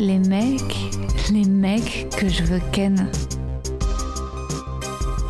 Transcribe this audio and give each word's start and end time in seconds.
Les 0.00 0.18
mecs, 0.18 0.76
les 1.30 1.44
mecs 1.44 2.08
que 2.16 2.26
je 2.26 2.42
veux 2.42 2.60
ken. 2.72 3.10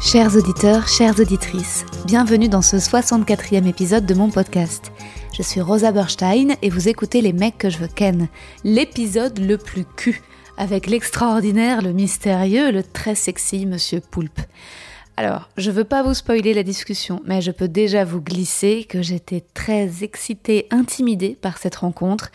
Chers 0.01 0.37
auditeurs, 0.37 0.87
chères 0.87 1.19
auditrices, 1.19 1.85
bienvenue 2.07 2.49
dans 2.49 2.63
ce 2.63 2.77
64e 2.77 3.67
épisode 3.67 4.07
de 4.07 4.15
mon 4.15 4.31
podcast. 4.31 4.93
Je 5.37 5.43
suis 5.43 5.61
Rosa 5.61 5.91
Berstein 5.91 6.55
et 6.63 6.71
vous 6.71 6.89
écoutez 6.89 7.21
Les 7.21 7.33
mecs 7.33 7.59
que 7.59 7.69
je 7.69 7.79
veux 7.79 7.89
ken, 7.89 8.29
l'épisode 8.63 9.41
le 9.41 9.59
plus 9.59 9.85
cul, 9.85 10.23
avec 10.57 10.87
l'extraordinaire, 10.87 11.83
le 11.83 11.93
mystérieux, 11.93 12.71
le 12.71 12.85
très 12.85 13.17
sexy 13.17 13.67
Monsieur 13.67 14.01
Poulpe. 14.01 14.41
Alors, 15.17 15.51
je 15.59 15.71
veux 15.71 15.85
pas 15.85 16.03
vous 16.03 16.15
spoiler 16.15 16.55
la 16.55 16.63
discussion, 16.63 17.21
mais 17.27 17.43
je 17.43 17.51
peux 17.51 17.69
déjà 17.69 18.05
vous 18.05 18.23
glisser 18.23 18.87
que 18.89 19.03
j'étais 19.03 19.45
très 19.53 20.03
excitée, 20.03 20.67
intimidée 20.71 21.37
par 21.39 21.59
cette 21.59 21.77
rencontre 21.77 22.31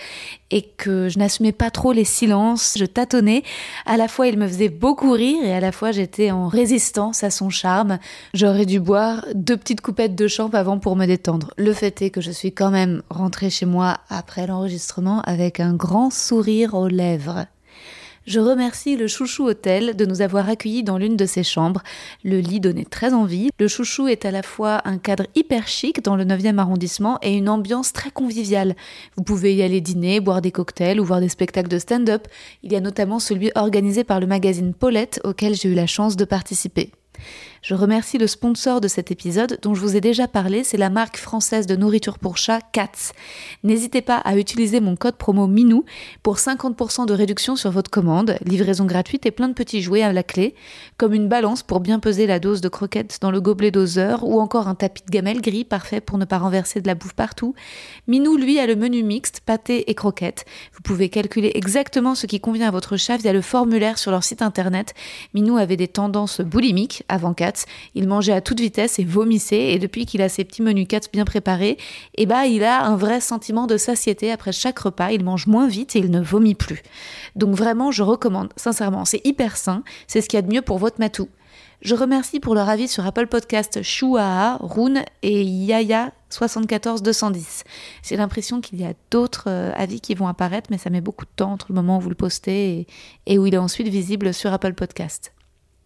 et 0.51 0.61
que 0.61 1.09
je 1.09 1.17
n'assumais 1.17 1.51
pas 1.51 1.71
trop 1.71 1.93
les 1.93 2.03
silences, 2.03 2.75
je 2.77 2.85
tâtonnais. 2.85 3.41
À 3.85 3.97
la 3.97 4.07
fois, 4.07 4.27
il 4.27 4.37
me 4.37 4.47
faisait 4.47 4.69
beaucoup 4.69 5.11
rire 5.11 5.43
et 5.43 5.53
à 5.53 5.59
la 5.59 5.71
fois, 5.71 5.91
j'étais 5.91 6.29
en 6.29 6.47
résistance 6.47 7.23
à 7.23 7.31
son 7.31 7.49
charme. 7.49 7.97
J'aurais 8.33 8.67
dû 8.67 8.79
boire 8.79 9.25
deux 9.33 9.57
petites 9.57 9.81
coupettes 9.81 10.15
de 10.15 10.27
champ 10.27 10.49
avant 10.49 10.77
pour 10.77 10.95
me 10.95 11.07
détendre. 11.07 11.51
Le 11.57 11.73
fait 11.73 12.01
est 12.03 12.11
que 12.11 12.21
je 12.21 12.31
suis 12.31 12.53
quand 12.53 12.71
même 12.71 13.01
rentrée 13.09 13.49
chez 13.49 13.65
moi 13.65 13.97
après 14.09 14.45
l'enregistrement 14.45 15.21
avec 15.21 15.59
un 15.59 15.73
grand 15.73 16.11
sourire 16.11 16.75
aux 16.75 16.87
lèvres. 16.87 17.47
Je 18.25 18.39
remercie 18.39 18.97
le 18.97 19.05
Chouchou 19.05 19.43
Hôtel 19.43 19.95
de 19.95 20.03
nous 20.03 20.21
avoir 20.21 20.49
accueillis 20.49 20.83
dans 20.83 20.97
l'une 20.97 21.15
de 21.15 21.27
ses 21.27 21.43
chambres. 21.43 21.83
Le 22.23 22.39
lit 22.39 22.59
donnait 22.59 22.83
très 22.83 23.13
envie. 23.13 23.51
Le 23.59 23.67
Chouchou 23.67 24.07
est 24.07 24.25
à 24.25 24.31
la 24.31 24.41
fois 24.41 24.81
un 24.85 24.97
cadre 24.97 25.27
hyper 25.35 25.67
chic 25.67 26.01
dans 26.01 26.15
le 26.15 26.25
9e 26.25 26.57
arrondissement 26.57 27.19
et 27.21 27.35
une 27.35 27.49
ambiance 27.49 27.93
très 27.93 28.09
conviviale. 28.09 28.75
Vous 29.15 29.21
pouvez 29.21 29.53
y 29.53 29.61
aller 29.61 29.79
dîner, 29.79 30.21
boire 30.21 30.41
des 30.41 30.51
cocktails 30.51 30.99
ou 30.99 31.05
voir 31.05 31.19
des 31.19 31.29
spectacles 31.29 31.69
de 31.69 31.77
stand-up. 31.77 32.27
Il 32.63 32.73
y 32.73 32.75
a 32.75 32.81
notamment 32.81 33.19
celui 33.19 33.51
organisé 33.53 34.03
par 34.03 34.19
le 34.19 34.25
magazine 34.25 34.73
Paulette 34.73 35.21
auquel 35.23 35.53
j'ai 35.53 35.69
eu 35.69 35.75
la 35.75 35.85
chance 35.85 36.15
de 36.15 36.25
participer. 36.25 36.93
Je 37.65 37.73
remercie 37.73 38.19
le 38.19 38.27
sponsor 38.27 38.79
de 38.79 38.87
cet 38.87 39.09
épisode 39.09 39.57
dont 39.63 39.73
je 39.73 39.81
vous 39.81 39.95
ai 39.95 39.99
déjà 39.99 40.27
parlé, 40.27 40.63
c'est 40.63 40.77
la 40.77 40.91
marque 40.91 41.17
française 41.17 41.65
de 41.65 41.75
nourriture 41.75 42.19
pour 42.19 42.37
chat 42.37 42.59
Cats. 42.71 43.11
N'hésitez 43.63 44.03
pas 44.03 44.17
à 44.17 44.37
utiliser 44.37 44.79
mon 44.79 44.95
code 44.95 45.15
promo 45.15 45.47
MINOU 45.47 45.83
pour 46.21 46.37
50% 46.37 47.07
de 47.07 47.13
réduction 47.15 47.55
sur 47.55 47.71
votre 47.71 47.89
commande, 47.89 48.37
livraison 48.45 48.85
gratuite 48.85 49.25
et 49.25 49.31
plein 49.31 49.47
de 49.47 49.55
petits 49.55 49.81
jouets 49.81 50.03
à 50.03 50.13
la 50.13 50.21
clé, 50.21 50.53
comme 50.97 51.15
une 51.15 51.27
balance 51.27 51.63
pour 51.63 51.79
bien 51.79 51.97
peser 51.97 52.27
la 52.27 52.37
dose 52.37 52.61
de 52.61 52.69
croquettes 52.69 53.17
dans 53.19 53.31
le 53.31 53.41
gobelet 53.41 53.71
doseur 53.71 54.23
ou 54.23 54.39
encore 54.39 54.67
un 54.67 54.75
tapis 54.75 55.01
de 55.03 55.09
gamelle 55.09 55.41
gris 55.41 55.65
parfait 55.65 56.01
pour 56.01 56.19
ne 56.19 56.25
pas 56.25 56.37
renverser 56.37 56.81
de 56.81 56.87
la 56.87 56.93
bouffe 56.93 57.15
partout. 57.15 57.55
Minou, 58.07 58.37
lui, 58.37 58.59
a 58.59 58.67
le 58.67 58.75
menu 58.75 59.01
mixte, 59.01 59.41
pâté 59.43 59.89
et 59.89 59.95
croquettes. 59.95 60.45
Vous 60.73 60.81
pouvez 60.83 61.09
calculer 61.09 61.53
exactement 61.55 62.13
ce 62.13 62.27
qui 62.27 62.39
convient 62.39 62.67
à 62.67 62.71
votre 62.71 62.95
chat 62.95 63.17
via 63.17 63.33
le 63.33 63.41
formulaire 63.41 63.97
sur 63.97 64.11
leur 64.11 64.23
site 64.23 64.43
internet. 64.43 64.93
Minou 65.33 65.57
avait 65.57 65.77
des 65.77 65.87
tendances 65.87 66.41
boulimiques 66.41 67.01
avant 67.09 67.33
Cats 67.55 67.65
il 67.93 68.07
mangeait 68.07 68.33
à 68.33 68.41
toute 68.41 68.59
vitesse 68.59 68.99
et 68.99 69.03
vomissait. 69.03 69.73
Et 69.73 69.79
depuis 69.79 70.05
qu'il 70.05 70.21
a 70.21 70.29
ses 70.29 70.43
petits 70.43 70.61
menus 70.61 70.87
4 70.87 71.11
bien 71.11 71.25
préparés, 71.25 71.77
eh 72.15 72.25
ben, 72.25 72.43
il 72.43 72.63
a 72.63 72.85
un 72.85 72.95
vrai 72.95 73.21
sentiment 73.21 73.67
de 73.67 73.77
satiété 73.77 74.31
après 74.31 74.51
chaque 74.51 74.79
repas. 74.79 75.11
Il 75.11 75.23
mange 75.23 75.47
moins 75.47 75.67
vite 75.67 75.95
et 75.95 75.99
il 75.99 76.11
ne 76.11 76.21
vomit 76.21 76.55
plus. 76.55 76.81
Donc 77.35 77.55
vraiment, 77.55 77.91
je 77.91 78.03
recommande, 78.03 78.49
sincèrement, 78.55 79.05
c'est 79.05 79.25
hyper 79.25 79.57
sain. 79.57 79.83
C'est 80.07 80.21
ce 80.21 80.29
qu'il 80.29 80.37
y 80.37 80.39
a 80.39 80.45
de 80.45 80.53
mieux 80.53 80.61
pour 80.61 80.77
votre 80.77 80.99
matou. 80.99 81.29
Je 81.81 81.93
remercie 81.93 82.39
pour 82.39 82.55
leur 82.55 82.69
avis 82.69 82.87
sur 82.87 83.05
Apple 83.05 83.27
Podcast 83.27 83.83
Shuaa, 83.83 84.57
Rune 84.61 85.03
et 85.21 85.43
Yaya 85.43 86.11
74210. 86.29 87.63
J'ai 88.01 88.17
l'impression 88.17 88.61
qu'il 88.61 88.79
y 88.81 88.85
a 88.85 88.93
d'autres 89.11 89.45
euh, 89.47 89.71
avis 89.75 90.01
qui 90.01 90.15
vont 90.15 90.27
apparaître, 90.27 90.69
mais 90.71 90.77
ça 90.77 90.89
met 90.89 91.01
beaucoup 91.01 91.25
de 91.25 91.31
temps 91.35 91.51
entre 91.51 91.67
le 91.69 91.75
moment 91.75 91.97
où 91.97 92.01
vous 92.01 92.09
le 92.09 92.15
postez 92.15 92.79
et, 92.79 92.87
et 93.27 93.37
où 93.37 93.45
il 93.45 93.53
est 93.53 93.59
ensuite 93.59 93.87
visible 93.87 94.33
sur 94.33 94.51
Apple 94.51 94.73
Podcast. 94.73 95.34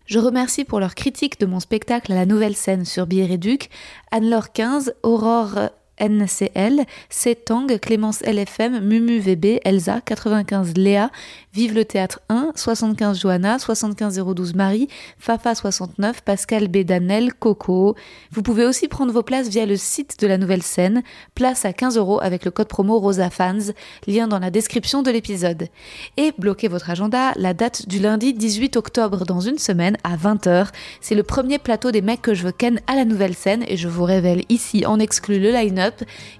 Je 0.10 0.18
remercie 0.18 0.66
pour 0.66 0.80
leur 0.80 0.96
critique 0.96 1.40
de 1.40 1.46
mon 1.46 1.60
spectacle 1.60 2.12
à 2.12 2.16
la 2.16 2.26
nouvelle 2.26 2.56
scène 2.56 2.84
sur 2.84 3.06
Bière 3.06 3.38
Duc, 3.38 3.70
Anne-Laure 4.10 4.52
15, 4.54 4.96
Aurore 5.04 5.70
NCL, 6.00 6.86
Setang, 7.10 7.68
Clémence 7.80 8.22
LFM, 8.22 8.80
Mumu 8.80 9.20
VB, 9.20 9.60
Elsa, 9.64 10.02
95 10.02 10.74
Léa, 10.76 11.12
Vive 11.52 11.74
le 11.74 11.84
théâtre 11.84 12.20
1, 12.30 12.52
75 12.56 13.20
Johanna, 13.20 13.58
75 13.58 14.20
012 14.20 14.54
Marie, 14.54 14.88
Fafa 15.18 15.56
69, 15.56 16.22
Pascal 16.22 16.68
Bédanel, 16.68 17.34
Coco. 17.34 17.96
Vous 18.32 18.44
pouvez 18.44 18.66
aussi 18.66 18.88
prendre 18.88 19.12
vos 19.12 19.24
places 19.24 19.50
via 19.50 19.66
le 19.66 19.76
site 19.76 20.20
de 20.20 20.28
la 20.28 20.38
nouvelle 20.38 20.62
scène, 20.62 21.02
place 21.34 21.66
à 21.66 21.74
15 21.74 21.98
euros 21.98 22.22
avec 22.22 22.46
le 22.46 22.52
code 22.52 22.68
promo 22.68 23.00
RosaFans, 23.00 23.74
lien 24.06 24.28
dans 24.28 24.38
la 24.38 24.52
description 24.52 25.02
de 25.02 25.10
l'épisode. 25.10 25.70
Et 26.18 26.34
bloquez 26.38 26.68
votre 26.68 26.92
agenda, 26.92 27.34
la 27.36 27.56
date 27.56 27.90
du 27.90 27.98
lundi 27.98 28.36
18 28.36 28.78
octobre 28.78 29.26
dans 29.26 29.40
une 29.40 29.58
semaine 29.58 29.98
à 30.04 30.18
20h. 30.18 30.68
C'est 31.02 31.16
le 31.16 31.24
premier 31.24 31.58
plateau 31.58 31.90
des 31.90 32.04
mecs 32.04 32.22
que 32.22 32.36
je 32.36 32.44
veux 32.44 32.52
ken 32.52 32.80
à 32.86 32.96
la 32.96 33.06
nouvelle 33.06 33.34
scène 33.34 33.64
et 33.68 33.76
je 33.76 33.88
vous 33.88 34.04
révèle 34.04 34.44
ici 34.50 34.86
en 34.86 35.00
exclu 35.00 35.40
le 35.40 35.50
line-up. 35.50 35.89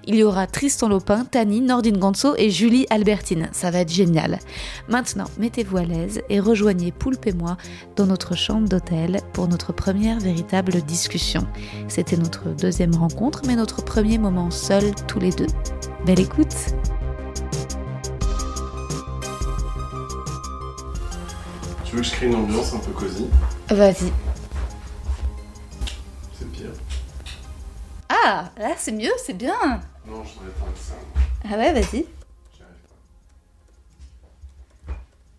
Il 0.06 0.14
y 0.14 0.22
aura 0.22 0.46
Tristan 0.46 0.88
Lopin, 0.88 1.24
Tani, 1.24 1.60
Nordine 1.60 1.98
Ganso 1.98 2.34
et 2.36 2.50
Julie 2.50 2.86
Albertine. 2.90 3.48
Ça 3.52 3.70
va 3.70 3.80
être 3.80 3.92
génial. 3.92 4.38
Maintenant, 4.88 5.26
mettez-vous 5.38 5.76
à 5.76 5.84
l'aise 5.84 6.22
et 6.28 6.40
rejoignez 6.40 6.92
Poulpe 6.92 7.26
et 7.26 7.32
moi 7.32 7.56
dans 7.96 8.06
notre 8.06 8.36
chambre 8.36 8.68
d'hôtel 8.68 9.20
pour 9.32 9.48
notre 9.48 9.72
première 9.72 10.18
véritable 10.20 10.80
discussion. 10.82 11.46
C'était 11.88 12.16
notre 12.16 12.48
deuxième 12.48 12.94
rencontre, 12.94 13.42
mais 13.46 13.56
notre 13.56 13.84
premier 13.84 14.18
moment 14.18 14.50
seul 14.50 14.94
tous 15.06 15.18
les 15.18 15.30
deux. 15.30 15.46
Belle 16.06 16.20
écoute 16.20 16.54
Tu 21.84 21.96
veux 21.96 22.02
que 22.02 22.06
je 22.06 22.12
crée 22.12 22.26
une 22.26 22.36
ambiance 22.36 22.72
un 22.72 22.78
peu 22.78 22.92
cosy? 22.92 23.26
Vas-y. 23.68 24.29
Ah, 28.12 28.50
là 28.58 28.74
c'est 28.76 28.92
mieux, 28.92 29.12
c'est 29.24 29.34
bien. 29.34 29.80
Non, 30.04 30.24
je 30.24 30.34
voudrais 30.34 30.50
pas 30.58 30.66
que 30.72 30.78
ça. 30.78 30.94
Ah 31.44 31.56
ouais, 31.56 31.72
vas-y. 31.72 32.06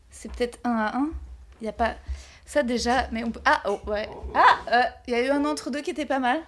C'est 0.10 0.32
peut-être 0.32 0.60
un 0.64 0.76
à 0.76 0.98
un. 0.98 1.10
Il 1.60 1.66
y 1.66 1.68
a 1.68 1.74
pas 1.74 1.96
ça 2.46 2.64
déjà, 2.64 3.10
mais 3.12 3.24
on 3.26 3.32
peut. 3.32 3.42
Ah 3.44 3.62
oh 3.66 3.82
ouais. 3.88 4.10
Ah, 4.34 4.60
euh, 4.72 4.84
il 5.08 5.12
y 5.12 5.16
a 5.16 5.26
eu 5.26 5.30
un 5.30 5.44
entre 5.44 5.70
deux 5.70 5.82
qui 5.82 5.92
était 5.92 6.06
pas 6.06 6.20
mal. 6.20 6.40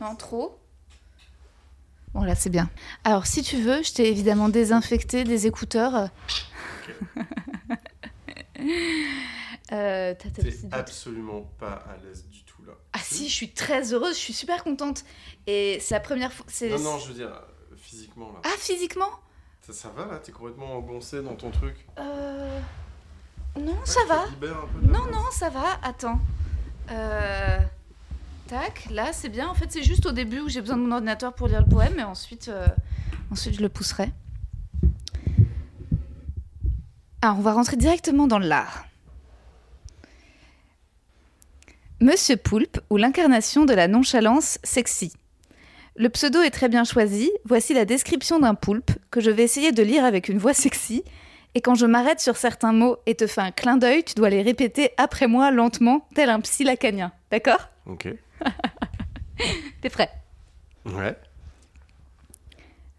Non, 0.00 0.16
trop. 0.16 0.58
Bon 2.12 2.22
là 2.22 2.34
c'est 2.34 2.50
bien. 2.50 2.68
Alors 3.04 3.26
si 3.26 3.42
tu 3.42 3.60
veux, 3.60 3.82
je 3.82 3.92
t'ai 3.92 4.08
évidemment 4.08 4.48
désinfecté 4.48 5.24
des 5.24 5.46
écouteurs. 5.46 6.08
Euh, 9.72 10.14
ta 10.14 10.28
petite 10.30 10.70
T'es 10.70 10.76
absolument 10.76 11.42
pas 11.58 11.84
à 11.88 11.96
l'aise 12.04 12.24
du. 12.28 12.35
Ah 12.98 13.02
si, 13.02 13.28
je 13.28 13.34
suis 13.34 13.50
très 13.50 13.92
heureuse, 13.92 14.14
je 14.14 14.20
suis 14.20 14.32
super 14.32 14.64
contente. 14.64 15.04
Et 15.46 15.76
c'est 15.82 15.94
la 15.94 16.00
première 16.00 16.32
fois. 16.32 16.46
Non, 16.62 16.78
non, 16.78 16.98
je 16.98 17.08
veux 17.08 17.14
dire, 17.14 17.42
physiquement 17.76 18.32
là. 18.32 18.40
Ah 18.44 18.56
physiquement? 18.58 19.10
Ça, 19.60 19.72
ça 19.74 19.88
va 19.94 20.06
là 20.06 20.18
T'es 20.18 20.32
complètement 20.32 20.72
engoncé 20.74 21.22
dans 21.22 21.34
ton 21.34 21.50
truc 21.50 21.74
Euh... 21.98 22.58
Non, 23.58 23.72
Ouais, 23.72 23.78
ça 23.84 24.00
va. 24.08 24.24
Non, 24.82 25.02
place. 25.02 25.12
non, 25.12 25.24
ça 25.32 25.50
va. 25.50 25.78
Attends. 25.82 26.18
Euh... 26.90 27.58
Tac, 28.48 28.86
là 28.90 29.12
c'est 29.12 29.28
bien. 29.28 29.48
En 29.48 29.54
fait, 29.54 29.70
c'est 29.70 29.82
juste 29.82 30.06
au 30.06 30.12
début 30.12 30.40
où 30.40 30.48
j'ai 30.48 30.60
besoin 30.60 30.76
de 30.76 30.82
mon 30.82 30.92
ordinateur 30.92 31.34
pour 31.34 31.48
lire 31.48 31.60
le 31.60 31.68
poème, 31.68 31.94
mais 31.96 32.04
ensuite, 32.04 32.48
euh, 32.48 32.66
ensuite 33.30 33.56
je 33.56 33.60
le 33.60 33.68
pousserai. 33.68 34.10
Alors, 37.22 37.38
on 37.38 37.42
va 37.42 37.52
rentrer 37.54 37.76
directement 37.76 38.26
dans 38.26 38.38
l'art. 38.38 38.86
Monsieur 42.00 42.36
Poulpe 42.36 42.78
ou 42.90 42.98
l'incarnation 42.98 43.64
de 43.64 43.72
la 43.72 43.88
nonchalance 43.88 44.58
sexy. 44.62 45.14
Le 45.96 46.10
pseudo 46.10 46.42
est 46.42 46.50
très 46.50 46.68
bien 46.68 46.84
choisi. 46.84 47.30
Voici 47.46 47.72
la 47.72 47.86
description 47.86 48.38
d'un 48.38 48.54
poulpe 48.54 48.90
que 49.10 49.22
je 49.22 49.30
vais 49.30 49.44
essayer 49.44 49.72
de 49.72 49.82
lire 49.82 50.04
avec 50.04 50.28
une 50.28 50.36
voix 50.36 50.52
sexy. 50.52 51.04
Et 51.54 51.62
quand 51.62 51.74
je 51.74 51.86
m'arrête 51.86 52.20
sur 52.20 52.36
certains 52.36 52.74
mots 52.74 52.98
et 53.06 53.14
te 53.14 53.26
fais 53.26 53.40
un 53.40 53.50
clin 53.50 53.78
d'œil, 53.78 54.04
tu 54.04 54.12
dois 54.14 54.28
les 54.28 54.42
répéter 54.42 54.90
après 54.98 55.26
moi 55.26 55.50
lentement, 55.50 56.06
tel 56.14 56.28
un 56.28 56.40
psy 56.40 56.64
lacanien. 56.64 57.12
D'accord? 57.30 57.70
Ok. 57.86 58.08
T'es 59.80 59.88
prêt? 59.88 60.10
Ouais. 60.84 61.16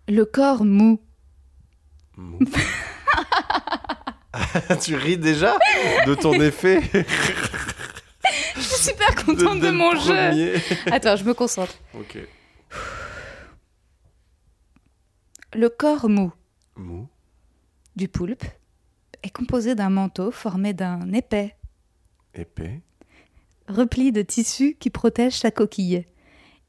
Le 0.08 0.26
corps 0.26 0.66
mou. 0.66 1.00
Mou. 2.16 2.40
tu 4.82 4.96
ris 4.96 5.18
déjà 5.18 5.56
de 6.08 6.16
ton 6.16 6.34
effet? 6.34 6.82
Je 8.58 8.62
suis 8.62 8.90
super 8.90 9.16
contente 9.16 9.60
de, 9.60 9.70
mon 9.70 9.96
jeu. 9.96 10.56
Attends, 10.92 11.16
je 11.16 11.24
me 11.24 11.34
concentre. 11.34 11.76
Ok. 11.94 12.18
Le 15.54 15.70
corps 15.70 16.10
mou 16.10 16.34
Mou. 16.76 17.08
du 17.96 18.08
poulpe 18.08 18.44
est 19.24 19.30
composé 19.30 19.76
d'un 19.76 19.90
manteau 19.90 20.32
formé 20.32 20.74
d'un 20.74 21.12
épais 21.14 21.56
Épais. 22.36 22.82
repli 23.68 24.12
de 24.12 24.22
tissu 24.22 24.76
qui 24.80 24.90
protège 24.90 25.34
sa 25.34 25.50
coquille. 25.52 26.06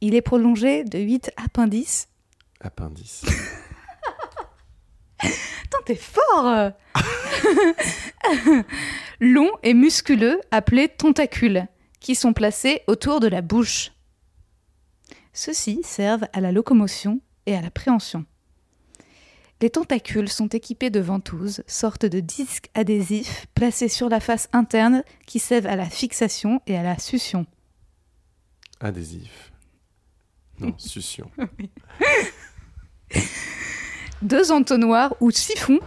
Il 0.01 0.15
est 0.15 0.23
prolongé 0.23 0.85
de 0.85 0.99
8 0.99 1.33
appendices. 1.37 2.09
Appendice. 2.61 3.25
Putain, 5.21 5.79
t'es 5.85 5.97
fort 5.97 6.71
Longs 9.21 9.51
et 9.63 9.75
musculeux, 9.75 10.41
appelés 10.51 10.89
tentacules, 10.89 11.67
qui 12.01 12.15
sont 12.15 12.33
placés 12.33 12.83
autour 12.87 13.21
de 13.21 13.29
la 13.29 13.43
bouche. 13.43 13.93
Ceux-ci 15.33 15.81
servent 15.85 16.27
à 16.33 16.41
la 16.41 16.53
locomotion 16.53 17.21
et 17.47 17.55
à 17.55 17.61
la 17.61 17.71
préhension. 17.71 18.25
Les 19.61 19.71
tentacules 19.71 20.29
sont 20.29 20.47
équipés 20.49 20.91
de 20.91 21.01
ventouses, 21.01 21.65
sortes 21.67 22.07
de 22.07 22.21
disques 22.21 22.71
adhésifs 22.75 23.47
placés 23.55 23.89
sur 23.89 24.09
la 24.09 24.21
face 24.21 24.49
interne 24.53 25.03
qui 25.27 25.41
servent 25.41 25.67
à 25.67 25.75
la 25.75 25.91
fixation 25.91 26.63
et 26.69 26.77
à 26.77 26.85
la 26.85 26.99
succion. 26.99 27.45
Adhésif. 28.81 29.53
Non, 30.61 30.75
succion. 30.79 31.31
Deux 34.23 34.53
entonnoirs 34.53 35.15
ou 35.21 35.31
siphons, 35.31 35.81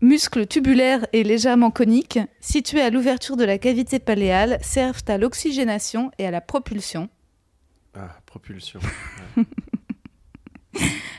muscles 0.00 0.46
tubulaires 0.46 1.06
et 1.12 1.24
légèrement 1.24 1.70
coniques, 1.70 2.18
situés 2.40 2.82
à 2.82 2.90
l'ouverture 2.90 3.36
de 3.36 3.44
la 3.44 3.58
cavité 3.58 3.98
paléale, 3.98 4.58
servent 4.62 5.04
à 5.08 5.18
l'oxygénation 5.18 6.10
et 6.18 6.26
à 6.26 6.30
la 6.30 6.40
propulsion. 6.40 7.08
Ah, 7.94 8.18
propulsion. 8.26 8.80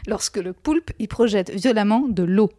lorsque 0.08 0.38
le 0.38 0.54
poulpe 0.54 0.92
y 1.00 1.08
projette 1.08 1.52
violemment 1.52 2.08
de 2.08 2.24
l'eau. 2.24 2.50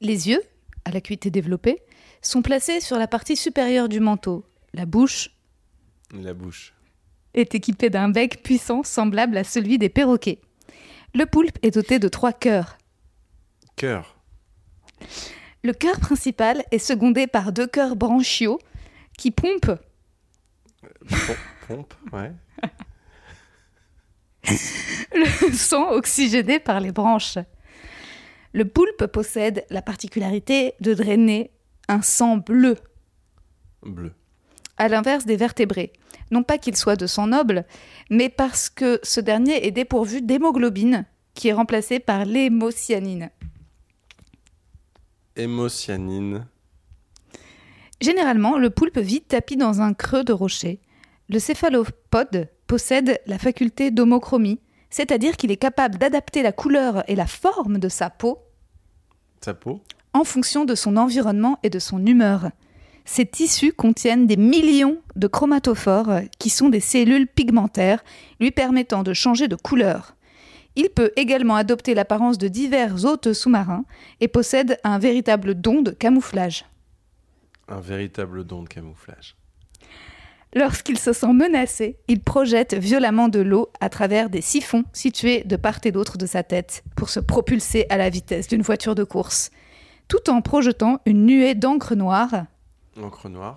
Les 0.00 0.28
yeux, 0.28 0.42
à 0.84 0.90
l'acuité 0.90 1.30
développée, 1.30 1.82
sont 2.22 2.42
placés 2.42 2.80
sur 2.80 2.96
la 2.98 3.08
partie 3.08 3.36
supérieure 3.36 3.88
du 3.88 4.00
manteau. 4.00 4.44
La 4.72 4.86
bouche 4.86 5.30
La 6.12 6.34
bouche. 6.34 6.74
est 7.34 7.54
équipée 7.54 7.90
d'un 7.90 8.08
bec 8.08 8.42
puissant 8.42 8.82
semblable 8.82 9.36
à 9.36 9.44
celui 9.44 9.78
des 9.78 9.88
perroquets. 9.88 10.40
Le 11.14 11.26
poulpe 11.26 11.58
est 11.62 11.72
doté 11.72 11.98
de 11.98 12.08
trois 12.08 12.32
cœurs. 12.32 12.78
Cœur. 13.76 14.17
Le 15.64 15.72
cœur 15.72 15.98
principal 16.00 16.64
est 16.70 16.78
secondé 16.78 17.26
par 17.26 17.52
deux 17.52 17.66
cœurs 17.66 17.96
branchiaux 17.96 18.58
qui 19.16 19.30
pompent 19.30 19.78
Pom- 21.08 21.36
Pompe, 21.66 21.94
ouais. 22.12 22.32
le 25.14 25.52
sang 25.52 25.90
oxygéné 25.90 26.58
par 26.58 26.80
les 26.80 26.92
branches. 26.92 27.38
Le 28.52 28.64
poulpe 28.66 29.06
possède 29.06 29.64
la 29.70 29.82
particularité 29.82 30.74
de 30.80 30.94
drainer 30.94 31.50
un 31.88 32.02
sang 32.02 32.38
bleu, 32.38 32.76
Bleu. 33.82 34.12
à 34.76 34.88
l'inverse 34.88 35.26
des 35.26 35.36
vertébrés. 35.36 35.92
Non 36.30 36.42
pas 36.42 36.58
qu'il 36.58 36.76
soit 36.76 36.96
de 36.96 37.06
sang 37.06 37.26
noble, 37.26 37.64
mais 38.10 38.28
parce 38.28 38.68
que 38.70 39.00
ce 39.02 39.20
dernier 39.20 39.66
est 39.66 39.70
dépourvu 39.70 40.22
d'hémoglobine, 40.22 41.04
qui 41.34 41.48
est 41.48 41.52
remplacée 41.52 42.00
par 42.00 42.24
l'hémocyanine. 42.24 43.30
Hémocyanine. 45.38 46.46
Généralement, 48.00 48.58
le 48.58 48.70
poulpe 48.70 48.98
vit 48.98 49.22
tapi 49.22 49.56
dans 49.56 49.80
un 49.80 49.94
creux 49.94 50.24
de 50.24 50.32
rocher. 50.32 50.80
Le 51.28 51.38
céphalopode 51.38 52.48
possède 52.66 53.20
la 53.26 53.38
faculté 53.38 53.90
d'homochromie, 53.90 54.60
c'est-à-dire 54.90 55.36
qu'il 55.36 55.50
est 55.50 55.56
capable 55.56 55.98
d'adapter 55.98 56.42
la 56.42 56.52
couleur 56.52 57.02
et 57.08 57.14
la 57.14 57.26
forme 57.26 57.78
de 57.78 57.88
sa 57.88 58.10
peau 58.10 58.38
Sa 59.40 59.54
peau? 59.54 59.80
en 60.14 60.24
fonction 60.24 60.64
de 60.64 60.74
son 60.74 60.96
environnement 60.96 61.58
et 61.62 61.70
de 61.70 61.78
son 61.78 62.04
humeur. 62.04 62.50
Ces 63.04 63.26
tissus 63.26 63.72
contiennent 63.72 64.26
des 64.26 64.36
millions 64.36 64.98
de 65.16 65.26
chromatophores 65.28 66.20
qui 66.38 66.50
sont 66.50 66.68
des 66.68 66.80
cellules 66.80 67.26
pigmentaires 67.26 68.04
lui 68.40 68.50
permettant 68.50 69.02
de 69.02 69.14
changer 69.14 69.48
de 69.48 69.56
couleur. 69.56 70.14
Il 70.78 70.90
peut 70.90 71.10
également 71.16 71.56
adopter 71.56 71.92
l'apparence 71.92 72.38
de 72.38 72.46
divers 72.46 73.04
hôtes 73.04 73.32
sous-marins 73.32 73.84
et 74.20 74.28
possède 74.28 74.78
un 74.84 75.00
véritable 75.00 75.56
don 75.56 75.82
de 75.82 75.90
camouflage. 75.90 76.66
Un 77.66 77.80
véritable 77.80 78.44
don 78.44 78.62
de 78.62 78.68
camouflage. 78.68 79.36
Lorsqu'il 80.54 80.96
se 80.96 81.12
sent 81.12 81.32
menacé, 81.32 81.98
il 82.06 82.20
projette 82.20 82.74
violemment 82.74 83.28
de 83.28 83.40
l'eau 83.40 83.70
à 83.80 83.88
travers 83.88 84.30
des 84.30 84.40
siphons 84.40 84.84
situés 84.92 85.42
de 85.42 85.56
part 85.56 85.80
et 85.82 85.90
d'autre 85.90 86.16
de 86.16 86.26
sa 86.26 86.44
tête 86.44 86.84
pour 86.94 87.10
se 87.10 87.18
propulser 87.18 87.86
à 87.90 87.96
la 87.96 88.08
vitesse 88.08 88.46
d'une 88.46 88.62
voiture 88.62 88.94
de 88.94 89.02
course, 89.02 89.50
tout 90.06 90.30
en 90.30 90.42
projetant 90.42 91.00
une 91.06 91.26
nuée 91.26 91.56
d'encre 91.56 91.96
noire 91.96 92.44
noire. 93.24 93.56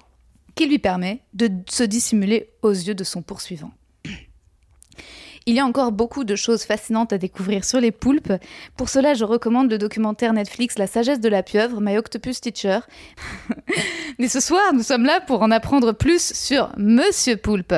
qui 0.55 0.65
lui 0.65 0.79
permet 0.79 1.21
de 1.35 1.51
se 1.69 1.83
dissimuler 1.83 2.49
aux 2.63 2.71
yeux 2.71 2.95
de 2.95 3.03
son 3.03 3.21
poursuivant. 3.21 3.71
Il 5.47 5.55
y 5.55 5.59
a 5.59 5.65
encore 5.65 5.91
beaucoup 5.91 6.23
de 6.23 6.35
choses 6.35 6.63
fascinantes 6.63 7.13
à 7.13 7.17
découvrir 7.17 7.65
sur 7.65 7.79
les 7.79 7.91
poulpes. 7.91 8.31
Pour 8.77 8.89
cela, 8.89 9.15
je 9.15 9.25
recommande 9.25 9.71
le 9.71 9.77
documentaire 9.79 10.33
Netflix 10.33 10.77
La 10.77 10.85
sagesse 10.85 11.19
de 11.19 11.29
la 11.29 11.41
pieuvre, 11.41 11.81
My 11.81 11.97
Octopus 11.97 12.41
Teacher. 12.41 12.79
Mais 14.19 14.27
ce 14.27 14.39
soir, 14.39 14.61
nous 14.73 14.83
sommes 14.83 15.03
là 15.05 15.19
pour 15.21 15.41
en 15.41 15.49
apprendre 15.49 15.93
plus 15.93 16.33
sur 16.33 16.71
Monsieur 16.77 17.37
Poulpe. 17.37 17.73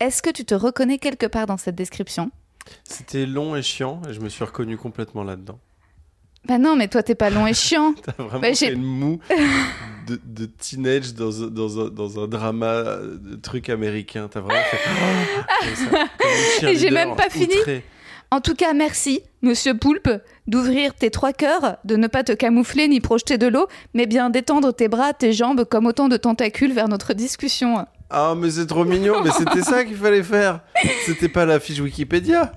Est-ce 0.00 0.22
que 0.22 0.30
tu 0.30 0.44
te 0.44 0.54
reconnais 0.54 0.98
quelque 0.98 1.26
part 1.26 1.46
dans 1.46 1.56
cette 1.56 1.76
description? 1.76 2.30
C'était 2.84 3.26
long 3.26 3.54
et 3.54 3.62
chiant 3.62 4.02
et 4.08 4.12
je 4.12 4.20
me 4.20 4.28
suis 4.28 4.44
reconnu 4.44 4.76
complètement 4.76 5.22
là-dedans. 5.22 5.58
Bah 6.46 6.58
non, 6.58 6.76
mais 6.76 6.88
toi, 6.88 7.02
t'es 7.02 7.14
pas 7.14 7.30
long 7.30 7.46
et 7.46 7.54
chiant. 7.54 7.94
T'as 8.02 8.12
vraiment 8.22 8.40
Bah, 8.40 8.54
fait 8.54 8.70
le 8.70 8.76
mou 8.76 9.18
de, 10.08 10.20
de 10.24 10.46
teenage 10.46 11.14
dans, 11.14 11.44
un- 11.44 11.48
dans, 11.48 11.80
un, 11.86 11.88
dans 11.90 12.22
un 12.22 12.26
drama 12.26 12.82
de 13.20 13.36
truc 13.36 13.68
américain. 13.68 14.28
T'as 14.30 14.40
vraiment 14.40 14.60
fait 14.70 15.74
ça, 16.60 16.68
Et 16.70 16.76
j'ai 16.76 16.90
même 16.90 17.14
pas 17.16 17.28
fini. 17.30 17.54
En 18.30 18.40
tout 18.42 18.54
cas, 18.54 18.74
merci, 18.74 19.22
Monsieur 19.40 19.74
Poulpe, 19.74 20.10
d'ouvrir 20.46 20.92
tes 20.94 21.10
trois 21.10 21.32
cœurs, 21.32 21.78
de 21.84 21.96
ne 21.96 22.08
pas 22.08 22.24
te 22.24 22.32
camoufler 22.32 22.86
ni 22.86 23.00
projeter 23.00 23.38
de 23.38 23.46
l'eau, 23.46 23.68
mais 23.94 24.04
bien 24.06 24.28
d'étendre 24.28 24.74
tes 24.74 24.88
bras, 24.88 25.14
tes 25.14 25.32
jambes 25.32 25.64
comme 25.64 25.86
autant 25.86 26.08
de 26.08 26.16
tentacules 26.18 26.72
vers 26.72 26.88
notre 26.88 27.14
discussion. 27.14 27.86
Ah, 28.10 28.34
mais 28.36 28.50
c'est 28.50 28.66
trop 28.66 28.84
mignon, 28.84 29.22
mais 29.24 29.30
c'était 29.30 29.62
ça 29.62 29.84
qu'il 29.84 29.96
fallait 29.96 30.22
faire. 30.22 30.60
C'était 31.06 31.28
pas 31.28 31.46
la 31.46 31.58
fiche 31.58 31.80
Wikipédia. 31.80 32.52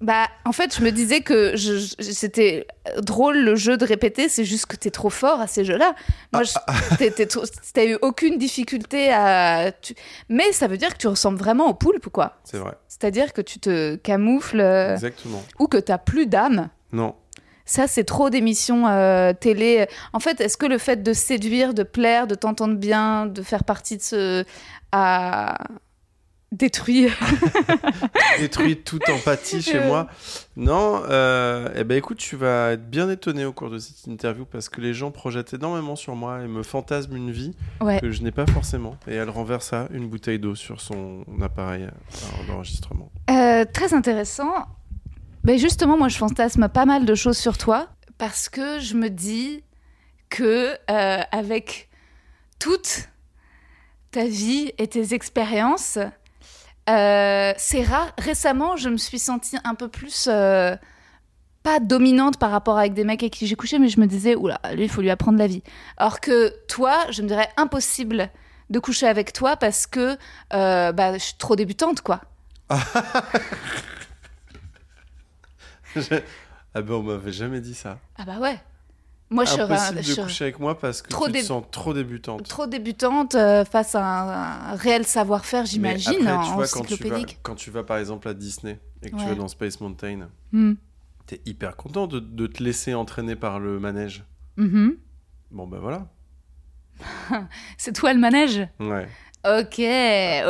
Bah, 0.00 0.26
en 0.44 0.52
fait, 0.52 0.76
je 0.76 0.82
me 0.82 0.90
disais 0.90 1.20
que 1.20 1.56
je- 1.56 1.78
je- 1.78 2.10
c'était 2.12 2.66
drôle 2.98 3.38
le 3.38 3.54
jeu 3.56 3.76
de 3.76 3.84
répéter, 3.86 4.28
c'est 4.28 4.44
juste 4.44 4.66
que 4.66 4.76
t'es 4.76 4.90
trop 4.90 5.08
fort 5.10 5.40
à 5.40 5.46
ces 5.46 5.64
jeux-là. 5.64 5.94
Moi, 6.32 6.42
t'es 6.98 7.10
trop- 7.26 7.44
t'as 7.72 7.84
eu 7.86 7.96
aucune 8.02 8.36
difficulté 8.38 9.10
à. 9.12 9.72
tu- 9.72 9.94
Mais 10.28 10.52
ça 10.52 10.66
veut 10.68 10.76
dire 10.76 10.92
que 10.92 10.98
tu 10.98 11.08
ressembles 11.08 11.38
vraiment 11.38 11.68
au 11.68 11.74
poulpe, 11.74 12.08
quoi. 12.10 12.38
C'est 12.44 12.58
vrai, 12.58 12.72
C'est-à-dire 12.88 13.32
que 13.32 13.40
tu 13.40 13.58
te 13.60 13.94
camoufles 13.96 14.60
euh, 14.60 14.94
exactement. 14.94 15.42
ou 15.58 15.66
que 15.68 15.78
t'as 15.78 15.98
plus 15.98 16.26
d'âme. 16.26 16.68
Non, 16.92 17.14
Ça, 17.66 17.86
c'est 17.86 18.04
trop 18.04 18.28
d'émissions 18.28 18.86
euh, 18.86 19.32
télé. 19.32 19.86
En 20.12 20.20
fait, 20.20 20.38
est-ce 20.42 20.58
que 20.58 20.66
le 20.66 20.76
fait 20.76 21.02
de 21.02 21.14
séduire, 21.14 21.72
de 21.72 21.82
plaire, 21.82 22.26
de 22.26 22.34
t'entendre 22.34 22.74
bien, 22.76 23.24
de 23.24 23.40
faire 23.42 23.64
partie 23.64 23.96
de 23.96 24.02
ce. 24.02 24.44
a 24.92 25.56
détruit. 26.54 27.08
détruit 28.38 28.76
toute 28.76 29.08
empathie 29.08 29.62
chez 29.62 29.80
moi. 29.84 30.08
Non, 30.56 31.02
euh, 31.08 31.68
eh 31.74 31.84
ben 31.84 31.96
écoute, 31.98 32.18
tu 32.18 32.36
vas 32.36 32.72
être 32.72 32.88
bien 32.88 33.10
étonné 33.10 33.44
au 33.44 33.52
cours 33.52 33.70
de 33.70 33.78
cette 33.78 34.06
interview 34.06 34.44
parce 34.44 34.68
que 34.68 34.80
les 34.80 34.94
gens 34.94 35.10
projettent 35.10 35.54
énormément 35.54 35.96
sur 35.96 36.14
moi 36.14 36.42
et 36.42 36.46
me 36.46 36.62
fantasment 36.62 37.16
une 37.16 37.30
vie 37.30 37.54
Ouais. 37.80 38.00
que 38.00 38.10
je 38.10 38.22
n'ai 38.22 38.30
pas 38.30 38.46
forcément. 38.46 38.96
Et 39.08 39.14
elle 39.14 39.30
renverse 39.30 39.66
ça, 39.68 39.88
une 39.92 40.08
bouteille 40.08 40.38
d'eau 40.38 40.54
sur 40.54 40.80
son 40.80 41.24
appareil 41.42 41.84
euh, 41.84 42.46
d'enregistrement. 42.46 43.10
Euh, 43.30 43.64
très 43.72 43.94
intéressant. 43.94 44.52
Mais 45.42 45.58
justement, 45.58 45.98
moi, 45.98 46.08
je 46.08 46.16
fantasme 46.16 46.68
pas 46.68 46.86
mal 46.86 47.04
de 47.04 47.14
choses 47.14 47.36
sur 47.36 47.58
toi 47.58 47.88
parce 48.16 48.48
que 48.48 48.78
je 48.78 48.94
me 48.94 49.10
dis 49.10 49.62
que 50.30 50.76
euh, 50.90 51.20
avec 51.32 51.88
toute 52.58 53.08
ta 54.10 54.24
vie 54.24 54.72
et 54.78 54.86
tes 54.86 55.12
expériences, 55.12 55.98
euh, 56.88 57.52
c'est 57.56 57.82
rare. 57.82 58.12
Récemment, 58.18 58.76
je 58.76 58.88
me 58.88 58.96
suis 58.96 59.18
sentie 59.18 59.56
un 59.64 59.74
peu 59.74 59.88
plus 59.88 60.28
euh, 60.30 60.76
pas 61.62 61.80
dominante 61.80 62.38
par 62.38 62.50
rapport 62.50 62.78
avec 62.78 62.94
des 62.94 63.04
mecs 63.04 63.22
avec 63.22 63.32
qui 63.32 63.46
j'ai 63.46 63.56
couché, 63.56 63.78
mais 63.78 63.88
je 63.88 63.98
me 64.00 64.06
disais, 64.06 64.34
oula, 64.34 64.60
lui, 64.74 64.84
il 64.84 64.90
faut 64.90 65.00
lui 65.00 65.10
apprendre 65.10 65.38
la 65.38 65.46
vie. 65.46 65.62
Alors 65.96 66.20
que 66.20 66.52
toi, 66.68 67.10
je 67.10 67.22
me 67.22 67.28
dirais 67.28 67.48
impossible 67.56 68.30
de 68.70 68.78
coucher 68.78 69.06
avec 69.06 69.32
toi 69.32 69.56
parce 69.56 69.86
que 69.86 70.16
euh, 70.52 70.92
bah, 70.92 71.14
je 71.14 71.24
suis 71.24 71.36
trop 71.38 71.56
débutante, 71.56 72.00
quoi. 72.02 72.20
ah 72.70 72.80
ben 76.74 76.90
on 76.90 77.02
m'avait 77.02 77.32
jamais 77.32 77.60
dit 77.60 77.74
ça. 77.74 77.98
Ah 78.16 78.24
bah 78.24 78.38
ouais. 78.38 78.58
Moi, 79.34 79.44
je 79.46 79.50
serais, 79.50 79.62
Impossible 79.64 80.02
je 80.02 80.08
de 80.08 80.14
serais 80.14 80.22
coucher 80.22 80.44
avec 80.44 80.60
moi 80.60 80.78
parce 80.78 81.02
que 81.02 81.08
trop 81.08 81.26
tu 81.26 81.32
te 81.32 81.38
sens 81.42 81.64
trop 81.72 81.92
débutante. 81.92 82.46
trop 82.48 82.66
débutante 82.68 83.34
euh, 83.34 83.64
face 83.64 83.96
à 83.96 84.04
un, 84.04 84.72
un 84.72 84.76
réel 84.76 85.04
savoir-faire, 85.04 85.66
j'imagine, 85.66 86.18
tu 86.20 86.28
en 86.28 86.54
vois, 86.54 86.68
quand 86.68 86.82
tu, 86.82 86.94
vas, 86.94 87.16
encyclopédique. 87.16 87.38
quand 87.42 87.56
tu 87.56 87.70
vas 87.72 87.82
par 87.82 87.98
exemple 87.98 88.28
à 88.28 88.34
Disney 88.34 88.78
et 89.02 89.10
que 89.10 89.16
tu 89.16 89.24
vas 89.24 89.34
dans 89.34 89.48
Space 89.48 89.80
Mountain, 89.80 90.28
Hmm. 90.52 90.74
t'es 91.26 91.40
hyper 91.46 91.74
content 91.76 92.06
de, 92.06 92.20
de 92.20 92.46
te 92.46 92.62
laisser 92.62 92.94
entraîner 92.94 93.34
par 93.34 93.58
le 93.58 93.80
manège. 93.80 94.22
Mhm. 94.56 94.96
Bon, 95.50 95.66
ben 95.66 95.78
voilà. 95.80 96.06
C'est 97.76 97.92
toi 97.92 98.12
le 98.14 98.20
manège? 98.20 98.60
Ouais. 98.78 99.08
Ok, 99.46 99.80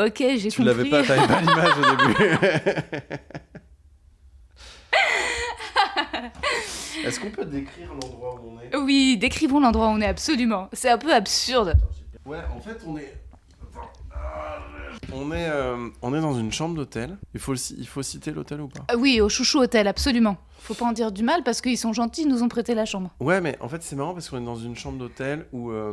ok, 0.07 0.19
j'ai 0.19 0.51
compris. 0.51 0.51
Tu 0.51 0.63
l'avais 0.63 0.91
pas, 0.91 1.03
t'avais 1.03 1.27
pas 1.27 1.41
l'image 1.41 1.79
au 1.79 1.97
début. 1.97 2.15
Est-ce 7.05 7.21
qu'on 7.21 7.31
peut 7.31 7.45
décrire 7.45 7.89
l'endroit 7.95 8.35
où 8.41 8.51
on 8.57 8.61
est 8.61 8.77
Oui, 8.77 9.17
décrivons 9.19 9.61
l'endroit 9.61 9.87
où 9.89 9.91
on 9.91 10.01
est 10.01 10.07
absolument. 10.07 10.69
C'est 10.73 10.91
un 10.91 10.99
peu 10.99 11.13
absurde. 11.13 11.75
Ouais, 12.25 12.39
en 12.57 12.61
fait, 12.61 12.79
on 12.87 12.97
est. 12.97 13.13
Attends. 13.63 13.91
Ah, 14.15 14.59
On 15.13 15.31
est, 15.33 15.49
euh, 15.49 15.89
on 16.03 16.15
est 16.15 16.21
dans 16.21 16.35
une 16.39 16.53
chambre 16.53 16.75
d'hôtel. 16.77 17.19
Il 17.35 17.41
faut, 17.41 17.55
il 17.55 17.87
faut 17.87 18.03
citer 18.03 18.31
l'hôtel 18.31 18.61
ou 18.61 18.69
pas? 18.69 18.85
Euh, 18.93 18.97
Oui, 18.97 19.21
au 19.21 19.29
Chouchou 19.29 19.59
Hôtel, 19.59 19.87
absolument. 19.89 20.37
Faut 20.61 20.75
pas 20.75 20.87
en 20.87 20.93
dire 20.93 21.13
du 21.13 21.23
mal 21.23 21.43
parce 21.45 21.61
qu'ils 21.61 21.77
sont 21.77 21.93
gentils, 21.93 22.23
ils 22.23 22.29
nous 22.29 22.43
ont 22.43 22.49
prêté 22.49 22.75
la 22.75 22.87
chambre. 22.87 23.11
Ouais, 23.21 23.41
mais 23.41 23.57
en 23.61 23.69
fait, 23.69 23.83
c'est 23.83 23.97
marrant 23.97 24.15
parce 24.15 24.31
qu'on 24.31 24.41
est 24.41 24.45
dans 24.45 24.57
une 24.57 24.77
chambre 24.77 24.99
d'hôtel 24.99 25.47
où 25.53 25.71
euh, 25.71 25.93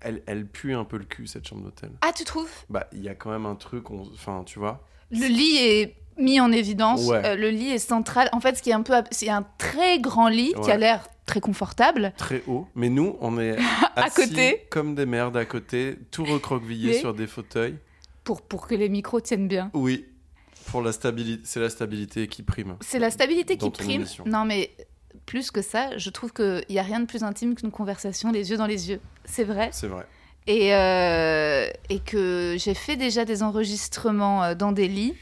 elle, 0.00 0.22
elle 0.26 0.46
pue 0.48 0.74
un 0.74 0.84
peu 0.84 0.96
le 0.98 1.04
cul, 1.04 1.28
cette 1.28 1.46
chambre 1.46 1.62
d'hôtel. 1.62 1.92
Ah, 2.00 2.10
tu 2.12 2.24
trouves? 2.24 2.50
Bah, 2.68 2.88
il 2.92 3.02
y 3.02 3.08
a 3.08 3.14
quand 3.14 3.30
même 3.30 3.46
un 3.46 3.54
truc, 3.54 3.90
on- 3.92 4.10
enfin, 4.12 4.42
tu 4.44 4.58
vois. 4.58 4.84
Le 5.12 5.26
lit 5.28 5.56
est 5.58 5.96
mis 6.18 6.40
en 6.40 6.52
évidence. 6.52 7.06
Ouais. 7.06 7.22
Euh, 7.24 7.36
le 7.36 7.50
lit 7.50 7.70
est 7.70 7.78
central. 7.78 8.28
En 8.32 8.40
fait, 8.40 8.56
ce 8.56 8.62
qui 8.62 8.70
est 8.70 8.74
un 8.74 8.82
peu, 8.82 8.94
c'est 9.10 9.28
un 9.28 9.44
très 9.58 9.98
grand 10.00 10.28
lit 10.28 10.54
qui 10.64 10.70
a 10.70 10.76
l'air 10.76 11.08
très 11.26 11.40
confortable. 11.40 12.12
Très 12.16 12.42
haut. 12.46 12.66
Mais 12.74 12.88
nous, 12.88 13.16
on 13.20 13.38
est 13.38 13.56
À 13.96 14.04
assis 14.04 14.28
côté. 14.28 14.66
comme 14.70 14.94
des 14.94 15.06
merdes 15.06 15.36
à 15.36 15.44
côté, 15.44 15.98
tout 16.10 16.24
recroquevillé 16.24 16.94
sur 16.94 17.14
des 17.14 17.26
fauteuils. 17.26 17.76
Pour, 18.24 18.42
pour 18.42 18.66
que 18.66 18.74
les 18.74 18.88
micros 18.88 19.20
tiennent 19.20 19.48
bien. 19.48 19.70
Oui. 19.74 20.06
Pour 20.66 20.80
la 20.80 20.92
stabilité, 20.92 21.42
c'est 21.44 21.60
la 21.60 21.70
stabilité 21.70 22.28
qui 22.28 22.42
prime. 22.42 22.76
C'est 22.80 23.00
la 23.00 23.10
stabilité 23.10 23.56
qui 23.56 23.68
prime. 23.70 23.90
émission. 24.02 24.24
Non, 24.26 24.44
mais 24.44 24.70
plus 25.26 25.50
que 25.50 25.60
ça, 25.60 25.96
je 25.98 26.08
trouve 26.10 26.32
qu'il 26.32 26.64
n'y 26.70 26.78
a 26.78 26.82
rien 26.82 27.00
de 27.00 27.06
plus 27.06 27.22
intime 27.24 27.54
qu'une 27.54 27.70
conversation 27.72 28.30
les 28.30 28.50
yeux 28.50 28.56
dans 28.56 28.66
les 28.66 28.88
yeux. 28.90 29.00
C'est 29.24 29.44
vrai. 29.44 29.70
C'est 29.72 29.88
vrai. 29.88 30.06
Et, 30.46 30.74
euh, 30.74 31.68
et 31.88 31.98
que 32.00 32.56
j'ai 32.58 32.74
fait 32.74 32.96
déjà 32.96 33.24
des 33.24 33.42
enregistrements 33.42 34.42
euh, 34.44 34.54
dans 34.54 34.72
des 34.72 34.88
lits. 34.88 35.14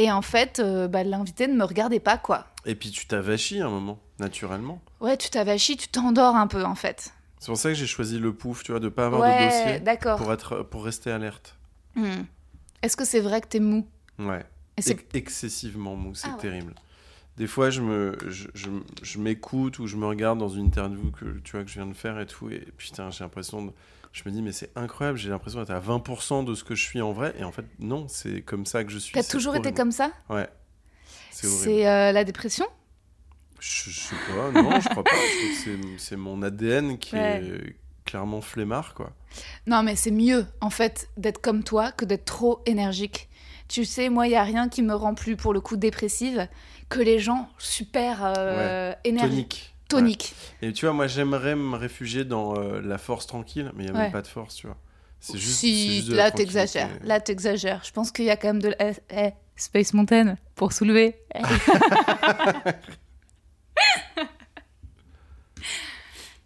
Et 0.00 0.10
en 0.10 0.22
fait, 0.22 0.60
euh, 0.60 0.88
bah, 0.88 1.04
l'invité 1.04 1.46
ne 1.46 1.52
me 1.52 1.62
regardait 1.64 2.00
pas, 2.00 2.16
quoi. 2.16 2.46
Et 2.64 2.74
puis 2.74 2.90
tu 2.90 3.06
t'avachis 3.06 3.60
un 3.60 3.68
moment, 3.68 4.00
naturellement. 4.18 4.80
Ouais, 5.00 5.18
tu 5.18 5.28
t'avachis, 5.28 5.76
tu 5.76 5.88
t'endors 5.88 6.36
un 6.36 6.46
peu, 6.46 6.64
en 6.64 6.74
fait. 6.74 7.12
C'est 7.38 7.48
pour 7.48 7.58
ça 7.58 7.68
que 7.68 7.74
j'ai 7.74 7.86
choisi 7.86 8.18
le 8.18 8.32
pouf, 8.32 8.62
tu 8.62 8.72
vois, 8.72 8.80
de 8.80 8.88
pas 8.88 9.04
avoir 9.04 9.20
de 9.30 9.44
dossier 9.44 9.78
d'accord. 9.80 10.16
pour 10.16 10.32
être, 10.32 10.62
pour 10.62 10.86
rester 10.86 11.10
alerte. 11.10 11.54
Hmm. 11.96 12.22
Est-ce 12.80 12.96
que 12.96 13.04
c'est 13.04 13.20
vrai 13.20 13.42
que 13.42 13.48
t'es 13.48 13.60
mou? 13.60 13.86
Ouais. 14.18 14.42
Ex- 14.78 15.04
excessivement 15.12 15.96
mou, 15.96 16.14
c'est 16.14 16.28
Ah 16.28 16.34
ouais. 16.36 16.40
terrible. 16.40 16.74
Des 17.36 17.46
fois, 17.46 17.68
je 17.68 17.82
me, 17.82 18.16
je, 18.26 18.48
je, 18.54 18.70
je 19.02 19.18
m'écoute 19.18 19.80
ou 19.80 19.86
je 19.86 19.96
me 19.98 20.06
regarde 20.06 20.38
dans 20.38 20.48
une 20.48 20.64
interview 20.64 21.10
que 21.10 21.38
tu 21.44 21.56
vois 21.56 21.64
que 21.64 21.68
je 21.68 21.74
viens 21.74 21.86
de 21.86 21.92
faire 21.92 22.18
et 22.18 22.26
tout, 22.26 22.48
et 22.48 22.66
putain, 22.78 23.10
j'ai 23.10 23.22
l'impression 23.22 23.66
de, 23.66 23.72
je 24.12 24.22
me 24.26 24.30
dis 24.30 24.42
mais 24.42 24.52
c'est 24.52 24.70
incroyable, 24.76 25.18
j'ai 25.18 25.30
l'impression 25.30 25.60
d'être 25.60 25.70
à 25.70 25.80
20% 25.80 26.44
de 26.44 26.54
ce 26.54 26.64
que 26.64 26.74
je 26.74 26.82
suis 26.82 27.00
en 27.00 27.12
vrai, 27.12 27.34
et 27.38 27.44
en 27.44 27.52
fait 27.52 27.64
non, 27.78 28.06
c'est 28.08 28.42
comme 28.42 28.66
ça 28.66 28.84
que 28.84 28.90
je 28.90 28.98
suis. 28.98 29.12
T'as 29.12 29.22
toujours 29.22 29.56
été 29.56 29.72
comme 29.72 29.92
ça 29.92 30.10
Ouais. 30.28 30.48
C'est 31.30 31.86
euh, 31.88 32.12
la 32.12 32.24
dépression 32.24 32.66
Je, 33.60 33.90
je 33.90 34.00
sais 34.00 34.16
pas, 34.34 34.50
non, 34.50 34.80
je 34.80 34.88
crois 34.88 35.04
pas. 35.04 35.10
C'est- 35.98 36.16
mon 36.16 36.42
ADN 36.42 36.98
qui 36.98 37.14
Ouais. 37.16 37.42
est 37.44 37.76
clairement 38.04 38.40
flemmard, 38.40 38.94
quoi. 38.94 39.12
Non, 39.66 39.82
mais 39.82 39.96
c'est 39.96 40.10
mieux, 40.10 40.44
en 40.60 40.70
fait, 40.70 41.08
d'être 41.16 41.40
comme 41.40 41.62
toi 41.62 41.92
que 41.92 42.04
d'être 42.04 42.24
trop 42.24 42.60
énergique. 42.66 43.28
Tu 43.68 43.84
sais, 43.84 44.08
moi, 44.08 44.26
il 44.26 44.32
y 44.32 44.36
a 44.36 44.42
rien 44.42 44.68
qui 44.68 44.82
me 44.82 44.94
rend 44.94 45.14
plus, 45.14 45.36
pour 45.36 45.52
le 45.54 45.60
coup, 45.60 45.76
dépressive 45.76 46.48
que 46.88 46.98
les 47.00 47.20
gens 47.20 47.48
super 47.58 48.32
euh, 48.36 48.92
énergiques. 49.04 49.69
Tonique. 49.90 50.34
Ouais. 50.62 50.68
Et 50.68 50.72
tu 50.72 50.86
vois, 50.86 50.94
moi, 50.94 51.06
j'aimerais 51.06 51.54
me 51.56 51.76
réfugier 51.76 52.24
dans 52.24 52.56
euh, 52.56 52.80
la 52.80 52.98
force 52.98 53.26
tranquille, 53.26 53.70
mais 53.74 53.84
il 53.84 53.90
n'y 53.90 53.96
a 53.96 53.98
Ouais. 53.98 54.04
même 54.04 54.12
pas 54.12 54.22
de 54.22 54.26
force, 54.26 54.54
tu 54.54 54.66
vois. 54.66 54.76
C'est 55.20 55.36
juste, 55.38 55.58
Si, 55.58 55.96
juste 55.96 56.08
de 56.08 56.16
là, 56.16 56.30
t'exagères. 56.30 56.88
Là, 57.02 57.20
t'exagères. 57.20 57.82
Je 57.84 57.92
pense 57.92 58.10
qu'il 58.10 58.24
y 58.24 58.30
a 58.30 58.36
quand 58.36 58.48
même 58.48 58.62
de... 58.62 58.68
la- 58.70 58.76
Eh, 58.90 58.94
eh, 59.10 59.30
Space 59.56 59.92
Mountain, 59.92 60.36
pour 60.54 60.72
soulever. 60.72 61.20
Eh. 61.34 61.42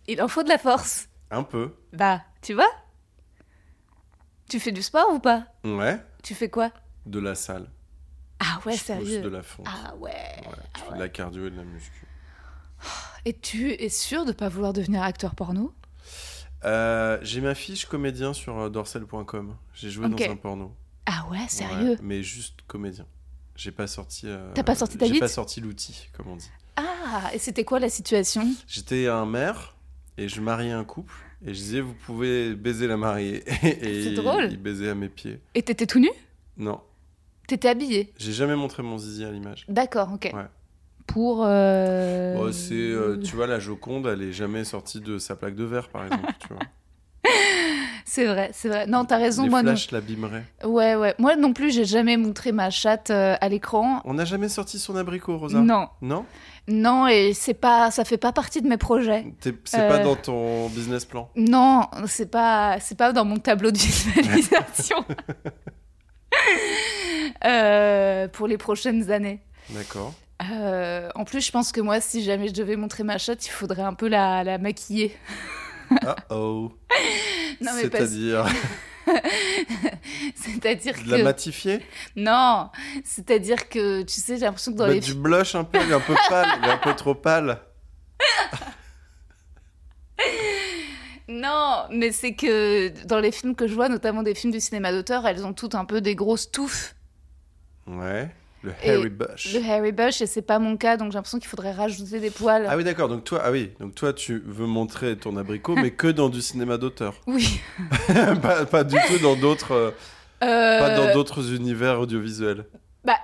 Il 0.07 0.21
en 0.21 0.29
faut 0.29 0.43
de 0.43 0.49
la 0.49 0.59
force. 0.59 1.09
Un 1.31 1.43
peu. 1.43 1.75
Bah, 1.93 2.23
tu 2.43 2.55
vois? 2.55 2.69
Tu 4.49 4.61
fais 4.61 4.73
du 4.73 4.83
sport 4.83 5.09
ou 5.13 5.19
pas? 5.19 5.47
Ouais. 5.65 5.99
Tu 6.23 6.35
fais 6.35 6.51
quoi? 6.51 6.71
De 7.07 7.19
la 7.19 7.35
salle. 7.35 7.71
Ah 8.41 8.59
ouais, 8.67 8.75
je 8.77 8.83
sérieux? 8.83 9.21
de 9.23 9.29
la 9.29 9.43
fonte. 9.43 9.67
Ah 9.69 9.95
ouais. 9.97 10.11
Ouais, 10.11 10.57
je 10.77 10.83
fais 10.83 10.95
de 10.95 10.99
la 11.01 11.09
cardio 11.09 11.47
et 11.47 11.51
de 11.51 11.57
la 11.57 11.65
muscu. 11.65 12.04
Et 13.25 13.33
tu 13.33 13.71
es 13.73 13.89
sûr 13.89 14.25
de 14.25 14.33
pas 14.33 14.49
vouloir 14.49 14.73
devenir 14.73 15.03
acteur 15.03 15.35
porno? 15.35 15.73
Euh, 16.65 17.19
J'ai 17.23 17.41
ma 17.41 17.55
fiche 17.55 17.87
comédien 17.87 18.33
sur 18.33 18.59
euh, 18.59 18.71
dorsel.com. 18.71 19.57
J'ai 19.75 19.91
joué 19.91 20.09
dans 20.09 20.17
un 20.31 20.37
porno. 20.37 20.75
Ah 21.07 21.27
ouais, 21.31 21.47
sérieux? 21.49 21.91
Ouais, 21.93 21.99
mais 22.03 22.23
juste 22.23 22.61
comédien. 22.67 23.07
J'ai 23.57 23.71
pas 23.71 23.87
sorti. 23.87 24.27
euh, 24.27 24.51
T'as 24.55 24.63
pas 24.63 24.75
sorti 24.75 24.97
ta 24.99 25.07
J'ai 25.07 25.19
pas 25.19 25.29
sorti 25.29 25.61
l'outil, 25.61 26.09
comme 26.17 26.29
on 26.29 26.37
dit. 26.37 26.51
Ah, 26.77 27.31
et 27.35 27.39
c'était 27.39 27.65
quoi 27.65 27.79
la 27.79 27.89
situation? 27.91 28.47
J'étais 28.67 29.07
un 29.07 29.27
maire 29.27 29.77
et 30.17 30.29
je 30.29 30.41
mariais 30.41 30.73
un 30.73 30.85
couple 30.85 31.15
et 31.45 31.49
je 31.55 31.59
disais 31.61 31.81
vous 31.81 31.95
pouvez 31.95 32.55
baiser 32.55 32.87
la 32.87 32.97
mariée 32.97 33.45
et 33.65 34.03
C'est 34.05 34.15
drôle. 34.15 34.49
il 34.51 34.57
baisait 34.59 34.89
à 34.89 34.95
mes 34.95 35.09
pieds. 35.09 35.41
Et 35.55 35.63
t'étais 35.63 35.87
tout 35.87 36.01
nu? 36.01 36.11
Non, 36.57 36.81
T'étais 37.47 37.69
habillé? 37.69 38.13
J'ai 38.17 38.33
jamais 38.33 38.57
montré 38.57 38.83
mon 38.83 38.97
zizi 38.97 39.23
à 39.25 39.31
l'image. 39.31 39.67
D'accord, 39.69 40.13
ok. 40.15 40.31
Ouais. 40.33 40.47
Pour... 41.07 41.45
euh, 41.47 42.35
Bon, 42.37 42.53
c'est 42.53 42.75
euh, 42.75 43.19
tu 43.23 43.37
vois 43.37 43.47
la 43.47 43.59
Joconde, 43.61 44.07
elle 44.07 44.23
est 44.23 44.33
jamais 44.33 44.65
sortie 44.65 45.01
de 45.01 45.19
sa 45.19 45.37
plaque 45.37 45.55
de 45.55 45.65
verre 45.65 45.89
par 45.89 46.05
exemple, 46.05 46.33
tu 46.41 46.49
vois. 46.49 46.59
C'est 48.07 48.27
vrai, 48.27 48.51
c'est 48.53 48.69
vrai. 48.69 48.87
Non, 48.87 49.05
t'as 49.07 49.17
raison, 49.17 49.45
Les 49.45 49.49
moi 49.49 49.63
non. 49.63 49.71
flashs 49.73 49.91
l'abîmeraient. 49.91 50.45
Ouais, 50.63 50.95
ouais. 50.95 51.15
Moi 51.19 51.35
non 51.37 51.53
plus, 51.53 51.73
j'ai 51.75 51.87
jamais 51.87 52.17
montré 52.17 52.53
ma 52.53 52.71
chatte 52.71 53.11
euh, 53.11 53.35
à 53.41 53.49
l'écran. 53.49 54.01
On 54.05 54.15
n'a 54.15 54.25
jamais 54.27 54.49
sorti 54.49 54.79
son 54.79 54.95
abricot, 54.95 55.37
Rosa. 55.39 55.59
Non, 55.59 55.89
Non? 56.03 56.25
Non, 56.69 57.09
et 57.09 57.33
c'est 57.35 57.55
pas, 57.55 57.91
ça 57.91 58.05
fait 58.05 58.19
pas 58.19 58.31
partie 58.31 58.61
de 58.63 58.69
mes 58.69 58.77
projets. 58.77 59.25
C'est 59.65 59.81
Euh. 59.81 59.89
pas 59.89 59.99
dans 59.99 60.15
ton 60.15 60.69
business 60.69 61.07
plan? 61.07 61.29
Non, 61.35 61.89
c'est 62.07 62.31
pas, 62.31 62.79
c'est 62.79 62.97
pas 62.97 63.13
dans 63.13 63.25
mon 63.25 63.39
tableau 63.39 63.71
de 63.73 63.79
visualisation. 63.79 64.99
Euh, 67.45 68.29
pour 68.29 68.47
les 68.47 68.59
prochaines 68.59 69.11
années. 69.11 69.41
D'accord. 69.71 70.13
Euh, 70.53 71.09
en 71.15 71.25
plus, 71.25 71.45
je 71.45 71.51
pense 71.51 71.73
que 71.73 71.81
moi, 71.81 72.01
si 72.01 72.23
jamais 72.23 72.49
je 72.49 72.55
devais 72.55 72.77
montrer 72.77 73.05
ma 73.05 73.19
chatte, 73.19 73.47
il 73.47 73.51
faudrait 73.51 73.83
un 73.83 73.95
peu 73.95 74.09
la, 74.09 74.45
la 74.45 74.59
maquiller. 74.59 75.17
Ah 76.07 76.17
oh. 76.31 76.73
C'est-à-dire 77.61 78.47
C'est-à-dire 80.35 80.95
de 81.05 81.11
la 81.11 81.19
que 81.19 81.23
matifier 81.23 81.81
non, 82.17 82.71
c'est-à-dire 83.05 83.69
que 83.69 84.01
tu 84.03 84.19
sais, 84.19 84.39
j'ai 84.39 84.47
l'impression 84.47 84.73
que 84.73 84.79
dans 84.79 84.87
Mettre 84.87 85.09
les 85.09 85.15
du 85.15 85.21
blush 85.21 85.55
un 85.55 85.65
peu, 85.65 85.79
il 85.85 85.91
est 85.91 85.95
un 85.95 86.01
peu 86.01 86.15
pâle, 86.31 86.49
il 86.63 86.69
est 86.69 86.73
un 86.73 86.79
peu 86.79 86.95
trop 86.95 87.15
pâle. 87.15 87.61
non, 91.29 91.85
mais 91.91 92.13
c'est 92.13 92.35
que 92.35 92.89
dans 93.07 93.21
les 93.21 93.31
films 93.31 93.55
que 93.55 93.67
je 93.67 93.75
vois, 93.75 93.91
notamment 93.91 94.23
des 94.23 94.35
films 94.35 94.55
du 94.55 94.61
cinéma 94.61 94.91
d'auteur, 94.91 95.27
elles 95.27 95.45
ont 95.45 95.53
toutes 95.53 95.75
un 95.75 95.85
peu 95.85 96.01
des 96.01 96.15
grosses 96.15 96.51
touffes, 96.51 96.97
Ouais. 97.87 98.31
Le 98.65 98.73
Et 98.83 98.91
Harry 98.93 99.11
Bush. 99.11 99.53
le 99.55 99.61
Harry 99.71 99.93
Bush, 99.93 100.23
et 100.23 100.27
c'est 100.27 100.41
pas 100.43 100.59
mon 100.59 100.77
cas, 100.79 100.97
donc 100.97 101.13
j'ai 101.13 101.17
l'impression 101.19 101.39
qu'il 101.39 101.49
faudrait 101.49 101.73
rajouter 101.73 102.19
des 102.19 102.31
poils. 102.31 102.67
Ah 102.67 102.77
oui, 102.79 102.85
d'accord. 102.85 103.09
Donc 103.11 103.23
toi, 103.25 103.43
ah 103.45 103.51
oui, 103.53 103.73
donc 103.79 103.95
toi, 103.95 104.13
tu 104.15 104.43
veux 104.47 104.67
montrer 104.67 105.17
ton 105.17 105.37
abricot, 105.37 105.75
mais 105.77 105.91
que 105.91 106.07
dans 106.07 106.31
du 106.31 106.41
cinéma 106.41 106.79
d'auteur. 106.79 107.15
Oui. 107.27 107.61
pas, 108.43 108.65
pas 108.65 108.83
du 108.85 108.97
tout 109.07 109.19
dans 109.23 109.37
d'autres, 109.37 109.73
euh, 109.73 109.91
Euh, 110.43 110.79
pas 110.79 110.97
dans 110.97 111.13
d'autres 111.13 111.53
univers 111.55 112.01
audiovisuels. 112.01 112.65
Bah, 113.05 113.17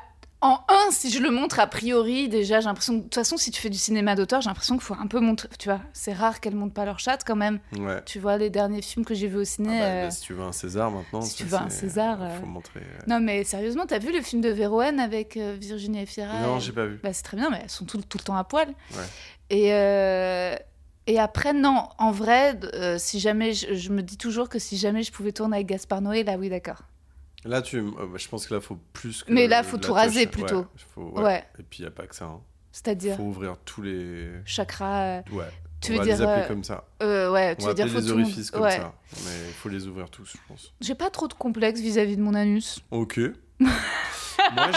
en 0.43 0.59
un, 0.69 0.91
si 0.91 1.11
je 1.11 1.21
le 1.21 1.31
montre 1.31 1.61
a 1.61 1.67
priori, 1.67 2.29
déjà, 2.31 2.61
j'ai 2.61 2.67
l'impression. 2.67 2.95
que- 2.95 2.99
De 2.99 3.03
toute 3.05 3.15
façon, 3.15 3.37
si 3.37 3.51
tu 3.51 3.61
fais 3.61 3.69
du 3.69 3.77
cinéma 3.77 4.15
d'auteur, 4.15 4.41
j'ai 4.41 4.49
l'impression 4.49 4.75
qu'il 4.77 4.85
faut 4.85 4.95
un 4.99 5.07
peu 5.07 5.21
montrer. 5.21 5.49
Tu 5.59 5.69
vois, 5.69 5.81
c'est 5.93 6.15
rare 6.15 6.41
qu'elles 6.41 6.55
montent 6.55 6.73
pas 6.73 6.87
leur 6.87 6.99
chatte 6.99 7.25
quand 7.27 7.37
même. 7.37 7.61
Ouais. 7.79 8.03
Tu 8.07 8.19
vois, 8.19 8.39
les 8.39 8.49
derniers 8.49 8.81
films 8.81 9.05
que 9.05 9.15
j'ai 9.15 9.27
vus 9.29 9.37
au 9.37 9.43
Ah 9.43 9.45
ciné. 9.45 9.79
bah, 9.79 9.85
euh, 9.85 10.11
si 10.11 10.23
tu 10.23 10.33
veux 10.33 10.43
un 10.43 10.53
César 10.53 10.91
maintenant, 10.91 11.21
si 11.21 11.31
ça, 11.31 11.37
tu 11.37 11.45
veux 11.45 11.57
un 11.59 11.69
César, 11.69 12.19
faut 12.19 12.45
euh, 12.45 12.47
montrer. 12.47 12.81
euh. 12.81 12.99
Non, 13.07 13.21
mais 13.21 13.45
sérieusement, 13.45 13.85
t'as 13.87 13.99
vu 13.99 14.13
le 14.13 14.23
film 14.23 14.41
de 14.41 14.49
Véroën 14.49 14.99
avec 14.99 15.37
euh, 15.37 15.57
Virginie 15.61 16.01
Efira 16.01 16.41
Non, 16.41 16.57
et- 16.57 16.61
j'ai 16.61 16.73
pas 16.73 16.87
vu. 16.87 16.99
Bah, 17.03 17.13
c'est 17.13 17.23
très 17.23 17.37
bien, 17.37 17.51
mais 17.51 17.61
elles 17.63 17.71
sont 17.71 17.85
tout, 17.85 17.99
tout 18.01 18.17
le 18.19 18.25
temps 18.25 18.37
à 18.37 18.45
poil. 18.45 18.69
Ouais. 18.69 19.05
Et, 19.51 19.75
euh, 19.75 20.57
et 21.07 21.19
après, 21.19 21.53
non, 21.53 21.89
en 21.99 22.13
vrai, 22.13 22.59
euh, 22.75 22.97
si 22.99 23.21
jamais, 23.21 23.53
je, 23.53 23.75
je 23.75 23.91
me 23.91 24.01
dis 24.03 24.17
toujours 24.17 24.49
que 24.49 24.59
si 24.59 24.77
jamais 24.79 25.03
je 25.03 25.13
pouvais 25.13 25.33
tourner 25.33 25.57
avec 25.57 25.67
Gaspard 25.67 26.01
Noé, 26.01 26.23
là, 26.25 26.37
oui, 26.39 26.49
d'accord. 26.49 26.83
Là, 27.45 27.63
tu, 27.63 27.79
euh, 27.79 27.83
bah, 27.99 28.17
je 28.17 28.29
pense 28.29 28.47
que 28.47 28.55
là, 28.55 28.61
faut 28.61 28.79
plus. 28.93 29.23
Que 29.23 29.33
Mais 29.33 29.49
là, 29.49 29.63
de 29.63 29.67
faut 29.67 29.79
tout 29.79 29.93
raser 29.93 30.27
touche. 30.27 30.43
plutôt. 30.43 30.59
Ouais, 30.61 30.67
faut- 30.95 31.11
Ouais. 31.17 31.23
ouais. 31.23 31.45
Et 31.59 31.63
puis, 31.63 31.79
il 31.81 31.83
n'y 31.83 31.89
a 31.89 31.91
pas 31.91 32.07
que 32.07 32.15
ça. 32.15 32.27
hein. 32.27 32.41
C'est-à-dire 32.73 33.17
faut 33.17 33.23
ouvrir 33.25 33.57
tous 33.65 33.83
les. 33.83 34.29
chakra. 34.45 35.01
euh, 35.03 35.21
Ouais. 35.33 35.45
Tu 35.81 35.93
on 35.93 35.95
veux 35.95 35.99
va 36.01 36.05
dire. 36.05 36.17
les 36.17 36.23
appeler 36.23 36.45
euh, 36.45 36.49
comme 36.49 36.63
ça. 36.63 36.85
euh, 37.03 37.33
ouais, 37.33 37.57
tu 37.57 37.63
On 37.63 37.65
veux 37.69 37.71
va 37.71 37.75
dire 37.75 37.89
faut 37.89 38.01
les 38.01 38.13
monde- 38.13 38.21
orifices 38.21 38.51
comme 38.51 38.69
ça. 38.71 38.93
Mais 39.25 39.49
il 39.49 39.55
faut 39.55 39.71
les 39.71 39.87
ouvrir 39.87 40.11
tous, 40.11 40.27
je 40.33 40.37
pense. 40.47 40.75
J'ai 40.83 40.95
pas 40.95 41.09
trop 41.09 41.27
de 41.27 41.33
complexe 41.33 41.81
vis-à-vis 41.81 42.19
de 42.19 42.23
mon 42.23 42.35
anus. 42.35 42.81
Ok. 42.91 43.19
Moi, 43.61 44.71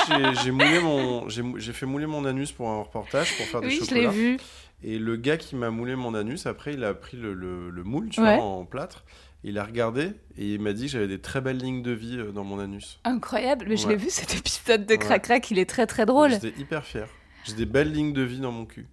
j'ai- 0.44 0.52
moulé 0.52 0.80
mon, 0.80 1.30
fait 1.30 1.86
mouler 1.86 2.06
mon 2.06 2.26
anus 2.26 2.52
pour 2.52 2.70
un 2.70 2.82
reportage 2.84 3.36
pour 3.38 3.46
faire 3.46 3.62
des 3.62 3.68
Oui, 3.68 3.74
je 3.82 3.86
chocolats. 3.86 4.02
l'ai 4.02 4.08
vu. 4.10 4.38
Et 4.84 4.98
le 5.00 5.16
gars 5.16 5.38
qui 5.38 5.56
m'a 5.56 5.70
moulé 5.70 5.96
mon 5.96 6.14
anus, 6.14 6.46
après, 6.46 6.74
il 6.74 6.84
a 6.84 6.94
pris 6.94 7.16
le, 7.18 7.34
le- 7.34 7.70
le 7.70 7.84
moule, 7.84 8.10
tu 8.10 8.20
vois, 8.22 8.34
en 8.42 8.66
plâtre. 8.66 9.04
Il 9.46 9.58
a 9.58 9.64
regardé 9.66 10.14
et 10.38 10.54
il 10.54 10.62
m'a 10.62 10.72
dit 10.74 10.86
que 10.86 10.92
j'avais 10.92 11.08
des 11.08 11.20
très 11.20 11.42
belles 11.42 11.58
lignes 11.58 11.82
de 11.82 11.92
vie 11.92 12.18
euh, 12.18 12.32
dans 12.32 12.44
mon 12.46 12.60
anus. 12.60 13.00
Incroyable, 13.04 13.66
mais 13.68 13.76
je 13.78 13.88
l'ai 13.90 13.96
vu 13.98 14.10
cet 14.10 14.36
épisode 14.36 14.86
de. 14.86 14.96
Crac 14.96 15.24
Crac, 15.24 15.52
il 15.52 15.60
est 15.60 15.70
très 15.70 15.86
très 15.86 16.06
drôle. 16.06 16.32
J'étais 16.32 16.54
hyper 16.60 16.86
fier. 16.86 17.08
J'ai 17.44 17.54
des 17.54 17.66
belles 17.66 17.92
lignes 17.92 18.14
de 18.14 18.22
vie 18.22 18.40
dans 18.40 18.52
mon 18.54 18.66
cul. 18.66 18.88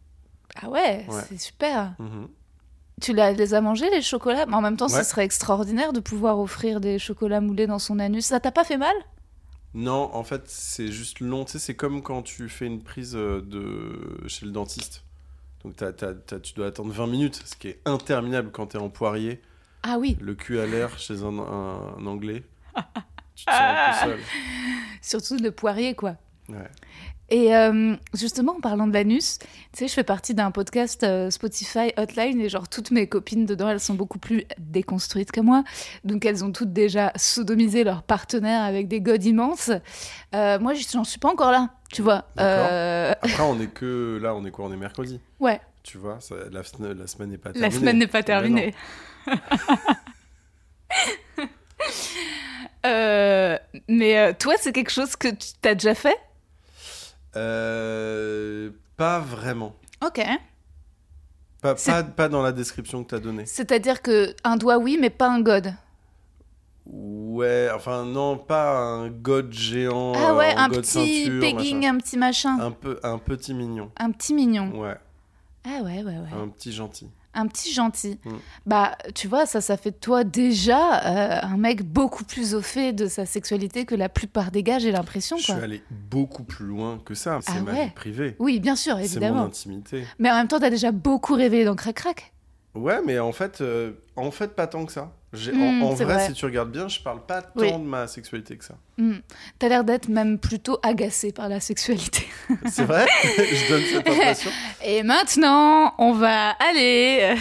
Ah 0.60 0.68
ouais, 0.68 1.06
Ouais. 1.08 1.22
c'est 1.28 1.38
super. 1.38 1.94
Mhm. 2.00 2.26
Tu 3.00 3.12
l'as- 3.14 3.32
les 3.32 3.54
as 3.54 3.60
mangés 3.60 3.88
les 3.90 4.02
chocolats? 4.02 4.44
Mais 4.46 4.54
en 4.56 4.60
même 4.60 4.76
temps, 4.76 4.88
Ouais. 4.88 5.02
ce 5.04 5.08
serait 5.08 5.24
extraordinaire 5.24 5.92
de 5.92 6.00
pouvoir 6.00 6.38
offrir 6.40 6.80
des 6.80 6.98
chocolats 6.98 7.40
moulés 7.40 7.66
dans 7.68 7.78
son 7.78 7.98
anus. 8.00 8.26
Ça 8.26 8.40
t'a 8.40 8.50
pas 8.50 8.64
fait 8.64 8.76
mal? 8.76 8.94
Non, 9.72 10.10
en 10.12 10.24
fait, 10.24 10.42
c'est 10.48 10.88
juste 10.90 11.20
long. 11.20 11.44
Tu 11.44 11.52
sais, 11.52 11.58
c'est 11.60 11.76
comme 11.76 12.02
quand 12.02 12.22
tu 12.22 12.48
fais 12.48 12.66
une 12.66 12.82
prise 12.82 13.14
euh, 13.14 13.40
de... 13.40 14.26
chez 14.26 14.44
le 14.44 14.50
dentiste. 14.52 15.04
Donc, 15.64 15.76
tu 16.42 16.54
dois 16.54 16.66
attendre 16.66 16.90
20 16.92 17.06
minutes, 17.06 17.40
ce 17.44 17.54
qui 17.54 17.68
est 17.68 17.80
interminable 17.84 18.50
quand 18.50 18.66
t'es 18.68 18.78
en 18.78 18.88
poirier, 18.88 19.40
Ah 19.82 19.98
oui, 19.98 20.16
le 20.20 20.34
cul 20.34 20.58
à 20.60 20.66
l'air 20.66 20.98
chez 20.98 21.22
un, 21.22 21.38
un- 21.38 21.96
un 21.98 22.06
Anglais. 22.06 22.42
tu 23.34 23.44
te 23.46 23.50
sens 23.50 23.60
un 23.60 24.04
peu 24.04 24.10
seul. 24.10 24.18
surtout 25.00 25.36
le 25.42 25.50
poirier 25.50 25.94
quoi. 25.94 26.16
Ouais. 26.48 26.68
Et 27.32 27.54
euh, 27.54 27.94
justement, 28.12 28.56
en 28.56 28.60
parlant 28.60 28.88
de 28.88 28.92
l'anus, 28.92 29.38
tu 29.38 29.46
sais, 29.72 29.86
je 29.86 29.92
fais 29.94 30.02
partie 30.02 30.34
d'un 30.34 30.50
podcast 30.50 31.04
euh, 31.04 31.30
Spotify 31.30 31.92
Hotline 31.96 32.40
et 32.40 32.48
genre 32.48 32.68
toutes 32.68 32.90
mes 32.90 33.06
copines 33.06 33.46
dedans, 33.46 33.68
elles 33.68 33.78
sont 33.78 33.94
beaucoup 33.94 34.18
plus 34.18 34.44
déconstruites 34.58 35.30
que 35.30 35.40
moi. 35.40 35.62
Donc 36.02 36.24
elles 36.26 36.44
ont 36.44 36.50
toutes 36.50 36.72
déjà 36.72 37.12
sodomisé 37.14 37.84
leur 37.84 38.02
partenaire 38.02 38.62
avec 38.64 38.88
des 38.88 39.00
godes 39.00 39.22
immenses. 39.24 39.70
Euh, 40.34 40.58
moi, 40.58 40.72
j'en 40.74 41.04
suis 41.04 41.20
pas 41.20 41.28
encore 41.30 41.52
là, 41.52 41.68
tu 41.92 42.02
vois. 42.02 42.24
Euh, 42.40 43.12
Après, 43.22 43.42
on 43.44 43.60
est 43.60 43.72
que. 43.72 44.18
Là, 44.20 44.34
on 44.34 44.44
est 44.44 44.50
quoi? 44.50 44.64
On 44.64 44.72
est 44.72 44.76
mercredi. 44.76 45.20
ouais, 45.38 45.60
Tu 45.82 45.98
vois, 45.98 46.20
ça- 46.20 46.34
la, 46.50 46.62
semaine- 46.62 46.98
la 46.98 47.06
semaine 47.06 47.30
n'est 47.30 47.38
pas 47.38 47.50
la 47.50 47.54
terminée. 47.60 47.78
semaine 47.80 47.98
n'est 47.98 48.06
pas 48.06 48.22
terminée. 48.22 48.74
Euh, 52.86 53.58
mais 53.88 54.18
euh, 54.18 54.32
toi, 54.38 54.54
c'est 54.58 54.72
quelque 54.72 54.90
chose 54.90 55.14
que 55.16 55.28
tu 55.28 55.68
as 55.68 55.74
déjà 55.74 55.94
fait? 55.94 56.16
Euh, 57.36 58.70
pas 58.96 59.20
vraiment. 59.20 59.76
Ok. 60.04 60.20
Pas, 61.60 61.76
C'est- 61.76 61.90
pas, 61.92 62.02
pas 62.02 62.28
dans 62.28 62.42
la 62.42 62.52
description 62.52 63.04
que 63.04 63.10
tu 63.10 63.14
as 63.14 63.18
donnée. 63.20 63.44
C'est-à-dire 63.44 64.00
que 64.00 64.34
un 64.44 64.56
doigt, 64.56 64.78
oui, 64.78 64.96
mais 64.98 65.10
pas 65.10 65.28
un 65.28 65.40
god. 65.42 65.74
Ouais, 66.86 67.68
enfin, 67.74 68.04
non, 68.06 68.38
pas 68.38 68.78
un 68.78 69.10
god 69.10 69.52
géant. 69.52 70.12
Ah 70.16 70.34
ouais, 70.34 70.54
un 70.56 70.70
petit 70.70 71.24
ceinture, 71.26 71.40
pegging, 71.40 71.76
machin. 71.82 71.94
un 71.94 71.98
petit 71.98 72.16
machin. 72.18 72.58
Un, 72.60 72.70
peu, 72.72 72.98
un 73.02 73.18
petit 73.18 73.52
mignon. 73.54 73.92
Un 73.98 74.10
petit 74.10 74.32
mignon. 74.32 74.70
Ouais, 74.74 74.96
Ah 75.64 75.82
ouais, 75.82 76.02
ouais, 76.02 76.04
ouais. 76.04 76.42
un 76.42 76.48
petit 76.48 76.72
gentil. 76.72 77.08
Un 77.32 77.46
petit 77.46 77.72
gentil. 77.72 78.18
Mm. 78.24 78.30
Bah, 78.66 78.96
tu 79.14 79.28
vois, 79.28 79.46
ça, 79.46 79.60
ça 79.60 79.76
fait 79.76 79.92
de 79.92 79.96
toi 79.96 80.24
déjà 80.24 81.04
euh, 81.04 81.38
un 81.42 81.56
mec 81.56 81.82
beaucoup 81.82 82.24
plus 82.24 82.54
au 82.54 82.60
fait 82.62 82.92
de 82.92 83.06
sa 83.06 83.24
sexualité 83.24 83.84
que 83.84 83.94
la 83.94 84.08
plupart 84.08 84.50
des 84.50 84.62
gars, 84.64 84.78
j'ai 84.80 84.90
l'impression, 84.90 85.36
Je 85.36 85.46
quoi. 85.46 85.54
suis 85.56 85.64
allé 85.64 85.82
beaucoup 86.10 86.42
plus 86.42 86.66
loin 86.66 86.98
que 87.04 87.14
ça. 87.14 87.38
C'est 87.42 87.52
Ah 87.56 87.60
ma 87.62 87.72
ouais 87.72 87.84
vie 87.86 87.90
privée. 87.92 88.36
Oui, 88.40 88.58
bien 88.58 88.74
sûr, 88.74 88.94
C'est 88.94 88.98
mon 89.00 89.04
évidemment. 89.04 89.44
intimité. 89.44 90.04
Mais 90.18 90.30
en 90.30 90.34
même 90.34 90.48
temps, 90.48 90.58
t'as 90.58 90.70
déjà 90.70 90.90
beaucoup 90.90 91.34
rêvé 91.34 91.64
dans 91.64 91.76
Crac 91.76 91.94
Crac. 91.94 92.32
Ouais, 92.74 93.00
mais 93.04 93.18
en 93.20 93.32
fait, 93.32 93.60
euh, 93.60 93.92
en 94.16 94.30
fait, 94.32 94.56
pas 94.56 94.66
tant 94.66 94.84
que 94.86 94.92
ça. 94.92 95.12
En 95.32 95.82
en 95.82 95.96
c'est 95.96 96.02
vrai, 96.04 96.14
vrai. 96.14 96.26
si 96.26 96.32
tu 96.32 96.44
regardes 96.44 96.72
bien, 96.72 96.88
je 96.88 96.98
parle 97.00 97.24
pas 97.24 97.40
tant 97.42 97.60
Oui. 97.60 97.72
de 97.72 97.78
ma 97.78 98.08
sexualité 98.08 98.56
que 98.56 98.64
ça. 98.64 98.74
Hmm. 98.98 99.18
T'as 99.60 99.68
l'air 99.68 99.84
d'être 99.84 100.08
même 100.08 100.38
plutôt 100.40 100.78
agacé 100.82 101.30
par 101.30 101.48
la 101.48 101.60
sexualité. 101.60 102.26
C'est 102.66 102.84
vrai? 102.84 103.06
Je 103.22 103.68
donne 103.68 103.82
cette 103.84 104.08
impression. 104.08 104.50
Et 104.84 105.04
maintenant, 105.04 105.94
on 105.98 106.14
va 106.14 106.50
aller. 106.50 107.36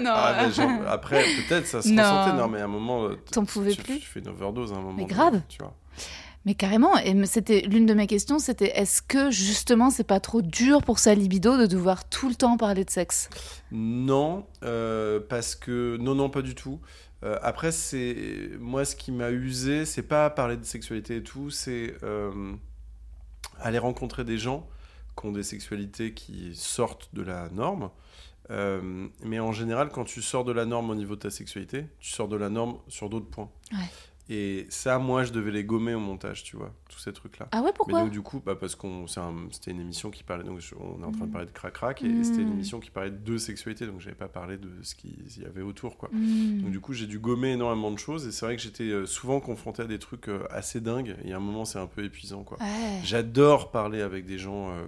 non, 0.00 0.12
Ah, 0.14 0.48
genre, 0.48 0.70
après, 0.88 1.22
peut-être 1.46 1.66
ça 1.66 1.82
se 1.82 1.88
Non. 1.90 2.02
ressentait. 2.02 2.36
Non, 2.38 2.48
mais 2.48 2.60
à 2.62 2.64
un 2.64 2.68
moment, 2.68 3.04
euh, 3.04 3.18
T'en 3.30 3.44
pouvais 3.44 3.72
tu, 3.72 3.82
plus 3.82 3.98
tu 3.98 4.06
fais 4.06 4.20
une 4.20 4.28
overdose 4.28 4.72
à 4.72 4.76
un 4.76 4.80
moment. 4.80 4.94
Mais 4.94 5.02
donné, 5.02 5.14
grave. 5.14 5.40
Tu 5.48 5.58
vois. 5.58 5.74
Mais 6.46 6.54
carrément, 6.54 6.98
et 6.98 7.14
c'était 7.24 7.62
l'une 7.62 7.86
de 7.86 7.94
mes 7.94 8.06
questions, 8.06 8.38
c'était 8.38 8.78
est-ce 8.78 9.00
que 9.00 9.30
justement 9.30 9.88
c'est 9.88 10.04
pas 10.04 10.20
trop 10.20 10.42
dur 10.42 10.82
pour 10.82 10.98
sa 10.98 11.14
libido 11.14 11.56
de 11.56 11.64
devoir 11.64 12.06
tout 12.06 12.28
le 12.28 12.34
temps 12.34 12.58
parler 12.58 12.84
de 12.84 12.90
sexe? 12.90 13.30
Non, 13.72 14.44
euh, 14.62 15.20
parce 15.26 15.54
que 15.54 15.96
non, 15.98 16.14
non, 16.14 16.28
pas 16.28 16.42
du 16.42 16.54
tout. 16.54 16.80
Euh, 17.24 17.38
après, 17.42 17.72
c'est 17.72 18.50
moi 18.58 18.84
ce 18.84 18.96
qui 18.96 19.12
m'a 19.12 19.30
usé, 19.30 19.86
c'est 19.86 20.02
pas 20.02 20.28
parler 20.30 20.56
de 20.56 20.64
sexualité 20.64 21.16
et 21.16 21.22
tout, 21.22 21.50
c'est 21.50 21.94
euh, 22.02 22.54
aller 23.60 23.78
rencontrer 23.78 24.24
des 24.24 24.38
gens 24.38 24.68
qui 25.18 25.26
ont 25.26 25.32
des 25.32 25.42
sexualités 25.42 26.12
qui 26.12 26.54
sortent 26.54 27.14
de 27.14 27.22
la 27.22 27.48
norme. 27.50 27.90
Euh, 28.50 29.08
mais 29.22 29.40
en 29.40 29.52
général, 29.52 29.88
quand 29.88 30.04
tu 30.04 30.20
sors 30.20 30.44
de 30.44 30.52
la 30.52 30.66
norme 30.66 30.90
au 30.90 30.94
niveau 30.94 31.14
de 31.14 31.20
ta 31.20 31.30
sexualité, 31.30 31.86
tu 31.98 32.10
sors 32.10 32.28
de 32.28 32.36
la 32.36 32.50
norme 32.50 32.78
sur 32.88 33.08
d'autres 33.08 33.30
points. 33.30 33.50
Et 34.30 34.66
ça, 34.70 34.98
moi, 34.98 35.22
je 35.24 35.32
devais 35.32 35.50
les 35.50 35.64
gommer 35.64 35.92
au 35.92 36.00
montage, 36.00 36.44
tu 36.44 36.56
vois, 36.56 36.72
tous 36.88 36.98
ces 36.98 37.12
trucs-là. 37.12 37.46
Ah 37.52 37.58
ouais, 37.58 37.66
Mais 37.66 37.72
pourquoi 37.74 38.00
donc 38.00 38.10
du 38.10 38.22
coup, 38.22 38.40
bah, 38.44 38.54
parce 38.54 38.74
qu'on 38.74 39.04
un- 39.04 39.34
c'était 39.50 39.70
une 39.70 39.80
émission 39.82 40.10
qui 40.10 40.22
parlait, 40.22 40.44
donc 40.44 40.60
je- 40.60 40.74
on 40.76 41.02
est 41.02 41.04
en 41.04 41.12
train 41.12 41.24
de 41.26 41.28
Mm. 41.28 41.32
parler 41.32 41.46
de 41.46 41.52
crac 41.52 41.74
crac 41.74 42.02
et 42.02 42.24
c'était 42.24 42.40
une 42.40 42.52
émission 42.52 42.80
qui 42.80 42.90
parlait 42.90 43.10
de 43.10 43.18
deux 43.18 43.36
sexualités, 43.36 43.86
donc 43.86 44.00
j'avais 44.00 44.16
pas 44.16 44.28
parlé 44.28 44.56
de 44.56 44.70
ce 44.82 44.94
qu'il 44.94 45.12
y 45.38 45.44
avait 45.44 45.60
autour, 45.60 45.98
quoi. 45.98 46.08
Hmm. 46.10 46.62
Donc 46.62 46.70
du 46.70 46.80
coup, 46.80 46.94
j'ai 46.94 47.06
dû 47.06 47.18
gommer 47.18 47.52
énormément 47.52 47.90
de 47.90 47.98
choses 47.98 48.26
et 48.26 48.32
c'est 48.32 48.46
vrai 48.46 48.56
que 48.56 48.62
j'étais 48.62 48.84
euh, 48.84 49.04
souvent 49.04 49.40
confronté 49.40 49.82
à 49.82 49.86
des 49.86 49.98
trucs 49.98 50.28
euh, 50.30 50.46
assez 50.48 50.80
dingues 50.80 51.16
et 51.22 51.34
à 51.34 51.36
un 51.36 51.40
moment 51.40 51.66
c'est 51.66 51.78
un 51.78 51.86
peu 51.86 52.02
épuisant, 52.02 52.44
quoi. 52.44 52.56
Ouais. 52.60 53.00
J'adore 53.04 53.70
parler 53.72 54.00
avec 54.00 54.24
des 54.24 54.38
gens 54.38 54.70
euh, 54.70 54.86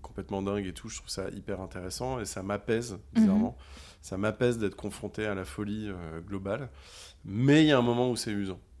complètement 0.00 0.40
dingues 0.40 0.66
et 0.66 0.72
tout, 0.72 0.88
je 0.88 0.96
trouve 0.96 1.10
ça 1.10 1.28
hyper 1.30 1.60
intéressant 1.60 2.18
et 2.18 2.24
ça 2.24 2.42
m'apaise 2.42 2.98
bizarrement. 3.12 3.58
Ça 4.00 4.16
m'apaise 4.16 4.56
d'être 4.56 4.76
confronté 4.76 5.26
à 5.26 5.34
la 5.34 5.44
folie 5.44 5.88
euh, 5.90 6.20
globale, 6.22 6.70
mais 7.26 7.62
il 7.62 7.66
y 7.66 7.72
a 7.72 7.76
un 7.78 7.82
moment 7.82 8.10
où 8.10 8.16
c'est 8.16 8.30
usant. 8.30 8.58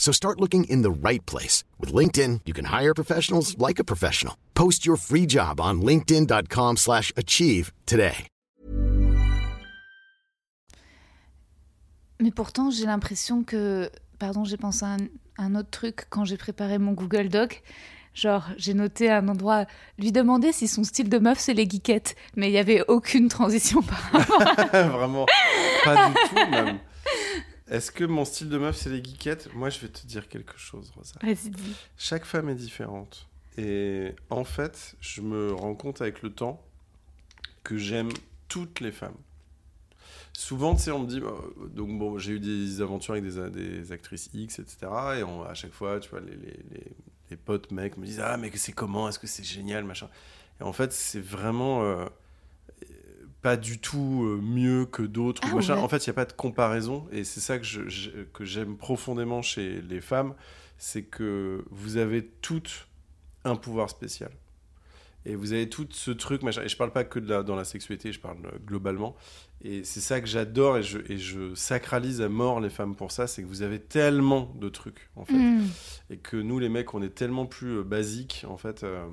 So 0.00 0.12
start 0.12 0.40
looking 0.40 0.64
in 0.64 0.82
the 0.82 0.90
right 0.90 1.24
place. 1.26 1.62
With 1.78 1.92
LinkedIn, 1.94 2.40
you 2.46 2.52
can 2.52 2.64
hire 2.64 2.94
professionals 2.94 3.56
like 3.58 3.78
a 3.78 3.84
professional. 3.84 4.34
Post 4.54 4.84
your 4.84 4.96
free 4.96 5.26
job 5.26 5.60
on 5.60 5.82
linkedin.com 5.82 6.78
slash 6.78 7.12
achieve 7.16 7.70
today. 7.86 8.26
Mais 12.20 12.32
pourtant, 12.32 12.70
j'ai 12.70 12.86
l'impression 12.86 13.44
que. 13.44 13.90
Pardon, 14.18 14.44
j'ai 14.44 14.58
pensé 14.58 14.84
à 14.84 14.88
un, 14.88 14.98
un 15.38 15.54
autre 15.54 15.70
truc 15.70 16.06
quand 16.10 16.26
j'ai 16.26 16.36
préparé 16.36 16.78
mon 16.78 16.92
Google 16.92 17.28
Doc. 17.28 17.62
Genre, 18.12 18.46
j'ai 18.56 18.74
noté 18.74 19.08
à 19.08 19.18
un 19.18 19.28
endroit, 19.28 19.64
lui 19.98 20.12
demander 20.12 20.52
si 20.52 20.68
son 20.68 20.84
style 20.84 21.08
de 21.08 21.18
meuf, 21.18 21.38
c'est 21.38 21.54
les 21.54 21.68
geekettes. 21.68 22.16
Mais 22.36 22.48
il 22.48 22.52
n'y 22.52 22.58
avait 22.58 22.82
aucune 22.88 23.28
transition 23.28 23.82
par 23.82 24.10
Vraiment, 24.72 25.26
pas 25.84 26.08
du 26.08 26.14
tout 26.28 26.50
même. 26.50 26.78
Est-ce 27.70 27.90
que 27.92 28.04
mon 28.04 28.24
style 28.24 28.48
de 28.48 28.58
meuf, 28.58 28.76
c'est 28.76 28.90
les 28.90 29.02
geekettes? 29.02 29.52
Moi, 29.54 29.70
je 29.70 29.78
vais 29.80 29.88
te 29.88 30.04
dire 30.06 30.28
quelque 30.28 30.58
chose, 30.58 30.90
Rosa. 30.96 31.14
Vas-y, 31.22 31.50
dis. 31.50 31.74
Chaque 31.96 32.24
femme 32.24 32.48
est 32.48 32.54
différente. 32.56 33.28
Et 33.56 34.14
en 34.28 34.44
fait, 34.44 34.96
je 35.00 35.20
me 35.22 35.52
rends 35.52 35.74
compte 35.74 36.00
avec 36.02 36.22
le 36.22 36.30
temps 36.32 36.62
que 37.62 37.76
j'aime 37.78 38.10
toutes 38.48 38.80
les 38.80 38.90
femmes. 38.92 39.16
Souvent, 40.32 40.74
tu 40.74 40.82
sais, 40.82 40.90
on 40.90 41.00
me 41.00 41.06
dit, 41.06 41.20
euh, 41.20 41.30
donc 41.68 41.96
bon, 41.98 42.18
j'ai 42.18 42.32
eu 42.32 42.40
des 42.40 42.80
aventures 42.80 43.14
avec 43.14 43.24
des, 43.24 43.50
des 43.50 43.92
actrices 43.92 44.30
X, 44.32 44.58
etc. 44.58 44.86
Et 45.18 45.22
on- 45.22 45.42
à 45.44 45.54
chaque 45.54 45.72
fois, 45.72 46.00
tu 46.00 46.08
vois, 46.10 46.20
les, 46.20 46.36
les, 46.36 46.58
les- 46.70 46.92
les 47.30 47.36
potes 47.36 47.70
mecs 47.70 47.96
me 47.96 48.06
disent, 48.06 48.20
ah, 48.20 48.36
mais 48.36 48.50
c'est 48.56 48.72
comment? 48.72 49.08
Est-ce 49.08 49.18
que 49.18 49.26
c'est 49.26 49.44
génial, 49.44 49.84
machin 49.84 50.08
Et 50.60 50.64
en 50.64 50.72
fait, 50.72 50.92
c'est 50.92 51.20
vraiment 51.20 51.82
euh, 51.82 52.06
pas 53.42 53.56
du 53.56 53.78
tout 53.78 54.24
euh, 54.24 54.40
mieux 54.42 54.84
que 54.86 55.02
d'autres. 55.02 55.40
Ah 55.44 55.54
ouais. 55.54 55.70
En 55.70 55.88
fait, 55.88 56.06
il 56.06 56.10
n'y 56.10 56.12
a 56.12 56.14
pas 56.14 56.24
de 56.26 56.32
comparaison. 56.32 57.06
Et 57.12 57.24
c'est 57.24 57.40
ça 57.40 57.58
que 57.58 57.64
je- 57.64 57.88
je- 57.88 58.10
que 58.32 58.44
j'aime 58.44 58.76
profondément 58.76 59.40
chez 59.42 59.80
les 59.82 60.00
femmes, 60.00 60.34
c'est 60.78 61.02
que 61.02 61.64
vous 61.70 61.96
avez 61.96 62.24
toutes 62.42 62.86
un 63.44 63.56
pouvoir 63.56 63.88
spécial. 63.90 64.30
Et 65.26 65.34
vous 65.34 65.52
avez 65.52 65.68
tout 65.68 65.86
ce 65.90 66.10
truc, 66.10 66.42
machin. 66.42 66.62
Et 66.62 66.68
je 66.68 66.76
parle 66.78 66.92
pas 66.92 67.04
que 67.04 67.18
de 67.18 67.28
la, 67.28 67.42
dans 67.42 67.54
la 67.56 67.64
sexualité, 67.64 68.10
je 68.12 68.20
parle 68.20 68.38
euh, 68.46 68.58
globalement. 68.66 69.16
Et 69.62 69.84
c'est 69.84 70.00
ça 70.00 70.20
que 70.22 70.26
j'adore 70.26 70.78
et 70.78 70.82
je, 70.82 70.98
et 71.10 71.18
je 71.18 71.54
sacralise 71.54 72.22
à 72.22 72.30
mort 72.30 72.60
les 72.60 72.70
femmes 72.70 72.96
pour 72.96 73.12
ça, 73.12 73.26
c'est 73.26 73.42
que 73.42 73.46
vous 73.46 73.60
avez 73.60 73.78
tellement 73.78 74.50
de 74.58 74.70
trucs, 74.70 75.10
en 75.16 75.26
fait. 75.26 75.34
Mm. 75.34 75.66
Et 76.08 76.16
que 76.16 76.38
nous, 76.38 76.58
les 76.58 76.70
mecs, 76.70 76.94
on 76.94 77.02
est 77.02 77.14
tellement 77.14 77.44
plus 77.44 77.78
euh, 77.78 77.82
basiques, 77.82 78.46
en 78.48 78.56
fait. 78.56 78.82
euh, 78.82 79.04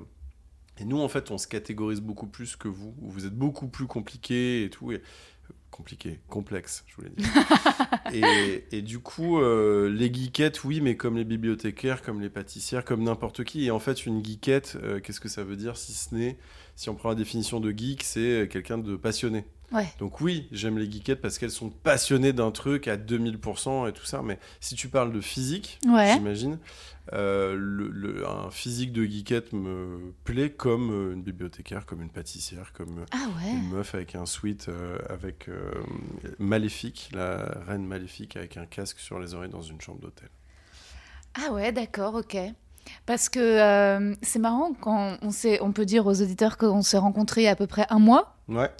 et 0.80 0.84
nous, 0.84 1.00
en 1.00 1.08
fait, 1.08 1.30
on 1.30 1.38
se 1.38 1.46
catégorise 1.46 2.00
beaucoup 2.00 2.26
plus 2.26 2.56
que 2.56 2.68
vous. 2.68 2.94
Vous 3.00 3.26
êtes 3.26 3.34
beaucoup 3.34 3.68
plus 3.68 3.86
compliqués 3.86 4.64
et 4.64 4.70
tout. 4.70 4.92
Et, 4.92 5.02
compliqué, 5.70 6.18
complexe, 6.28 6.84
je 6.88 6.96
voulais 6.96 7.10
dire. 7.10 7.28
et, 8.12 8.64
et 8.76 8.82
du 8.82 8.98
coup, 8.98 9.38
euh, 9.38 9.88
les 9.88 10.12
geekettes, 10.12 10.64
oui, 10.64 10.80
mais 10.80 10.96
comme 10.96 11.16
les 11.16 11.24
bibliothécaires, 11.24 12.02
comme 12.02 12.20
les 12.20 12.30
pâtissières, 12.30 12.84
comme 12.84 13.02
n'importe 13.02 13.44
qui. 13.44 13.66
Et 13.66 13.70
en 13.70 13.78
fait, 13.78 14.06
une 14.06 14.24
geekette, 14.24 14.76
euh, 14.82 15.00
qu'est-ce 15.00 15.20
que 15.20 15.28
ça 15.28 15.44
veut 15.44 15.56
dire 15.56 15.76
si 15.76 15.92
ce 15.92 16.14
n'est, 16.14 16.38
si 16.74 16.88
on 16.88 16.94
prend 16.94 17.10
la 17.10 17.14
définition 17.14 17.60
de 17.60 17.70
geek, 17.70 18.02
c'est 18.02 18.20
euh, 18.42 18.46
quelqu'un 18.46 18.78
de 18.78 18.96
passionné. 18.96 19.44
Ouais. 19.70 19.86
Donc 19.98 20.20
oui, 20.22 20.48
j'aime 20.50 20.78
les 20.78 20.90
geekettes 20.90 21.20
parce 21.20 21.36
qu'elles 21.38 21.50
sont 21.50 21.68
passionnées 21.68 22.32
d'un 22.32 22.50
truc 22.50 22.88
à 22.88 22.96
2000% 22.96 23.86
et 23.88 23.92
tout 23.92 24.06
ça. 24.06 24.22
Mais 24.22 24.38
si 24.60 24.74
tu 24.76 24.88
parles 24.88 25.12
de 25.12 25.20
physique, 25.20 25.78
Ouais. 25.86 26.12
j'imagine, 26.14 26.58
euh, 27.12 27.54
le, 27.54 27.88
le- 27.88 28.26
un 28.26 28.50
physique 28.50 28.92
de 28.92 29.04
geekette 29.04 29.52
me 29.52 30.12
plaît 30.24 30.50
comme 30.50 30.90
euh, 30.90 31.12
une 31.14 31.22
bibliothécaire, 31.22 31.84
comme 31.84 32.00
une 32.00 32.08
pâtissière, 32.10 32.72
comme 32.72 33.00
euh, 33.00 33.04
Ah 33.12 33.26
ouais. 33.36 33.50
une 33.52 33.68
meuf 33.68 33.94
avec 33.94 34.14
un 34.14 34.24
sweat 34.24 34.68
euh, 34.70 34.98
avec 35.10 35.48
euh, 35.48 35.70
Maléfique, 36.38 37.10
la 37.12 37.58
reine 37.66 37.84
Maléfique 37.86 38.36
avec 38.36 38.56
un 38.56 38.66
casque 38.66 38.98
sur 38.98 39.18
les 39.18 39.34
oreilles 39.34 39.50
dans 39.50 39.62
une 39.62 39.80
chambre 39.80 40.00
d'hôtel. 40.00 40.28
Ah 41.46 41.52
ouais, 41.52 41.72
d'accord, 41.72 42.14
ok. 42.14 42.36
Parce 43.04 43.28
que 43.28 43.38
euh, 43.38 44.14
c'est 44.22 44.38
marrant 44.38 44.72
quand 44.80 45.18
on, 45.20 45.30
s'est- 45.30 45.60
on 45.60 45.72
peut 45.72 45.84
dire 45.84 46.06
aux 46.06 46.22
auditeurs 46.22 46.56
qu'on 46.56 46.80
s'est 46.80 46.96
rencontrés 46.98 47.42
il 47.42 47.44
y 47.44 47.48
a 47.48 47.50
à 47.50 47.56
peu 47.56 47.66
près 47.66 47.84
un 47.90 47.98
mois 47.98 48.34
Ouais, 48.48 48.70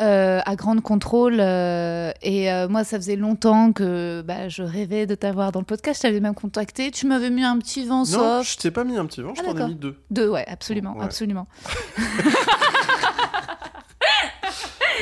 euh, 0.00 0.40
à 0.44 0.56
Grande 0.56 0.80
Contrôle. 0.82 1.38
euh, 1.40 2.10
et 2.22 2.52
euh, 2.52 2.68
moi, 2.68 2.84
ça 2.84 2.96
faisait 2.98 3.16
longtemps 3.16 3.72
que 3.72 4.22
bah, 4.22 4.48
je 4.48 4.62
rêvais 4.62 5.06
de 5.06 5.14
t'avoir 5.14 5.52
dans 5.52 5.60
le 5.60 5.66
podcast. 5.66 5.98
Je 6.02 6.08
t'avais 6.08 6.20
même 6.20 6.34
contacté. 6.34 6.90
Tu 6.90 7.06
m'avais 7.06 7.30
mis 7.30 7.44
un 7.44 7.58
petit 7.58 7.84
vent 7.84 7.98
non, 8.00 8.04
soft. 8.04 8.50
je 8.52 8.56
t'ai 8.58 8.70
pas 8.70 8.84
mis 8.84 8.96
un 8.96 9.06
petit 9.06 9.22
vent, 9.22 9.34
je 9.34 9.42
Ah, 9.46 9.52
t'en 9.54 9.66
ai 9.66 9.68
mis 9.68 9.74
deux. 9.74 9.96
Deux, 10.10 10.28
ouais, 10.28 10.44
absolument, 10.48 10.96
Ouais. 10.96 11.04
absolument. 11.04 11.46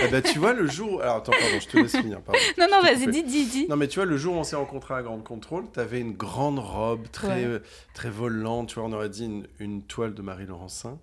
Eh 0.04 0.08
ben, 0.10 0.22
tu 0.22 0.38
vois, 0.38 0.52
le 0.52 0.66
jour. 0.66 1.00
Alors 1.02 1.16
attends, 1.16 1.32
pardon, 1.32 1.58
je 1.60 1.66
te 1.68 1.76
laisse 1.78 1.96
finir. 1.96 2.20
Pardon. 2.20 2.38
Non, 2.58 2.66
non, 2.70 2.80
vas-y, 2.82 3.06
dis, 3.10 3.22
dis, 3.22 3.46
dis. 3.46 3.66
Non, 3.68 3.76
mais 3.76 3.88
tu 3.88 3.98
vois, 3.98 4.06
le 4.06 4.16
jour 4.16 4.34
où 4.34 4.38
on 4.38 4.44
s'est 4.44 4.56
rencontrés 4.56 4.94
à 4.94 5.02
Grande 5.02 5.24
Contrôle, 5.24 5.66
t'avais 5.72 6.00
une 6.00 6.12
grande 6.12 6.58
robe 6.58 7.08
très, 7.12 7.46
Ouais. 7.46 7.60
très 7.94 8.10
volante. 8.10 8.68
Tu 8.68 8.74
vois, 8.78 8.88
on 8.88 8.92
aurait 8.92 9.08
dit 9.08 9.24
une, 9.24 9.46
une 9.58 9.82
toile 9.82 10.14
de 10.14 10.22
Marie 10.22 10.46
Laurencin. 10.46 10.98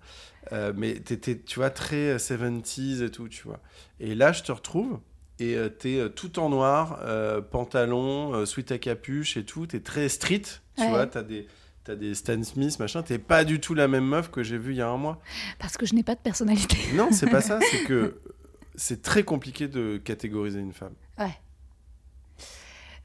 Euh, 0.52 0.72
mais 0.76 0.94
t'étais, 1.00 1.38
tu 1.38 1.58
vois, 1.58 1.70
très 1.70 2.10
euh, 2.10 2.18
70s 2.18 3.02
et 3.02 3.10
tout, 3.10 3.28
tu 3.28 3.44
vois. 3.44 3.60
Et 4.00 4.14
là, 4.14 4.32
je 4.32 4.42
te 4.42 4.52
retrouve. 4.52 5.00
Et 5.40 5.56
euh, 5.56 5.68
t'es 5.68 5.98
euh, 5.98 6.08
tout 6.08 6.38
en 6.38 6.48
noir, 6.48 7.00
euh, 7.02 7.40
pantalon, 7.40 8.34
euh, 8.34 8.46
sweat 8.46 8.70
à 8.72 8.78
capuche 8.78 9.36
et 9.36 9.44
tout. 9.44 9.66
T'es 9.66 9.80
très 9.80 10.08
street, 10.08 10.42
tu 10.76 10.82
Ouais. 10.82 10.88
vois. 10.90 11.06
T'as 11.06 11.22
des, 11.22 11.48
t'as 11.82 11.96
des 11.96 12.14
Stan 12.14 12.40
Smith, 12.44 12.78
machin. 12.78 13.02
T'es 13.02 13.18
pas 13.18 13.44
du 13.44 13.58
tout 13.58 13.74
la 13.74 13.88
même 13.88 14.04
meuf 14.06 14.30
que 14.30 14.42
j'ai 14.42 14.58
vue 14.58 14.72
il 14.72 14.76
y 14.76 14.82
a 14.82 14.88
un 14.88 14.96
mois. 14.96 15.20
Parce 15.58 15.76
que 15.76 15.86
je 15.86 15.94
n'ai 15.94 16.02
pas 16.04 16.14
de 16.14 16.20
personnalité. 16.20 16.76
Non, 16.94 17.08
c'est 17.10 17.28
pas 17.30 17.40
ça. 17.40 17.58
C'est 17.70 17.84
que 17.84 18.20
c'est 18.76 19.02
très 19.02 19.22
compliqué 19.22 19.66
de 19.68 19.96
catégoriser 19.98 20.58
une 20.60 20.72
femme. 20.72 20.94
Ouais. 21.18 21.34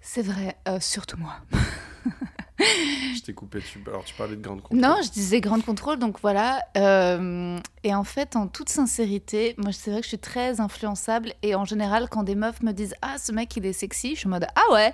C'est 0.02 0.24
vrai, 0.24 0.58
euh, 0.68 0.80
surtout 0.80 1.18
moi. 1.18 1.36
Je 3.16 3.22
t'ai 3.22 3.34
coupé. 3.34 3.60
Tu... 3.60 3.80
Alors, 3.88 4.04
tu 4.04 4.14
parlais 4.16 4.36
de 4.36 4.42
Grande 4.42 4.62
Contrôle. 4.62 4.80
Non, 4.80 4.98
je 5.04 5.10
disais 5.10 5.40
grande 5.42 5.64
contrôle, 5.66 5.98
donc 5.98 6.18
voilà. 6.22 6.62
Euh, 6.78 7.58
et 7.84 7.96
en 7.96 8.04
fait, 8.04 8.36
en 8.36 8.48
toute 8.48 8.70
sincérité, 8.70 9.56
moi, 9.58 9.72
c'est 9.72 9.92
vrai 9.92 10.00
que 10.02 10.04
je 10.06 10.10
suis 10.10 10.20
très 10.20 10.60
influençable. 10.60 11.34
Et 11.42 11.56
en 11.56 11.66
général, 11.66 12.10
quand 12.10 12.24
des 12.24 12.36
meufs 12.36 12.62
me 12.62 12.72
disent 12.74 12.96
Ah, 13.02 13.18
ce 13.18 13.32
mec, 13.32 13.56
il 13.58 13.66
est 13.66 13.74
sexy, 13.74 14.16
je 14.16 14.20
suis 14.20 14.28
en 14.28 14.32
mode 14.32 14.48
Ah 14.56 14.74
ouais 14.74 14.94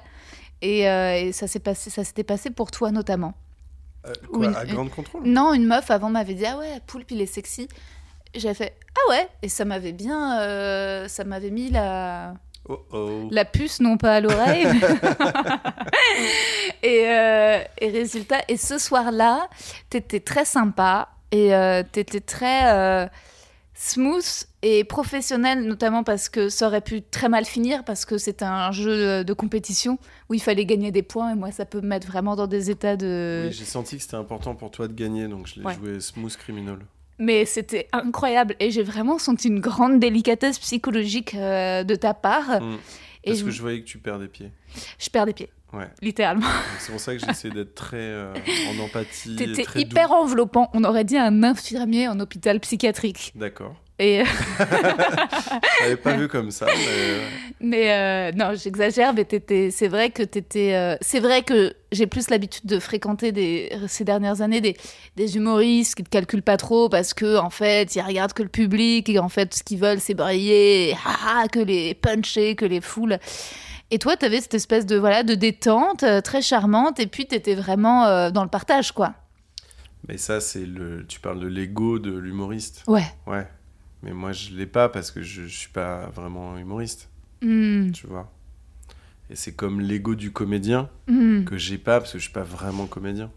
Et, 0.61 0.87
euh, 0.89 1.15
et 1.19 1.31
ça 1.31 1.47
s'est 1.47 1.59
passé, 1.59 1.89
ça 1.89 2.03
s'était 2.03 2.23
passé 2.23 2.49
pour 2.51 2.71
toi 2.71 2.91
notamment. 2.91 3.33
Euh, 4.05 4.13
quoi, 4.31 4.45
Une- 4.47 4.55
à 4.55 4.65
Grande 4.65 4.91
Contrôle? 4.91 5.23
Non, 5.25 5.53
une 5.53 5.65
meuf 5.65 5.89
avant 5.91 6.09
m'avait 6.09 6.35
dit 6.35 6.45
Ah 6.45 6.57
ouais, 6.57 6.79
Poulpe, 6.85 7.11
il 7.11 7.21
est 7.21 7.25
sexy. 7.25 7.67
J'avais 8.35 8.53
fait 8.53 8.77
Ah 8.95 9.11
ouais 9.11 9.27
Et 9.41 9.49
ça 9.49 9.65
m'avait 9.65 9.93
bien. 9.93 11.07
ça 11.07 11.23
m'avait 11.23 11.51
mis 11.51 11.69
la. 11.71 12.33
Oh 12.67 12.79
oh. 12.93 13.27
La 13.31 13.45
puce, 13.45 13.79
non 13.79 13.97
pas 13.97 14.15
à 14.15 14.21
l'oreille. 14.21 14.65
et, 16.83 17.03
euh, 17.07 17.59
et 17.79 17.89
résultat, 17.89 18.39
et 18.47 18.57
ce 18.57 18.77
soir-là, 18.77 19.49
t'étais 19.89 20.19
très 20.19 20.45
sympa 20.45 21.09
et 21.31 21.53
euh, 21.53 21.83
t'étais 21.89 22.21
très 22.21 22.73
euh, 22.73 23.07
smooth 23.73 24.45
et 24.61 24.83
professionnel, 24.83 25.63
notamment 25.67 26.03
parce 26.03 26.29
que 26.29 26.49
ça 26.49 26.67
aurait 26.67 26.81
pu 26.81 27.01
très 27.03 27.29
mal 27.29 27.45
finir 27.45 27.83
parce 27.83 28.05
que 28.05 28.17
c'était 28.17 28.45
un 28.45 28.71
jeu 28.71 29.23
de 29.23 29.33
compétition 29.33 29.99
où 30.29 30.33
il 30.33 30.41
fallait 30.41 30.65
gagner 30.65 30.91
des 30.91 31.03
points 31.03 31.33
et 31.33 31.35
moi 31.35 31.51
ça 31.51 31.65
peut 31.65 31.81
me 31.81 31.87
mettre 31.87 32.07
vraiment 32.07 32.35
dans 32.35 32.47
des 32.47 32.71
états 32.71 32.95
de. 32.97 33.43
Oui, 33.47 33.53
j'ai 33.53 33.65
senti 33.65 33.97
que 33.97 34.01
c'était 34.01 34.15
important 34.15 34.55
pour 34.55 34.71
toi 34.71 34.87
de 34.87 34.93
gagner, 34.93 35.27
donc 35.27 35.47
je 35.47 35.59
l'ai 35.59 35.65
Ouais. 35.65 35.75
joué 35.75 35.99
Smooth 35.99 36.35
Criminal. 36.37 36.79
Mais 37.17 37.45
c'était 37.45 37.87
incroyable 37.93 38.55
et 38.59 38.71
j'ai 38.71 38.83
vraiment 38.83 39.17
senti 39.17 39.47
une 39.47 39.59
grande 39.61 39.99
délicatesse 39.99 40.59
psychologique 40.59 41.33
euh, 41.35 41.83
de 41.83 41.95
ta 41.95 42.13
part. 42.13 42.61
Mm. 42.61 42.77
Et 43.23 43.29
Parce 43.29 43.39
je, 43.39 43.45
que 43.45 43.51
je 43.51 43.61
voyais 43.61 43.79
que 43.81 43.85
tu 43.85 43.97
perds 43.97 44.19
des 44.19 44.27
pieds. 44.27 44.51
je 44.99 45.09
perds 45.09 45.25
des 45.25 45.33
pieds, 45.33 45.49
Ouais. 45.73 45.89
littéralement. 46.01 46.45
C'est 46.79 46.91
pour 46.91 46.99
ça 47.01 47.15
que 47.15 47.25
j'essaie 47.25 47.49
d'être 47.49 47.73
très 47.73 47.97
euh, 47.97 48.33
en 48.75 48.83
empathie. 48.83 49.35
T'étais 49.35 49.65
hyper 49.79 50.09
doux. 50.09 50.13
enveloppant. 50.15 50.69
On 50.73 50.83
aurait 50.83 51.05
dit 51.05 51.17
un 51.17 51.41
infirmier 51.43 52.07
en 52.07 52.19
hôpital 52.19 52.59
psychiatrique. 52.59 53.31
D'accord. 53.35 53.75
Et 53.97 54.23
Je 54.59 55.83
l'avais 55.83 55.95
pas 55.95 56.17
vu 56.17 56.27
comme 56.27 56.51
ça. 56.51 56.65
Mais... 56.65 56.87
euh, 56.89 57.19
mais 57.61 57.91
euh, 57.93 58.31
non, 58.35 58.51
j'exagère. 58.55 59.13
Mais 59.13 59.23
t'étais. 59.23 59.71
C'est 59.71 59.87
vrai 59.87 60.09
que 60.09 60.21
t'étais. 60.23 60.73
euh, 60.75 60.97
C'est 60.99 61.21
vrai 61.21 61.43
que 61.43 61.73
j'ai 61.93 62.05
plus 62.05 62.29
l'habitude 62.29 62.65
de 62.65 62.79
fréquenter 62.79 63.31
des 63.31 63.71
ces 63.87 64.03
dernières 64.03 64.41
années 64.41 64.59
des, 64.59 64.75
des 65.15 65.37
humoristes 65.37 65.95
qui 65.95 66.03
te 66.03 66.09
calculent 66.09 66.41
pas 66.41 66.57
trop 66.57 66.89
parce 66.89 67.13
que 67.13 67.37
en 67.37 67.49
fait 67.49 67.95
ils 67.95 68.01
regardent 68.01 68.33
que 68.33 68.43
le 68.43 68.49
public 68.49 69.07
et 69.07 69.17
en 69.19 69.29
fait 69.29 69.53
ce 69.53 69.63
qu'ils 69.63 69.79
veulent 69.79 70.01
c'est 70.01 70.13
briller, 70.13 70.89
et 70.89 70.95
ah, 71.05 71.45
que 71.49 71.59
les 71.59 71.93
puncher, 71.93 72.55
que 72.55 72.65
les 72.65 72.81
foules. 72.81 73.17
Et 73.91 73.99
toi, 73.99 74.17
t'avais 74.17 74.41
cette 74.41 74.55
espèce 74.55 74.85
de 74.85 74.97
voilà 74.97 75.23
de 75.23 75.35
détente 75.35 76.03
euh, 76.03 76.19
très 76.19 76.41
charmante 76.41 76.99
et 76.99 77.07
puis 77.07 77.27
t'étais 77.27 77.55
vraiment 77.55 78.05
euh, 78.07 78.29
dans 78.31 78.43
le 78.43 78.49
partage 78.49 78.91
quoi. 78.91 79.13
Mais 80.09 80.17
ça, 80.17 80.41
c'est 80.41 80.65
le. 80.65 81.05
Tu 81.07 81.19
parles 81.21 81.39
de 81.39 81.47
l'ego 81.47 81.97
de 81.97 82.11
l'humoriste. 82.17 82.83
Ouais. 82.87 83.05
Ouais. 83.25 83.47
Mais 84.05 84.13
moi, 84.13 84.31
je 84.31 84.51
l'ai 84.51 84.67
pas 84.67 84.87
parce 84.87 85.11
que 85.11 85.23
je, 85.23 85.47
je 85.47 85.57
suis 85.57 85.69
pas 85.69 86.07
vraiment 86.15 86.57
humoriste, 86.57 87.09
Hmm, 87.41 87.91
tu 87.91 88.07
vois. 88.07 88.31
Et 89.29 89.35
c'est 89.35 89.53
comme 89.53 89.81
l'ego 89.81 90.15
du 90.15 90.31
comédien 90.31 90.89
hmm. 91.07 91.43
que 91.43 91.57
j'ai 91.57 91.77
pas 91.77 91.99
parce 91.99 92.13
que 92.13 92.19
je 92.19 92.23
suis 92.23 92.33
pas 92.33 92.43
vraiment 92.43 92.85
comédien. 92.85 93.31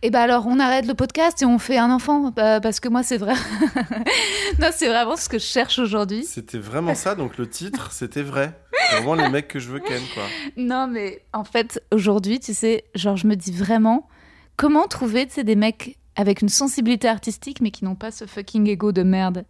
Et 0.00 0.10
ben 0.10 0.20
alors, 0.20 0.46
on 0.46 0.58
arrête 0.58 0.86
le 0.86 0.94
podcast 0.94 1.42
et 1.42 1.44
on 1.44 1.58
fait 1.58 1.76
un 1.76 1.90
enfant, 1.90 2.32
euh, 2.38 2.58
parce 2.58 2.80
que 2.80 2.88
moi, 2.88 3.02
c'est 3.02 3.18
vrai. 3.18 3.34
non, 4.58 4.68
c'est 4.72 4.88
vraiment 4.88 5.16
ce 5.16 5.28
que 5.28 5.38
je 5.38 5.44
cherche 5.44 5.78
aujourd'hui. 5.78 6.24
C'était 6.24 6.58
vraiment 6.58 6.94
ça, 6.94 7.14
donc 7.14 7.36
le 7.36 7.48
titre, 7.48 7.92
c'était 7.92 8.22
vrai. 8.22 8.58
C'est 8.72 8.96
vraiment 8.96 9.14
les 9.14 9.28
mecs 9.28 9.48
que 9.48 9.58
je 9.58 9.68
veux 9.68 9.80
ken, 9.80 10.00
quoi. 10.14 10.24
Non, 10.56 10.86
mais 10.86 11.22
en 11.34 11.44
fait, 11.44 11.82
aujourd'hui, 11.92 12.40
tu 12.40 12.54
sais, 12.54 12.84
genre, 12.94 13.18
je 13.18 13.26
me 13.26 13.36
dis 13.36 13.52
vraiment, 13.52 14.08
comment 14.56 14.86
trouver, 14.86 15.26
tu 15.26 15.34
sais, 15.34 15.44
des 15.44 15.56
mecs 15.56 15.98
avec 16.18 16.42
une 16.42 16.48
sensibilité 16.48 17.08
artistique, 17.08 17.60
mais 17.60 17.70
qui 17.70 17.84
n'ont 17.84 17.94
pas 17.94 18.10
ce 18.10 18.26
fucking 18.26 18.68
ego 18.68 18.90
de 18.90 19.04
merde. 19.04 19.44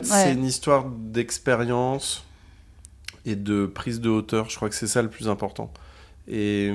C'est 0.00 0.32
une 0.32 0.44
histoire 0.44 0.88
d'expérience 0.88 2.24
et 3.26 3.34
de 3.34 3.66
prise 3.66 4.00
de 4.00 4.08
hauteur. 4.08 4.48
Je 4.48 4.56
crois 4.56 4.68
que 4.68 4.76
c'est 4.76 4.86
ça 4.86 5.02
le 5.02 5.10
plus 5.10 5.28
important. 5.28 5.72
Et, 6.28 6.72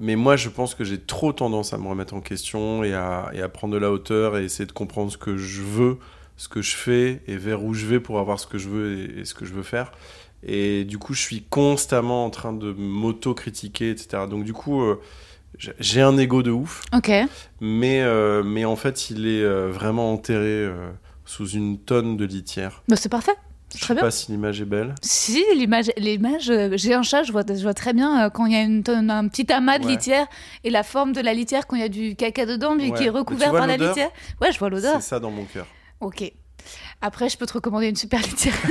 mais 0.00 0.16
moi, 0.16 0.34
je 0.34 0.48
pense 0.48 0.74
que 0.74 0.82
j'ai 0.82 0.98
trop 0.98 1.32
tendance 1.32 1.72
à 1.72 1.78
me 1.78 1.86
remettre 1.86 2.14
en 2.14 2.20
question 2.20 2.82
et 2.82 2.92
à, 2.92 3.30
et 3.34 3.40
à 3.40 3.48
prendre 3.48 3.72
de 3.72 3.78
la 3.78 3.92
hauteur 3.92 4.36
et 4.36 4.44
essayer 4.44 4.66
de 4.66 4.72
comprendre 4.72 5.12
ce 5.12 5.16
que 5.16 5.36
je 5.36 5.62
veux, 5.62 5.98
ce 6.36 6.48
que 6.48 6.60
je 6.60 6.74
fais 6.74 7.22
et 7.28 7.36
vers 7.36 7.62
où 7.62 7.72
je 7.72 7.86
vais 7.86 8.00
pour 8.00 8.18
avoir 8.18 8.40
ce 8.40 8.48
que 8.48 8.58
je 8.58 8.68
veux 8.68 8.98
et, 8.98 9.20
et 9.20 9.24
ce 9.24 9.34
que 9.34 9.44
je 9.44 9.54
veux 9.54 9.62
faire. 9.62 9.92
Et 10.44 10.82
du 10.84 10.98
coup, 10.98 11.14
je 11.14 11.20
suis 11.20 11.44
constamment 11.44 12.24
en 12.24 12.30
train 12.30 12.52
de 12.52 12.72
m'auto-critiquer, 12.72 13.90
etc. 13.90 14.24
Donc, 14.28 14.42
du 14.42 14.52
coup, 14.52 14.82
euh, 14.82 15.00
j'ai- 15.58 16.02
un 16.02 16.16
ego 16.18 16.42
de 16.42 16.50
ouf 16.50 16.82
Ok. 16.94 17.10
mais, 17.60 18.00
euh, 18.02 18.42
mais 18.42 18.64
en 18.64 18.76
fait, 18.76 19.10
il 19.10 19.26
est 19.26 19.42
euh, 19.42 19.68
vraiment 19.70 20.12
enterré 20.12 20.44
euh, 20.46 20.90
sous 21.24 21.48
une 21.50 21.78
tonne 21.78 22.16
de 22.16 22.24
litière. 22.24 22.82
Bah, 22.88 22.96
c'est 22.96 23.08
parfait. 23.08 23.34
Je 23.74 23.82
sais 23.86 23.94
bien. 23.94 24.02
pas 24.02 24.10
si 24.10 24.30
l'image 24.30 24.60
est 24.60 24.66
belle. 24.66 24.94
Si, 25.00 25.42
l'image, 25.54 25.90
l'image 25.96 26.52
j'ai 26.74 26.92
un 26.92 27.02
chat, 27.02 27.22
je 27.22 27.32
vois, 27.32 27.42
je 27.48 27.62
vois 27.62 27.72
très 27.72 27.94
bien 27.94 28.28
quand 28.28 28.44
il 28.44 28.52
y 28.52 28.56
a 28.56 28.60
une 28.62 28.82
tonne- 28.82 29.10
un 29.10 29.26
petit 29.28 29.50
amas 29.50 29.78
de 29.78 29.86
Ouais. 29.86 29.92
litière 29.92 30.26
et 30.64 30.68
la 30.68 30.82
forme 30.82 31.12
de 31.14 31.22
la 31.22 31.32
litière 31.32 31.66
quand 31.66 31.76
il 31.76 31.80
y 31.82 31.84
a 31.84 31.88
du 31.88 32.14
caca 32.14 32.44
dedans, 32.44 32.74
mais 32.76 32.90
Ouais. 32.90 32.98
qui 32.98 33.04
est 33.04 33.08
recouvert 33.10 33.50
par 33.52 33.66
la 33.66 33.78
litière. 33.78 34.10
Ouais, 34.42 34.52
je 34.52 34.58
vois 34.58 34.68
l'odeur. 34.68 35.00
C'est 35.00 35.08
ça 35.08 35.20
dans 35.20 35.30
mon 35.30 35.44
cœur. 35.44 35.66
Ok. 36.00 36.30
Après, 37.00 37.30
je 37.30 37.38
peux 37.38 37.46
te 37.46 37.54
recommander 37.54 37.88
une 37.88 37.96
super 37.96 38.20
litière. 38.20 38.54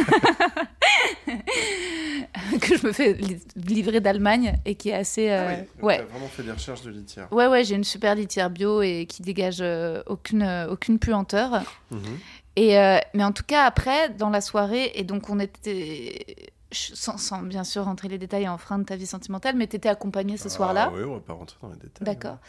que 2.61 2.77
je 2.77 2.85
me 2.87 2.91
fais 2.91 3.13
li- 3.13 3.41
livrer 3.55 3.99
d'Allemagne 4.01 4.55
et 4.65 4.75
qui 4.75 4.89
est 4.89 4.93
assez. 4.93 5.29
Ah 5.29 5.41
euh, 5.41 5.49
oui, 5.49 5.57
donc 5.75 5.83
ouais. 5.83 5.97
T'as 5.97 6.03
vraiment 6.05 6.27
fait 6.27 6.43
des 6.43 6.51
recherches 6.51 6.81
de 6.83 6.91
litière. 6.91 7.27
Ouais, 7.31 7.47
ouais, 7.47 7.63
j'ai 7.63 7.75
une 7.75 7.83
super 7.83 8.15
litière 8.15 8.49
bio 8.49 8.81
et 8.81 9.05
qui 9.07 9.21
dégage 9.21 9.57
euh, 9.61 10.01
aucune, 10.07 10.43
euh, 10.43 10.69
aucune 10.69 10.99
puanteur. 10.99 11.61
Mhm. 11.91 12.01
Et, 12.57 12.77
euh, 12.77 12.97
mais 13.13 13.23
en 13.23 13.31
tout 13.31 13.43
cas, 13.45 13.63
après, 13.65 14.09
dans 14.09 14.29
la 14.29 14.41
soirée, 14.41 14.91
et 14.95 15.03
donc 15.03 15.29
on 15.29 15.39
était. 15.39 16.25
Sans, 16.73 17.17
sans 17.17 17.41
bien 17.41 17.65
sûr 17.65 17.83
rentrer 17.83 18.07
les 18.07 18.17
détails 18.17 18.43
et 18.43 18.47
enfreindre 18.47 18.85
ta 18.85 18.95
vie 18.95 19.05
sentimentale, 19.05 19.57
mais 19.57 19.67
t'étais 19.67 19.89
accompagnée 19.89 20.37
ce 20.37 20.47
soir-là. 20.47 20.89
Ah, 20.89 20.95
oui, 20.95 21.03
on 21.03 21.15
va 21.15 21.19
pas 21.19 21.33
rentrer 21.33 21.57
dans 21.61 21.67
les 21.67 21.75
détails. 21.75 22.05
D'accord. 22.05 22.37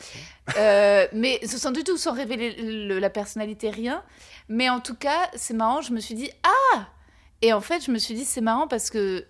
Euh, 0.58 1.06
mais 1.12 1.40
sans 1.46 1.70
du 1.72 1.82
tout, 1.82 1.96
sans 1.96 2.12
révéler 2.12 2.54
le- 2.86 2.98
la 3.00 3.10
personnalité, 3.10 3.70
rien. 3.70 4.02
Mais 4.48 4.68
en 4.68 4.78
tout 4.80 4.94
cas, 4.94 5.28
c'est 5.34 5.54
marrant, 5.54 5.80
je 5.80 5.92
me 5.92 5.98
suis 6.00 6.14
dit, 6.14 6.30
ah 6.44 6.86
Et 7.42 7.52
en 7.52 7.60
fait, 7.60 7.84
je 7.84 7.90
me 7.90 7.98
suis 7.98 8.14
dit, 8.14 8.24
c'est 8.24 8.40
marrant 8.40 8.68
parce 8.68 8.90
que, 8.90 9.24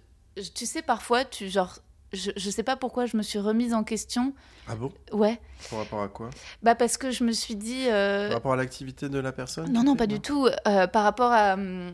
tu 0.55 0.67
sais, 0.67 0.83
parfois, 0.83 1.25
tu, 1.25 1.49
genre, 1.49 1.79
je, 2.13 2.31
je 2.37 2.51
sais 2.51 2.63
pas 2.63 2.77
pourquoi 2.77 3.07
je 3.07 3.17
me 3.17 3.23
suis 3.23 3.39
remise 3.39 3.73
en 3.75 3.85
question. 3.85 4.35
Ah 4.69 4.75
bon? 4.75 4.93
Ouais, 5.13 5.41
Par 5.71 5.79
rapport 5.81 6.03
à 6.03 6.09
quoi? 6.09 6.31
Bah 6.63 6.75
parce 6.75 6.97
que 6.97 7.11
je 7.11 7.25
me 7.25 7.33
suis 7.33 7.57
dit... 7.57 7.87
euh, 7.89 8.29
Par 8.29 8.37
rapport 8.37 8.53
à 8.53 8.57
l'activité 8.57 9.09
de 9.09 9.19
la 9.19 9.33
personne 9.33 9.73
non, 9.73 9.83
non, 9.83 9.97
pas 9.97 10.07
du 10.07 10.21
tout. 10.21 10.47
Euh, 10.69 10.87
par 10.87 11.03
rapport 11.05 11.33
à... 11.33 11.55
hum, 11.55 11.91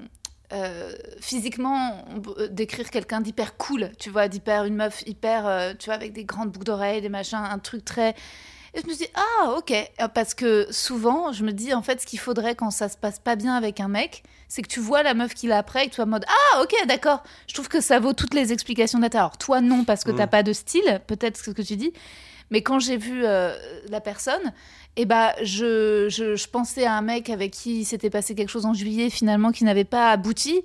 euh, 0.53 0.93
physiquement, 1.21 2.05
décrire 2.51 2.89
quelqu'un 2.91 3.21
d'hyper 3.21 3.57
cool, 3.59 3.91
tu 3.99 4.09
vois, 4.09 4.29
d'hyper 4.29 4.65
une 4.65 4.77
meuf 4.77 5.03
hyper, 5.07 5.77
tu 5.79 5.87
vois, 5.87 5.95
avec 5.95 6.15
des 6.15 6.25
grandes 6.25 6.51
boucles 6.51 6.65
d'oreilles, 6.65 7.03
des 7.03 7.11
machins, 7.11 7.39
un 7.39 7.59
truc 7.59 7.85
très. 7.85 8.15
Et 8.75 8.81
je 8.81 8.87
me 8.87 8.93
suis 8.95 9.05
dit, 9.07 9.13
ah, 9.15 9.55
ok. 9.59 9.75
Parce 10.15 10.33
que 10.35 10.67
souvent, 10.71 11.33
je 11.33 11.45
me 11.45 11.53
dis, 11.53 11.75
en 11.75 11.83
fait, 11.83 12.01
ce 12.01 12.07
qu'il 12.07 12.19
faudrait 12.19 12.55
quand 12.55 12.71
ça 12.71 12.89
se 12.89 12.97
passe 12.97 13.19
pas 13.19 13.37
bien 13.37 13.55
avec 13.57 13.79
un 13.81 13.89
mec, 13.89 14.23
c'est 14.49 14.63
que 14.63 14.69
tu 14.69 14.81
vois 14.81 15.03
la 15.03 15.15
meuf 15.15 15.35
qu'il 15.35 15.53
a 15.53 15.59
après 15.59 15.85
et 15.85 15.89
que 15.89 15.95
tu 15.95 16.01
es 16.01 16.05
en 16.05 16.07
mode, 16.07 16.25
ah, 16.27 16.63
ok, 16.63 16.75
d'accord. 16.87 17.23
Je 17.47 17.55
trouve 17.55 17.69
que 17.69 17.81
ça 17.81 17.99
vaut 18.01 18.13
toutes 18.15 18.35
les 18.35 18.53
explications 18.53 18.99
d'être. 18.99 19.15
Alors, 19.17 19.37
toi, 19.39 19.61
non, 19.61 19.85
parce 19.85 20.05
que 20.05 20.11
Mm. 20.11 20.17
t'as 20.17 20.27
pas 20.27 20.43
de 20.43 20.53
style, 20.53 21.01
peut-être 21.07 21.37
ce 21.37 21.51
que 21.51 21.63
tu 21.63 21.77
dis. 21.77 21.93
Mais 22.51 22.63
quand 22.63 22.79
j'ai 22.79 22.97
vu 22.97 23.25
euh, 23.27 23.55
la 23.91 24.01
personne, 24.01 24.53
eh 24.97 25.05
ben, 25.05 25.33
je, 25.43 26.09
je, 26.09 26.35
je 26.35 26.49
pensais 26.49 26.87
à 26.87 26.95
un 26.95 27.03
mec 27.03 27.29
avec 27.31 27.53
qui 27.53 27.81
il 27.81 27.85
s'était 27.85 28.09
passé 28.11 28.35
quelque 28.35 28.49
chose 28.49 28.65
en 28.65 28.73
juillet, 28.73 29.11
finalement, 29.11 29.53
qui 29.53 29.65
n'avait 29.65 29.85
pas 29.85 30.11
abouti. 30.11 30.63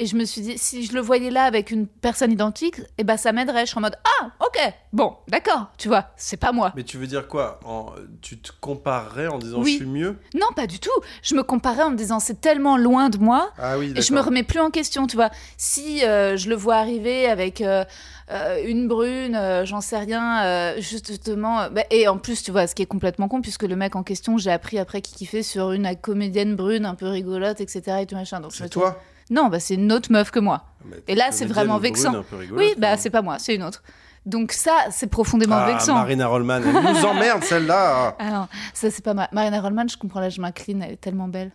Et 0.00 0.06
je 0.06 0.16
me 0.16 0.24
suis 0.24 0.40
dit, 0.40 0.58
si 0.58 0.84
je 0.84 0.92
le 0.92 1.00
voyais 1.00 1.30
là 1.30 1.44
avec 1.44 1.70
une 1.70 1.86
personne 1.86 2.32
identique, 2.32 2.80
eh 2.98 3.04
ben, 3.04 3.16
ça 3.16 3.30
m'aiderait. 3.30 3.64
Je 3.64 3.70
serais 3.70 3.78
en 3.78 3.82
mode, 3.82 3.96
ah, 4.04 4.26
ok, 4.40 4.74
bon, 4.92 5.14
d'accord, 5.28 5.68
tu 5.78 5.86
vois, 5.86 6.06
c'est 6.16 6.36
pas 6.36 6.50
moi. 6.50 6.72
Mais 6.74 6.82
tu 6.82 6.98
veux 6.98 7.06
dire 7.06 7.28
quoi 7.28 7.60
en... 7.64 7.92
Tu 8.20 8.36
te 8.38 8.50
comparerais 8.60 9.28
en 9.28 9.38
disant 9.38 9.58
Oui. 9.60 9.72
je 9.74 9.76
suis 9.76 9.86
mieux? 9.86 10.16
Non, 10.34 10.48
pas 10.56 10.66
du 10.66 10.80
tout. 10.80 10.90
Je 11.22 11.36
me 11.36 11.44
comparais 11.44 11.84
en 11.84 11.90
me 11.90 11.96
disant, 11.96 12.18
c'est 12.18 12.40
tellement 12.40 12.76
loin 12.76 13.08
de 13.08 13.18
moi. 13.18 13.52
Ah 13.56 13.78
oui, 13.78 13.92
Et 13.94 14.02
je 14.02 14.12
me 14.12 14.20
remets 14.20 14.42
plus 14.42 14.58
en 14.58 14.70
question, 14.70 15.06
tu 15.06 15.14
vois. 15.14 15.30
Si 15.58 16.04
euh, 16.04 16.36
je 16.36 16.48
le 16.48 16.56
vois 16.56 16.74
arriver 16.74 17.26
avec 17.28 17.60
euh, 17.60 17.84
euh, 18.32 18.64
une 18.66 18.88
brune, 18.88 19.36
euh, 19.36 19.64
j'en 19.64 19.80
sais 19.80 19.98
rien, 19.98 20.74
justement. 20.78 21.68
bah, 21.70 21.84
et 21.92 22.08
en 22.08 22.18
plus, 22.18 22.42
tu 22.42 22.50
vois, 22.50 22.66
ce 22.66 22.74
qui 22.74 22.82
est 22.82 22.86
complètement 22.86 23.28
con, 23.28 23.40
puisque 23.40 23.62
le 23.62 23.76
mec 23.76 23.94
en 23.94 24.02
question, 24.02 24.38
j'ai 24.38 24.50
appris 24.50 24.80
après 24.80 25.02
qu'il 25.02 25.16
kiffait 25.16 25.44
sur 25.44 25.70
une 25.70 25.94
comédienne 25.96 26.56
brune 26.56 26.84
un 26.84 26.96
peu 26.96 27.06
rigolote, 27.06 27.60
etc. 27.60 27.98
Et 28.00 28.06
tout 28.06 28.16
machin. 28.16 28.42
C'est 28.50 28.68
toi? 28.68 29.00
Non, 29.30 29.48
bah, 29.48 29.60
c'est 29.60 29.74
une 29.74 29.92
autre 29.92 30.12
meuf 30.12 30.30
que 30.30 30.38
moi. 30.38 30.64
Mais 30.84 30.96
Et 31.08 31.14
là, 31.14 31.28
c'est 31.30 31.46
vraiment 31.46 31.78
vexant. 31.78 32.24
oui, 32.52 32.74
bah, 32.78 32.92
hein. 32.92 32.96
c'est 32.98 33.10
pas 33.10 33.22
moi, 33.22 33.38
c'est 33.38 33.54
une 33.54 33.62
autre. 33.62 33.82
Donc, 34.26 34.52
ça, 34.52 34.72
c'est 34.90 35.06
profondément 35.06 35.56
ah, 35.56 35.66
vexant. 35.66 35.94
Marina 35.94 36.26
Rollman, 36.26 36.62
elle 36.64 36.72
nous 36.72 37.04
emmerde 37.04 37.44
celle-là 37.44 38.16
Ah 38.18 38.30
non, 38.30 38.48
ça 38.72 38.90
c'est 38.90 39.04
pas 39.04 39.12
ma... 39.12 39.28
Marina 39.32 39.60
Rollman, 39.60 39.86
je 39.88 39.98
comprends 39.98 40.20
là, 40.20 40.30
je 40.30 40.40
m'incline, 40.40 40.82
elle 40.82 40.92
est 40.92 41.00
tellement 41.00 41.28
belle, 41.28 41.52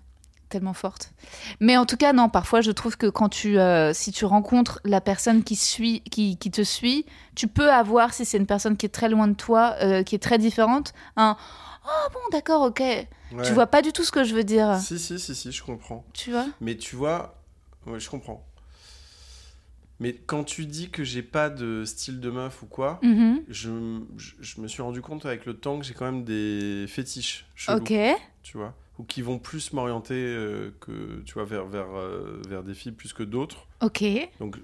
tellement 0.50 0.74
forte. 0.74 1.12
Mais 1.60 1.78
en 1.78 1.88
tout 1.88 1.98
cas, 1.98 2.14
non, 2.14 2.30
parfois 2.30 2.62
je 2.62 2.70
trouve 2.70 2.96
que 2.96 3.08
quand 3.08 3.30
tu, 3.30 3.58
euh, 3.58 3.92
si 3.94 4.12
tu 4.12 4.26
rencontres 4.26 4.80
la 4.84 5.02
personne 5.02 5.44
qui, 5.44 5.56
suit, 5.56 6.02
qui, 6.12 6.38
qui 6.38 6.52
te 6.52 6.62
suit, 6.62 7.08
tu 7.34 7.48
peux 7.48 7.72
avoir, 7.72 8.14
si 8.14 8.24
c'est 8.24 8.38
une 8.38 8.46
personne 8.46 8.78
qui 8.78 8.86
est 8.86 8.90
très 8.90 9.10
loin 9.10 9.28
de 9.28 9.34
toi, 9.34 9.74
euh, 9.82 10.04
qui 10.04 10.14
est 10.14 10.20
très 10.20 10.38
différente, 10.38 10.94
un 11.16 11.38
Oh 11.86 12.10
bon, 12.14 12.20
d'accord, 12.32 12.62
ok. 12.64 12.82
Ouais. 12.82 13.08
Tu 13.44 13.54
vois 13.54 13.66
pas 13.68 13.82
du 13.82 13.92
tout 13.94 14.04
ce 14.04 14.12
que 14.12 14.24
je 14.24 14.36
veux 14.36 14.44
dire, 14.44 14.78
Si, 14.80 15.00
si, 15.00 15.18
si, 15.18 15.34
si, 15.34 15.52
je 15.52 15.64
comprends. 15.64 16.06
tu 16.14 16.32
vois? 16.32 16.46
Mais 16.62 16.76
tu 16.76 16.96
vois, 16.96 17.39
ouais, 17.90 18.00
je 18.00 18.10
comprends. 18.10 18.46
Mais 20.00 20.14
quand 20.14 20.46
tu 20.46 20.66
dis 20.66 20.90
que 20.90 21.04
j'ai 21.04 21.22
pas 21.24 21.50
de 21.50 21.84
style 21.84 22.22
de 22.22 22.30
meuf 22.30 22.64
ou 22.64 22.68
quoi, 22.68 23.00
Mhm. 23.04 23.42
je, 23.50 24.00
je, 24.18 24.32
je 24.40 24.62
me 24.62 24.68
suis 24.68 24.82
rendu 24.82 25.02
compte 25.02 25.26
avec 25.26 25.46
le 25.46 25.56
temps 25.58 25.78
que 25.78 25.86
j'ai 25.86 25.94
quand 25.94 26.06
même 26.06 26.24
des 26.24 26.86
fétiches 26.88 27.46
chelous, 27.56 27.80
Ok, 27.80 27.94
tu 28.42 28.58
vois, 28.58 28.74
ou 28.98 29.04
qui 29.04 29.22
vont 29.22 29.40
plus 29.40 29.74
m'orienter 29.74 30.14
euh, 30.16 30.72
que, 30.80 31.22
tu 31.26 31.34
vois, 31.34 31.44
vers, 31.44 31.66
vers, 31.66 31.94
euh, 31.98 32.42
vers 32.48 32.64
des 32.64 32.74
filles 32.74 32.94
plus 32.94 33.12
que 33.12 33.24
d'autres. 33.24 33.68
ok. 33.82 34.04
Donc 34.40 34.58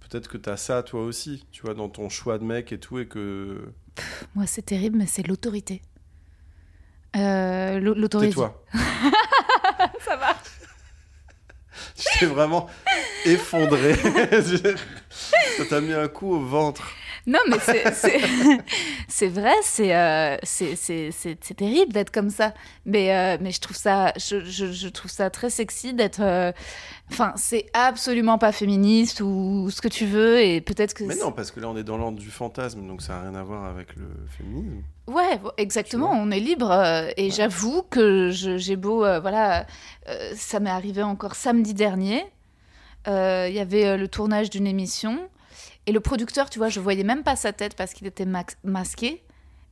peut-être 0.00 0.28
que 0.28 0.36
tu 0.36 0.50
as 0.50 0.58
ça 0.58 0.82
toi 0.82 1.02
aussi, 1.02 1.46
tu 1.52 1.62
vois, 1.62 1.72
dans 1.72 1.88
ton 1.88 2.10
choix 2.10 2.38
de 2.38 2.44
mec 2.44 2.70
et 2.72 2.78
tout, 2.78 2.98
et 2.98 3.06
que... 3.06 3.64
Moi 4.34 4.46
c'est 4.46 4.60
terrible, 4.62 4.98
mais 4.98 5.06
c'est 5.06 5.26
l'autorité. 5.26 5.80
Euh, 7.16 7.78
l'au- 7.80 7.94
l'autorité. 7.94 8.30
Tais-toi. 8.30 8.62
Ça 10.00 10.16
va. 10.16 10.36
Je 11.96 12.18
t'ai 12.18 12.26
vraiment 12.26 12.68
effondré. 13.24 13.94
Ça 15.56 15.64
t'a 15.68 15.80
mis 15.80 15.92
un 15.92 16.08
coup 16.08 16.34
au 16.34 16.40
ventre. 16.40 16.94
Non, 17.26 17.38
mais 17.48 17.56
c'est- 19.08 19.28
vrai, 19.28 19.54
c'est 19.62 19.94
euh, 19.94 20.36
c'est- 20.44 21.54
terrible 21.56 21.92
d'être 21.92 22.10
comme 22.10 22.30
ça. 22.30 22.52
Mais, 22.84 23.14
euh, 23.16 23.38
mais 23.40 23.52
je, 23.52 23.60
trouve 23.60 23.76
ça, 23.76 24.12
je, 24.16 24.44
je, 24.44 24.72
je 24.72 24.88
trouve 24.88 25.10
ça 25.10 25.30
très 25.30 25.50
sexy 25.50 25.94
d'être. 25.94 26.20
euh, 26.20 26.52
Enfin, 27.10 27.32
c'est 27.36 27.66
absolument 27.74 28.38
pas 28.38 28.52
féministe 28.52 29.20
ou 29.20 29.68
ce 29.70 29.82
que 29.82 29.88
tu 29.88 30.06
veux. 30.06 30.40
Et 30.40 30.60
peut-être 30.62 30.94
que. 30.94 31.04
Mais 31.04 31.14
non, 31.16 31.30
parce 31.30 31.50
que 31.50 31.60
là 31.60 31.68
on 31.68 31.76
est 31.76 31.82
dans 31.84 31.98
l'ordre 31.98 32.18
du 32.18 32.30
fantasme, 32.30 32.86
donc 32.86 33.02
ça 33.02 33.14
n'a 33.14 33.20
rien 33.30 33.34
à 33.34 33.42
voir 33.42 33.64
avec 33.66 33.94
le 33.96 34.06
féminisme. 34.38 34.82
Ouais, 35.08 35.38
exactement, 35.58 36.10
on 36.12 36.30
est 36.30 36.40
libre. 36.40 36.70
euh, 36.70 37.10
et 37.18 37.30
j'avoue 37.30 37.82
que 37.82 38.30
j'ai 38.32 38.76
beau. 38.76 39.04
euh, 39.04 39.20
voilà, 39.20 39.66
euh, 40.08 40.32
ça 40.36 40.58
m'est 40.58 40.70
arrivé 40.70 41.02
encore 41.02 41.34
samedi 41.34 41.74
dernier. 41.74 42.24
Il 43.06 43.52
y 43.52 43.58
avait 43.60 43.96
le 43.96 44.08
tournage 44.08 44.48
d'une 44.48 44.66
émission. 44.66 45.18
Et 45.86 45.92
le 45.92 46.00
producteur, 46.00 46.48
tu 46.50 46.58
vois, 46.58 46.68
je 46.68 46.80
voyais 46.80 47.02
même 47.04 47.22
pas 47.22 47.36
sa 47.36 47.52
tête 47.52 47.74
parce 47.76 47.92
qu'il 47.92 48.06
était 48.06 48.26
masqué. 48.64 49.22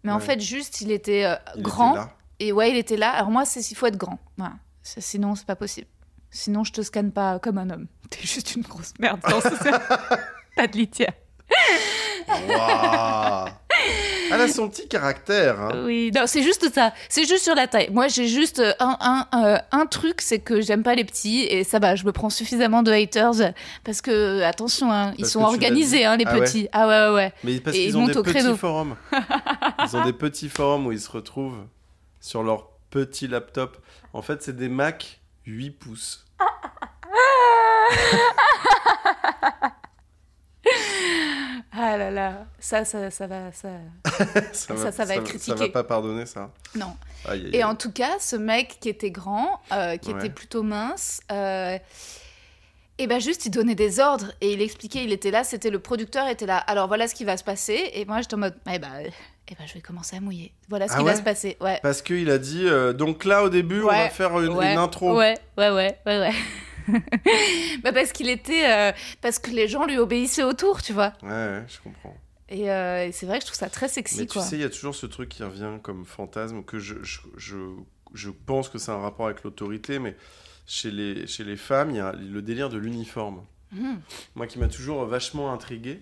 Mais 0.02 0.12
en 0.12 0.18
fait, 0.18 0.40
juste, 0.40 0.80
il 0.80 0.90
était 0.90 1.24
euh, 1.24 1.34
Il 1.56 1.62
grand. 1.62 1.94
était. 1.94 2.04
Et 2.40 2.52
ouais, 2.52 2.70
il 2.70 2.76
était 2.76 2.96
là. 2.96 3.10
Alors 3.10 3.30
moi, 3.30 3.44
c'est 3.44 3.60
il 3.70 3.74
faut 3.74 3.86
être 3.86 3.98
grand. 3.98 4.18
Voilà. 4.38 4.54
Sinon, 4.82 5.34
c'est 5.34 5.46
pas 5.46 5.56
possible. 5.56 5.86
Sinon, 6.30 6.64
je 6.64 6.72
te 6.72 6.80
scanne 6.80 7.12
pas 7.12 7.38
comme 7.38 7.58
un 7.58 7.68
homme. 7.70 7.86
T'es 8.10 8.22
juste 8.22 8.54
une 8.54 8.62
grosse 8.62 8.92
merde. 8.98 9.20
Pas 10.56 10.66
de 10.66 10.76
litière. 10.76 11.12
Elle 14.32 14.40
a 14.42 14.46
son 14.48 14.68
petit 14.68 14.86
caractère. 14.86 15.60
hein. 15.60 15.82
Oui, 15.84 16.12
non, 16.14 16.22
c'est 16.26 16.42
juste 16.44 16.72
ça. 16.72 16.92
C'est 17.08 17.26
juste 17.26 17.42
sur 17.42 17.54
la 17.56 17.66
taille. 17.66 17.88
Moi, 17.90 18.06
j'ai 18.06 18.28
juste 18.28 18.60
euh, 18.60 18.72
un, 18.78 18.96
un, 19.00 19.26
euh, 19.44 19.58
un 19.72 19.86
truc, 19.86 20.20
c'est 20.20 20.38
que 20.38 20.60
j'aime 20.60 20.84
pas 20.84 20.94
les 20.94 21.04
petits 21.04 21.42
et 21.42 21.64
ça 21.64 21.80
va. 21.80 21.96
Je 21.96 22.04
me 22.04 22.12
prends 22.12 22.30
suffisamment 22.30 22.82
de 22.84 22.92
haters 22.92 23.52
parce 23.82 24.00
que 24.00 24.42
attention, 24.42 24.92
hein, 24.92 25.12
ils 25.18 25.22
Parce 25.22 25.32
sont 25.32 25.42
organisés, 25.42 26.04
hein, 26.04 26.16
les 26.16 26.24
Ah 26.28 26.34
ouais 26.34 26.40
petits. 26.42 26.68
Ah 26.72 26.86
ouais, 26.86 27.08
ouais, 27.08 27.14
ouais. 27.14 27.32
Mais 27.42 27.58
parce 27.58 27.76
qu'ils 27.76 27.96
ont 27.98 28.06
des 28.06 28.16
au 28.16 28.22
petits 28.22 28.34
créneau. 28.38 28.56
forums. 28.56 28.96
Ils 29.84 29.96
ont 29.96 30.04
des 30.04 30.12
petits 30.12 30.48
forums 30.48 30.86
où 30.86 30.92
ils 30.92 31.00
se 31.00 31.10
retrouvent 31.10 31.64
sur 32.20 32.42
leur 32.44 32.68
petit 32.90 33.26
laptop. 33.26 33.78
En 34.12 34.22
fait, 34.22 34.42
c'est 34.42 34.54
des 34.56 34.68
Mac 34.68 35.20
8 35.46 35.70
pouces. 35.70 36.24
Ah 41.72 41.96
là 41.96 42.10
là, 42.10 42.46
ça, 42.58 42.84
ça, 42.84 43.10
ça 43.12 43.26
va, 43.28 43.52
ça. 43.52 43.68
Ça, 44.52 44.90
ça 44.90 45.04
va 45.04 45.14
être 45.14 45.26
Ça 45.26 45.30
critiqué. 45.30 45.54
va 45.66 45.68
pas 45.68 45.84
pardonner 45.84 46.26
ça. 46.26 46.50
Non. 46.74 46.96
Aïe, 47.28 47.42
aïe, 47.44 47.50
Et 47.52 47.56
aïe. 47.58 47.64
en 47.64 47.76
tout 47.76 47.92
cas, 47.92 48.18
ce 48.18 48.34
mec 48.34 48.78
qui 48.80 48.88
était 48.88 49.12
grand, 49.12 49.60
euh, 49.72 49.96
qui 49.96 50.12
Ouais. 50.12 50.18
était 50.18 50.30
plutôt 50.30 50.64
mince, 50.64 51.20
euh, 51.30 51.78
et 52.98 53.06
ben 53.06 53.20
juste 53.20 53.46
il 53.46 53.50
donnait 53.50 53.76
des 53.76 54.00
ordres 54.00 54.32
et 54.40 54.52
il 54.52 54.60
expliquait, 54.62 55.04
il 55.04 55.12
était 55.12 55.30
là, 55.30 55.44
c'était 55.44 55.70
le 55.70 55.78
producteur 55.78 56.26
était 56.28 56.44
là. 56.46 56.58
Alors 56.58 56.88
voilà 56.88 57.06
ce 57.06 57.14
qui 57.14 57.24
va 57.24 57.36
se 57.36 57.44
passer. 57.44 57.90
Et 57.94 58.04
moi 58.04 58.20
j'étais 58.20 58.34
en 58.34 58.38
mode, 58.38 58.56
eh 58.70 58.78
ben, 58.80 58.90
eh 59.48 59.54
ben 59.54 59.64
je 59.66 59.74
vais 59.74 59.80
commencer 59.80 60.16
à 60.16 60.20
mouiller. 60.20 60.52
Voilà 60.68 60.88
ce 60.88 60.94
Ah 60.94 60.96
qui 60.98 61.04
ouais 61.04 61.12
va 61.12 61.16
se 61.16 61.22
passer. 61.22 61.56
Ouais. 61.60 61.78
Parce 61.82 62.02
qu'il 62.02 62.30
a 62.30 62.38
dit, 62.38 62.66
euh, 62.66 62.92
donc 62.92 63.24
là 63.24 63.44
au 63.44 63.48
début, 63.48 63.82
on 63.84 63.86
va 63.86 64.10
faire 64.10 64.38
une, 64.40 64.50
intro. 64.60 65.16
Ouais, 65.16 65.38
ouais, 65.56 65.70
ouais, 65.70 65.96
ouais, 66.04 66.18
ouais. 66.18 66.32
Bah 67.82 67.92
parce 67.92 68.12
qu'il 68.12 68.28
était, 68.28 68.70
euh, 68.70 68.92
parce 69.20 69.38
que 69.38 69.50
les 69.50 69.68
gens 69.68 69.86
lui 69.86 69.98
obéissaient 69.98 70.42
autour, 70.42 70.82
tu 70.82 70.92
vois. 70.92 71.12
Ouais, 71.22 71.28
ouais, 71.28 71.64
je 71.68 71.78
comprends. 71.80 72.16
Et, 72.48 72.70
euh, 72.70 73.06
et 73.06 73.12
c'est 73.12 73.26
vrai 73.26 73.38
que 73.38 73.42
je 73.42 73.46
trouve 73.46 73.58
ça 73.58 73.70
très 73.70 73.88
sexy, 73.88 74.18
Mais 74.18 74.26
tu 74.26 74.34
quoi. 74.34 74.42
sais, 74.42 74.56
il 74.56 74.62
y 74.62 74.64
a 74.64 74.70
toujours 74.70 74.94
ce 74.94 75.06
truc 75.06 75.28
qui 75.28 75.42
revient 75.44 75.78
comme 75.82 76.04
fantasme 76.04 76.64
que 76.64 76.78
je, 76.80 76.96
je, 77.02 77.20
je, 77.36 77.56
je 78.12 78.30
pense 78.30 78.68
que 78.68 78.78
c'est 78.78 78.90
un 78.90 78.98
rapport 78.98 79.26
avec 79.26 79.44
l'autorité, 79.44 79.98
mais 80.00 80.16
chez 80.66 80.90
les, 80.90 81.26
chez 81.28 81.44
les 81.44 81.56
femmes, 81.56 81.90
il 81.90 81.96
y 81.96 82.00
a 82.00 82.12
le 82.12 82.42
délire 82.42 82.68
de 82.68 82.78
l'uniforme. 82.78 83.44
Mhm. 83.72 84.00
Moi 84.34 84.46
qui 84.48 84.58
m'a 84.58 84.68
toujours 84.68 85.04
vachement 85.04 85.52
intrigué. 85.52 86.00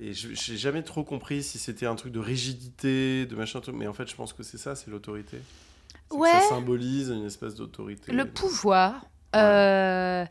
Et 0.00 0.12
je 0.12 0.28
j'ai 0.32 0.56
jamais 0.56 0.82
trop 0.84 1.02
compris 1.02 1.42
si 1.42 1.58
c'était 1.58 1.86
un 1.86 1.96
truc 1.96 2.12
de 2.12 2.20
rigidité, 2.20 3.26
de 3.26 3.34
machin, 3.34 3.60
truc, 3.60 3.74
mais 3.74 3.88
en 3.88 3.92
fait, 3.92 4.08
je 4.08 4.14
pense 4.14 4.32
que 4.32 4.44
c'est 4.44 4.58
ça, 4.58 4.76
c'est 4.76 4.90
l'autorité. 4.90 5.38
Ouais. 6.10 6.30
Ça 6.30 6.40
symbolise 6.50 7.08
une 7.08 7.24
espèce 7.26 7.54
d'autorité. 7.56 8.12
Le 8.12 8.24
pouvoir. 8.24 9.06
Euh, 9.36 10.24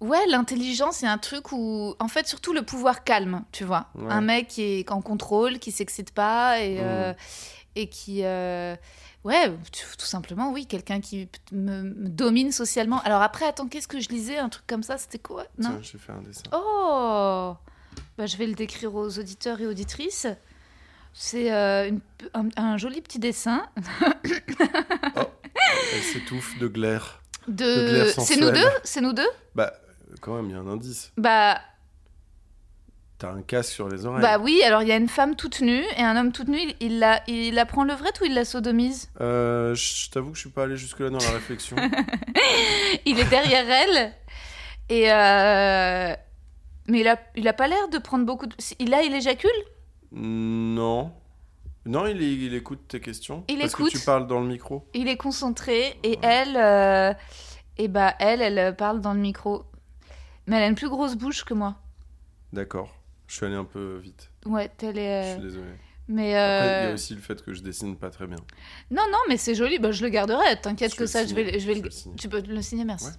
Ouais, 0.00 0.26
l'intelligence, 0.28 0.96
c'est 0.98 1.06
un 1.06 1.16
truc 1.18 1.52
où, 1.52 1.94
en 1.98 2.08
fait, 2.08 2.26
surtout 2.28 2.52
le 2.52 2.60
pouvoir 2.62 3.02
calme, 3.02 3.42
tu 3.50 3.64
vois. 3.64 3.86
Ouais. 3.94 4.12
Un 4.12 4.20
mec 4.20 4.48
qui 4.48 4.62
est 4.62 4.92
en 4.92 5.00
contrôle, 5.00 5.58
qui 5.58 5.72
s'excite 5.72 6.10
pas 6.12 6.60
et, 6.60 6.74
Mm. 6.76 6.80
euh, 6.82 7.14
et 7.76 7.88
qui. 7.88 8.20
euh, 8.24 8.76
Ouais, 9.24 9.50
tout 9.98 10.06
simplement, 10.06 10.52
oui, 10.52 10.66
quelqu'un 10.66 11.00
qui 11.00 11.28
me, 11.50 11.82
me 11.82 12.08
domine 12.08 12.52
socialement. 12.52 13.00
Alors 13.02 13.22
après, 13.22 13.44
attends, 13.44 13.66
qu'est-ce 13.66 13.88
que 13.88 13.98
je 13.98 14.08
lisais 14.08 14.38
Un 14.38 14.48
truc 14.48 14.64
comme 14.68 14.84
ça, 14.84 14.98
c'était 14.98 15.18
quoi? 15.18 15.44
Non? 15.58 15.70
Tiens, 15.70 15.78
j'ai 15.82 15.98
fait 15.98 16.12
un 16.12 16.22
dessin. 16.22 16.42
Oh 16.52 17.56
bah, 18.16 18.26
Je 18.26 18.36
vais 18.36 18.46
le 18.46 18.54
décrire 18.54 18.94
aux 18.94 19.18
auditeurs 19.18 19.60
et 19.60 19.66
auditrices. 19.66 20.28
C'est 21.12 21.52
euh, 21.52 21.90
un, 22.34 22.48
un 22.56 22.76
joli 22.76 23.00
petit 23.00 23.18
dessin 23.18 23.66
Elle 25.92 26.02
s'étouffe 26.02 26.58
de 26.58 26.68
glaire. 26.68 27.20
De. 27.48 27.64
De 27.64 27.88
glaire 27.90 28.06
C'est 28.20 28.36
nous 28.36 28.50
deux 28.50 28.68
C'est 28.84 29.00
nous 29.00 29.12
deux 29.12 29.28
Bah, 29.54 29.72
quand 30.20 30.34
même, 30.36 30.46
il 30.46 30.52
y 30.52 30.54
a 30.54 30.58
un 30.60 30.66
indice. 30.68 31.12
Bah, 31.16 31.58
T'as 33.18 33.30
un 33.32 33.40
casque 33.40 33.72
sur 33.72 33.88
les 33.88 34.04
oreilles. 34.04 34.20
bah 34.20 34.38
oui, 34.38 34.60
alors 34.62 34.82
il 34.82 34.88
y 34.88 34.92
a 34.92 34.96
une 34.96 35.08
femme 35.08 35.36
toute 35.36 35.62
nue 35.62 35.82
et 35.96 36.02
un 36.02 36.16
homme 36.16 36.32
toute 36.32 36.48
nue. 36.48 36.60
Il, 36.60 36.74
il 36.80 36.98
la, 36.98 37.22
il 37.26 37.54
la 37.54 37.64
prend 37.64 37.84
levrette 37.84 38.20
ou 38.20 38.26
il 38.26 38.34
la 38.34 38.44
sodomise? 38.44 39.08
Euh, 39.22 39.74
je 39.74 40.10
t'avoue 40.10 40.30
que 40.32 40.36
je 40.36 40.40
suis 40.42 40.50
pas 40.50 40.64
allé 40.64 40.76
jusque-là 40.76 41.08
dans 41.08 41.16
la 41.18 41.30
réflexion. 41.30 41.76
Il 43.06 43.18
est 43.18 43.30
derrière 43.30 43.64
elle. 43.70 44.12
Et. 44.90 45.10
euh, 45.10 46.14
Mais 46.88 47.00
il 47.00 47.08
a, 47.08 47.18
il 47.36 47.48
a 47.48 47.52
pas 47.54 47.68
l'air 47.68 47.88
de 47.88 47.96
prendre 47.98 48.26
beaucoup 48.26 48.46
de. 48.46 48.54
Il 48.78 48.92
a, 48.92 49.02
il 49.02 49.14
éjacule? 49.14 49.50
Non. 50.12 51.10
Non, 51.86 52.06
il, 52.06 52.20
il 52.20 52.54
écoute 52.54 52.88
tes 52.88 53.00
questions. 53.00 53.44
Il 53.48 53.58
parce 53.58 53.72
écoute. 53.72 53.92
que 53.92 53.98
tu 53.98 54.04
parles 54.04 54.26
dans 54.26 54.40
le 54.40 54.46
micro. 54.48 54.86
Il 54.94 55.08
est 55.08 55.16
concentré 55.16 55.98
et 56.02 56.18
elle, 56.22 56.56
euh, 56.56 57.14
et 57.78 57.88
bah 57.88 58.14
elle, 58.18 58.42
elle 58.42 58.74
parle 58.76 59.00
dans 59.00 59.14
le 59.14 59.20
micro. 59.20 59.64
Mais 60.46 60.56
elle 60.56 60.62
a 60.64 60.66
une 60.66 60.74
plus 60.74 60.88
grosse 60.88 61.14
bouche 61.16 61.44
que 61.44 61.54
moi. 61.54 61.76
D'accord. 62.52 62.94
Je 63.28 63.34
suis 63.36 63.46
allé 63.46 63.54
un 63.56 63.64
peu 63.64 63.96
vite. 63.96 64.30
Ouais, 64.44 64.70
elle 64.82 64.94
Je 64.94 65.00
est. 65.00 65.32
suis 65.34 65.42
désolé. 65.42 65.66
Mais 66.08 66.36
Après, 66.36 66.66
il 66.66 66.70
y 66.70 66.86
euh, 66.86 66.90
a 66.90 66.94
aussi 66.94 67.14
le 67.16 67.20
fait 67.20 67.42
que 67.44 67.52
je 67.52 67.62
dessine 67.62 67.96
pas 67.96 68.10
très 68.10 68.26
bien. 68.28 68.36
non, 68.92 69.02
non, 69.10 69.18
mais 69.28 69.36
c'est 69.36 69.56
joli. 69.56 69.80
Bah, 69.80 69.90
je 69.90 70.04
le 70.04 70.08
garderai. 70.08 70.60
T'inquiète 70.60 70.94
que 70.94 71.06
ça, 71.06 71.26
je 71.26 71.34
vais, 71.34 71.44
signer. 71.46 71.58
je 71.60 71.66
vais 71.66 71.74
Je 71.74 71.80
le. 71.82 72.10
le. 72.12 72.16
Tu 72.16 72.28
peux 72.28 72.40
le 72.42 72.62
signer, 72.62 72.84
merci. 72.84 73.06
Ouais. 73.06 73.12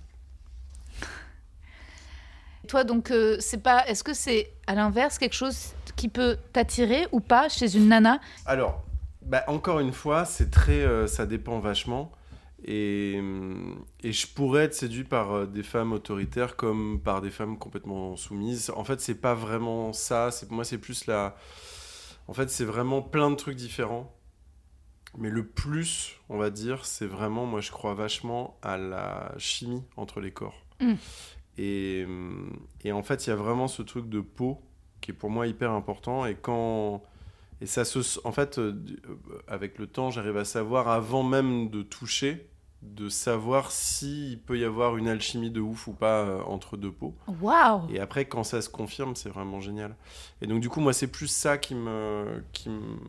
Toi, 2.67 2.84
donc, 2.84 3.12
euh, 3.12 3.38
c'est 3.39 3.62
pas. 3.62 3.86
Est-ce 3.88 4.03
que 4.03 4.13
c'est 4.13 4.53
à 4.67 4.75
l'inverse 4.75 5.17
quelque 5.17 5.34
chose 5.36 5.73
qui 5.97 6.07
peut 6.07 6.38
t'attirer 6.53 7.07
ou 7.12 7.19
pas 7.19 7.49
chez 7.49 7.75
une 7.75 7.89
nana 7.89 8.21
Alors, 8.45 8.86
bah, 9.27 9.43
encore 9.47 9.81
une 9.81 9.91
fois, 9.91 10.23
c'est 10.23 10.49
très, 10.49 10.83
euh, 10.83 11.05
ça 11.07 11.25
dépend 11.25 11.60
vachement. 11.60 12.13
Et, 12.63 13.15
hum, 13.19 13.83
et 14.01 14.13
je 14.13 14.25
pourrais 14.27 14.63
être 14.63 14.73
séduit 14.73 15.03
par 15.03 15.31
euh, 15.31 15.45
des 15.45 15.63
femmes 15.63 15.91
autoritaires 15.91 16.55
comme 16.55 17.01
par 17.03 17.21
des 17.21 17.29
femmes 17.29 17.57
complètement 17.57 18.15
soumises. 18.15 18.71
En 18.75 18.83
fait, 18.83 19.01
c'est 19.01 19.19
pas 19.19 19.33
vraiment 19.33 19.91
ça. 19.91 20.31
C'est 20.31 20.49
moi, 20.49 20.63
c'est 20.63 20.77
plus 20.77 21.07
la. 21.07 21.36
En 22.27 22.33
fait, 22.33 22.49
c'est 22.49 22.65
vraiment 22.65 23.01
plein 23.01 23.29
de 23.29 23.36
trucs 23.36 23.57
différents. 23.57 24.13
Mais 25.17 25.29
le 25.29 25.45
plus, 25.45 26.15
on 26.29 26.38
va 26.38 26.49
dire, 26.49 26.86
c'est 26.86 27.05
vraiment, 27.07 27.45
moi, 27.45 27.60
je 27.60 27.71
crois 27.71 27.93
vachement 27.93 28.57
à 28.62 28.77
la 28.77 29.33
chimie 29.38 29.83
entre 29.97 30.19
les 30.19 30.31
corps. 30.31 30.63
Mm. 30.79 30.93
Et, 31.57 32.03
hum, 32.05 32.60
et 32.83 32.91
en 32.91 33.03
fait, 33.03 33.27
il 33.27 33.29
y 33.29 33.33
a 33.33 33.36
vraiment 33.36 33.67
ce 33.67 33.81
truc 33.81 34.10
de 34.10 34.21
peau 34.21 34.62
qui 35.08 35.12
est 35.12 35.13
pour 35.13 35.30
moi 35.30 35.48
hyper 35.48 35.72
important. 35.72 36.26
Et 36.26 36.36
quand 36.36 37.02
et 37.62 37.65
ça 37.65 37.86
se, 37.86 38.00
en 38.26 38.34
fait, 38.34 38.60
euh, 38.60 38.74
euh, 39.08 39.15
avec 39.48 39.80
le 39.80 39.88
temps, 39.88 40.12
j'arrive 40.12 40.36
à 40.36 40.43
savoir 40.43 40.89
avant 40.89 41.24
même 41.24 41.70
de 41.70 41.82
toucher, 41.82 42.46
de 42.82 43.08
savoir 43.08 43.72
s'il 43.72 44.38
peut 44.41 44.60
y 44.60 44.65
avoir 44.65 44.98
une 44.98 45.08
alchimie 45.08 45.50
de 45.50 45.62
ouf 45.62 45.88
ou 45.88 45.93
pas 45.93 46.24
euh, 46.24 46.41
entre 46.43 46.76
deux 46.76 46.91
peaux. 46.91 47.15
Waouh 47.41 47.84
Et 47.89 48.02
après, 48.02 48.26
quand 48.26 48.43
ça 48.43 48.62
se 48.62 48.67
confirme, 48.67 49.15
c'est 49.15 49.30
vraiment 49.30 49.62
génial. 49.62 49.96
Et 50.41 50.48
donc, 50.48 50.60
du 50.60 50.67
coup, 50.67 50.82
moi, 50.82 50.91
c'est 50.91 51.08
plus 51.08 51.28
ça 51.30 51.58
qui 51.58 51.74
me, 51.74 52.43
qui 52.52 52.70
me- 52.70 53.00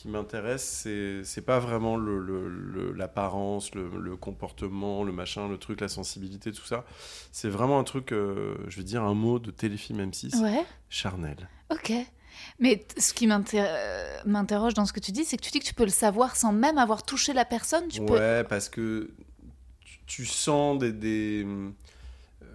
qui 0.00 0.08
m'intéresse. 0.08 0.62
C'est, 0.64 1.22
c'est 1.24 1.42
pas 1.42 1.58
vraiment 1.58 1.96
le, 1.96 2.18
le- 2.18 2.48
le- 2.48 2.92
l'apparence, 2.92 3.74
le, 3.74 4.16
comportement, 4.16 5.02
le 5.04 5.12
machin, 5.12 5.48
le 5.48 5.58
truc, 5.58 5.80
la 5.80 5.88
sensibilité, 5.88 6.52
tout 6.52 6.64
ça. 6.64 6.84
C'est 7.32 7.48
vraiment 7.48 7.78
un 7.78 7.84
truc, 7.84 8.12
euh, 8.12 8.56
je 8.68 8.76
vais 8.78 8.84
dire 8.84 9.02
un 9.02 9.14
mot 9.14 9.38
de 9.38 9.50
téléfilm 9.50 10.00
M6, 10.10 10.40
Ouais, 10.42 10.64
charnel. 10.88 11.48
ok. 11.70 11.92
Mais 12.60 12.76
t- 12.76 13.00
ce 13.00 13.12
qui 13.12 13.26
m'inter- 13.26 13.64
euh, 13.66 14.20
m'interroge 14.24 14.74
dans 14.74 14.86
ce 14.86 14.92
que 14.92 15.00
tu 15.00 15.10
dis, 15.12 15.24
c'est 15.24 15.36
que 15.36 15.42
tu 15.42 15.50
dis 15.50 15.58
que 15.60 15.64
tu 15.66 15.74
peux 15.74 15.84
le 15.84 15.90
savoir 15.90 16.36
sans 16.36 16.52
même 16.52 16.78
avoir 16.78 17.02
touché 17.04 17.32
la 17.32 17.44
personne. 17.44 17.88
Tu 17.88 18.00
peux. 18.00 18.12
Ouais, 18.14 18.44
parce 18.44 18.68
que 18.68 19.10
tu, 19.84 19.98
tu 20.06 20.26
sens 20.26 20.78
des. 20.78 20.92
des 20.92 21.44
euh, 22.42 22.46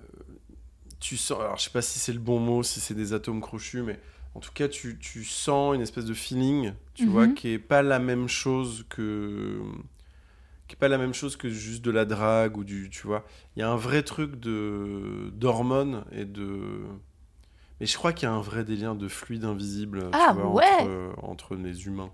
tu 0.99 1.17
sens. 1.17 1.39
Alors, 1.39 1.57
je 1.57 1.63
sais 1.63 1.69
pas 1.69 1.81
si 1.81 1.99
c'est 1.99 2.13
le 2.13 2.19
bon 2.19 2.39
mot, 2.39 2.63
si 2.63 2.79
c'est 2.79 2.93
des 2.93 3.11
atomes 3.13 3.41
crochus, 3.41 3.81
mais 3.81 3.99
en 4.35 4.39
tout 4.39 4.51
cas, 4.53 4.67
tu, 4.67 4.97
tu 4.99 5.23
sens 5.23 5.75
une 5.75 5.81
espèce 5.81 6.05
de 6.05 6.13
feeling, 6.13 6.73
tu 6.93 7.05
Mhm. 7.05 7.11
vois, 7.11 7.27
qui 7.27 7.49
est 7.49 7.59
pas 7.59 7.81
la 7.83 7.99
même 7.99 8.27
chose 8.27 8.85
que. 8.89 9.59
qui 10.67 10.73
est 10.75 10.79
pas 10.79 10.87
la 10.87 10.97
même 10.97 11.13
chose 11.13 11.35
que 11.35 11.49
juste 11.49 11.83
de 11.83 11.91
la 11.91 12.05
drague 12.05 12.57
ou 12.57 12.63
du. 12.63 12.89
Tu 12.89 13.05
vois. 13.05 13.25
Il 13.55 13.59
y 13.59 13.63
a 13.63 13.69
un 13.69 13.75
vrai 13.75 14.01
truc 14.03 14.39
de 14.39 15.29
d'hormones 15.33 16.03
et 16.11 16.25
de. 16.25 16.59
Mais 17.79 17.85
je 17.85 17.97
crois 17.97 18.13
qu'il 18.13 18.27
y 18.27 18.31
a 18.31 18.33
un 18.33 18.41
vrai 18.41 18.63
délire 18.63 18.95
de 18.95 19.07
fluide 19.07 19.43
invisible 19.45 19.99
tu 19.99 20.07
Ah, 20.13 20.33
vois, 20.33 20.47
ouais. 20.47 20.63
entre, 20.79 21.13
entre 21.23 21.55
les 21.55 21.85
humains. 21.85 22.11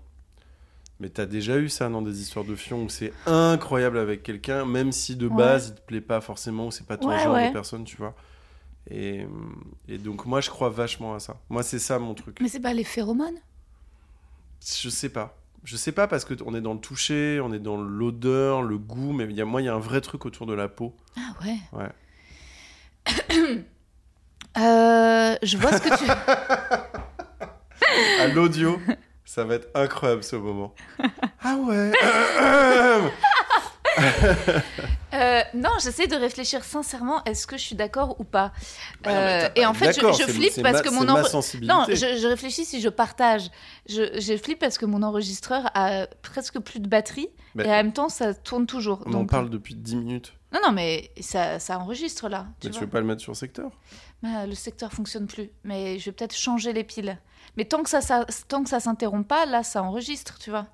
Mais 0.98 1.08
t'as 1.08 1.24
déjà 1.26 1.56
eu 1.58 1.68
ça 1.70 1.88
dans 1.88 2.02
des 2.02 2.20
histoires 2.20 2.44
de 2.44 2.54
fion 2.54 2.84
où 2.84 2.88
c'est 2.90 3.12
incroyable 3.26 3.96
avec 3.96 4.22
quelqu'un, 4.22 4.66
même 4.66 4.92
si 4.92 5.16
de 5.16 5.28
Ouais. 5.28 5.36
base 5.36 5.68
il 5.68 5.74
te 5.80 5.86
plaît 5.86 6.00
pas 6.02 6.20
forcément 6.20 6.66
ou 6.66 6.70
c'est 6.70 6.86
pas 6.86 6.98
ton 6.98 7.08
Ouais, 7.08 7.18
genre 7.18 7.34
ouais. 7.34 7.46
de 7.48 7.52
personne, 7.52 7.84
tu 7.84 7.96
vois. 7.96 8.14
Et, 8.90 9.26
et 9.88 9.98
donc 9.98 10.26
moi 10.26 10.40
je 10.40 10.50
crois 10.50 10.68
vachement 10.68 11.14
à 11.14 11.20
ça. 11.20 11.36
Moi 11.48 11.62
c'est 11.62 11.78
ça 11.78 11.98
mon 11.98 12.14
truc. 12.14 12.38
Mais 12.40 12.48
c'est 12.48 12.60
pas 12.60 12.74
les 12.74 12.84
phéromones? 12.84 13.38
Je 14.82 14.88
sais 14.88 15.08
pas. 15.08 15.36
Je 15.64 15.76
sais 15.76 15.92
pas 15.92 16.06
parce 16.06 16.24
que 16.24 16.34
on 16.44 16.54
est 16.54 16.60
dans 16.60 16.74
le 16.74 16.80
toucher, 16.80 17.40
on 17.42 17.52
est 17.52 17.58
dans 17.58 17.76
l'odeur, 17.76 18.62
le 18.62 18.78
goût, 18.78 19.12
mais 19.12 19.24
y 19.32 19.40
a, 19.40 19.44
moi 19.44 19.60
il 19.60 19.66
y 19.66 19.68
a 19.68 19.74
un 19.74 19.80
vrai 19.80 20.00
truc 20.00 20.24
autour 20.24 20.46
de 20.46 20.54
la 20.54 20.68
peau. 20.68 20.94
Ah 21.16 21.34
ouais. 21.44 21.58
Ouais. 21.72 21.90
Euh, 24.58 25.36
je 25.44 25.56
vois 25.56 25.78
ce 25.78 25.80
que 25.80 25.96
tu. 25.96 26.10
À 28.20 28.26
l'audio, 28.26 28.80
ça 29.24 29.44
va 29.44 29.54
être 29.54 29.68
incroyable 29.74 30.24
ce 30.24 30.34
moment. 30.34 30.74
Ah 31.42 31.56
ouais. 31.56 31.92
Non, 35.60 35.70
j'essaie 35.82 36.06
de 36.06 36.16
réfléchir 36.16 36.64
sincèrement. 36.64 37.22
Est-ce 37.24 37.46
que 37.46 37.56
je 37.56 37.62
suis 37.62 37.76
d'accord 37.76 38.16
ou 38.20 38.24
pas 38.24 38.52
Bah 39.02 39.12
non, 39.12 39.16
Euh, 39.20 39.48
Et 39.56 39.66
en 39.66 39.74
fait, 39.74 39.92
je, 39.92 40.24
flippe 40.24 40.62
parce 40.62 40.78
ma- 40.78 40.82
que 40.82 40.88
mon 40.90 41.04
enre- 41.06 41.66
non, 41.66 41.84
je, 41.88 41.94
je 41.94 42.26
réfléchis 42.26 42.64
si 42.64 42.80
je 42.80 42.88
partage. 42.88 43.50
Je, 43.88 44.18
je 44.20 44.36
flippe 44.36 44.58
parce 44.58 44.78
que 44.78 44.86
mon 44.86 45.02
enregistreur 45.02 45.70
a 45.74 46.06
presque 46.22 46.58
plus 46.60 46.80
de 46.80 46.88
batterie 46.88 47.28
et 47.58 47.62
en 47.64 47.68
même 47.68 47.92
temps, 47.92 48.08
ça 48.08 48.32
tourne 48.34 48.66
toujours. 48.66 49.02
on 49.06 49.12
en 49.14 49.26
parle 49.26 49.50
depuis 49.50 49.74
10 49.74 49.96
minutes. 49.96 50.32
Non, 50.52 50.60
non, 50.64 50.72
mais 50.72 51.12
ça, 51.20 51.58
ça 51.60 51.78
enregistre 51.78 52.28
là. 52.28 52.46
Tu 52.60 52.66
Mais 52.66 52.70
tu 52.72 52.78
vois. 52.78 52.86
veux 52.86 52.90
pas 52.90 53.00
le 53.00 53.06
mettre 53.06 53.20
sur 53.22 53.36
secteur? 53.36 53.70
Ah, 54.24 54.46
le 54.46 54.54
secteur 54.54 54.92
fonctionne 54.92 55.26
plus, 55.28 55.50
mais 55.64 55.98
je 55.98 56.06
vais 56.06 56.12
peut-être 56.12 56.34
changer 56.34 56.72
les 56.72 56.82
piles. 56.84 57.18
Mais 57.56 57.64
tant 57.64 57.82
que 57.82 57.88
ça, 57.90 58.00
ça 58.00 58.26
tant 58.48 58.62
que 58.64 58.68
ça 58.68 58.80
s'interrompt 58.80 59.26
pas, 59.28 59.46
là, 59.46 59.62
ça 59.62 59.82
enregistre, 59.82 60.38
tu 60.38 60.50
vois. 60.50 60.66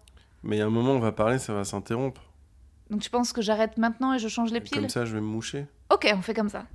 Mais 0.43 0.57
il 0.57 0.59
y 0.61 0.63
a 0.63 0.67
un 0.67 0.71
moment, 0.71 0.93
on 0.93 0.99
va 0.99 1.13
parler, 1.13 1.39
ça 1.39 1.53
va 1.53 1.65
s'interrompre. 1.65 2.23
Donc 2.91 3.01
tu 3.01 3.11
penses 3.11 3.33
que 3.33 3.43
j'arrête 3.43 3.79
maintenant 3.79 4.15
et 4.15 4.19
je 4.19 4.29
change 4.29 4.53
les 4.53 4.61
piles 4.61 4.81
Comme 4.81 4.89
ça, 4.89 5.05
je 5.05 5.15
vais 5.15 5.21
me 5.21 5.27
moucher. 5.27 5.67
Ok, 5.93 6.09
on 6.15 6.23
fait 6.23 6.35
comme 6.35 6.49
ça. 6.49 6.67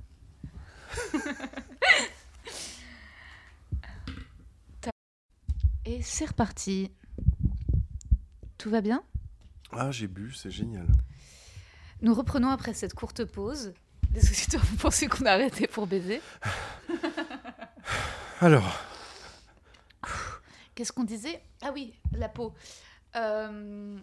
Et 5.84 6.00
c'est 6.02 6.26
reparti. 6.26 6.90
Tout 8.58 8.70
va 8.70 8.80
bien? 8.80 9.02
Ah, 9.72 9.90
j'ai 9.90 10.06
bu, 10.06 10.32
c'est 10.32 10.50
génial. 10.50 10.86
Nous 12.02 12.14
reprenons 12.14 12.50
après 12.50 12.74
cette 12.74 12.94
courte 12.94 13.24
pause. 13.24 13.72
Les 14.14 14.24
auditeurs, 14.24 14.62
vous 14.64 14.76
pensez 14.76 15.08
qu'on 15.08 15.24
a 15.24 15.32
arrêté 15.32 15.66
pour 15.66 15.86
baiser? 15.86 16.20
Alors, 18.40 18.78
Qu'est-ce 20.74 20.92
qu'on 20.92 21.04
disait? 21.04 21.42
Ah 21.62 21.70
oui, 21.72 21.92
la 22.12 22.28
peau. 22.28 22.54
Euh, 23.14 23.98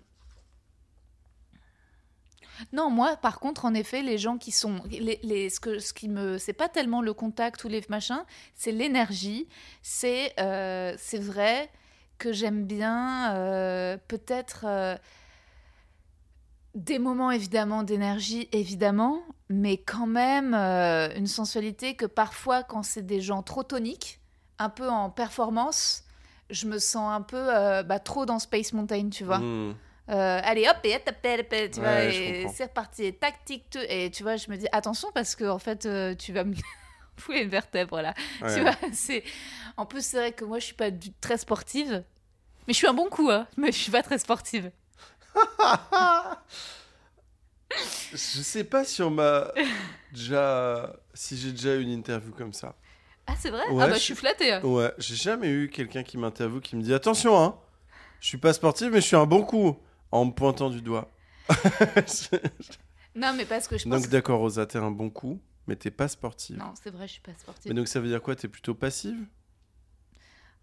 Non, 2.74 2.89
moi, 2.89 3.17
par 3.17 3.39
contre, 3.39 3.65
en 3.65 3.74
effet, 3.74 4.02
les 4.02 4.17
gens 4.17 4.38
qui 4.38 4.52
sont, 4.52 4.82
les, 4.89 5.50
ce 5.50 5.60
que, 5.60 5.80
ce 5.80 5.93
qui 5.93 6.10
me, 6.10 6.38
c'est 6.38 6.54
pas 6.54 6.69
tellement 6.69 7.02
le 7.02 7.13
contact 7.13 7.63
ou 7.63 7.67
les 7.67 7.84
machins, 7.89 8.24
c'est 8.56 8.72
l'énergie. 8.72 9.48
C'est, 9.81 10.33
euh, 10.40 10.94
c'est 10.98 11.19
vrai 11.19 11.69
que 12.17 12.33
j'aime 12.33 12.65
bien, 12.65 13.33
euh, 13.36 13.98
peut-être 14.08 14.65
euh, 14.67 14.98
des 16.75 17.00
moments 17.00 17.31
évidemment 17.31 17.83
d'énergie, 17.83 18.50
évidemment, 18.52 19.21
mais 19.50 19.77
quand 19.77 20.08
même 20.08 20.54
une 20.54 21.27
sensualité 21.27 21.96
que 21.96 22.06
parfois, 22.06 22.63
quand 22.63 22.83
c'est 22.83 23.06
des 23.06 23.21
gens 23.21 23.42
trop 23.42 23.63
toniques, 23.63 24.19
un 24.60 24.69
peu 24.69 24.90
en 24.90 25.10
performance, 25.10 26.04
je 26.50 26.67
me 26.67 26.77
sens 26.77 27.12
un 27.13 27.21
peu 27.21 27.48
bah, 27.83 28.00
trop 28.00 28.25
dans 28.25 28.40
Space 28.40 28.73
Mountain, 28.73 29.10
tu 29.10 29.23
vois. 29.23 29.40
hmm, 29.40 29.75
Euh, 30.10 30.41
allez 30.43 30.67
hop 30.67 30.77
et 30.83 30.99
tu 31.69 31.79
vois, 31.79 31.89
Ouais, 31.89 32.10
et 32.43 32.47
c'est 32.47 32.63
reparti, 32.65 33.03
et 33.05 33.13
tac, 33.13 33.45
tic, 33.45 33.69
tu- 33.69 33.77
et 33.87 34.10
tu 34.10 34.23
vois, 34.23 34.37
je 34.37 34.49
me 34.49 34.57
dis 34.57 34.67
attention 34.71 35.10
parce 35.13 35.35
que 35.35 35.45
en 35.45 35.60
fait, 35.60 35.85
euh, 35.85 36.15
tu 36.15 36.33
vas 36.33 36.43
me, 36.43 36.55
tous 37.17 37.31
les 37.31 37.45
vertèbres 37.45 38.01
là. 38.01 38.13
Ouais. 38.41 38.55
Tu 38.55 38.62
vois, 38.62 38.75
c'est. 38.91 39.23
En 39.77 39.85
plus, 39.85 40.03
c'est 40.03 40.17
vrai 40.17 40.31
que 40.31 40.45
moi, 40.45 40.60
je 40.60 40.65
suis 40.65 40.73
pas 40.75 40.89
du... 40.91 41.12
très 41.13 41.37
sportive. 41.37 42.03
Mais 42.67 42.73
je 42.73 42.77
suis 42.79 42.87
un 42.87 42.93
bon 42.93 43.10
coup, 43.10 43.29
hein. 43.29 43.47
Mais 43.57 43.71
je 43.71 43.77
suis 43.77 43.91
pas 43.91 44.03
très 44.03 44.17
sportive. 44.17 44.71
Je 48.12 48.17
sais 48.17 48.63
pas 48.63 48.83
si 48.83 49.01
on 49.03 49.12
m'a 49.12 49.51
déjà. 50.12 50.95
Si 51.13 51.37
j'ai 51.37 51.51
déjà 51.51 51.75
eu 51.75 51.81
une 51.83 51.91
interview 51.91 52.31
comme 52.31 52.53
ça. 52.53 52.75
Ah, 53.27 53.33
c'est 53.37 53.51
vrai? 53.51 53.62
Ouais, 53.69 53.83
Ah, 53.83 53.87
bah, 53.87 53.93
je 53.93 53.99
suis 53.99 54.15
flattée. 54.15 54.51
hein. 54.53 54.62
Ouais, 54.63 54.91
j'ai 54.97 55.15
jamais 55.15 55.49
eu 55.49 55.69
quelqu'un 55.69 56.01
qui 56.03 56.17
m'interviewe 56.17 56.62
qui 56.62 56.75
me 56.75 56.81
dit 56.81 56.93
Attention, 56.93 57.39
hein, 57.39 57.55
je 58.19 58.27
suis 58.27 58.37
pas 58.39 58.53
sportif, 58.53 58.89
mais 58.91 59.01
je 59.01 59.05
suis 59.05 59.15
un 59.15 59.25
bon 59.27 59.43
coup. 59.43 59.77
En 60.12 60.25
me 60.25 60.31
pointant 60.31 60.69
du 60.69 60.81
doigt. 60.81 61.10
Non, 63.15 63.33
mais 63.33 63.45
parce 63.45 63.67
que 63.67 63.77
je 63.77 63.87
pense. 63.87 64.01
donc, 64.01 64.10
d'accord, 64.10 64.39
Rosa, 64.39 64.65
t'es 64.65 64.77
un 64.77 64.91
bon 64.91 65.10
coup, 65.10 65.41
mais 65.67 65.75
t'es 65.75 65.91
pas 65.91 66.07
sportive. 66.07 66.57
Non, 66.57 66.73
c'est 66.81 66.89
vrai, 66.91 67.07
je 67.07 67.13
suis 67.13 67.21
pas 67.21 67.33
sportive. 67.33 67.71
Mais 67.71 67.75
donc, 67.75 67.87
ça 67.87 67.99
veut 67.99 68.07
dire 68.07 68.21
quoi 68.21 68.35
T'es 68.35 68.47
plutôt 68.47 68.75
passive? 68.75 69.17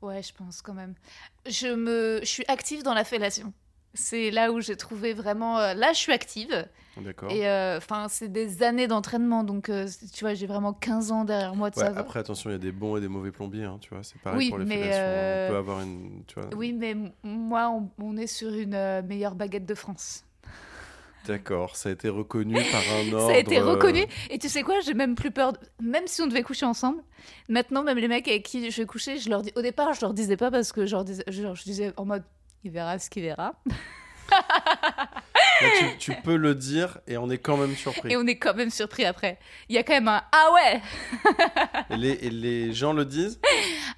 Ouais, 0.03 0.23
je 0.23 0.33
pense 0.33 0.63
quand 0.63 0.75
même. 0.75 0.95
Je 1.47 1.69
me, 1.75 2.21
je 2.21 2.27
suis 2.27 2.45
active 2.49 2.83
dans 2.83 2.95
la 2.95 3.05
fellation. 3.05 3.53
C'est 3.97 4.31
là 4.31 4.53
où 4.53 4.61
j'ai 4.61 4.77
trouvé 4.77 5.13
vraiment. 5.13 5.59
euh, 5.59 5.75
Là, 5.75 5.93
je 5.93 5.99
suis 5.99 6.13
active. 6.13 6.67
D'accord. 6.99 7.31
Et 7.31 7.47
euh, 7.47 7.77
enfin, 7.77 8.07
c'est 8.09 8.29
des 8.33 8.63
années 8.63 8.87
d'entraînement, 8.87 9.45
donc 9.45 9.69
euh, 9.69 9.87
tu 10.15 10.25
vois, 10.25 10.33
j'ai 10.33 10.47
vraiment 10.47 10.73
15 10.73 11.13
ans 11.13 11.25
derrière 11.25 11.55
moi 11.55 11.69
de 11.69 11.79
Ouais, 11.79 11.85
ça. 11.85 11.93
après, 11.95 12.21
attention, 12.21 12.49
il 12.49 12.55
y 12.55 12.57
a 12.57 12.59
des 12.59 12.73
bons 12.73 12.97
et 12.97 13.01
des 13.03 13.09
mauvais 13.09 13.33
plombiers, 13.33 13.65
hein, 13.65 13.77
tu 13.83 13.91
vois. 13.93 14.03
C'est 14.03 14.19
pareil 14.21 14.39
Oui, 14.39 14.49
pour 14.49 14.59
les 14.59 14.65
mais, 14.65 14.81
euh, 14.95 15.47
On 15.49 15.51
peut 15.53 15.57
avoir 15.59 15.81
une. 15.83 16.23
Tu 16.27 16.41
vois. 16.41 16.49
Oui, 16.57 16.73
mais 16.73 16.97
moi, 17.23 17.69
on, 17.69 17.91
on 18.03 18.17
est 18.17 18.27
sur 18.27 18.49
une 18.53 19.03
meilleure 19.03 19.35
baguette 19.35 19.67
de 19.67 19.75
France. 19.75 20.23
D'accord, 21.27 21.75
ça 21.75 21.89
a 21.89 21.93
été 21.93 22.09
reconnu 22.09 22.55
par 22.73 22.83
un 22.95 23.13
ordre. 23.13 23.29
Ça 23.29 23.35
a 23.35 23.39
été 23.39 23.61
reconnu. 23.61 24.05
Et 24.31 24.39
tu 24.39 24.49
sais 24.49 24.63
quoi, 24.63 24.79
j'ai 24.81 24.95
même 24.95 25.17
plus 25.17 25.33
peur. 25.33 25.53
de- 25.53 25.59
Même 25.83 26.07
si 26.07 26.23
on 26.23 26.27
devait 26.29 26.43
coucher 26.45 26.67
ensemble, 26.67 27.03
maintenant, 27.49 27.83
même 27.83 27.99
les 27.99 28.07
mecs 28.09 28.29
avec 28.29 28.45
qui 28.45 28.71
je 28.71 28.81
vais 28.83 28.87
coucher, 28.87 29.19
je 29.19 29.29
leur 29.29 29.43
dis. 29.43 29.53
Au 29.57 29.63
départ, 29.63 29.93
je 29.93 30.01
leur 30.03 30.15
disais 30.15 30.37
pas 30.37 30.51
parce 30.53 30.71
que 30.73 30.87
je 30.87 30.93
leur 30.93 31.05
disais, 31.05 31.25
genre, 31.29 31.57
je 31.57 31.65
disais 31.65 31.93
en 31.97 32.05
mode, 32.05 32.23
il 32.67 32.73
verra 32.73 32.99
ce 32.99 33.09
qu'il 33.09 33.23
verra. 33.23 33.53
là, 34.29 35.69
tu, 35.79 35.99
tu 35.99 36.15
peux 36.25 36.35
le 36.35 36.57
dire 36.57 36.99
et 37.07 37.17
on 37.17 37.31
est 37.31 37.39
quand 37.39 37.57
même 37.57 37.77
surpris. 37.77 38.13
Et 38.13 38.17
on 38.17 38.27
est 38.27 38.39
quand 38.39 38.55
même 38.55 38.71
surpris 38.71 39.05
après. 39.05 39.39
Il 39.69 39.77
y 39.77 39.79
a 39.79 39.85
quand 39.85 39.93
même 39.95 40.09
un 40.09 40.21
ah 40.33 40.49
ouais 40.53 40.83
Et 41.91 41.97
les, 41.97 42.11
et 42.11 42.31
les 42.31 42.73
gens 42.73 42.93
le 42.93 43.05
disent 43.05 43.41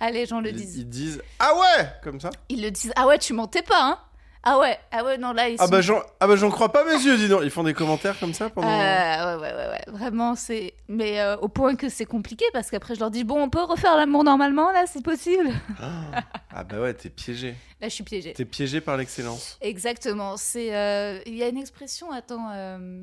Allez, 0.00 0.26
gens 0.26 0.40
le 0.42 0.50
ils, 0.50 0.56
disent. 0.56 0.76
ils 0.76 0.88
disent 0.88 1.22
Ah 1.38 1.52
ouais 1.54 1.88
Comme 2.04 2.20
ça 2.20 2.28
Ils 2.50 2.62
le 2.62 2.70
disent 2.70 2.92
ah 2.94 3.06
ouais, 3.06 3.18
tu 3.18 3.32
mentais 3.32 3.62
pas, 3.62 3.82
hein? 3.82 3.98
Ah 4.44 4.58
ouais, 4.58 4.78
ah 4.92 5.04
ouais, 5.04 5.18
non, 5.18 5.32
là, 5.32 5.48
ils 5.48 5.56
Ah 5.58 5.64
sont. 5.66 5.70
bah 5.70 5.80
j'en 5.80 6.00
ah 6.20 6.26
bah, 6.26 6.36
j'en 6.36 6.50
crois 6.50 6.70
pas 6.70 6.84
mes 6.84 7.02
yeux, 7.04 7.16
dis 7.16 7.28
donc. 7.28 7.40
Ils 7.42 7.50
font 7.50 7.64
des 7.64 7.74
commentaires 7.74 8.18
comme 8.20 8.32
ça 8.32 8.48
pendant. 8.48 8.68
Euh, 8.68 9.36
ouais, 9.36 9.42
ouais, 9.42 9.52
ouais, 9.54 9.68
ouais, 9.70 9.84
vraiment, 9.88 10.36
c'est. 10.36 10.74
Mais 10.88 11.20
euh, 11.20 11.36
au 11.38 11.48
point 11.48 11.74
que 11.74 11.88
c'est 11.88 12.04
compliqué 12.06 12.44
parce 12.52 12.70
qu'après, 12.70 12.94
je 12.94 13.00
leur 13.00 13.10
dis 13.10 13.24
bon, 13.24 13.42
on 13.42 13.50
peut 13.50 13.62
refaire 13.62 13.96
l'amour 13.96 14.24
normalement, 14.24 14.70
là, 14.70 14.84
c'est 14.86 15.02
possible. 15.02 15.50
Ah, 15.82 16.22
ah 16.54 16.64
bah 16.64 16.80
ouais, 16.80 16.94
t'es 16.94 17.10
piégé. 17.10 17.56
Là, 17.80 17.88
je 17.88 17.94
suis 17.94 18.04
piégée. 18.04 18.32
T'es 18.32 18.44
piégé 18.44 18.80
par 18.80 18.96
l'excellence. 18.96 19.58
Exactement. 19.60 20.36
C'est. 20.36 20.74
euh, 20.74 21.18
Il 21.26 21.34
y 21.34 21.42
a 21.42 21.48
une 21.48 21.58
expression, 21.58 22.10
attends. 22.12 22.50
euh, 22.54 23.02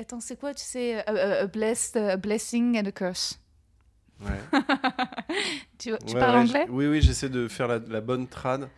Attends, 0.00 0.20
c'est 0.20 0.40
quoi, 0.40 0.54
tu 0.54 0.64
sais, 0.64 1.04
a, 1.06 1.10
a- 1.10 1.42
a 1.42 1.46
blessed, 1.46 1.96
a 1.96 2.16
blessing 2.16 2.80
and 2.80 2.86
a 2.86 2.90
curse. 2.92 3.38
Ouais. 4.24 4.60
Tu, 5.78 5.92
tu 6.06 6.14
Ouais, 6.14 6.20
parles 6.20 6.36
ouais, 6.36 6.42
anglais? 6.42 6.66
Oui, 6.70 6.86
oui, 6.86 7.02
j'essaie 7.02 7.28
de 7.28 7.48
faire 7.48 7.68
la, 7.68 7.78
la 7.88 8.00
bonne 8.00 8.26
trad. 8.26 8.68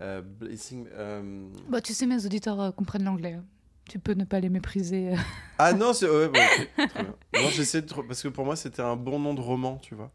Euh, 0.00 0.22
blessing, 0.22 0.86
euh, 0.92 1.48
Bah, 1.68 1.80
tu 1.80 1.92
sais, 1.92 2.06
mes 2.06 2.24
auditeurs 2.24 2.60
euh, 2.60 2.70
comprennent 2.70 3.04
l'anglais. 3.04 3.32
hein. 3.34 3.44
Tu 3.88 3.98
peux 3.98 4.12
ne 4.12 4.24
pas 4.24 4.38
les 4.38 4.48
mépriser. 4.50 5.12
euh. 5.12 5.16
Ah 5.58 5.72
non, 5.72 5.92
c'est. 5.92 6.08
Ouais, 6.08 6.28
très 6.76 7.02
bien. 7.02 7.14
Non, 7.34 7.48
j'essaie 7.50 7.82
de. 7.82 7.92
Parce 7.92 8.22
que 8.22 8.28
pour 8.28 8.44
moi, 8.44 8.54
c'était 8.54 8.82
un 8.82 8.96
bon 8.96 9.18
nom 9.18 9.34
de 9.34 9.40
roman, 9.40 9.78
tu 9.78 9.94
vois. 9.94 10.12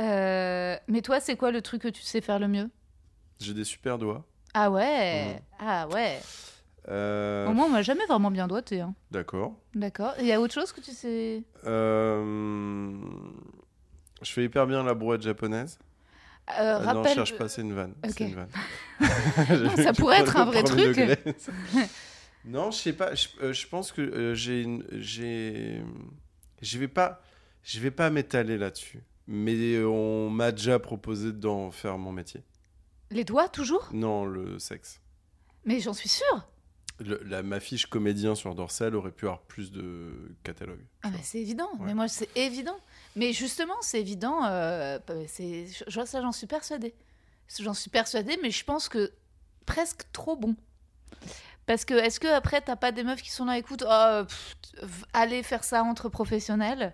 Euh, 0.00 0.76
mais 0.88 1.00
toi, 1.02 1.20
c'est 1.20 1.36
quoi 1.36 1.50
le 1.52 1.62
truc 1.62 1.82
que 1.82 1.88
tu 1.88 2.02
sais 2.02 2.20
faire 2.20 2.38
le 2.38 2.48
mieux? 2.48 2.70
J'ai 3.40 3.54
des 3.54 3.64
super 3.64 3.98
doigts. 3.98 4.24
Ah 4.54 4.70
ouais? 4.70 5.34
Mm. 5.36 5.38
Ah 5.60 5.88
ouais 5.88 6.20
Euh, 6.88 7.46
Au 7.48 7.52
moins, 7.52 7.66
on 7.66 7.70
m'a 7.70 7.82
jamais 7.82 8.04
vraiment 8.06 8.30
bien 8.30 8.46
doigté. 8.48 8.80
hein. 8.80 8.94
D'accord. 9.10 9.54
D'accord. 9.74 10.14
Il 10.20 10.26
y 10.26 10.32
a 10.32 10.40
autre 10.40 10.52
chose 10.54 10.72
que 10.72 10.80
tu 10.80 10.90
sais? 10.92 11.42
Euh, 11.64 12.94
Je 14.22 14.32
fais 14.32 14.44
hyper 14.44 14.66
bien 14.66 14.82
la 14.82 14.94
brouette 14.94 15.22
japonaise. 15.22 15.78
Euh, 16.50 16.80
Euh, 16.80 16.92
non, 16.92 17.04
je 17.04 17.14
cherche 17.14 17.36
pas, 17.36 17.48
c'est 17.48 17.62
une 17.62 17.72
vanne. 17.72 17.94
Une 18.20 18.34
vanne. 18.34 18.48
ça 19.76 19.92
pourrait 19.92 20.20
être 20.20 20.36
un 20.36 20.44
vrai 20.44 20.62
truc. 20.64 20.96
non, 22.44 22.70
je 22.70 22.76
sais 22.78 22.92
pas. 22.92 23.14
Je, 23.14 23.28
euh, 23.42 23.52
je 23.52 23.66
pense 23.66 23.92
que 23.92 24.00
euh, 24.02 24.34
j'ai 24.34 24.62
une, 24.62 24.84
j'ai, 24.92 25.82
je 26.60 26.78
vais 26.78 26.88
pas, 26.88 27.22
je 27.62 27.78
vais 27.80 27.90
pas 27.90 28.10
m'étaler 28.10 28.58
là-dessus. 28.58 29.02
Mais 29.28 29.78
on 29.84 30.30
m'a 30.30 30.50
déjà 30.50 30.78
proposé 30.80 31.32
d'en 31.32 31.70
faire 31.70 31.96
mon 31.96 32.10
métier. 32.12 32.42
Les 33.10 33.24
doigts, 33.24 33.48
toujours? 33.48 33.88
Non, 33.92 34.24
le 34.24 34.58
sexe. 34.58 35.00
Mais 35.64 35.78
j'en 35.80 35.92
suis 35.94 36.08
sûre. 36.08 36.48
Le- 36.98 37.22
la, 37.24 37.42
ma 37.42 37.60
fiche 37.60 37.86
comédien 37.86 38.34
sur 38.34 38.54
Dorsal 38.54 38.96
aurait 38.96 39.12
pu 39.12 39.26
avoir 39.26 39.42
plus 39.42 39.70
de 39.70 40.34
catalogue. 40.42 40.84
Ah 41.04 41.10
c'est 41.22 41.38
évident. 41.40 41.70
Ouais. 41.78 41.86
Mais 41.86 41.94
moi, 41.94 42.08
c'est 42.08 42.28
évident. 42.36 42.76
Mais 43.16 43.32
justement, 43.32 43.74
c'est 43.82 44.00
évident. 44.00 44.44
euh, 44.44 44.98
bah, 45.06 45.14
c'est, 45.26 45.66
je, 45.88 46.04
ça, 46.04 46.20
j'en 46.22 46.32
suis 46.32 46.46
persuadée. 46.46 46.94
J'en 47.60 47.74
suis 47.74 47.90
persuadée, 47.90 48.38
mais 48.42 48.50
je 48.50 48.64
pense 48.64 48.88
que 48.88 49.12
presque 49.66 50.04
trop 50.12 50.36
bon. 50.36 50.56
Parce 51.66 51.84
que, 51.84 51.94
est-ce 51.94 52.18
que 52.18 52.26
après, 52.26 52.60
t'as 52.60 52.76
pas 52.76 52.90
des 52.92 53.04
meufs 53.04 53.22
qui 53.22 53.30
sont 53.30 53.44
là, 53.44 53.58
écoute, 53.58 53.84
oh, 53.86 54.22
pff, 54.26 55.04
allez 55.12 55.42
faire 55.42 55.62
ça 55.62 55.82
entre 55.84 56.08
professionnels 56.08 56.92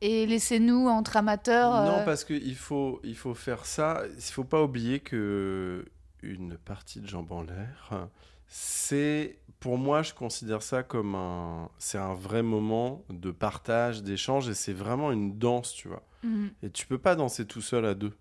et 0.00 0.26
laissez-nous 0.26 0.88
entre 0.88 1.16
amateurs. 1.16 1.74
euh, 1.74 1.86
Non, 1.86 2.04
parce 2.04 2.24
qu'il 2.24 2.56
faut, 2.56 3.00
il 3.04 3.16
faut 3.16 3.34
faire 3.34 3.64
ça. 3.64 4.02
Il 4.16 4.22
faut 4.22 4.44
pas 4.44 4.62
oublier 4.62 5.00
que 5.00 5.86
une 6.22 6.56
partie 6.58 7.00
de 7.00 7.06
jambes 7.06 7.30
en 7.32 7.42
l'air, 7.42 8.08
c'est 8.48 9.36
pour 9.64 9.78
moi, 9.78 10.02
je 10.02 10.12
considère 10.12 10.60
ça 10.62 10.82
comme 10.82 11.14
un, 11.14 11.70
c'est 11.78 11.96
un 11.96 12.12
vrai 12.12 12.42
moment 12.42 13.02
de 13.08 13.30
partage, 13.30 14.02
d'échange, 14.02 14.46
et 14.50 14.52
c'est 14.54 14.74
vraiment 14.74 15.10
une 15.10 15.38
danse, 15.38 15.72
tu 15.72 15.88
vois. 15.88 16.02
mhm. 16.22 16.50
Et 16.62 16.68
tu 16.68 16.86
peux 16.86 16.98
pas 16.98 17.16
danser 17.16 17.46
tout 17.46 17.62
seul 17.62 17.86
à 17.86 17.94
deux. 17.94 18.12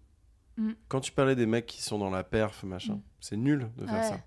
Mm. 0.56 0.72
Quand 0.88 1.02
tu 1.02 1.12
parlais 1.12 1.36
des 1.36 1.46
mecs 1.46 1.66
qui 1.66 1.82
sont 1.82 1.98
dans 2.00 2.10
la 2.10 2.24
perf, 2.24 2.64
machin, 2.64 2.94
Mm. 2.96 3.02
c'est 3.20 3.36
nul 3.36 3.70
de 3.76 3.86
faire 3.86 3.94
Ouais. 3.96 4.04
ça. 4.10 4.20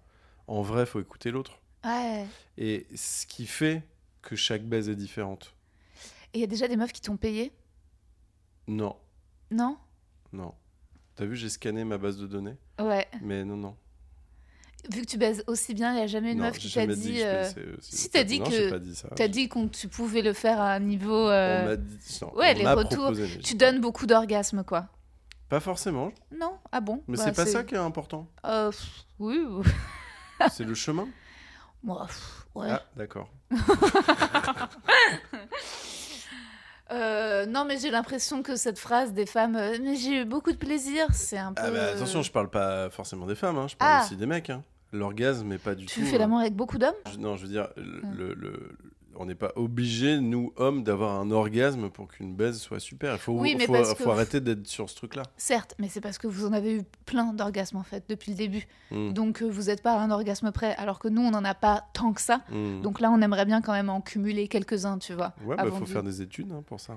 En 0.47 0.61
vrai, 0.61 0.85
faut 0.85 1.01
écouter 1.01 1.31
l'autre. 1.31 1.59
Ouais. 1.87 2.27
Et 2.59 2.87
ce 2.95 3.25
qui 3.25 3.47
fait 3.47 3.83
que 4.21 4.37
chaque 4.37 4.65
baise 4.65 4.91
est 4.91 4.95
différente. 4.97 5.55
Et 6.35 6.39
il 6.39 6.41
y 6.43 6.45
a 6.45 6.49
déjà 6.49 6.69
des 6.69 6.77
meufs 6.77 6.93
qui 6.93 7.01
t'ont 7.01 7.17
payé? 7.17 7.51
Non, 8.69 8.95
Non? 9.51 9.79
Non. 10.35 10.53
T'as 11.15 11.25
vu, 11.25 11.35
j'ai 11.35 11.49
scanné 11.49 11.83
ma 11.85 11.97
base 11.97 12.19
de 12.19 12.27
données, 12.27 12.57
Ouais. 12.79 13.07
mais 13.23 13.43
non, 13.47 13.57
non. 13.57 13.75
Vu 14.91 15.03
que 15.03 15.07
tu 15.07 15.19
baises 15.19 15.43
aussi 15.47 15.75
bien, 15.75 15.93
il 15.93 15.97
n'y 15.97 16.03
a 16.03 16.07
jamais 16.07 16.33
une 16.33 16.39
non, 16.39 16.45
meuf 16.45 16.59
qui 16.59 16.73
t'a 16.73 16.87
dit. 16.87 17.19
je 17.19 17.25
euh, 17.25 17.45
si, 17.81 18.11
t'as 18.11 18.25
dit 18.25 18.41
non, 18.41 18.47
que- 18.51 18.71
pas 18.71 18.79
dit 18.79 18.95
ça. 18.95 19.09
T'as 19.15 19.29
dit 19.29 19.49
que 19.49 19.67
tu 19.67 19.89
pouvais 19.89 20.23
le 20.23 20.33
faire 20.33 20.61
à 20.61 20.73
un 20.73 20.81
niveau. 20.81 21.29
Euh, 21.29 21.77
dit- 21.77 22.19
non, 22.23 22.35
ouais, 22.37 22.53
on 22.55 22.59
les 22.59 22.67
retours, 22.69 22.99
proposé, 23.05 23.39
Tu 23.43 23.55
donnes 23.55 23.81
beaucoup 23.81 24.07
d'orgasmes, 24.07 24.63
quoi. 24.65 24.87
pas- 25.49 25.61
forcément, 25.61 26.13
Non 26.37 26.59
Ah 26.73 26.81
bon? 26.81 27.03
Mais 27.09 27.17
Bah, 27.17 27.25
c'est 27.25 27.33
pas 27.37 27.47
ça 27.47 27.65
qui 27.65 27.75
est 27.75 27.79
important. 27.79 28.29
Euh, 28.45 28.71
pff, 28.71 28.87
oui. 29.19 29.39
c'est 30.53 30.65
le 30.65 30.75
chemin. 30.75 31.09
Moi, 31.83 32.07
ouais. 32.55 32.69
Ah, 32.71 32.83
d'accord. 32.97 33.29
Euh, 36.93 37.47
non, 37.47 37.65
mais 37.65 37.79
j'ai 37.79 37.91
l'impression 37.91 38.45
que 38.45 38.55
cette 38.55 38.79
phrase 38.79 39.13
des 39.13 39.27
femmes, 39.27 39.57
euh, 39.57 39.77
mais 39.83 39.97
j'ai 39.97 40.21
eu 40.21 40.25
beaucoup 40.25 40.53
de 40.53 40.57
plaisir, 40.57 41.09
c'est 41.13 41.37
un 41.37 41.53
peu. 41.53 41.61
Ah 41.65 41.71
bah, 41.73 41.83
attention, 41.95 42.23
je 42.23 42.31
parle 42.31 42.49
pas 42.49 42.91
forcément 42.91 43.27
des 43.27 43.35
femmes, 43.35 43.59
hein, 43.59 43.67
je 43.67 43.75
parle 43.75 43.99
Ah. 44.01 44.05
aussi 44.05 44.15
des 44.15 44.27
mecs. 44.27 44.51
Hein. 44.51 44.63
L'orgasme, 44.93 45.47
mais 45.49 45.59
pas 45.59 45.75
du 45.75 45.87
Tu 45.87 46.01
tout. 46.01 46.07
fais 46.07 46.17
euh, 46.17 46.21
l'amour 46.21 46.39
avec 46.41 46.55
beaucoup 46.55 46.79
d'hommes? 46.79 46.95
Non, 47.19 47.37
je 47.37 47.43
veux 47.43 47.49
dire, 47.53 47.69
le, 47.77 48.01
le- 48.17 48.35
le- 48.35 48.79
on 49.19 49.25
n'est 49.25 49.35
pas 49.35 49.53
obligé, 49.57 50.21
nous, 50.21 50.53
hommes, 50.57 50.85
d'avoir 50.85 51.19
un 51.19 51.31
orgasme 51.31 51.89
pour 51.89 52.07
qu'une 52.07 52.35
baise 52.37 52.59
soit 52.61 52.81
super. 52.81 53.15
Il 53.15 53.19
faut, 53.19 53.33
Oui, 53.33 53.57
arrêter 54.07 54.43
d'être 54.43 54.67
sur 54.67 54.91
ce 54.91 54.97
truc-là. 54.97 55.23
Certes, 55.39 55.75
mais 55.79 55.89
c'est 55.89 56.03
parce 56.03 56.19
que 56.19 56.27
vous 56.27 56.45
en 56.47 56.53
avez 56.53 56.77
eu 56.77 56.83
plein 57.07 57.33
d'orgasmes 57.33 57.79
en 57.79 57.83
fait 57.83 58.05
depuis 58.11 58.33
le 58.33 58.37
début. 58.37 58.67
Mm, 58.91 59.13
Donc 59.15 59.41
euh, 59.43 59.49
vous 59.51 59.65
n'êtes 59.65 59.83
pas 59.83 59.95
à 59.95 60.01
un 60.01 60.11
orgasme 60.11 60.53
près, 60.53 60.75
alors 60.77 60.99
que 60.99 61.09
nous 61.09 61.23
on 61.23 61.31
n'en 61.31 61.45
a 61.45 61.55
pas 61.55 61.87
tant 61.95 62.13
que 62.13 62.21
ça. 62.21 62.43
mm. 62.51 62.83
Donc 62.83 63.01
là 63.01 63.11
on 63.11 63.21
aimerait 63.23 63.47
bien 63.47 63.63
quand 63.63 63.73
même 63.73 63.89
en 63.89 64.03
cumuler 64.03 64.49
quelques-uns, 64.49 64.99
tu 64.99 65.15
vois. 65.15 65.33
ouais, 65.47 65.57
bah, 65.57 65.63
avant 65.63 65.79
faut 65.79 65.85
de- 65.85 65.89
faire 65.91 66.03
des 66.03 66.21
études 66.21 66.53
hein, 66.53 66.63
pour 66.67 66.81
ça. 66.81 66.97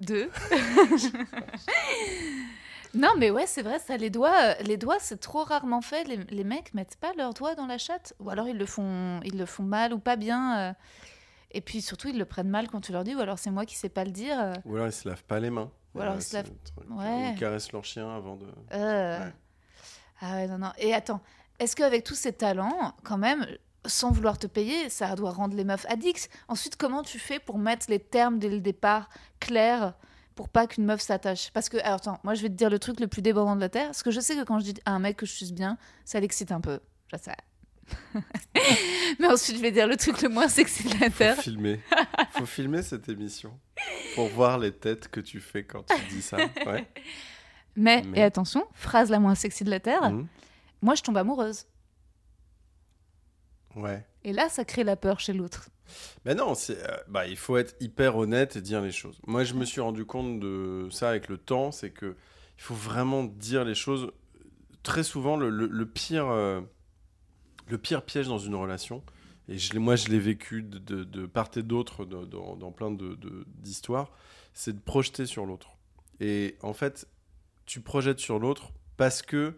Deux. 0.00 0.28
non, 2.94 3.10
mais 3.18 3.30
ouais, 3.30 3.46
c'est 3.46 3.62
vrai, 3.62 3.78
ça, 3.78 3.96
les 3.96 4.10
doigts, 4.10 4.34
euh, 4.40 4.54
les 4.62 4.76
doigts, 4.76 4.98
c'est 4.98 5.18
trop 5.20 5.44
rarement 5.44 5.80
fait. 5.80 6.04
Les, 6.04 6.16
les 6.16 6.44
mecs 6.44 6.74
mettent 6.74 6.96
pas 6.96 7.12
leurs 7.16 7.34
doigts 7.34 7.54
dans 7.54 7.66
la 7.66 7.78
chatte, 7.78 8.14
ou 8.18 8.30
alors 8.30 8.48
ils 8.48 8.58
le 8.58 8.66
font, 8.66 9.20
ils 9.24 9.38
le 9.38 9.46
font 9.46 9.62
mal 9.62 9.92
ou 9.92 9.98
pas 9.98 10.16
bien. 10.16 10.58
euh. 10.58 10.72
Et 11.52 11.60
puis 11.60 11.82
surtout, 11.82 12.08
ils 12.08 12.18
le 12.18 12.24
prennent 12.24 12.48
mal 12.48 12.68
quand 12.68 12.80
tu 12.80 12.92
leur 12.92 13.04
dis, 13.04 13.14
ou 13.14 13.20
alors 13.20 13.38
c'est 13.38 13.50
moi 13.50 13.66
qui 13.66 13.76
sais 13.76 13.88
pas 13.88 14.04
le 14.04 14.10
dire. 14.12 14.38
euh. 14.40 14.54
Ou 14.64 14.74
alors 14.76 14.86
ils 14.86 14.92
se 14.92 15.08
lavent 15.08 15.24
pas 15.24 15.40
les 15.40 15.50
mains. 15.50 15.70
Ou 15.94 16.00
alors 16.00 16.14
ils 16.16 16.22
se 16.22 16.34
lavent-. 16.36 16.50
Ouais. 16.90 17.32
Ils 17.32 17.38
caressent 17.38 17.72
leur 17.72 17.84
chien 17.84 18.08
avant 18.14 18.36
de. 18.36 18.46
Euh. 18.72 19.24
Ouais. 19.24 19.32
Ah 20.20 20.34
ouais, 20.34 20.46
non, 20.46 20.58
non. 20.58 20.72
Et 20.78 20.94
attends, 20.94 21.20
est-ce 21.58 21.74
qu'avec 21.74 22.04
tous 22.04 22.14
ces 22.14 22.32
talents, 22.32 22.94
quand 23.04 23.18
même, 23.18 23.46
sans 23.86 24.10
vouloir 24.10 24.38
te 24.38 24.46
payer, 24.46 24.88
ça 24.90 25.14
doit 25.16 25.30
rendre 25.30 25.56
les 25.56 25.64
meufs 25.64 25.86
addicts? 25.88 26.28
Ensuite, 26.48 26.76
comment 26.76 27.02
tu 27.02 27.18
fais 27.18 27.38
pour 27.38 27.58
mettre 27.58 27.86
les 27.88 27.98
termes 27.98 28.38
dès 28.38 28.48
le 28.50 28.60
départ 28.60 29.08
clairs 29.40 29.94
pour 30.40 30.48
pas 30.48 30.66
qu'une 30.66 30.86
meuf 30.86 31.02
s'attache 31.02 31.50
Parce 31.52 31.68
que, 31.68 31.76
alors, 31.78 31.96
attends, 31.96 32.18
moi 32.24 32.32
je 32.34 32.40
vais 32.40 32.48
te 32.48 32.54
dire 32.54 32.70
le 32.70 32.78
truc 32.78 32.98
le 32.98 33.08
plus 33.08 33.20
débordant 33.20 33.56
de 33.56 33.60
la 33.60 33.68
terre. 33.68 33.86
Parce 33.88 34.02
que 34.02 34.10
je 34.10 34.20
sais 34.20 34.34
que 34.34 34.42
quand 34.42 34.58
je 34.58 34.64
dis 34.72 34.74
à 34.86 34.92
un 34.92 34.98
mec 34.98 35.18
que 35.18 35.26
je 35.26 35.32
suis 35.32 35.52
bien, 35.52 35.76
ça 36.06 36.18
l'excite 36.18 36.50
un 36.50 36.62
peu. 36.62 36.80
Je 37.12 37.18
sais. 37.18 37.36
Mais 39.20 39.26
ensuite, 39.26 39.56
je 39.58 39.60
vais 39.60 39.70
dire 39.70 39.86
le 39.86 39.96
truc 39.98 40.22
le 40.22 40.30
moins 40.30 40.48
sexy 40.48 40.84
de 40.88 40.98
la 40.98 41.10
terre. 41.10 41.36
Faut 41.36 41.42
filmer. 41.42 41.78
Faut 42.32 42.46
filmer 42.46 42.82
cette 42.82 43.08
émission 43.10 43.52
pour 44.14 44.28
voir 44.28 44.58
les 44.58 44.72
têtes 44.72 45.08
que 45.08 45.20
tu 45.20 45.40
fais 45.40 45.64
quand 45.64 45.82
tu 45.82 46.00
dis 46.08 46.22
ça. 46.22 46.38
Ouais. 46.64 46.88
Mais, 47.76 48.02
Mais- 48.06 48.20
et 48.20 48.22
attention, 48.22 48.64
phrase 48.72 49.10
la 49.10 49.18
moins 49.20 49.34
sexy 49.34 49.64
de 49.64 49.70
la 49.70 49.80
terre, 49.80 50.10
Mhm. 50.10 50.26
moi 50.80 50.94
je 50.94 51.02
tombe 51.02 51.18
amoureuse. 51.18 51.66
Ouais. 53.76 54.06
Et 54.24 54.32
là, 54.32 54.48
ça 54.48 54.64
crée 54.64 54.84
la 54.84 54.96
peur 54.96 55.20
chez 55.20 55.32
l'autre. 55.32 55.68
Mais 56.24 56.34
non, 56.34 56.54
c'est, 56.54 56.78
euh, 56.78 56.96
bah, 57.08 57.26
il 57.26 57.36
faut 57.36 57.56
être 57.56 57.74
hyper 57.80 58.16
honnête 58.16 58.56
et 58.56 58.60
dire 58.60 58.80
les 58.80 58.92
choses. 58.92 59.20
Moi, 59.26 59.44
je 59.44 59.54
me 59.54 59.64
suis 59.64 59.80
rendu 59.80 60.04
compte 60.04 60.40
de 60.40 60.88
ça 60.90 61.08
avec 61.08 61.28
le 61.28 61.38
temps, 61.38 61.72
c'est 61.72 61.90
que 61.90 62.16
il 62.58 62.62
faut 62.62 62.74
vraiment 62.74 63.24
dire 63.24 63.64
les 63.64 63.74
choses. 63.74 64.12
Très 64.82 65.02
souvent, 65.02 65.36
le, 65.36 65.86
pire, 65.86 66.28
euh, 66.28 66.60
le 67.68 67.78
pire 67.78 68.02
piège 68.02 68.28
dans 68.28 68.38
une 68.38 68.54
relation, 68.54 69.02
et 69.48 69.56
moi, 69.78 69.96
je 69.96 70.08
l'ai 70.08 70.18
vécu 70.18 70.62
de, 70.62 71.26
part 71.26 71.50
et 71.56 71.62
d'autre 71.62 72.04
dans, 72.04 72.56
dans 72.56 72.70
plein 72.70 72.96
d'histoires, 73.58 74.10
c'est 74.54 74.74
de 74.74 74.80
projeter 74.80 75.26
sur 75.26 75.44
l'autre. 75.44 75.70
Et 76.20 76.56
en 76.62 76.72
fait, 76.72 77.08
tu 77.66 77.80
projettes 77.80 78.20
sur 78.20 78.38
l'autre 78.38 78.72
parce 78.96 79.22
que 79.22 79.54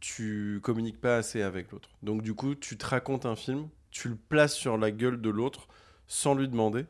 tu 0.00 0.60
communiques 0.62 1.00
pas 1.00 1.16
assez 1.16 1.42
avec 1.42 1.70
l'autre. 1.70 1.90
Donc 2.02 2.22
du 2.22 2.34
coup, 2.34 2.54
tu 2.54 2.76
te 2.76 2.86
racontes 2.86 3.26
un 3.26 3.36
film, 3.36 3.68
tu 3.90 4.08
le 4.08 4.16
places 4.16 4.54
sur 4.54 4.78
la 4.78 4.90
gueule 4.90 5.20
de 5.20 5.30
l'autre 5.30 5.68
sans 6.06 6.34
lui 6.34 6.48
demander. 6.48 6.86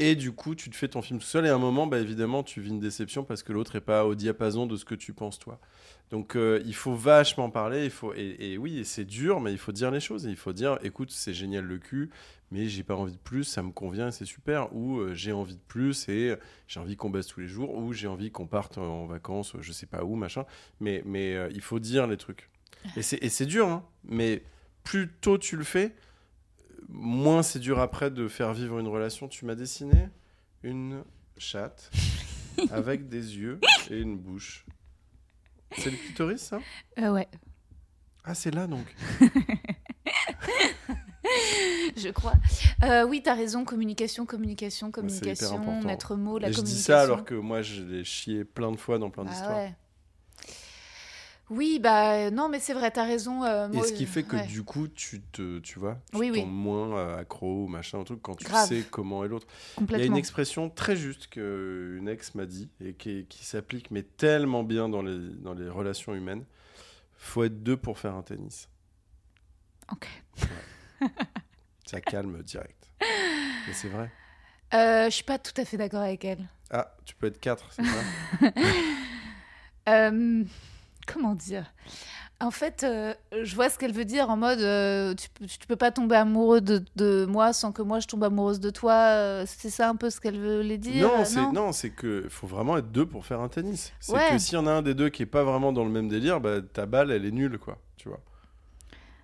Et 0.00 0.16
du 0.16 0.32
coup, 0.32 0.56
tu 0.56 0.70
te 0.70 0.76
fais 0.76 0.88
ton 0.88 1.02
film 1.02 1.20
tout 1.20 1.26
seul. 1.26 1.46
Et 1.46 1.48
à 1.48 1.54
un 1.54 1.58
moment, 1.58 1.86
bah, 1.86 2.00
évidemment, 2.00 2.42
tu 2.42 2.60
vis 2.60 2.70
une 2.70 2.80
déception 2.80 3.22
parce 3.22 3.44
que 3.44 3.52
l'autre 3.52 3.74
n'est 3.74 3.80
pas 3.80 4.04
au 4.04 4.16
diapason 4.16 4.66
de 4.66 4.76
ce 4.76 4.84
que 4.84 4.96
tu 4.96 5.12
penses 5.12 5.38
toi. 5.38 5.60
Donc 6.10 6.36
euh, 6.36 6.60
il 6.66 6.74
faut 6.74 6.94
vachement 6.94 7.48
parler. 7.48 7.84
Il 7.84 7.90
faut 7.90 8.12
et, 8.14 8.58
oui, 8.58 8.84
c'est 8.84 9.04
dur, 9.04 9.40
mais 9.40 9.52
il 9.52 9.58
faut 9.58 9.70
dire 9.70 9.92
les 9.92 10.00
choses. 10.00 10.26
Et 10.26 10.30
il 10.30 10.36
faut 10.36 10.52
dire, 10.52 10.78
écoute, 10.82 11.12
c'est 11.12 11.32
génial 11.32 11.64
le 11.64 11.78
cul, 11.78 12.10
mais 12.50 12.66
j'ai 12.66 12.82
pas 12.82 12.96
envie 12.96 13.12
de 13.12 13.18
plus. 13.18 13.44
Ça 13.44 13.62
me 13.62 13.70
convient 13.70 14.08
et 14.08 14.12
c'est 14.12 14.24
super. 14.24 14.74
Ou 14.74 14.98
euh, 14.98 15.14
j'ai 15.14 15.32
envie 15.32 15.54
de 15.54 15.62
plus 15.68 16.08
et 16.08 16.34
j'ai 16.66 16.80
envie 16.80 16.96
qu'on 16.96 17.10
baisse 17.10 17.28
tous 17.28 17.40
les 17.40 17.48
jours. 17.48 17.72
Ou 17.76 17.92
j'ai 17.92 18.08
envie 18.08 18.32
qu'on 18.32 18.48
parte 18.48 18.78
en 18.78 19.06
vacances, 19.06 19.54
je 19.60 19.72
sais 19.72 19.86
pas 19.86 20.02
où, 20.02 20.16
machin. 20.16 20.44
Mais 20.80 21.02
mais 21.06 21.36
euh, 21.36 21.48
il 21.54 21.60
faut 21.60 21.78
dire 21.78 22.08
les 22.08 22.16
trucs. 22.16 22.50
Et 22.96 23.02
c'est 23.02 23.22
et 23.22 23.28
c'est 23.28 23.46
dur, 23.46 23.68
hein. 23.68 23.86
Mais 24.04 24.42
plus 24.82 25.08
tôt 25.08 25.38
tu 25.38 25.56
le 25.56 25.64
fais, 25.64 25.94
moins 26.88 27.42
c'est 27.42 27.58
dur 27.58 27.78
après 27.80 28.10
de 28.10 28.28
faire 28.28 28.52
vivre 28.52 28.78
une 28.78 28.88
relation. 28.88 29.28
Tu 29.28 29.44
m'as 29.44 29.54
dessiné 29.54 30.08
une 30.62 31.02
chatte 31.38 31.90
avec 32.70 33.08
des 33.08 33.36
yeux 33.36 33.60
et 33.90 33.98
une 34.00 34.16
bouche. 34.18 34.64
C'est 35.76 35.90
le 35.90 35.96
clitoris, 35.96 36.40
ça? 36.40 36.58
Euh, 36.98 37.10
ouais, 37.10 37.28
Ah, 38.24 38.34
c'est 38.34 38.54
là 38.54 38.66
donc. 38.66 38.86
je 41.96 42.08
crois. 42.10 42.34
Euh, 42.84 43.04
oui, 43.06 43.22
t'as 43.22 43.34
raison, 43.34 43.64
communication, 43.64 44.26
communication, 44.26 44.90
communication, 44.90 45.82
maître 45.82 46.16
mot, 46.16 46.38
la 46.38 46.48
Et 46.48 46.52
je 46.52 46.56
communication. 46.58 46.62
dis 46.78 46.82
ça 46.82 47.00
alors 47.00 47.24
que 47.24 47.34
moi, 47.34 47.62
je 47.62 47.82
l'ai 47.82 48.04
chié 48.04 48.44
plein 48.44 48.70
de 48.72 48.76
fois 48.76 48.98
dans 48.98 49.10
plein 49.10 49.24
Ah 49.26 49.30
d'histoires. 49.30 49.56
ouais. 49.56 49.74
Oui, 51.50 51.78
bah 51.78 52.30
non, 52.30 52.48
mais 52.48 52.58
c'est 52.58 52.72
vrai, 52.72 52.90
t'as 52.90 53.04
raison. 53.04 53.44
euh, 53.44 53.68
Et 53.70 53.82
ce 53.82 53.92
qui 53.92 54.06
fait 54.06 54.22
que 54.22 54.36
ouais. 54.36 54.46
du 54.46 54.62
coup, 54.62 54.88
tu 54.88 55.20
te, 55.20 55.58
tu 55.58 55.78
vois, 55.78 55.98
tu 56.10 56.16
Oui, 56.16 56.44
moins 56.44 56.96
euh, 56.96 57.18
accro 57.18 57.64
ou 57.64 57.68
machin, 57.68 57.98
un 58.00 58.04
truc 58.04 58.22
quand 58.22 58.34
tu 58.34 58.44
Grave. 58.44 58.66
sais 58.66 58.82
comment 58.90 59.24
est 59.24 59.28
l'autre. 59.28 59.46
Il 59.78 59.98
y 59.98 60.02
a 60.02 60.04
une 60.06 60.16
expression 60.16 60.70
très 60.70 60.96
juste 60.96 61.26
que 61.26 61.96
une 61.98 62.08
ex 62.08 62.34
m'a 62.34 62.46
dit 62.46 62.70
et 62.80 62.94
qui, 62.94 63.26
qui 63.28 63.44
s'applique 63.44 63.90
mais 63.90 64.02
tellement 64.02 64.64
bien 64.64 64.88
dans 64.88 65.02
les, 65.02 65.18
dans 65.36 65.52
les 65.52 65.68
relations 65.68 66.14
humaines. 66.14 66.44
Faut 67.16 67.44
être 67.44 67.62
deux 67.62 67.76
pour 67.76 67.98
faire 67.98 68.14
un 68.14 68.22
tennis. 68.22 68.68
Ok. 69.92 70.08
Ça 71.86 72.00
calme 72.00 72.42
direct. 72.42 72.90
Mais 73.00 73.72
c'est 73.74 73.88
vrai. 73.88 74.10
Euh, 74.72 75.04
je 75.04 75.10
suis 75.10 75.24
pas 75.24 75.38
tout 75.38 75.52
à 75.60 75.64
fait 75.66 75.76
d'accord 75.76 76.00
avec 76.00 76.24
elle. 76.24 76.48
Ah, 76.70 76.96
tu 77.04 77.14
peux 77.14 77.26
être 77.26 77.38
quatre, 77.38 77.70
c'est 77.70 77.82
Euh, 79.86 80.42
comment 81.14 81.34
dire? 81.34 81.72
En 82.40 82.50
fait, 82.50 82.82
euh, 82.82 83.14
je 83.42 83.54
vois 83.54 83.70
ce 83.70 83.78
qu'elle 83.78 83.92
veut 83.92 84.04
dire 84.04 84.28
en 84.28 84.36
mode 84.36 84.58
euh, 84.60 85.14
tu, 85.14 85.28
tu 85.46 85.66
peux 85.66 85.76
pas 85.76 85.90
tomber 85.92 86.16
amoureux 86.16 86.60
de, 86.60 86.84
de 86.96 87.24
moi 87.26 87.52
sans 87.52 87.72
que 87.72 87.80
moi 87.80 88.00
je 88.00 88.08
tombe 88.08 88.24
amoureuse 88.24 88.60
de 88.60 88.70
toi. 88.70 88.92
euh, 88.92 89.44
c'est 89.46 89.70
ça 89.70 89.88
un 89.88 89.96
peu 89.96 90.10
ce 90.10 90.20
qu'elle 90.20 90.38
veut 90.38 90.60
les 90.60 90.76
dire 90.76 91.08
Non, 91.08 91.24
c'est 91.24 91.50
non, 91.52 91.72
c'est 91.72 91.90
que 91.90 92.26
faut 92.28 92.46
vraiment 92.48 92.76
être 92.76 92.90
deux 92.90 93.06
pour 93.06 93.24
faire 93.24 93.40
un 93.40 93.48
tennis. 93.48 93.92
C'est 94.00 94.12
Ouais. 94.14 94.28
que 94.30 94.38
s'il 94.38 94.54
y 94.54 94.60
en 94.60 94.66
a 94.66 94.72
un 94.72 94.82
des 94.82 94.94
deux 94.94 95.08
qui 95.08 95.22
est 95.22 95.26
pas 95.26 95.44
vraiment 95.44 95.72
dans 95.72 95.84
le 95.84 95.90
même 95.90 96.08
délire, 96.08 96.40
bah, 96.40 96.60
ta 96.60 96.86
balle 96.86 97.10
elle 97.12 97.24
est 97.24 97.30
nulle 97.30 97.58
quoi, 97.58 97.78
tu 97.96 98.08
vois. 98.08 98.20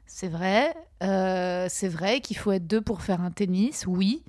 C'est 0.06 0.28
vrai, 0.28 0.74
c'est 1.00 1.88
vrai 1.88 2.20
qu'il 2.20 2.36
faut 2.36 2.52
être 2.52 2.66
deux 2.66 2.80
pour 2.80 3.02
faire 3.02 3.20
un 3.20 3.30
tennis, 3.30 3.84
oui. 3.86 4.22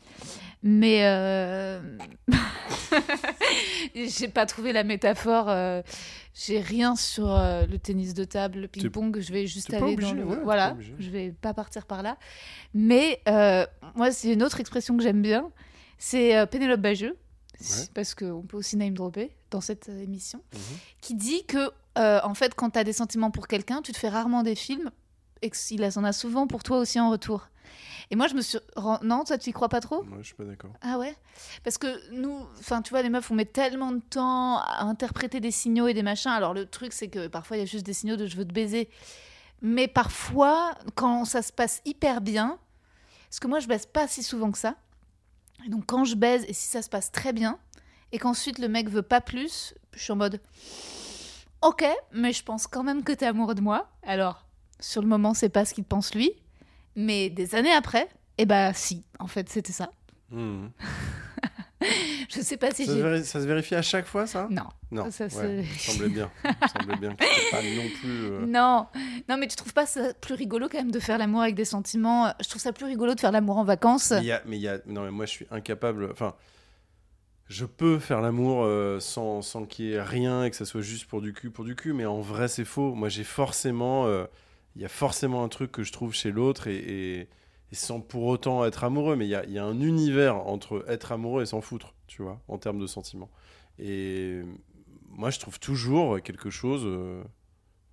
Mais 0.64 1.06
euh... 1.06 1.80
j'ai 3.96 4.28
pas 4.28 4.46
trouvé 4.46 4.74
la 4.74 4.84
métaphore. 4.84 5.46
euh, 5.50 5.82
J'ai 6.34 6.60
rien 6.60 6.96
sur 6.96 7.32
euh, 7.32 7.66
le 7.66 7.78
tennis 7.80 8.14
de 8.14 8.24
table, 8.24 8.60
le 8.62 8.68
ping-pong. 8.68 9.20
Je 9.20 9.34
vais 9.34 9.48
juste 9.48 9.72
aller 9.74 9.82
dans 9.82 9.94
obligé, 9.94 10.14
le. 10.14 10.24
ouais, 10.26 10.36
t'es 10.38 10.44
voilà, 10.44 10.78
je 11.00 11.10
vais 11.10 11.32
pas 11.32 11.54
partir 11.54 11.86
par 11.86 12.04
là. 12.04 12.18
Mais 12.74 13.22
euh, 13.28 13.66
moi, 13.96 14.12
c'est 14.12 14.32
une 14.34 14.44
autre 14.44 14.60
expression 14.60 14.96
que 14.98 15.04
j'aime 15.04 15.22
bien. 15.22 15.50
C'est 15.98 16.48
Pénélope 16.48 16.82
Bageux, 16.82 17.18
Ouais. 17.60 17.86
parce 17.94 18.16
qu'on 18.16 18.42
peut 18.42 18.58
aussi 18.58 18.76
name 18.76 18.96
dropper 18.96 19.36
dans 19.52 19.62
cette 19.62 19.88
émission, 19.90 20.42
Mhm. 20.54 20.60
qui 21.02 21.14
dit 21.14 21.46
que, 21.46 21.70
en 21.96 22.34
fait, 22.34 22.56
quand 22.56 22.72
tu 22.72 22.80
as 22.80 22.84
des 22.84 22.94
sentiments 22.94 23.30
pour 23.30 23.48
quelqu'un, 23.48 23.82
tu 23.84 23.92
te 23.92 23.98
fais 24.00 24.10
rarement 24.10 24.42
des 24.42 24.56
films 24.56 24.90
et 25.44 25.52
qu'il 25.52 25.84
en 25.84 26.04
a 26.04 26.12
souvent 26.14 26.48
pour 26.48 26.64
toi 26.64 26.80
aussi 26.80 27.00
en 27.00 27.12
retour. 27.12 27.50
Et 28.12 28.16
moi, 28.18 28.28
je 28.28 28.36
me 28.36 28.42
suis. 28.42 28.60
Non, 29.04 29.24
toi, 29.24 29.38
tu 29.38 29.50
y 29.50 29.54
crois 29.54 29.70
pas 29.70 29.80
trop? 29.80 30.04
Moi, 30.04 30.18
je 30.20 30.28
suis 30.28 30.36
pas 30.36 30.44
d'accord. 30.44 30.72
Ah 30.82 31.00
ouais? 31.00 31.16
Parce 31.64 31.78
que 31.78 32.12
nous, 32.12 32.46
enfin, 32.60 32.82
tu 32.82 32.90
vois, 32.90 33.02
les 33.02 33.10
meufs, 33.10 33.32
on 33.32 33.36
met 33.36 33.46
tellement 33.46 33.94
de 33.94 34.02
temps 34.02 34.58
à 34.58 34.84
interpréter 34.84 35.40
des 35.40 35.52
signaux 35.52 35.88
et 35.88 35.94
des 35.94 36.04
machins. 36.04 36.32
Alors, 36.32 36.54
le 36.54 36.66
truc, 36.66 36.92
c'est 36.92 37.08
que 37.08 37.28
parfois, 37.28 37.56
il 37.56 37.62
y 37.62 37.64
a 37.64 37.66
juste 37.66 37.86
des 37.86 37.94
signaux 37.94 38.18
de 38.18 38.28
je 38.28 38.36
veux 38.36 38.46
te 38.46 38.54
baiser. 38.54 38.90
Mais 39.62 39.88
parfois, 39.88 40.76
quand 40.96 41.24
ça 41.24 41.42
se 41.42 41.54
passe 41.54 41.82
hyper 41.86 42.20
bien, 42.20 42.60
parce 43.30 43.40
que 43.40 43.48
moi, 43.48 43.60
je 43.60 43.68
baise 43.68 43.86
pas 43.86 44.08
si 44.10 44.24
souvent 44.24 44.52
que 44.52 44.58
ça. 44.58 44.76
Et 45.66 45.70
donc, 45.70 45.86
quand 45.86 46.04
je 46.04 46.16
baise, 46.16 46.44
et 46.50 46.54
si 46.54 46.68
ça 46.68 46.82
se 46.82 46.90
passe 46.90 47.14
très 47.14 47.32
bien, 47.32 47.60
et 48.12 48.20
qu'ensuite 48.20 48.60
le 48.60 48.68
mec 48.68 48.90
veut 48.90 49.04
pas 49.04 49.22
plus, 49.22 49.74
je 49.94 50.00
suis 50.00 50.12
en 50.12 50.18
mode 50.18 50.42
Ok, 51.62 51.86
mais 52.12 52.34
je 52.34 52.44
pense 52.44 52.68
quand 52.68 52.84
même 52.84 53.04
que 53.04 53.14
t'es 53.14 53.26
amoureux 53.28 53.56
de 53.56 53.62
moi. 53.62 53.88
Alors, 54.04 54.44
sur 54.82 55.02
le 55.02 55.08
moment, 55.08 55.34
c'est 55.34 55.48
pas 55.48 55.64
ce 55.64 55.74
qu'il 55.74 55.86
pense 55.86 56.14
lui. 56.14 56.34
Mais 56.96 57.30
des 57.30 57.56
années 57.56 57.72
après, 57.74 58.08
eh 58.38 58.46
bah 58.46 58.74
si, 58.74 59.04
en 59.20 59.28
fait, 59.28 59.50
c'était 59.50 59.72
ça. 59.74 59.90
Mhm. 60.30 60.72
Je 62.30 62.40
sais 62.42 62.58
pas 62.58 62.72
si 62.72 62.86
Ça, 62.86 62.92
se 62.92 62.98
j'ai. 62.98 63.04
véri- 63.04 63.24
ça 63.24 63.42
se 63.42 63.46
vérifie 63.48 63.74
à 63.76 63.82
chaque 63.82 64.06
fois 64.06 64.28
ça? 64.28 64.48
Non. 64.52 64.68
Non. 64.92 65.10
Ça, 65.10 65.26
ouais, 65.26 65.58
me 65.58 65.64
semblait 65.80 66.10
bien. 66.10 66.30
Semblait 66.78 66.96
bien 66.96 67.16
que 67.16 67.52
pas 67.52 67.62
non 67.64 67.90
plus. 68.00 68.10
euh, 68.26 68.46
Non, 68.46 68.88
non, 69.28 69.38
mais 69.38 69.48
tu 69.48 69.56
trouves 69.56 69.74
pas 69.74 69.86
ça 69.88 70.14
plus 70.14 70.36
rigolo 70.36 70.70
quand 70.70 70.78
même 70.78 70.92
de 70.92 71.00
faire 71.00 71.18
l'amour 71.18 71.42
avec 71.42 71.56
des 71.56 71.66
sentiments 71.66 72.32
Je 72.40 72.48
trouve 72.50 72.62
ça 72.62 72.72
plus 72.72 72.86
rigolo 72.86 73.16
de 73.16 73.20
faire 73.20 73.32
l'amour 73.32 73.58
en 73.58 73.64
vacances? 73.64 74.12
Mais 74.12 74.20
il 74.20 74.26
y 74.26 74.32
a, 74.32 74.42
mais 74.46 74.58
il 74.58 74.62
y 74.62 74.68
a, 74.68 74.78
non, 74.86 75.04
mais 75.04 75.12
moi 75.12 75.26
je 75.26 75.32
suis 75.32 75.48
incapable. 75.50 76.10
Enfin, 76.12 76.36
je 77.48 77.66
peux 77.66 77.98
faire 78.00 78.22
l'amour 78.22 78.64
euh, 78.64 79.00
sans, 79.00 79.42
sans 79.42 79.66
qu'il 79.66 79.86
y 79.86 79.94
ait 79.94 80.02
rien 80.04 80.44
et 80.44 80.52
que 80.52 80.56
ça 80.56 80.66
soit 80.66 80.82
juste 80.82 81.06
pour 81.06 81.22
du 81.22 81.34
cul, 81.34 81.50
pour 81.50 81.66
du 81.66 81.76
cul, 81.76 81.94
mais 81.94 82.06
en 82.06 82.22
vrai 82.22 82.48
c'est 82.48 82.66
faux. 82.66 82.94
Moi 82.94 83.10
j'ai 83.10 83.24
forcément, 83.24 84.06
euh, 84.06 84.26
il 84.76 84.82
y 84.82 84.86
a 84.86 84.90
forcément 84.90 85.44
un 85.44 85.50
truc 85.50 85.72
que 85.72 85.84
je 85.84 85.92
trouve 85.92 86.14
chez 86.14 86.32
l'autre 86.32 86.68
et, 86.68 86.76
et, 86.78 87.20
et 87.22 87.76
sans 87.76 88.00
pour 88.02 88.24
autant 88.26 88.64
être 88.66 88.84
amoureux, 88.84 89.16
mais 89.16 89.26
il 89.26 89.30
y 89.30 89.36
a, 89.36 89.44
il 89.46 89.52
y 89.52 89.60
a 89.60 89.66
un 89.66 89.80
univers 89.82 90.36
entre 90.48 90.84
être 90.88 91.12
amoureux 91.12 91.44
et 91.44 91.46
s'en 91.46 91.62
foutre, 91.62 91.94
tu 92.08 92.22
vois, 92.22 92.42
en 92.48 92.58
termes 92.58 92.80
de 92.80 92.88
sentiments. 92.88 93.30
Et 93.80 94.42
moi 95.10 95.30
je 95.30 95.40
trouve 95.40 95.60
toujours 95.60 96.22
quelque 96.22 96.50
chose. 96.50 96.84
euh, 96.86 97.24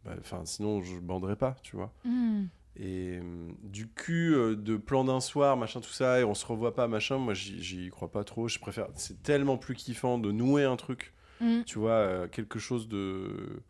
bah, 0.04 0.14
Enfin, 0.20 0.42
sinon 0.44 0.82
je 0.82 0.98
banderais 0.98 1.36
pas, 1.36 1.56
tu 1.62 1.76
vois. 1.76 1.92
Hmm. 2.04 2.44
Et 2.80 3.18
euh, 3.20 3.48
du 3.64 3.88
cul, 3.88 4.34
euh, 4.36 4.54
de 4.54 4.76
plan 4.76 5.02
d'un 5.04 5.18
soir, 5.20 5.56
machin, 5.56 5.80
tout 5.80 5.90
ça, 5.90 6.20
et 6.20 6.24
on 6.24 6.34
se 6.34 6.46
revoit 6.46 6.74
pas, 6.76 6.86
machin, 6.86 7.18
moi 7.18 7.34
j'y 7.34 7.88
crois 7.90 8.10
pas 8.10 8.22
trop. 8.22 8.46
Je 8.46 8.60
préfère. 8.60 8.86
C'est 8.94 9.20
tellement 9.22 9.56
plus 9.58 9.74
kiffant 9.74 10.18
de 10.18 10.30
nouer 10.30 10.62
un 10.64 10.76
truc, 10.76 11.12
Hmm. 11.40 11.62
tu 11.66 11.78
vois, 11.78 12.26
quelque 12.28 12.58
chose 12.58 12.88
de. 12.88 13.62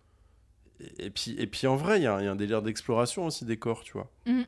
Et, 0.99 1.11
puis, 1.11 1.35
et 1.39 1.47
puis 1.47 1.66
en 1.66 1.76
vrai, 1.76 1.99
il 1.99 2.05
y, 2.05 2.07
a 2.07 2.14
un- 2.14 2.20
il 2.20 2.24
y 2.24 2.29
a 2.29 2.33
un 2.33 2.37
délire 2.37 2.62
d'exploration 2.62 3.26
aussi 3.26 3.45
des 3.45 3.57
corps, 3.57 3.83
tu 3.83 3.93
vois. 3.95 4.11
Hmm. 4.26 4.43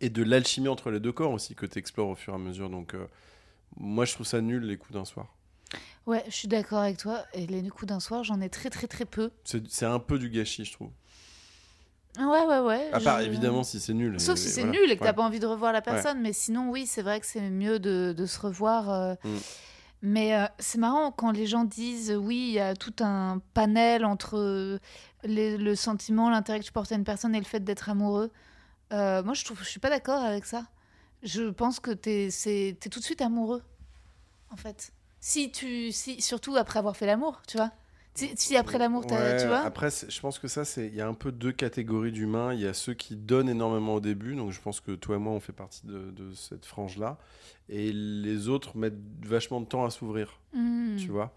Et 0.00 0.10
de 0.10 0.22
l'alchimie 0.22 0.68
entre 0.68 0.90
les 0.90 1.00
deux 1.00 1.12
corps 1.12 1.32
aussi 1.32 1.54
que 1.54 1.66
tu 1.66 1.78
explores 1.78 2.08
au 2.08 2.14
fur 2.14 2.32
et 2.32 2.36
à 2.36 2.38
mesure. 2.38 2.70
Donc, 2.70 2.94
euh, 2.94 3.06
moi 3.76 4.04
je 4.04 4.12
trouve 4.14 4.26
ça 4.26 4.40
nul 4.40 4.62
les 4.64 4.76
coups 4.76 4.92
d'un 4.94 5.04
soir. 5.04 5.34
Ouais, 6.06 6.22
je 6.26 6.32
suis 6.34 6.48
d'accord 6.48 6.78
avec 6.78 6.98
toi. 6.98 7.24
Et 7.34 7.46
les 7.46 7.68
coups 7.68 7.86
d'un 7.86 7.98
soir, 8.00 8.22
j'en 8.24 8.40
ai 8.40 8.48
très 8.48 8.70
très 8.70 8.86
très 8.86 9.04
peu. 9.04 9.30
C'est 9.44 9.86
un 9.86 9.98
peu 9.98 10.18
du 10.18 10.30
gâchis, 10.30 10.64
je 10.64 10.72
trouve. 10.72 10.90
Ouais, 12.18 12.46
ouais, 12.46 12.60
ouais. 12.60 12.88
À 12.92 13.00
part 13.00 13.20
je- 13.20 13.26
évidemment 13.26 13.62
si 13.62 13.78
c'est 13.78 13.92
nul. 13.92 14.18
Sauf 14.18 14.38
et- 14.38 14.40
si 14.40 14.48
c'est 14.48 14.62
voilà. 14.62 14.78
nul 14.78 14.90
et 14.90 14.94
que 14.96 15.00
t'as 15.02 15.08
Ouais. 15.10 15.12
pas 15.14 15.22
envie 15.22 15.40
de 15.40 15.46
revoir 15.46 15.72
la 15.72 15.82
personne. 15.82 16.20
Mais 16.22 16.32
sinon, 16.32 16.70
oui, 16.70 16.86
c'est 16.86 17.02
vrai 17.02 17.20
que 17.20 17.26
c'est 17.26 17.50
mieux 17.50 17.78
de, 17.78 18.14
de 18.16 18.26
se 18.26 18.38
revoir. 18.40 18.88
euh. 18.90 19.14
Mm. 19.24 19.36
Mais 20.08 20.36
euh, 20.36 20.46
c'est 20.60 20.78
marrant 20.78 21.10
quand 21.10 21.32
les 21.32 21.48
gens 21.48 21.64
disent 21.64 22.12
euh, 22.12 22.16
oui, 22.16 22.36
il 22.36 22.52
y 22.52 22.60
a 22.60 22.76
tout 22.76 22.94
un 23.00 23.42
panel 23.54 24.04
entre 24.04 24.38
euh, 24.38 24.78
le 25.24 25.74
sentiment, 25.74 26.30
l'intérêt 26.30 26.60
que 26.60 26.64
tu 26.64 26.70
portes 26.70 26.92
à 26.92 26.94
une 26.94 27.02
personne 27.02 27.34
et 27.34 27.40
le 27.40 27.44
fait 27.44 27.58
d'être 27.58 27.88
amoureux. 27.88 28.30
Moi, 28.92 29.34
je 29.34 29.44
trouve, 29.44 29.58
je 29.64 29.68
suis 29.68 29.80
pas 29.80 29.90
d'accord 29.90 30.22
avec 30.22 30.44
ça. 30.44 30.68
Je 31.24 31.50
pense 31.50 31.80
que 31.80 31.90
t'es, 31.90 32.28
t'es 32.78 32.88
tout 32.88 33.00
de 33.00 33.04
suite 33.04 33.20
amoureux, 33.20 33.64
en 34.50 34.56
fait. 34.56 34.92
Si 35.18 35.50
tu, 35.50 35.90
si, 35.90 36.22
surtout 36.22 36.54
après 36.54 36.78
avoir 36.78 36.96
fait 36.96 37.06
l'amour, 37.06 37.42
tu 37.48 37.56
vois. 37.56 37.72
Si, 38.36 38.56
après 38.56 38.78
l'amour, 38.78 39.04
Ouais, 39.10 39.36
tu 39.40 39.46
vois. 39.46 39.60
Après, 39.60 39.88
je 39.90 40.20
pense 40.20 40.38
que 40.38 40.48
ça, 40.48 40.64
c'est 40.64 40.86
il 40.86 40.94
y 40.94 41.00
a 41.00 41.06
un 41.08 41.14
peu 41.14 41.30
deux 41.32 41.52
catégories 41.52 42.12
d'humains. 42.12 42.54
Il 42.54 42.60
y 42.60 42.66
a 42.66 42.72
ceux 42.74 42.94
qui 42.94 43.14
donnent 43.16 43.48
énormément 43.48 43.94
au 43.94 44.00
début, 44.00 44.34
donc 44.34 44.52
je 44.52 44.60
pense 44.60 44.80
que 44.80 44.92
toi 44.92 45.16
et 45.16 45.18
moi, 45.18 45.32
on 45.32 45.40
fait 45.40 45.52
partie 45.52 45.86
de, 45.86 46.10
de 46.10 46.32
cette 46.32 46.64
frange-là, 46.64 47.18
et 47.68 47.92
les 47.92 48.48
autres 48.48 48.76
mettent 48.76 48.98
vachement 49.22 49.60
de 49.60 49.66
temps 49.66 49.84
à 49.84 49.90
s'ouvrir, 49.90 50.40
Mm. 50.54 50.96
tu 50.96 51.08
vois. 51.08 51.34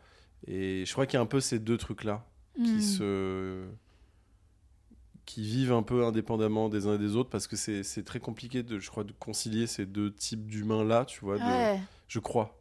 Et 0.48 0.86
je 0.86 0.92
crois 0.94 1.06
qu'il 1.06 1.16
y 1.16 1.18
a 1.18 1.22
un 1.22 1.26
peu 1.26 1.42
ces 1.42 1.60
deux 1.60 1.78
trucs-là 1.78 2.26
qui 2.56 2.82
se 2.82 3.66
qui 5.26 5.44
vivent 5.44 5.74
un 5.74 5.84
peu 5.84 6.06
indépendamment 6.06 6.70
des 6.70 6.88
uns 6.88 6.96
et 6.96 6.98
des 6.98 7.16
autres 7.16 7.30
parce 7.30 7.46
que 7.48 7.56
c'est 7.56 7.84
c'est 7.84 8.04
très 8.04 8.20
compliqué 8.20 8.64
de 8.64 8.80
je 8.80 8.90
crois 8.90 9.04
de 9.04 9.12
concilier 9.12 9.68
ces 9.68 9.86
deux 9.86 10.12
types 10.12 10.48
d'humains 10.48 10.84
là 10.84 11.06
tu 11.06 11.20
vois 11.22 11.38
de- 11.38 11.44
Ouais. 11.44 11.80
je 12.08 12.20
crois 12.20 12.56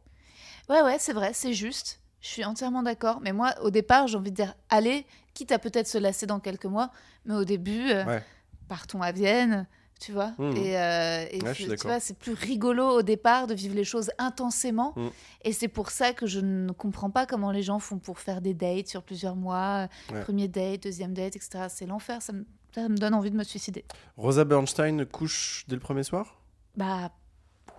Ouais, 0.69 0.83
ouais, 0.83 0.97
c'est 0.99 1.13
vrai, 1.13 1.31
c'est 1.33 1.53
juste. 1.53 1.99
Je 2.21 2.27
suis 2.27 2.43
entièrement 2.45 2.83
d'accord. 2.83 3.19
Mais 3.21 3.31
moi, 3.33 3.53
au 3.61 3.69
départ, 3.71 4.07
j'ai 4.07 4.17
envie 4.17 4.31
de 4.31 4.35
dire, 4.35 4.53
allez, 4.69 5.05
quitte 5.33 5.51
à 5.51 5.59
peut-être 5.59 5.87
se 5.87 5.97
lasser 5.97 6.25
dans 6.25 6.39
quelques 6.39 6.65
mois, 6.65 6.91
mais 7.25 7.35
au 7.35 7.45
début, 7.45 7.89
euh, 7.91 8.05
Ouais. 8.05 8.23
partons 8.67 9.01
à 9.01 9.11
Vienne, 9.11 9.67
tu 10.01 10.11
vois. 10.11 10.33
Et, 10.55 10.77
euh, 10.77 11.25
et 11.31 11.41
Ouais, 11.43 11.53
tu- 11.53 11.65
vois, 11.83 11.99
c'est 11.99 12.17
plus 12.17 12.33
rigolo 12.33 12.85
au 12.87 13.01
départ 13.01 13.47
de 13.47 13.53
vivre 13.53 13.75
les 13.75 13.83
choses 13.85 14.11
intensément. 14.17 14.93
Mhm. 14.97 15.11
Et 15.43 15.53
c'est 15.53 15.67
pour 15.69 15.91
ça 15.91 16.13
que 16.13 16.25
je 16.27 16.39
ne 16.39 16.71
comprends 16.71 17.09
pas 17.09 17.25
comment 17.25 17.51
les 17.51 17.61
gens 17.63 17.79
font 17.79 17.99
pour 17.99 18.19
faire 18.19 18.41
des 18.41 18.53
dates 18.53 18.87
sur 18.87 19.01
plusieurs 19.03 19.35
mois. 19.35 19.87
Ouais. 20.11 20.21
Premier 20.21 20.47
date, 20.49 20.83
deuxième 20.83 21.13
date, 21.13 21.35
etc. 21.37 21.65
C'est 21.69 21.85
l'enfer. 21.85 22.21
Ça 22.21 22.33
me, 22.33 22.45
ça 22.75 22.87
me 22.89 22.97
donne 22.97 23.13
envie 23.13 23.31
de 23.31 23.37
me 23.37 23.43
suicider. 23.43 23.85
Rosa 24.17 24.43
Bernstein 24.43 25.05
couche 25.05 25.63
dès 25.69 25.75
le 25.75 25.81
premier 25.81 26.03
soir? 26.03 26.41
Bah, 26.75 27.11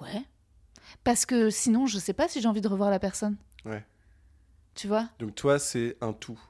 ouais. 0.01 0.23
Parce 1.05 1.25
que 1.27 1.51
sinon, 1.51 1.87
je 1.87 1.99
sais 1.99 2.13
pas 2.15 2.27
si 2.29 2.41
j'ai 2.41 2.49
envie 2.49 2.61
de 2.63 2.69
revoir 2.69 2.91
la 2.91 2.99
personne. 2.99 3.37
Ouais. 3.65 3.85
Tu 4.75 4.89
vois? 4.89 5.09
Donc 5.19 5.35
toi 5.35 5.59
c'est 5.59 5.97
un 6.01 6.13
tout 6.13 6.41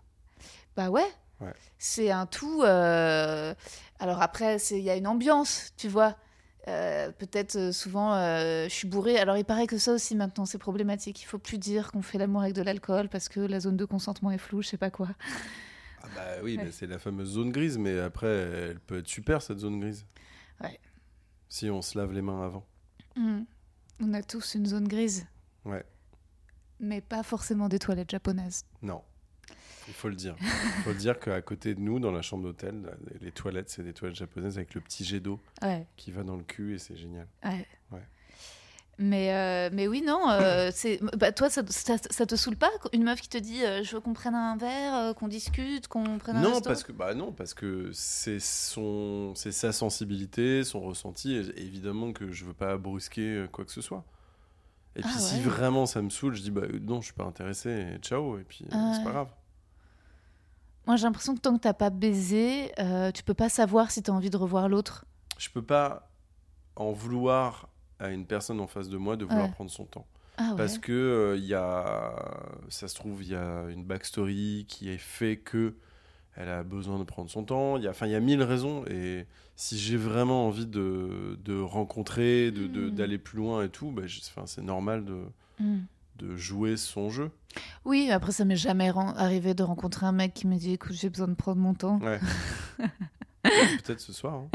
Bah 0.77 0.91
ouais. 0.91 1.07
Ouais. 1.41 1.55
C'est 1.79 2.11
un 2.11 2.27
tout. 2.27 2.63
euh, 2.63 3.55
Alors 3.99 4.21
après, 4.23 4.59
c'est- 4.59 4.79
il 4.79 4.85
y 4.85 4.91
a 4.91 4.97
une 4.97 5.07
ambiance, 5.07 5.73
tu 5.77 5.89
vois. 5.89 6.17
Euh, 6.69 7.11
Peut-être 7.13 7.57
euh, 7.57 7.73
souvent, 7.73 8.15
euh, 8.15 8.65
je 8.65 8.69
suis 8.75 8.87
bourrée. 8.87 9.19
Alors 9.19 9.37
il 9.39 9.45
paraît 9.47 9.67
que 9.67 9.79
ça 9.79 9.93
aussi 9.93 10.15
maintenant, 10.15 10.45
c'est 10.45 10.59
problématique. 10.59 11.23
Il 11.23 11.25
faut 11.25 11.39
plus 11.39 11.57
dire 11.59 11.91
qu'on 11.93 12.03
fait 12.03 12.19
l'amour 12.19 12.43
avec 12.43 12.53
de 12.55 12.61
l'alcool 12.63 13.09
parce 13.09 13.29
que 13.31 13.41
la 13.41 13.59
zone 13.61 13.77
de 13.79 13.85
consentement 13.87 14.31
est 14.31 14.39
floue, 14.39 14.61
je 14.63 14.69
sais 14.69 14.77
pas 14.77 14.91
quoi. 14.91 15.09
Ah 16.03 16.07
bah 16.15 16.27
oui, 16.43 16.57
Ouais. 16.59 16.65
mais 16.65 16.73
c'est 16.73 16.87
la 16.87 16.99
fameuse 16.99 17.31
zone 17.33 17.51
grise, 17.51 17.79
mais 17.79 17.99
après, 17.99 18.29
elle 18.29 18.81
peut 18.81 18.99
être 18.99 19.09
super 19.09 19.41
cette 19.43 19.59
zone 19.59 19.81
grise. 19.81 20.05
Ouais. 20.63 20.79
Si 21.49 21.71
on 21.71 21.81
se 21.83 21.97
lave 21.99 22.13
les 22.13 22.23
mains 22.23 22.43
avant. 22.45 22.67
Hmm. 23.17 23.43
On 24.03 24.13
a 24.15 24.23
tous 24.23 24.55
une 24.55 24.67
zone 24.67 24.89
grise. 24.89 25.27
Ouais. 25.65 25.85
Mais 26.81 27.01
pas 27.01 27.23
forcément 27.23 27.69
des 27.69 27.79
toilettes 27.79 28.11
japonaises. 28.11 28.65
Non. 28.83 29.03
Il 29.89 29.95
faut 29.95 30.09
le 30.09 30.15
dire. 30.15 30.37
Il 30.41 30.83
faut 30.85 30.91
le 30.91 30.97
dire 30.97 31.19
qu'à 31.19 31.41
côté 31.43 31.75
de 31.75 31.81
nous, 31.81 31.99
dans 31.99 32.13
la 32.13 32.23
chambre 32.23 32.45
d'hôtel, 32.45 32.97
les 33.21 33.33
toilettes, 33.33 33.71
c'est 33.71 33.83
des 33.83 33.93
toilettes 33.93 34.17
japonaises 34.17 34.57
avec 34.57 34.75
le 34.75 34.81
petit 34.81 35.05
jet 35.05 35.21
d'eau 35.21 35.41
Ouais. 35.63 35.87
qui 35.97 36.11
va 36.13 36.23
dans 36.23 36.37
le 36.37 36.43
cul 36.45 36.75
et 36.75 36.79
c'est 36.79 36.97
génial. 36.97 37.27
Ouais. 37.45 37.67
Ouais. 37.93 38.03
Mais, 39.03 39.33
euh, 39.35 39.71
mais 39.73 39.89
oui, 39.89 40.03
non, 40.07 40.29
euh, 40.31 40.71
c'est, 40.75 41.01
bah, 41.17 41.33
toi, 41.33 41.49
ça, 41.51 41.63
ça, 41.69 41.97
ça 41.99 42.27
te 42.27 42.37
saoule 42.37 42.57
pas 42.57 42.71
Une 42.93 43.03
meuf 43.03 43.21
qui 43.21 43.31
te 43.31 43.39
dit 43.39 43.65
euh, 43.65 43.83
Je 43.83 43.95
veux 43.97 44.01
qu'on 44.01 44.13
prenne 44.13 44.35
un 44.35 44.57
verre, 44.59 45.15
qu'on 45.17 45.27
discute, 45.27 45.89
qu'on 45.89 46.19
prenne 46.19 46.37
un 46.37 46.43
Non, 46.43 46.51
resto 46.53 46.69
parce 46.69 46.85
que 46.85 46.93
bah 46.93 47.15
non, 47.15 47.33
parce 47.33 47.55
que 47.55 47.91
c'est 47.93 48.39
sa 48.41 49.73
sensibilité, 49.73 50.65
son 50.65 50.81
ressenti. 50.81 51.35
Et 51.35 51.63
évidemment 51.63 52.13
que 52.13 52.31
je 52.31 52.45
veux 52.45 52.53
pas 52.53 52.77
brusquer 52.77 53.47
quoi 53.51 53.65
que 53.65 53.73
ce 53.73 53.81
soit. 53.81 54.05
Et 54.97 55.03
puis 55.03 55.11
Ah 55.15 55.19
si 55.19 55.41
vraiment 55.41 55.87
ça 55.87 56.03
me 56.03 56.11
saoule, 56.11 56.35
je 56.35 56.43
dis 56.43 56.51
bah 56.51 56.63
non, 56.83 57.01
je 57.01 57.07
suis 57.07 57.15
pas 57.15 57.25
intéressé. 57.25 57.71
Et 57.95 57.99
ciao. 57.99 58.39
Et 58.39 58.43
puis 58.45 58.65
euh, 58.65 58.69
Ah 58.73 58.93
c'est 58.97 59.05
pas 59.05 59.13
grave. 59.13 59.29
Moi, 60.87 60.97
j'ai 60.97 61.05
l'impression 61.05 61.35
que 61.35 61.41
tant 61.41 61.55
que 61.57 61.61
t'as 61.61 61.75
pas 61.75 61.91
baisé, 61.91 62.73
euh, 62.81 63.13
tu 63.13 63.23
peux 63.23 63.35
pas 63.35 63.49
savoir 63.49 63.91
si 63.91 64.03
t'as 64.03 64.13
envie 64.13 64.31
de 64.31 64.37
revoir 64.37 64.69
l'autre. 64.69 65.05
Je 65.39 65.49
peux 65.51 65.63
pas 65.63 66.11
en 66.75 66.91
vouloir 66.93 67.69
à 68.01 68.09
une 68.11 68.27
personne 68.27 68.61
en 68.61 68.67
face 68.67 68.89
de 68.89 68.97
moi 68.97 69.17
de 69.17 69.25
vouloir 69.25 69.47
Ouais. 69.47 69.53
prendre 69.53 69.71
son 69.71 69.85
temps. 69.85 70.07
Ah 70.39 70.51
ouais. 70.51 70.57
Parce 70.57 70.79
que 70.79 70.91
euh, 70.93 71.37
y 71.39 71.55
a, 71.55 72.15
ça 72.71 72.89
se 72.89 72.95
trouve, 72.95 73.23
il 73.23 73.29
y 73.29 73.35
a 73.37 73.65
une 73.69 73.85
backstory 73.85 74.65
qui 74.69 74.89
est 74.89 74.99
fait 74.99 75.37
que 75.37 75.77
elle 76.37 76.49
a 76.49 76.63
besoin 76.63 76.99
de 76.99 77.05
prendre 77.05 77.29
son 77.31 77.45
temps. 77.45 77.77
Il 77.77 77.83
y 77.85 77.87
a, 77.87 77.91
enfin, 77.91 78.07
il 78.07 78.13
y 78.13 78.15
a 78.15 78.21
mille 78.21 78.43
raisons. 78.43 78.85
Et 78.87 79.27
si 79.57 79.79
j'ai 79.79 79.97
vraiment 79.97 80.47
envie 80.47 80.67
de, 80.67 81.39
de 81.45 81.61
rencontrer, 81.61 82.51
de, 82.51 82.67
de- 82.67 82.89
Mm. 82.89 82.95
d'aller 82.95 83.19
plus 83.19 83.39
loin 83.39 83.63
et 83.65 83.69
tout, 83.69 83.91
bah, 83.91 84.03
enfin, 84.05 84.47
c'est 84.47 84.63
normal 84.63 85.05
de, 85.05 85.23
Hmm. 85.59 85.81
de 86.19 86.37
jouer 86.37 86.77
son 86.79 87.11
jeu. 87.11 87.31
Oui, 87.85 88.11
après, 88.11 88.33
ça 88.33 88.45
m'est 88.47 88.57
jamais 88.57 88.91
arrivé 89.17 89.53
de 89.55 89.63
rencontrer 89.63 90.07
un 90.07 90.13
mec 90.13 90.33
qui 90.33 90.47
me 90.47 90.57
dit 90.57 90.73
Écoute, 90.73 90.93
j'ai 90.95 91.11
besoin 91.11 91.29
de 91.29 91.35
prendre 91.35 91.61
mon 91.61 91.75
temps. 91.75 91.99
Ouais. 93.43 93.59
Peut-être 93.83 94.01
ce 94.01 94.13
soir. 94.13 94.35
hein. 94.35 94.49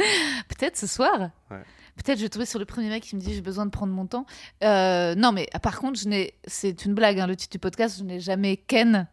Peut-être 0.47 0.77
ce 0.77 0.85
soir. 0.87 1.31
Ouais. 1.49 1.61
Peut-être 1.97 2.17
je 2.19 2.23
vais 2.23 2.29
tomber 2.29 2.45
sur 2.45 2.59
le 2.59 2.65
premier 2.65 2.89
mec 2.89 3.03
qui 3.03 3.15
me 3.15 3.21
dit 3.21 3.33
j'ai 3.33 3.41
besoin 3.41 3.65
de 3.65 3.71
prendre 3.71 3.91
mon 3.93 4.05
temps. 4.05 4.25
Euh, 4.63 5.15
non, 5.15 5.31
mais 5.31 5.47
par 5.63 5.79
contre, 5.79 5.99
je 5.99 6.07
n'ai. 6.07 6.33
C'est 6.45 6.85
une 6.85 6.93
blague, 6.93 7.19
hein, 7.19 7.25
le 7.27 7.35
titre 7.35 7.51
du 7.53 7.59
podcast. 7.59 7.97
Je 7.97 8.03
n'ai 8.03 8.19
jamais 8.19 8.57
ken 8.57 9.07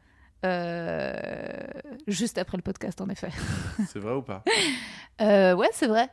euh, 0.44 1.12
juste 2.06 2.38
après 2.38 2.56
le 2.56 2.62
podcast, 2.62 3.00
en 3.00 3.08
effet. 3.08 3.30
C'est 3.88 3.98
vrai 3.98 4.14
ou 4.14 4.22
pas? 4.22 4.42
Euh, 5.20 5.54
ouais, 5.54 5.68
c'est 5.72 5.86
vrai. 5.86 6.08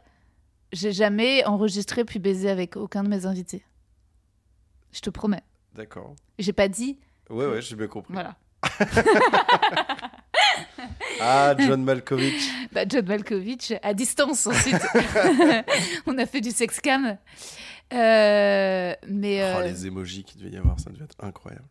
J'ai 0.72 0.92
jamais 0.92 1.44
enregistré 1.46 2.06
puis 2.06 2.20
baisé 2.20 2.50
avec 2.50 2.76
aucun 2.76 3.04
de 3.04 3.10
mes 3.10 3.26
invités. 3.26 3.64
Je 4.92 5.00
te 5.02 5.10
promets. 5.10 5.44
D'accord. 5.74 6.16
J'ai 6.38 6.54
pas 6.54 6.68
dit. 6.68 7.00
Ouais, 7.30 7.46
ouais, 7.48 7.62
j'ai 7.62 7.76
bien 7.76 7.88
compris. 7.88 8.14
Voilà. 8.14 8.36
Ah, 11.22 11.54
John 11.58 11.84
Malkovich. 11.84 12.50
Bah, 12.72 12.86
John 12.88 13.06
Malkovich 13.06 13.74
à 13.84 13.94
distance 13.94 14.48
ensuite. 14.48 14.76
On 16.08 16.18
a 16.18 16.26
fait 16.26 16.40
du 16.40 16.52
sex 16.52 16.80
cam. 16.80 17.18
Euh, 17.94 18.94
mais. 19.08 19.54
Oh, 19.58 19.62
les 19.62 19.86
émojis 19.88 20.24
qu'il 20.24 20.40
devait 20.42 20.52
y 20.52 20.58
avoir, 20.58 20.80
ça 20.80 20.90
devait 20.90 21.04
être 21.04 21.18
incroyable. 21.20 21.68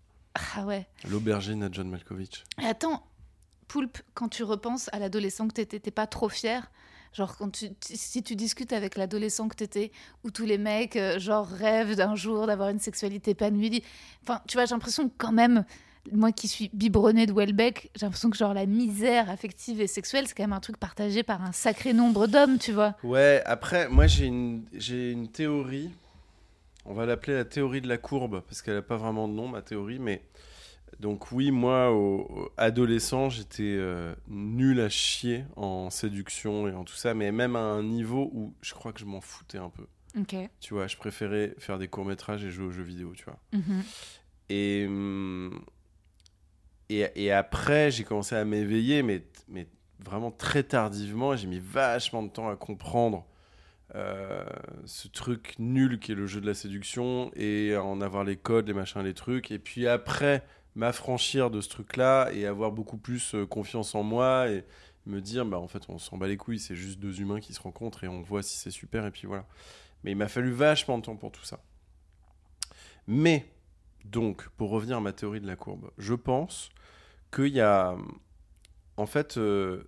Ah 0.57 0.65
ouais. 0.65 0.87
L'aubergine 1.09 1.63
à 1.63 1.69
John 1.71 1.89
Malkovich. 1.89 2.45
Et 2.61 2.67
attends, 2.67 3.03
Poulpe, 3.67 3.99
quand 4.15 4.29
tu 4.29 4.43
repenses 4.43 4.89
à 4.93 4.99
l'adolescent 4.99 5.49
que 5.49 5.55
t'étais, 5.55 5.81
t'es 5.81 5.91
pas 5.91 6.07
trop 6.07 6.29
fier 6.29 6.71
Genre, 7.15 7.37
quand 7.37 7.51
tu, 7.51 7.69
si 7.81 8.23
tu 8.23 8.37
discutes 8.37 8.73
avec 8.73 8.97
l'adolescent 8.97 9.49
que 9.49 9.57
t'étais, 9.57 9.93
où 10.25 10.31
tous 10.31 10.45
les 10.45 10.59
mecs, 10.59 10.97
euh, 10.97 11.19
genre, 11.19 11.47
rêvent 11.47 11.97
d'un 11.97 12.15
jour 12.15 12.47
d'avoir 12.47 12.69
une 12.69 12.79
sexualité 12.79 13.31
épanouie. 13.33 13.83
Enfin, 14.23 14.41
tu 14.47 14.57
vois, 14.57 14.67
j'ai 14.67 14.75
l'impression 14.75 15.09
que 15.09 15.15
quand 15.17 15.33
même, 15.33 15.65
moi 16.13 16.33
qui 16.33 16.49
suis 16.49 16.71
biberonnée 16.73 17.27
de 17.27 17.33
Welbeck, 17.33 17.91
j'ai 17.97 18.07
l'impression 18.07 18.31
que, 18.31 18.37
genre, 18.37 18.55
la 18.55 18.67
misère 18.67 19.31
affective 19.31 19.81
et 19.81 19.87
sexuelle, 19.87 20.27
c'est 20.29 20.35
quand 20.35 20.43
même 20.43 20.53
un 20.53 20.61
truc 20.61 20.77
partagé 20.77 21.23
par 21.23 21.43
un 21.43 21.53
sacré 21.53 21.93
nombre 21.93 22.27
d'hommes, 22.27 22.59
tu 22.59 22.73
vois. 22.73 22.95
Ouais, 23.03 23.43
après, 23.47 23.89
moi 23.89 24.07
j'ai 24.07 24.27
une, 24.27 24.65
j'ai 24.75 25.13
une 25.13 25.29
théorie. 25.29 25.91
On 26.91 26.95
va 26.95 27.05
l'appeler 27.07 27.35
la 27.37 27.45
théorie 27.45 27.81
de 27.83 27.87
la 27.89 27.99
courbe, 27.99 28.41
parce 28.41 28.63
qu'elle 28.63 28.75
n'a 28.75 28.83
pas 28.83 28.97
vraiment 28.97 29.29
de 29.29 29.35
nom, 29.35 29.47
ma 29.47 29.61
théorie. 29.63 29.99
Mais 29.99 30.23
donc, 31.01 31.31
oui, 31.33 31.51
moi, 31.51 31.91
au, 31.93 32.21
au- 32.23 32.53
adolescent, 32.57 33.29
j'étais 33.29 33.63
euh, 33.77 34.15
nul 34.27 34.81
à 34.81 34.89
chier 34.89 35.45
en 35.57 35.91
séduction 35.91 36.67
et 36.67 36.73
en 36.73 36.85
tout 36.85 36.95
ça, 36.95 37.13
mais 37.13 37.31
même 37.31 37.57
à 37.57 37.61
un 37.61 37.83
niveau 37.83 38.31
où 38.33 38.55
je 38.63 38.73
crois 38.73 38.93
que 38.95 39.01
je 39.01 39.05
m'en 39.05 39.21
foutais 39.21 39.59
un 39.59 39.69
peu. 39.69 39.87
Tu 40.61 40.73
vois, 40.73 40.87
je 40.87 40.97
préférais 40.97 41.55
faire 41.59 41.79
des 41.79 41.89
courts-métrages 41.89 42.43
et 42.45 42.51
jouer 42.51 42.65
aux 42.65 42.71
jeux 42.73 42.83
vidéo, 42.83 43.13
tu 43.15 43.25
vois. 43.27 43.39
Et, 44.49 44.87
hum, 44.89 45.63
et, 46.89 47.07
et 47.17 47.33
après, 47.33 47.91
j'ai 47.91 48.05
commencé 48.05 48.35
à 48.35 48.45
m'éveiller, 48.47 49.03
mais, 49.03 49.23
mais 49.49 49.67
vraiment 50.01 50.31
très 50.31 50.63
tardivement. 50.63 51.37
J'ai 51.37 51.47
mis 51.49 51.59
vachement 51.61 52.23
de 52.23 52.31
temps 52.31 52.49
à 52.49 52.57
comprendre 52.57 53.27
euh, 53.95 54.45
ce 54.85 55.09
truc 55.09 55.55
nul 55.59 55.99
qui 55.99 56.13
est 56.13 56.15
le 56.15 56.27
jeu 56.27 56.41
de 56.41 56.47
la 56.47 56.55
séduction 56.55 57.31
et 57.35 57.75
en 57.77 58.01
avoir 58.03 58.23
les 58.23 58.37
codes, 58.37 58.67
les 58.67 58.75
machins, 58.75 59.03
les 59.03 59.15
trucs. 59.15 59.51
Et 59.51 59.59
puis 59.59 59.87
après, 59.89 60.45
m'affranchir 60.75 61.51
de 61.51 61.61
ce 61.61 61.69
truc-là 61.69 62.31
et 62.33 62.47
avoir 62.47 62.71
beaucoup 62.71 62.99
plus 62.99 63.35
euh, 63.35 63.47
confiance 63.47 63.95
en 63.95 64.03
moi 64.03 64.49
et 64.51 64.65
me 65.07 65.21
dire, 65.21 65.47
bah 65.47 65.59
en 65.59 65.69
fait, 65.69 65.85
on 65.89 65.99
s'en 65.99 66.19
bat 66.19 66.29
les 66.29 66.37
couilles, 66.37 66.59
c'est 66.59 66.75
juste 66.75 66.99
deux 66.99 67.21
humains 67.21 67.41
qui 67.41 67.55
se 67.55 67.61
rencontrent 67.61 68.05
et 68.05 68.09
on 68.09 68.21
voit 68.21 68.43
si 68.43 68.59
c'est 68.59 68.71
super. 68.71 69.07
Et 69.07 69.11
puis 69.11 69.27
voilà. 69.27 69.47
Mais 70.05 70.13
il 70.13 70.17
m'a 70.17 70.29
fallu 70.29 70.51
vachement 70.51 70.99
de 70.99 71.05
temps 71.05 71.17
pour 71.17 71.33
tout 71.33 71.45
ça. 71.45 71.61
Mais 73.07 73.51
donc, 74.05 74.49
pour 74.51 74.71
revenir 74.71 74.99
à 74.99 75.01
ma 75.01 75.13
théorie 75.13 75.41
de 75.41 75.47
la 75.47 75.57
courbe, 75.57 75.91
je 75.97 76.15
pense 76.15 76.69
qu'il 77.33 77.49
y 77.49 77.61
a. 77.61 77.97
En 78.99 79.07
fait, 79.07 79.39
euh, 79.39 79.85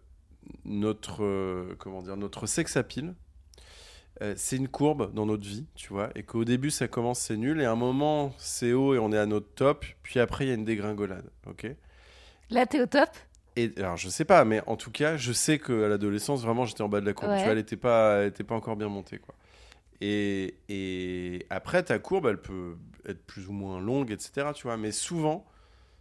notre, 0.65 1.75
comment 1.79 2.01
dire, 2.01 2.17
notre 2.17 2.47
sex 2.47 2.77
appeal, 2.77 3.15
euh, 4.23 4.35
c'est 4.37 4.57
une 4.57 4.69
courbe 4.69 5.13
dans 5.15 5.25
notre 5.27 5.45
vie, 5.47 5.67
tu 5.75 5.89
vois, 5.93 6.11
et 6.15 6.23
qu'au 6.23 6.45
début 6.45 6.71
ça 6.71 6.89
commence 6.89 7.21
c'est 7.21 7.37
nul, 7.37 7.61
et 7.61 7.65
à 7.65 7.73
un 7.73 7.77
moment 7.77 8.35
c'est 8.39 8.73
haut 8.73 8.95
et 8.95 8.99
on 8.99 9.13
est 9.13 9.19
à 9.19 9.27
notre 9.27 9.49
top, 9.55 9.85
puis 10.03 10.21
après 10.21 10.45
il 10.45 10.49
y 10.49 10.51
a 10.51 10.55
une 10.55 10.65
dégringolade, 10.65 11.31
ok? 11.47 11.67
Là, 12.51 12.67
t'es 12.67 12.81
au 12.83 12.87
top? 12.87 13.09
Et 13.57 13.73
alors 13.79 13.97
je 13.97 14.09
sais 14.09 14.25
pas, 14.25 14.45
mais 14.45 14.61
en 14.67 14.77
tout 14.77 14.91
cas 14.91 15.17
je 15.17 15.33
sais 15.33 15.59
qu'à 15.59 15.89
l'adolescence 15.89 16.43
vraiment 16.43 16.65
j'étais 16.67 16.83
en 16.83 16.89
bas 16.89 17.01
de 17.01 17.07
la 17.07 17.13
courbe, 17.15 17.31
Ouais. 17.33 17.39
tu 17.39 17.45
vois, 17.45 17.53
elle 17.53 17.59
était 17.59 17.77
pas, 17.77 18.19
elle 18.23 18.29
était 18.29 18.45
pas 18.45 18.55
encore 18.55 18.77
bien 18.77 18.89
montée, 18.89 19.19
quoi. 19.19 19.35
Et, 20.03 20.55
et 20.69 21.47
après 21.51 21.83
ta 21.83 21.99
courbe 21.99 22.27
elle 22.27 22.41
peut 22.41 22.77
être 23.07 23.25
plus 23.27 23.49
ou 23.49 23.53
moins 23.53 23.81
longue, 23.81 24.11
etc., 24.13 24.49
tu 24.55 24.65
vois, 24.65 24.77
mais 24.77 24.93
souvent, 24.93 25.47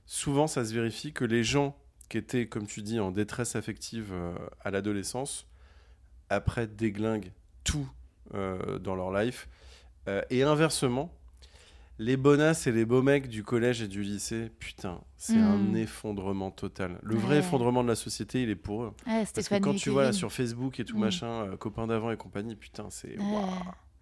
souvent 0.06 0.48
ça 0.48 0.64
se 0.66 0.74
vérifie 0.74 1.14
que 1.14 1.26
les 1.26 1.44
gens 1.44 1.78
qui 2.10 2.18
étaient, 2.18 2.48
comme 2.48 2.66
tu 2.66 2.82
dis, 2.82 3.00
en 3.00 3.12
détresse 3.12 3.56
affective 3.56 4.10
euh, 4.12 4.34
à 4.64 4.72
l'adolescence, 4.72 5.48
après 6.30 6.66
déglinguent 6.68 7.32
tout 7.64 7.88
dans 8.34 8.96
leur 8.96 9.12
life. 9.12 9.48
Euh, 10.08 10.22
et 10.30 10.44
inversement, 10.44 11.12
les 11.98 12.16
bonasses 12.16 12.66
et 12.68 12.72
les 12.72 12.86
beaux 12.86 13.02
mecs 13.02 13.28
du 13.28 13.44
collège 13.44 13.82
et 13.82 13.88
du 13.90 14.02
lycée, 14.04 14.50
putain, 14.60 15.02
c'est 15.18 15.36
Mm. 15.36 15.44
un 15.44 15.74
effondrement 15.76 16.50
total. 16.52 16.98
Le 17.04 17.18
vrai 17.18 17.40
effondrement 17.40 17.84
de 17.84 17.90
la 17.90 17.96
société, 17.96 18.42
il 18.44 18.50
est 18.50 18.56
pour 18.56 18.84
eux. 18.84 18.94
Ouais, 19.06 19.26
Parce 19.36 19.50
que 19.50 19.56
quand 19.60 19.76
tu 19.76 19.90
vois 19.90 20.04
là, 20.04 20.14
sur 20.14 20.32
Facebook 20.32 20.80
et 20.80 20.86
tout 20.86 20.96
Mm. 20.98 21.02
machin, 21.02 21.28
euh, 21.28 21.58
copains 21.58 21.88
d'avant 21.88 22.10
et 22.12 22.18
compagnie, 22.18 22.56
putain, 22.56 22.90
c'est. 22.90 23.18
Ouais. 23.20 23.26
waouh. 23.34 23.50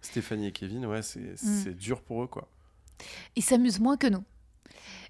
Stéphanie 0.00 0.46
et 0.46 0.52
Kevin, 0.52 0.86
ouais, 0.86 1.02
c'est 1.02 1.18
Mm. 1.32 1.36
c'est 1.36 1.74
dur 1.76 2.00
pour 2.02 2.22
eux, 2.22 2.28
quoi. 2.28 2.48
Ils 3.34 3.42
s'amusent 3.42 3.80
moins 3.80 3.96
que 3.96 4.06
nous. 4.06 4.22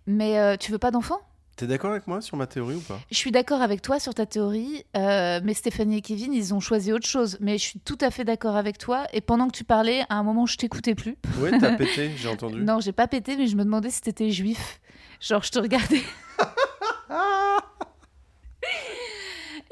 Mais 0.06 0.38
euh, 0.38 0.56
tu 0.56 0.72
veux 0.72 0.78
pas 0.78 0.90
d'enfants? 0.90 1.20
T'es 1.58 1.66
d'accord 1.66 1.90
avec 1.90 2.06
moi 2.06 2.20
sur 2.20 2.36
ma 2.36 2.46
théorie 2.46 2.76
ou 2.76 2.80
pas? 2.80 3.00
Je 3.10 3.16
suis 3.16 3.32
d'accord 3.32 3.62
avec 3.62 3.82
toi 3.82 3.98
sur 3.98 4.14
ta 4.14 4.26
théorie, 4.26 4.84
euh, 4.96 5.40
mais 5.42 5.54
Stéphanie 5.54 5.96
et 5.96 6.02
Kevin, 6.02 6.32
ils 6.32 6.54
ont 6.54 6.60
choisi 6.60 6.92
autre 6.92 7.08
chose. 7.08 7.36
Mais 7.40 7.58
je 7.58 7.64
suis 7.64 7.80
tout 7.80 7.98
à 8.00 8.12
fait 8.12 8.22
d'accord 8.22 8.54
avec 8.54 8.78
toi. 8.78 9.06
Et 9.12 9.20
pendant 9.20 9.48
que 9.48 9.56
tu 9.56 9.64
parlais, 9.64 10.02
à 10.08 10.14
un 10.14 10.22
moment, 10.22 10.46
je 10.46 10.56
t'écoutais 10.56 10.94
plus. 10.94 11.16
Ouais, 11.40 11.50
t'as 11.58 11.72
pété, 11.76 12.12
j'ai 12.16 12.28
entendu. 12.28 12.62
Non, 12.62 12.78
j'ai 12.78 12.92
pas 12.92 13.08
pété, 13.08 13.36
mais 13.36 13.48
je 13.48 13.56
me 13.56 13.64
demandais 13.64 13.90
si 13.90 14.00
t'étais 14.00 14.30
juif. 14.30 14.78
Genre, 15.20 15.42
je 15.42 15.50
te 15.50 15.58
regardais. 15.58 16.02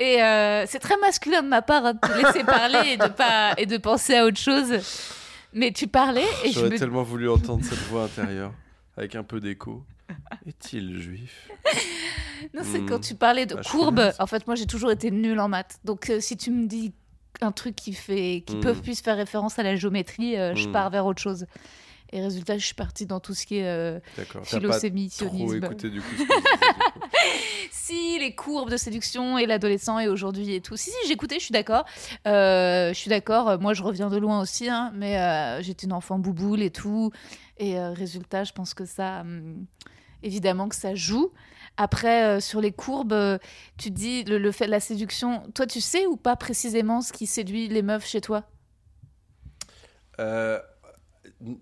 Et 0.01 0.21
euh, 0.25 0.67
c'est 0.67 0.81
très 0.81 0.97
masculin 0.99 1.45
de 1.45 1.49
ma 1.49 1.63
part 1.63 1.87
hein, 1.87 1.95
de 1.95 2.01
te 2.01 2.13
laisser 2.13 2.43
parler 2.43 2.81
et 2.91 2.97
de 2.99 3.07
pas 3.07 3.55
et 3.57 3.65
de 3.65 3.77
penser 3.79 4.15
à 4.17 4.27
autre 4.27 4.39
chose. 4.39 4.75
Mais 5.55 5.73
tu 5.73 5.87
parlais 5.87 6.27
et 6.45 6.49
je 6.49 6.55
J'aurais 6.55 6.71
me 6.71 6.79
tellement 6.79 7.03
voulu 7.03 7.31
entendre 7.31 7.65
cette 7.65 7.79
voix 7.89 8.05
intérieure 8.05 8.53
avec 8.97 9.15
un 9.15 9.23
peu 9.23 9.41
d'écho. 9.41 9.83
Est-il 10.47 11.01
juif? 11.01 11.49
Non, 12.55 12.63
c'est 12.65 12.81
Hmm. 12.81 12.87
quand 12.87 13.01
tu 13.01 13.15
parlais 13.15 13.47
de 13.47 13.57
Ah, 13.59 13.63
courbes. 13.69 13.97
connais. 13.97 14.13
En 14.21 14.27
fait, 14.27 14.47
moi, 14.47 14.55
j'ai 14.57 14.67
toujours 14.67 14.91
été 14.91 15.11
nulle 15.11 15.41
en 15.41 15.49
maths. 15.49 15.79
Donc, 15.85 16.11
euh, 16.11 16.21
si 16.21 16.37
tu 16.37 16.51
me 16.51 16.67
dis 16.67 16.93
un 17.41 17.53
truc 17.53 17.75
qui 17.77 17.93
fait, 17.93 18.43
qui 18.47 18.57
Hmm. 18.57 18.61
peut 18.61 18.75
plus 18.75 19.01
faire 19.01 19.17
référence 19.17 19.59
à 19.59 19.63
la 19.63 19.77
géométrie, 19.77 20.37
euh, 20.39 20.55
je 20.55 20.69
Hmm. 20.69 20.73
pars 20.73 20.91
vers 20.91 21.07
autre 21.07 21.21
chose. 21.21 21.47
Et 22.13 22.21
résultat, 22.23 22.57
je 22.57 22.65
suis 22.65 22.75
partie 22.75 23.05
dans 23.05 23.19
tout 23.19 23.35
ce 23.35 23.45
qui 23.45 23.57
est 23.57 23.67
euh, 23.67 23.99
sionisme. 24.45 25.65
écouté 25.65 25.91
du 25.91 26.01
coup 26.01 26.15
ce 26.17 26.23
que. 26.23 26.33
Si, 27.73 28.19
les 28.21 28.35
courbes 28.35 28.71
de 28.71 28.77
séduction 28.77 29.39
et 29.39 29.47
l'adolescent 29.47 29.99
et 29.99 30.09
aujourd'hui 30.09 30.55
et 30.55 30.61
tout. 30.61 30.77
Si, 30.77 30.91
si, 30.91 31.09
j'écoutais, 31.09 31.39
je 31.39 31.45
suis 31.45 31.53
d'accord. 31.53 31.85
Euh, 32.27 32.89
je 32.93 32.95
suis 32.99 33.09
d'accord. 33.11 33.61
Moi, 33.61 33.75
je 33.75 33.83
reviens 33.83 34.09
de 34.09 34.17
loin 34.17 34.41
aussi, 34.41 34.69
hein, 34.69 34.93
mais 34.95 35.19
euh, 35.19 35.63
j'étais 35.63 35.87
une 35.87 35.93
enfant 35.93 36.19
bouboule 36.19 36.63
et 36.63 36.71
tout. 36.71 37.11
Et 37.59 37.79
résultat, 37.81 38.45
je 38.45 38.53
pense 38.53 38.73
que 38.75 38.85
ça, 38.85 39.21
hum, 39.23 39.67
évidemment, 40.27 40.69
que 40.69 40.75
ça 40.77 40.95
joue. 40.95 41.33
Après, 41.79 42.25
euh, 42.25 42.41
sur 42.41 42.61
les 42.61 42.73
courbes, 42.73 43.13
euh, 43.13 43.39
tu 43.79 43.91
dis 43.91 44.25
le, 44.25 44.39
le 44.39 44.53
fait 44.53 44.67
de 44.67 44.71
la 44.71 44.81
séduction. 44.81 45.43
Toi, 45.55 45.67
tu 45.67 45.81
sais 45.81 46.07
ou 46.07 46.17
pas 46.17 46.35
précisément 46.37 47.01
ce 47.03 47.13
qui 47.13 47.27
séduit 47.27 47.69
les 47.69 47.83
meufs 47.83 48.07
chez 48.07 48.21
toi? 48.21 48.45
Euh, 50.21 50.61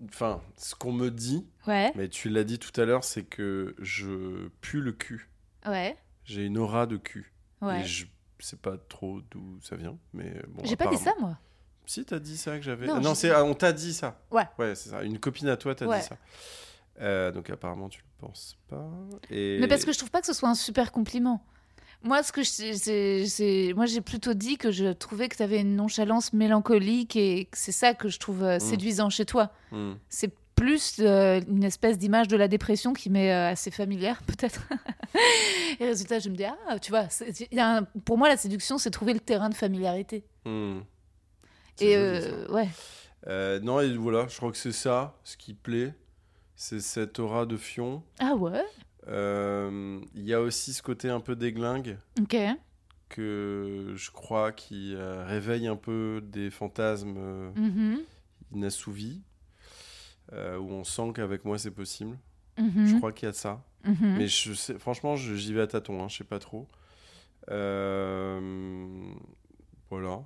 Enfin, 0.07 0.41
ce 0.57 0.73
qu'on 0.73 0.93
me 0.93 1.09
dit, 1.11 1.45
Ouais, 1.67 1.91
mais 1.95 2.07
tu 2.07 2.29
l'as 2.29 2.45
dit 2.45 2.59
tout 2.59 2.79
à 2.79 2.85
l'heure, 2.85 3.03
c'est 3.03 3.23
que 3.23 3.75
je 3.79 4.47
pue 4.61 4.79
le 4.79 4.93
cul. 4.93 5.29
ouais, 5.67 5.97
J'ai 6.23 6.45
une 6.45 6.57
aura 6.57 6.85
de 6.85 6.95
cul. 6.95 7.33
ouais. 7.61 7.81
Et 7.81 7.83
je 7.83 8.05
sais 8.39 8.55
pas 8.55 8.77
trop 8.77 9.19
d'où 9.31 9.59
ça 9.61 9.75
vient, 9.75 9.97
mais 10.13 10.31
bon. 10.47 10.63
J'ai 10.63 10.77
pas 10.77 10.87
dit 10.87 10.97
ça, 10.97 11.13
moi. 11.19 11.37
Si, 11.85 12.05
t'as 12.05 12.19
dit 12.19 12.37
ça 12.37 12.55
que 12.57 12.63
j'avais. 12.63 12.87
Non, 12.87 12.95
Ah, 12.97 12.99
Non, 13.01 13.15
c'est 13.15 13.31
ah, 13.31 13.43
on 13.43 13.53
t'a 13.53 13.73
dit 13.73 13.93
ça. 13.93 14.21
Ouais. 14.31 14.45
Ouais, 14.57 14.75
c'est 14.75 14.89
ça. 14.89 15.03
Une 15.03 15.19
copine 15.19 15.49
à 15.49 15.57
toi 15.57 15.75
t'a 15.75 15.85
Ouais. 15.87 15.99
dit 15.99 16.05
ça. 16.05 16.17
Euh, 17.01 17.31
donc 17.31 17.49
apparemment 17.49 17.89
tu 17.89 18.01
le 18.01 18.27
penses 18.27 18.57
pas. 18.67 18.89
Et... 19.29 19.57
Mais 19.59 19.67
parce 19.67 19.83
que 19.85 19.91
je 19.91 19.97
trouve 19.97 20.11
pas 20.11 20.21
que 20.21 20.27
ce 20.27 20.33
soit 20.33 20.49
un 20.49 20.55
super 20.55 20.91
compliment. 20.91 21.43
Moi, 22.05 22.21
ce 22.21 22.31
que 22.31 22.43
c'est, 22.43 23.73
moi, 23.75 23.87
j'ai 23.87 24.01
plutôt 24.01 24.35
dit 24.35 24.57
que 24.57 24.69
je 24.69 24.93
trouvais 24.93 25.27
que 25.27 25.37
tu 25.37 25.41
avais 25.41 25.61
une 25.61 25.75
nonchalance 25.75 26.33
mélancolique 26.33 27.15
et 27.15 27.45
que 27.45 27.57
c'est 27.57 27.71
ça 27.71 27.95
que 27.95 28.09
je 28.09 28.19
trouve 28.19 28.43
euh, 28.43 28.59
séduisant 28.59 29.09
chez 29.09 29.25
toi. 29.25 29.51
Hmm. 29.71 29.93
C'est 30.07 30.31
plus 30.55 30.97
euh, 30.99 31.41
une 31.49 31.63
espèce 31.63 31.97
d'image 31.97 32.27
de 32.27 32.37
la 32.37 32.47
dépression 32.47 32.93
qui 32.93 33.09
m'est 33.09 33.33
euh, 33.33 33.49
assez 33.49 33.71
familière, 33.71 34.21
peut-être. 34.27 34.61
et 35.79 35.85
résultat, 35.85 36.19
je 36.19 36.29
me 36.29 36.35
dis, 36.35 36.45
ah, 36.45 36.77
tu 36.77 36.91
vois, 36.91 37.07
y 37.51 37.59
a 37.59 37.77
un- 37.77 37.83
pour 37.83 38.19
moi, 38.19 38.29
la 38.29 38.37
séduction, 38.37 38.77
c'est 38.77 38.91
trouver 38.91 39.13
le 39.13 39.19
terrain 39.19 39.49
de 39.49 39.55
familiarité. 39.55 40.23
Hmm. 40.45 40.81
C'est 41.75 41.85
Et 41.87 42.21
joli, 42.21 42.51
ouais, 42.51 43.59
non, 43.63 43.81
et 43.81 43.97
voilà, 43.97 44.27
je 44.27 44.37
crois 44.37 44.51
que 44.51 44.57
c'est 44.57 44.71
ça, 44.71 45.17
ce 45.23 45.35
qui 45.37 45.55
plaît. 45.55 45.95
C'est 46.55 46.79
cette 46.79 47.19
aura 47.19 47.45
de 47.45 47.57
fion. 47.57 48.01
ah 48.19 48.35
ouais, 48.35 48.63
Euh, 49.07 49.99
Il 50.15 50.23
y 50.23 50.33
a 50.33 50.41
aussi 50.41 50.73
ce 50.73 50.81
côté 50.81 51.09
un 51.09 51.19
peu 51.19 51.35
déglingue 51.35 51.97
ok, 52.19 52.35
que 53.09 53.93
je 53.95 54.09
crois 54.11 54.51
qui 54.51 54.93
euh, 54.95 55.23
réveille 55.25 55.67
un 55.67 55.75
peu 55.75 56.21
des 56.23 56.49
fantasmes 56.49 57.51
Mhm, 57.55 57.99
inassouvis, 58.53 59.21
euh, 60.33 60.57
où 60.57 60.69
on 60.71 60.83
sent 60.83 61.11
qu'avec 61.13 61.45
moi 61.45 61.57
c'est 61.59 61.71
possible. 61.71 62.17
mhm, 62.57 62.87
Je 62.87 62.95
crois 62.95 63.11
qu'il 63.11 63.25
y 63.27 63.29
a 63.29 63.31
de 63.31 63.35
ça. 63.37 63.61
mhm. 63.83 64.15
Mais 64.17 64.27
je 64.27 64.53
sais, 64.53 64.79
franchement, 64.79 65.15
je- 65.17 65.35
j'y 65.35 65.53
vais 65.53 65.61
à 65.61 65.67
tâtons, 65.67 66.01
hein, 66.03 66.07
je 66.07 66.17
sais 66.17 66.23
pas 66.23 66.39
trop. 66.39 66.67
Euh, 67.51 69.13
voilà, 69.89 70.23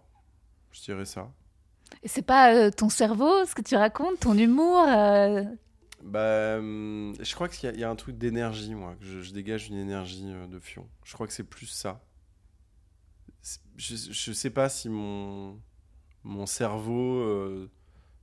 je 0.71 0.81
dirais 0.83 1.05
ça. 1.05 1.29
Et 2.03 2.07
c'est 2.07 2.21
pas 2.21 2.53
euh, 2.53 2.69
ton 2.71 2.87
cerveau, 2.89 3.45
ce 3.45 3.55
que 3.55 3.61
tu 3.61 3.75
racontes, 3.75 4.19
ton 4.21 4.37
humour. 4.37 4.85
Bah, 6.03 6.57
hum, 6.57 7.13
je 7.19 7.35
crois 7.35 7.49
qu'il 7.49 7.75
y, 7.75 7.79
y 7.79 7.83
a 7.83 7.89
un 7.89 7.95
truc 7.95 8.17
d'énergie, 8.17 8.73
moi. 8.75 8.95
que 8.99 9.05
Je, 9.05 9.21
je 9.21 9.31
dégage 9.33 9.67
une 9.67 9.77
énergie 9.77 10.23
euh, 10.27 10.47
de 10.47 10.59
fion. 10.59 10.87
Je 11.03 11.13
crois 11.13 11.27
que 11.27 11.33
c'est 11.33 11.43
plus 11.43 11.67
ça. 11.67 12.01
Je, 13.77 13.95
je 13.95 14.31
sais 14.33 14.49
pas 14.49 14.69
si 14.69 14.89
mon, 14.89 15.59
mon 16.23 16.45
cerveau 16.45 17.19
euh, 17.19 17.69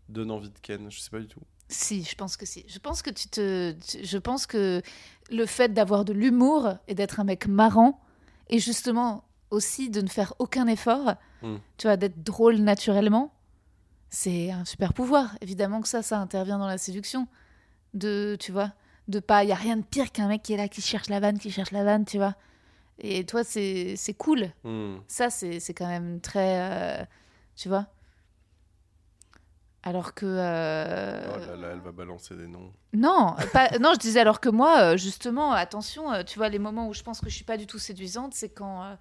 donne 0.09 0.31
envie 0.31 0.51
de 0.51 0.59
Ken. 0.61 0.91
Je 0.91 1.01
sais 1.01 1.11
pas 1.11 1.21
du 1.21 1.29
tout. 1.29 1.41
Si, 1.69 2.05
je 2.05 2.15
pense 2.15 2.37
que 2.37 2.47
si. 2.47 2.65
Je 2.69 2.79
pense 2.79 3.03
que 3.03 3.11
tu 3.11 3.29
te, 3.29 3.73
tu- 3.73 4.05
je 4.05 4.19
pense 4.19 4.47
que 4.47 4.83
le 5.31 5.47
fait 5.47 5.73
d'avoir 5.73 6.05
de 6.05 6.13
l'humour 6.13 6.75
et 6.87 6.95
d'être 6.95 7.19
un 7.19 7.25
mec 7.25 7.47
marrant 7.49 8.01
et 8.49 8.59
justement 8.61 9.25
aussi 9.51 9.91
de 9.91 10.01
ne 10.01 10.09
faire 10.09 10.35
aucun 10.39 10.67
effort, 10.67 11.15
Mm. 11.43 11.57
tu 11.77 11.87
vois, 11.87 11.97
d'être 11.99 12.23
drôle 12.23 12.57
naturellement, 12.57 13.35
c'est 14.09 14.51
un 14.51 14.65
super 14.65 14.95
pouvoir. 14.95 15.37
Évidemment 15.43 15.83
que 15.83 15.89
ça, 15.89 16.03
ça 16.03 16.19
intervient 16.19 16.59
dans 16.59 16.67
la 16.67 16.79
séduction. 16.79 17.29
De, 17.97 18.37
tu 18.39 18.53
vois, 18.53 18.73
de 19.09 19.19
pas, 19.21 19.43
il 19.43 19.49
y 19.49 19.53
a 19.53 19.57
rien 19.57 19.77
de 19.79 19.83
pire 19.85 20.13
qu'un 20.13 20.29
mec 20.29 20.43
qui 20.43 20.53
est 20.53 20.57
là, 20.57 20.69
qui 20.69 20.83
cherche 20.83 21.09
la 21.09 21.19
vanne, 21.19 21.39
qui 21.39 21.51
cherche 21.51 21.71
la 21.73 21.83
vanne, 21.83 22.05
tu 22.05 22.19
vois. 22.19 22.35
Et 22.99 23.25
toi, 23.27 23.43
c'est, 23.43 23.95
c'est 23.97 24.15
cool. 24.15 24.51
Hmm. 24.65 24.97
Ça, 25.09 25.31
c'est 25.31 25.59
c'est 25.61 25.75
quand 25.75 25.89
même 25.89 26.21
très. 26.21 27.01
euh, 27.01 27.05
tu 27.57 27.69
vois 27.69 27.87
Alors 29.83 30.15
que. 30.15 30.27
euh, 30.27 31.27
Oh 31.37 31.39
là 31.51 31.57
là, 31.57 31.69
elle 31.73 31.81
va 31.81 31.93
balancer 31.93 32.35
des 32.37 32.47
noms. 32.47 32.73
Non, 32.93 33.35
pas, 33.53 33.69
non, 33.79 33.93
je 33.95 33.99
disais 33.99 34.21
alors 34.21 34.41
que 34.41 34.49
moi, 34.49 34.81
euh, 34.93 34.97
justement, 34.97 35.53
attention, 35.53 36.23
tu 36.25 36.39
vois, 36.39 36.49
les 36.49 36.59
moments 36.59 36.89
où 36.89 36.95
je 36.95 37.03
pense 37.03 37.21
que 37.21 37.29
je 37.29 37.35
suis 37.35 37.45
pas 37.45 37.57
du 37.59 37.67
tout 37.67 37.79
séduisante, 37.79 38.35
c'est 38.35 38.49
quand. 38.51 38.83
euh, 38.85 38.95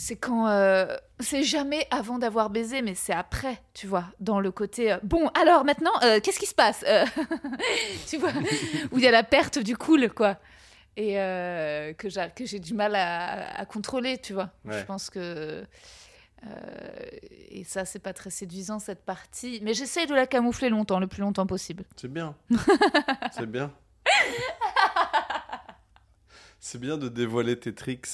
c'est 0.00 0.16
quand. 0.16 0.48
euh, 0.48 0.96
c'est 1.18 1.42
jamais 1.42 1.86
avant 1.90 2.18
d'avoir 2.18 2.50
baisé, 2.50 2.82
mais 2.82 2.94
c'est 2.94 3.12
après, 3.12 3.60
tu 3.74 3.88
vois, 3.88 4.04
dans 4.20 4.38
le 4.38 4.52
côté. 4.52 4.92
euh, 4.92 4.98
bon, 5.02 5.28
alors 5.34 5.64
maintenant, 5.64 5.90
euh, 6.04 6.20
qu'est-ce 6.20 6.38
qui 6.38 6.46
se 6.46 6.54
passe 6.54 6.84
Tu 8.08 8.16
vois, 8.16 8.30
où 8.92 8.98
il 8.98 9.04
y 9.04 9.08
a 9.08 9.10
la 9.10 9.24
perte 9.24 9.58
du 9.58 9.76
cool, 9.76 10.08
quoi. 10.10 10.36
Et 10.96 11.14
que 11.98 12.08
j'ai 12.08 12.30
que 12.34 12.44
j'ai 12.46 12.58
du 12.60 12.74
mal 12.74 12.94
à, 12.94 13.58
à 13.58 13.64
contrôler, 13.66 14.18
tu 14.18 14.32
vois. 14.32 14.50
Ouais. 14.64 14.78
Je 14.80 14.84
pense 14.84 15.10
que. 15.10 15.64
et 17.50 17.64
ça, 17.64 17.84
c'est 17.84 17.98
pas 17.98 18.12
très 18.12 18.30
séduisant, 18.30 18.78
cette 18.78 19.04
partie. 19.04 19.60
Mais 19.62 19.74
j'essaye 19.74 20.06
de 20.06 20.14
la 20.14 20.26
camoufler 20.26 20.68
longtemps, 20.70 20.98
le 21.00 21.06
plus 21.08 21.20
longtemps 21.22 21.46
possible. 21.46 21.84
C'est 21.96 22.12
bien. 22.12 22.34
c'est 23.32 23.46
bien. 23.46 23.72
C'est 26.60 26.80
bien 26.80 26.96
de 26.98 27.08
dévoiler 27.08 27.58
tes 27.58 27.74
tricks. 27.74 28.08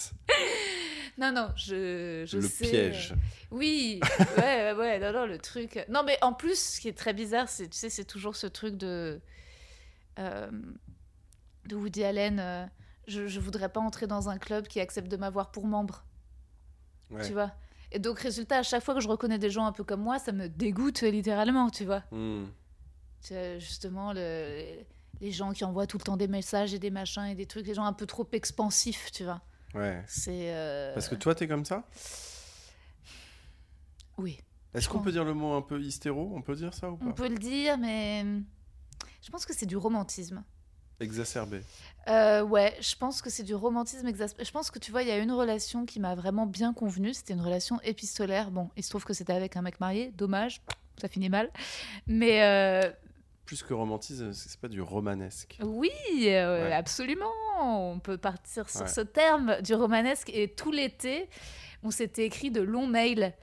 Non, 1.18 1.30
non, 1.32 1.48
je, 1.56 2.24
je 2.26 2.38
le 2.38 2.48
sais. 2.48 2.68
piège. 2.68 3.12
euh, 3.12 3.16
Oui, 3.52 4.00
ouais, 4.36 4.36
ouais, 4.36 4.72
ouais, 4.72 4.98
non, 4.98 5.12
non, 5.12 5.26
le 5.26 5.38
truc. 5.38 5.84
Non, 5.88 6.02
mais 6.04 6.18
en 6.22 6.32
plus, 6.32 6.58
ce 6.58 6.80
qui 6.80 6.88
est 6.88 6.96
très 6.98 7.12
bizarre, 7.14 7.48
c'est, 7.48 7.68
tu 7.68 7.76
sais, 7.78 7.88
c'est 7.90 8.04
toujours 8.04 8.34
ce 8.36 8.46
truc 8.48 8.76
de. 8.76 9.20
euh, 10.18 10.50
de 11.66 11.76
Woody 11.76 12.04
Allen. 12.04 12.38
euh, 12.40 12.66
je, 13.06 13.26
je 13.26 13.40
voudrais 13.40 13.68
pas 13.68 13.80
entrer 13.80 14.06
dans 14.06 14.28
un 14.28 14.38
club 14.38 14.66
qui 14.66 14.80
accepte 14.80 15.08
de 15.10 15.16
m'avoir 15.16 15.50
pour 15.50 15.66
membre. 15.66 16.04
Ouais. 17.10 17.24
tu 17.26 17.32
vois? 17.32 17.52
Et 17.92 17.98
donc, 18.00 18.18
résultat, 18.18 18.58
à 18.58 18.62
chaque 18.62 18.82
fois 18.82 18.94
que 18.94 19.00
je 19.00 19.08
reconnais 19.08 19.38
des 19.38 19.50
gens 19.50 19.66
un 19.66 19.72
peu 19.72 19.84
comme 19.84 20.00
moi, 20.00 20.18
ça 20.18 20.32
me 20.32 20.48
dégoûte 20.48 21.02
littéralement, 21.02 21.70
tu 21.70 21.84
vois? 21.84 22.02
Hmm. 22.10 22.46
Tu 23.22 23.34
Justement, 23.60 24.12
le- 24.12 24.64
les 25.20 25.30
gens 25.30 25.52
qui 25.52 25.64
envoient 25.64 25.86
tout 25.86 25.98
le 25.98 26.02
temps 26.02 26.16
des 26.16 26.26
messages 26.28 26.74
et 26.74 26.78
des 26.78 26.90
machins 26.90 27.24
et 27.26 27.34
des 27.36 27.46
trucs, 27.46 27.66
les 27.66 27.74
gens 27.74 27.84
un 27.84 27.92
peu 27.92 28.04
trop 28.06 28.26
expansifs, 28.32 29.12
tu 29.12 29.22
vois? 29.24 29.40
Ouais. 29.74 30.02
C'est. 30.06 30.54
euh, 30.54 30.94
Parce 30.94 31.08
que 31.08 31.14
toi, 31.16 31.34
t'es 31.34 31.48
comme 31.48 31.64
ça? 31.64 31.84
Oui, 34.18 34.38
Est-ce 34.74 34.88
qu'on 34.88 35.00
peut 35.00 35.12
dire 35.12 35.24
le 35.24 35.34
mot 35.34 35.54
un 35.54 35.62
peu 35.62 35.80
hystéro? 35.80 36.32
On 36.34 36.42
peut 36.42 36.54
dire 36.54 36.72
ça 36.72 36.90
ou 36.90 36.94
on 37.00 37.06
pas? 37.08 37.12
peut 37.12 37.28
le 37.28 37.38
dire, 37.38 37.76
mais. 37.78 38.24
Je 39.22 39.30
pense 39.30 39.44
que 39.46 39.54
c'est 39.54 39.66
du 39.66 39.76
romantisme. 39.76 40.44
Exacerbé. 41.00 41.62
Euh, 42.08 42.42
ouais, 42.42 42.76
je 42.80 42.94
pense 42.94 43.20
que 43.20 43.28
c'est 43.30 43.42
du 43.42 43.54
romantisme 43.54 44.06
exaspéré. 44.06 44.44
Je 44.44 44.52
pense 44.52 44.70
que 44.70 44.78
tu 44.78 44.92
vois, 44.92 45.02
il 45.02 45.08
y 45.08 45.10
a 45.10 45.18
une 45.18 45.32
relation 45.32 45.86
qui 45.86 45.98
m'a 45.98 46.14
vraiment 46.14 46.46
bien 46.46 46.72
convenu. 46.72 47.12
C'était 47.14 47.32
une 47.32 47.40
relation 47.40 47.80
épistolaire. 47.82 48.50
Bon, 48.52 48.70
il 48.76 48.84
se 48.84 48.90
trouve 48.90 49.04
que 49.04 49.12
c'était 49.12 49.32
avec 49.32 49.56
un 49.56 49.62
mec 49.62 49.80
marié. 49.80 50.12
Dommage, 50.12 50.62
ça 51.00 51.08
finit 51.08 51.28
mal. 51.30 51.50
Mais 52.06 52.42
euh, 52.44 52.92
Plus 53.46 53.62
que 53.62 53.74
romantisme, 53.74 54.32
c'est 54.32 54.58
pas 54.58 54.68
du 54.68 54.80
romanesque. 54.80 55.58
oui, 55.62 55.90
euh, 56.24 56.66
Ouais. 56.68 56.72
absolument. 56.72 57.30
On 57.60 57.98
peut 57.98 58.16
partir 58.16 58.68
sur 58.70 58.82
Ouais. 58.82 58.88
ce 58.88 59.00
terme 59.02 59.60
du 59.62 59.74
romanesque. 59.74 60.30
Et 60.32 60.48
tout 60.48 60.72
l'été, 60.72 61.28
on 61.82 61.90
s'était 61.90 62.24
écrit 62.24 62.50
de 62.50 62.62
longs 62.62 62.86
mails. 62.86 63.34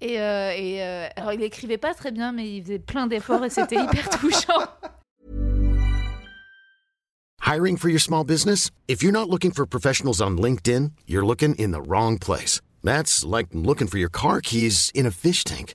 Et, 0.00 0.18
euh, 0.20 0.50
et, 0.56 0.82
euh, 0.82 1.08
alors, 1.16 1.32
il 1.34 1.42
écrivait 1.42 1.78
pas 1.78 1.94
très 1.94 2.10
bien, 2.10 2.32
mais 2.32 2.56
il 2.56 2.62
faisait 2.62 2.78
plein 2.78 3.06
d'efforts 3.06 3.44
et 3.44 3.50
c'était 3.50 3.76
hyper 3.84 4.08
touchant. 4.10 4.64
Hiring 7.42 7.76
for 7.76 7.88
your 7.90 8.00
small 8.00 8.24
business? 8.24 8.70
If 8.88 9.02
you're 9.02 9.12
not 9.12 9.28
looking 9.28 9.52
for 9.52 9.66
professionals 9.66 10.20
on 10.22 10.36
LinkedIn, 10.36 10.90
you're 11.06 11.24
looking 11.26 11.54
in 11.58 11.72
the 11.72 11.82
wrong 11.86 12.18
place. 12.18 12.60
That's 12.82 13.22
like 13.24 13.48
looking 13.52 13.86
for 13.88 13.98
your 13.98 14.10
car 14.10 14.40
keys 14.40 14.90
in 14.94 15.06
a 15.06 15.10
fish 15.10 15.44
tank. 15.44 15.74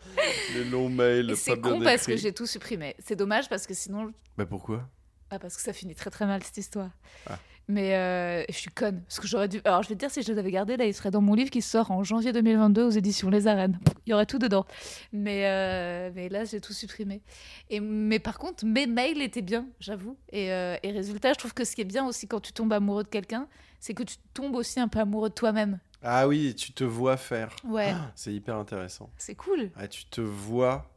les 0.55 0.63
longs 0.65 0.89
mails. 0.89 1.35
C'est 1.35 1.55
bien 1.55 1.71
con 1.71 1.81
parce 1.81 2.05
que 2.05 2.17
j'ai 2.17 2.33
tout 2.33 2.45
supprimé. 2.45 2.95
C'est 2.99 3.15
dommage 3.15 3.49
parce 3.49 3.67
que 3.67 3.73
sinon, 3.73 4.11
Bah 4.37 4.45
pourquoi? 4.45 4.87
Ah, 5.29 5.39
parce 5.39 5.55
que 5.55 5.61
ça 5.61 5.73
finit 5.73 5.95
très 5.95 6.09
très 6.09 6.25
mal 6.25 6.43
cette 6.43 6.57
histoire. 6.57 6.89
Ah. 7.29 7.37
Mais 7.67 7.95
euh, 7.95 8.43
je 8.49 8.55
suis 8.55 8.69
conne. 8.69 9.01
Parce 9.03 9.19
que 9.21 9.27
j'aurais 9.27 9.47
dû. 9.47 9.61
Alors 9.63 9.81
je 9.81 9.87
vais 9.87 9.95
te 9.95 9.99
dire, 9.99 10.11
si 10.11 10.23
je 10.23 10.33
l'avais 10.33 10.51
gardé, 10.51 10.75
là, 10.75 10.85
il 10.85 10.93
serait 10.93 11.11
dans 11.11 11.21
mon 11.21 11.35
livre 11.35 11.49
qui 11.49 11.61
sort 11.61 11.91
en 11.91 12.03
janvier 12.03 12.33
2022 12.33 12.83
aux 12.83 12.89
éditions 12.89 13.29
Les 13.29 13.47
Arènes. 13.47 13.79
Il 14.05 14.09
y 14.09 14.13
aurait 14.13 14.25
tout 14.25 14.39
dedans. 14.39 14.65
Mais, 15.13 15.45
euh, 15.45 16.11
mais 16.13 16.27
là, 16.27 16.43
j'ai 16.43 16.59
tout 16.59 16.73
supprimé. 16.73 17.21
Et, 17.69 17.79
mais 17.79 18.19
par 18.19 18.39
contre, 18.39 18.65
mes 18.65 18.87
mails 18.87 19.21
étaient 19.21 19.41
bien, 19.41 19.67
j'avoue. 19.79 20.17
Et, 20.33 20.51
euh, 20.51 20.75
et 20.83 20.91
résultat, 20.91 21.31
je 21.31 21.39
trouve 21.39 21.53
que 21.53 21.63
ce 21.63 21.75
qui 21.75 21.81
est 21.81 21.85
bien 21.85 22.05
aussi 22.05 22.27
quand 22.27 22.41
tu 22.41 22.51
tombes 22.51 22.73
amoureux 22.73 23.03
de 23.03 23.09
quelqu'un, 23.09 23.47
c'est 23.79 23.93
que 23.93 24.03
tu 24.03 24.17
tombes 24.33 24.55
aussi 24.55 24.81
un 24.81 24.89
peu 24.89 24.99
amoureux 24.99 25.29
de 25.29 25.33
toi-même. 25.33 25.79
Ah 26.03 26.27
oui, 26.27 26.55
tu 26.55 26.71
te 26.73 26.83
vois 26.83 27.17
faire. 27.17 27.55
Ouais, 27.63 27.93
C'est 28.15 28.33
hyper 28.33 28.55
intéressant. 28.55 29.09
c'est 29.17 29.35
cool. 29.35 29.69
Ah, 29.75 29.87
tu 29.87 30.05
te 30.05 30.21
vois 30.21 30.89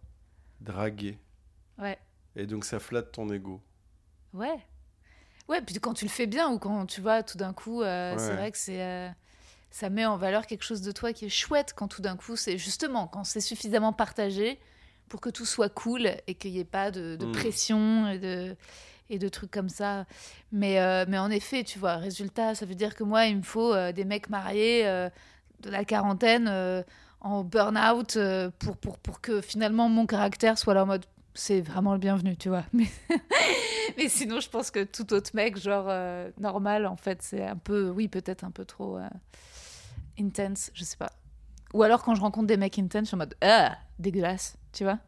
draguer. 0.61 1.19
Ouais. 1.79 1.99
Et 2.37 2.47
donc 2.47 2.65
ça 2.65 2.79
flatte 2.81 3.13
ton 3.13 3.29
ego. 3.31 3.61
Ouais. 4.33 4.59
Ouais, 5.49 5.61
puis 5.61 5.75
quand 5.77 5.93
tu 5.95 6.05
le 6.07 6.11
fais 6.11 6.27
bien 6.27 6.49
ou 6.51 6.59
quand 6.59 6.87
tu 6.87 7.01
vois 7.03 7.23
tout 7.23 7.37
d'un 7.37 7.53
coup, 7.53 7.83
euh, 7.83 8.17
c'est 8.17 8.35
vrai 8.35 8.51
que 8.51 8.57
c'est 8.59 8.83
euh, 8.83 9.09
ça 9.71 9.91
met 9.91 10.07
en 10.07 10.17
valeur 10.17 10.47
quelque 10.47 10.63
chose 10.65 10.81
de 10.81 10.91
toi 10.91 11.13
qui 11.13 11.27
est 11.27 11.29
chouette 11.31 11.75
quand 11.77 11.87
tout 11.89 12.01
d'un 12.01 12.17
coup 12.17 12.35
c'est 12.37 12.57
justement 12.57 13.07
quand 13.09 13.25
c'est 13.25 13.41
suffisamment 13.41 13.93
partagé 13.93 14.59
pour 15.09 15.21
que 15.21 15.29
tout 15.29 15.45
soit 15.45 15.69
cool 15.69 16.09
et 16.27 16.35
qu'il 16.35 16.53
n'y 16.53 16.61
ait 16.61 16.65
pas 16.65 16.91
de, 16.91 17.17
de 17.17 17.27
Mm. 17.27 17.33
pression 17.33 18.09
et 18.09 18.19
de 18.19 18.57
et 19.11 19.19
de 19.19 19.29
trucs 19.29 19.51
comme 19.51 19.69
ça. 19.69 20.07
Mais 20.53 20.81
euh, 20.81 21.05
mais 21.09 21.19
en 21.19 21.31
effet, 21.31 21.65
tu 21.65 21.79
vois, 21.79 21.97
résultat, 21.97 22.55
ça 22.55 22.67
veut 22.67 22.75
dire 22.75 22.95
que 22.95 23.05
moi 23.05 23.27
il 23.27 23.39
me 23.39 23.43
faut 23.43 23.73
euh, 23.73 23.93
des 23.93 24.05
mecs 24.05 24.31
mariés 24.31 24.87
euh, 24.87 25.09
de 25.61 25.71
la 25.71 25.85
quarantaine 25.85 26.51
en 27.21 27.43
burn-out 27.43 28.19
pour, 28.59 28.77
pour 28.77 28.99
pour 28.99 29.21
que 29.21 29.41
finalement 29.41 29.89
mon 29.89 30.07
caractère 30.07 30.59
soit 30.59 30.75
là 30.75 30.83
en 30.85 30.87
mode 30.87 31.05
c'est 31.37 31.61
vraiment 31.61 31.95
le 31.95 31.99
bienvenu, 31.99 32.37
tu 32.37 32.49
vois. 32.49 32.65
Mais 32.73 34.09
sinon, 34.09 34.39
je 34.39 34.49
pense 34.49 34.71
que 34.71 34.85
tout 34.85 35.13
autre 35.13 35.31
mec, 35.35 35.59
genre 35.59 35.93
normal, 36.39 36.87
en 36.87 36.95
fait, 36.95 37.23
c'est 37.23 37.45
un 37.45 37.57
peu, 37.57 37.91
oui, 37.91 38.07
peut-être 38.07 38.45
un 38.45 38.53
peu 38.53 38.65
trop 38.65 38.99
intense, 40.17 40.71
je 40.75 40.85
sais 40.85 40.97
pas. 40.97 41.11
Ou 41.73 41.83
alors 41.83 42.05
quand 42.05 42.15
je 42.15 42.21
rencontre 42.21 42.47
des 42.47 42.57
mecs 42.57 42.79
intense, 42.79 43.03
je 43.03 43.07
suis 43.07 43.15
en 43.17 43.19
mode 43.19 43.35
ah, 43.41 43.77
dégueulasse, 43.99 44.57
tu 44.73 44.85
vois. 44.85 45.01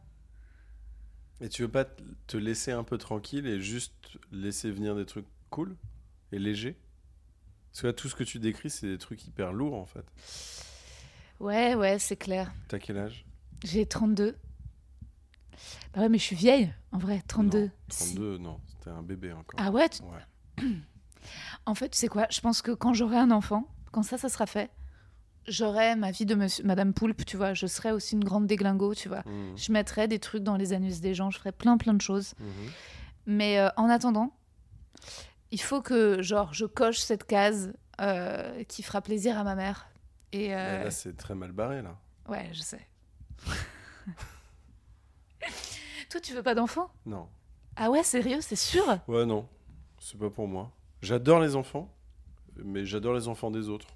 Et 1.41 1.49
tu 1.49 1.61
veux 1.61 1.67
pas 1.69 1.85
te- 1.85 2.37
laisser 2.37 2.71
un 2.71 2.83
peu 2.83 2.97
tranquille 2.97 3.45
et 3.47 3.61
juste 3.61 3.93
laisser 4.31 4.71
venir 4.71 4.95
des 4.95 5.05
trucs 5.05 5.25
cool 5.49 5.75
et 6.31 6.39
légers? 6.39 6.77
Parce 7.71 7.81
que 7.81 7.87
là, 7.87 7.93
tout 7.93 8.09
ce 8.09 8.15
que 8.15 8.23
tu 8.23 8.39
décris, 8.39 8.69
c'est 8.69 8.87
des 8.87 8.97
trucs 8.97 9.25
hyper 9.27 9.53
lourds 9.53 9.75
en 9.75 9.85
fait. 9.85 10.05
Ouais, 11.39 11.75
ouais, 11.75 11.99
c'est 11.99 12.15
clair. 12.15 12.51
T'as 12.67 12.79
quel 12.79 12.97
âge? 12.97 13.23
J'ai 13.63 13.85
32. 13.85 14.35
Bah 15.93 16.01
ouais, 16.01 16.09
mais 16.09 16.17
je 16.17 16.23
suis 16.23 16.35
vieille, 16.35 16.73
en 16.91 16.97
vrai, 16.97 17.21
32. 17.27 17.65
Non, 17.65 17.69
Si. 17.89 18.15
32, 18.15 18.37
non, 18.39 18.59
c'était 18.67 18.89
un 18.89 19.03
bébé 19.03 19.31
encore. 19.33 19.59
Ah 19.61 19.71
ouais 19.71 19.89
tu- 19.89 20.01
Ouais. 20.03 20.63
En 21.65 21.75
fait, 21.75 21.89
tu 21.89 21.97
sais 21.97 22.07
quoi 22.07 22.25
Je 22.31 22.39
pense 22.39 22.61
que 22.61 22.71
quand 22.71 22.93
j'aurai 22.93 23.17
un 23.17 23.31
enfant, 23.31 23.67
quand 23.91 24.01
ça, 24.03 24.17
ça 24.17 24.29
sera 24.29 24.45
fait, 24.45 24.71
j'aurai 25.47 25.95
ma 25.95 26.11
vie 26.11 26.25
de 26.25 26.35
monsieur, 26.35 26.63
Madame 26.63 26.93
Poulpe, 26.93 27.25
tu 27.25 27.37
vois. 27.37 27.53
Je 27.53 27.67
serai 27.67 27.91
aussi 27.91 28.15
une 28.15 28.23
grande 28.23 28.47
déglingo, 28.47 28.93
tu 28.95 29.07
vois. 29.09 29.23
Mhm, 29.25 29.57
Je 29.57 29.71
mettrai 29.71 30.07
des 30.07 30.19
trucs 30.19 30.43
dans 30.43 30.55
les 30.57 30.73
anus 30.73 30.99
des 31.01 31.13
gens, 31.13 31.29
je 31.31 31.37
ferai 31.39 31.51
plein 31.51 31.77
plein 31.77 31.93
de 31.93 32.01
choses. 32.01 32.33
mhm. 32.39 32.69
Mais 33.25 33.59
euh, 33.59 33.69
en 33.77 33.89
attendant, 33.89 34.33
il 35.51 35.61
faut 35.61 35.81
que 35.81 36.21
genre 36.21 36.53
je 36.53 36.65
coche 36.65 36.99
cette 36.99 37.25
case 37.25 37.73
euh, 38.01 38.63
qui 38.65 38.83
fera 38.83 39.01
plaisir 39.01 39.37
à 39.37 39.43
ma 39.43 39.55
mère. 39.55 39.89
Et 40.31 40.53
euh, 40.55 40.83
Là, 40.85 40.91
c'est 40.91 41.15
très 41.17 41.35
mal 41.35 41.51
barré 41.51 41.81
là. 41.81 41.97
ouais, 42.29 42.49
je 42.53 42.61
sais. 42.61 42.85
Toi, 46.09 46.21
tu 46.21 46.33
veux 46.33 46.43
pas 46.43 46.55
d'enfant 46.55 46.89
Non. 47.05 47.27
Ah 47.75 47.89
ouais, 47.91 48.03
sérieux, 48.03 48.39
c'est 48.41 48.55
sûr? 48.55 48.83
Ouais, 49.07 49.25
non. 49.25 49.47
C'est 49.99 50.17
pas 50.17 50.29
pour 50.29 50.47
moi. 50.47 50.71
J'adore 51.01 51.39
les 51.39 51.55
enfants, 51.55 51.93
mais 52.63 52.85
j'adore 52.85 53.13
les 53.13 53.27
enfants 53.27 53.51
des 53.51 53.67
autres. 53.69 53.87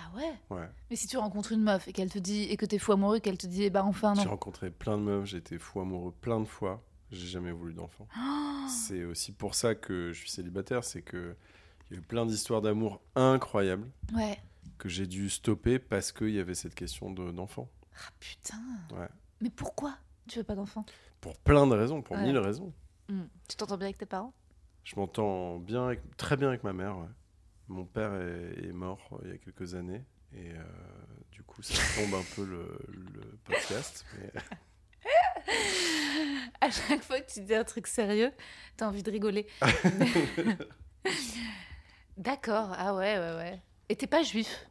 Ah 0.00 0.16
ouais 0.16 0.32
Ouais. 0.56 0.68
Mais 0.90 0.96
si 0.96 1.06
tu 1.08 1.16
rencontres 1.16 1.52
une 1.52 1.62
meuf 1.62 1.88
et 1.88 1.92
qu'elle 1.92 2.10
te 2.10 2.18
dit 2.18 2.42
et 2.44 2.56
que 2.56 2.64
t'es 2.66 2.78
fou 2.78 2.92
amoureux, 2.92 3.18
qu'elle 3.18 3.38
te 3.38 3.46
dit 3.46 3.64
eh 3.64 3.70
ben 3.70 3.82
enfin 3.82 4.14
J'ai 4.14 4.24
non. 4.24 4.30
rencontré 4.30 4.70
plein 4.70 4.96
de 4.96 5.02
meufs, 5.02 5.24
j'ai 5.26 5.38
été 5.38 5.58
fou 5.58 5.80
amoureux 5.80 6.12
plein 6.20 6.38
de 6.40 6.44
fois. 6.46 6.82
J'ai 7.10 7.26
jamais 7.26 7.52
voulu 7.52 7.72
d'enfant. 7.74 8.06
Oh 8.16 8.66
C'est 8.68 9.04
aussi 9.04 9.32
pour 9.32 9.54
ça 9.54 9.74
que 9.74 10.12
je 10.12 10.18
suis 10.20 10.30
célibataire, 10.30 10.84
c'est 10.84 11.02
que 11.02 11.34
il 11.90 11.94
y 11.94 11.96
a 11.96 12.00
eu 12.00 12.04
plein 12.04 12.26
d'histoires 12.26 12.60
d'amour 12.60 13.00
incroyables 13.16 13.88
Ouais. 14.14 14.38
que 14.76 14.88
j'ai 14.90 15.06
dû 15.06 15.30
stopper 15.30 15.78
parce 15.78 16.12
qu'il 16.12 16.30
y 16.30 16.38
avait 16.38 16.54
cette 16.54 16.74
question 16.74 17.10
de- 17.10 17.30
d'enfant. 17.32 17.68
Ah 17.96 18.10
putain. 18.20 18.58
Ouais. 18.92 19.08
Mais 19.40 19.50
pourquoi 19.50 19.94
tu 20.28 20.38
veux 20.38 20.44
pas 20.44 20.54
d'enfant? 20.54 20.84
Pour 21.22 21.36
plein 21.38 21.66
de 21.66 21.74
raisons, 21.74 22.02
pour 22.02 22.16
Ouais. 22.16 22.22
mille 22.24 22.38
raisons. 22.38 22.72
Hmm. 23.08 23.22
Tu 23.48 23.56
t'entends 23.56 23.78
bien 23.78 23.86
avec 23.86 23.96
tes 23.98 24.04
parents? 24.06 24.34
Je 24.84 24.94
m'entends 24.96 25.58
bien, 25.58 25.86
avec- 25.86 26.16
très 26.18 26.36
bien 26.36 26.48
avec 26.48 26.62
ma 26.62 26.72
mère. 26.74 26.98
ouais. 26.98 27.06
Mon 27.68 27.84
père 27.84 28.14
est, 28.14 28.72
mort 28.72 29.08
euh, 29.12 29.18
il 29.24 29.30
y 29.30 29.34
a 29.34 29.38
quelques 29.38 29.74
années 29.74 30.02
et 30.34 30.50
euh, 30.52 30.62
du 31.32 31.42
coup 31.42 31.62
ça 31.62 31.74
tombe 32.00 32.14
un 32.14 32.24
peu 32.34 32.44
le, 32.44 32.78
le 32.88 33.20
podcast. 33.44 34.04
mais- 34.18 34.32
À 36.60 36.70
chaque 36.70 37.02
fois 37.02 37.20
que 37.20 37.30
tu 37.32 37.40
dis 37.42 37.54
un 37.54 37.64
truc 37.64 37.86
sérieux, 37.86 38.32
t'as 38.76 38.88
envie 38.88 39.02
de 39.02 39.10
rigoler. 39.10 39.46
D'accord, 42.16 42.70
ah 42.76 42.94
ouais, 42.94 43.18
ouais, 43.18 43.34
ouais. 43.36 43.62
Et 43.88 43.96
t'es 43.96 44.06
pas 44.06 44.22
juif? 44.22 44.66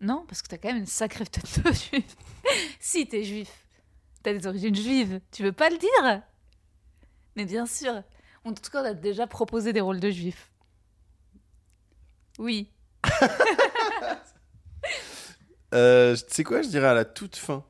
Non, 0.00 0.24
parce 0.28 0.40
que 0.42 0.48
t'as 0.48 0.58
quand 0.58 0.68
même 0.68 0.78
une 0.78 0.86
sacrée 0.86 1.26
tête 1.26 1.62
de 1.64 1.72
juif. 1.72 2.16
si, 2.78 3.06
t'es 3.08 3.24
juif. 3.24 3.66
T'as 4.22 4.32
des 4.32 4.46
origines 4.46 4.74
juives. 4.74 5.20
Tu 5.32 5.42
veux 5.42 5.52
pas 5.52 5.68
le 5.68 5.78
dire? 5.78 6.22
Mais 7.36 7.44
bien 7.44 7.66
sûr. 7.66 8.02
En 8.44 8.54
tout 8.54 8.70
cas, 8.70 8.82
on 8.82 8.86
a 8.86 8.94
déjà 8.94 9.26
proposé 9.26 9.72
des 9.72 9.80
rôles 9.80 10.00
de 10.00 10.10
juifs. 10.10 10.49
Oui. 12.40 12.70
Euh, 15.72 16.16
tu 16.16 16.24
sais 16.26 16.42
quoi, 16.42 16.62
je 16.62 16.68
dirais 16.68 16.88
à 16.88 16.94
la 16.94 17.04
toute 17.04 17.36
fin, 17.36 17.64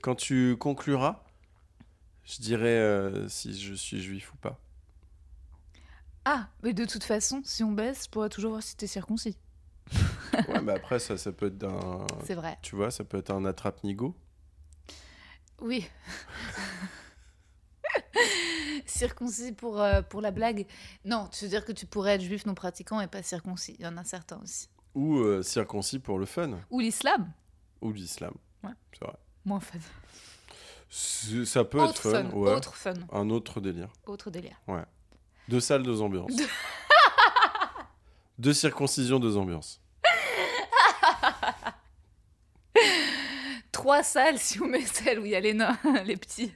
quand 0.00 0.14
tu 0.14 0.56
concluras, 0.56 1.22
je 2.24 2.40
dirais 2.40 2.78
euh, 2.78 3.28
si 3.28 3.60
je 3.60 3.74
suis 3.74 4.00
juif 4.00 4.32
ou 4.32 4.38
pas. 4.38 4.58
Ah, 6.24 6.48
mais 6.62 6.72
de 6.72 6.86
toute 6.86 7.04
façon, 7.04 7.42
si 7.44 7.62
on 7.62 7.72
baisse, 7.72 8.04
je 8.04 8.08
pourrais 8.08 8.30
toujours 8.30 8.52
voir 8.52 8.62
si 8.62 8.74
t'es 8.74 8.86
circoncis. 8.86 9.36
Ouais, 10.48 10.62
mais 10.62 10.72
après, 10.72 10.98
ça, 10.98 11.18
ça 11.18 11.30
peut 11.30 11.48
être 11.48 11.64
un. 11.64 12.06
C'est 12.24 12.32
vrai. 12.34 12.56
Tu 12.62 12.74
vois, 12.74 12.90
ça 12.90 13.04
peut 13.04 13.18
être 13.18 13.32
un 13.32 13.44
attrape-nigo. 13.44 14.16
Oui. 15.60 15.86
circoncis 18.86 19.52
pour, 19.52 19.80
euh, 19.80 20.02
pour 20.02 20.20
la 20.20 20.30
blague. 20.30 20.66
Non, 21.04 21.28
tu 21.32 21.44
veux 21.44 21.50
dire 21.50 21.64
que 21.64 21.72
tu 21.72 21.86
pourrais 21.86 22.14
être 22.14 22.20
juif 22.22 22.46
non 22.46 22.54
pratiquant 22.54 23.00
et 23.00 23.06
pas 23.06 23.22
circoncis. 23.22 23.76
Il 23.78 23.84
y 23.84 23.88
en 23.88 23.96
a 23.96 24.04
certains 24.04 24.40
aussi. 24.42 24.68
Ou 24.94 25.18
euh, 25.18 25.42
circoncis 25.42 25.98
pour 25.98 26.18
le 26.18 26.26
fun. 26.26 26.58
Ou 26.70 26.80
l'islam. 26.80 27.32
Ou 27.80 27.92
l'islam. 27.92 28.34
Ouais. 28.62 28.70
C'est 28.92 29.04
vrai. 29.04 29.16
Moins 29.44 29.60
fun. 29.60 29.78
C'est- 30.90 31.44
Ça 31.46 31.64
peut 31.64 31.80
Autre 31.80 32.06
être 32.06 32.22
fun. 32.22 32.30
fun. 32.30 32.36
ouais. 32.36 32.54
Autre 32.54 32.74
fun. 32.74 32.94
Un 33.10 33.30
autre 33.30 33.60
délire. 33.60 33.88
Autre 34.06 34.30
délire. 34.30 34.60
Deux 35.48 35.60
salles, 35.60 35.82
deux 35.82 36.00
ambiances. 36.02 36.30
deux 38.38 38.52
circoncisions, 38.62 39.18
deux 39.18 39.36
ambiances. 39.36 39.80
Trois 43.72 44.02
salles 44.02 44.38
si 44.38 44.60
on 44.60 44.66
met 44.66 44.84
celle 44.86 45.18
où 45.18 45.24
il 45.24 45.32
y 45.32 45.34
a 45.34 45.40
les 45.40 45.54
nains, 45.54 45.78
les 46.04 46.16
petits. 46.16 46.52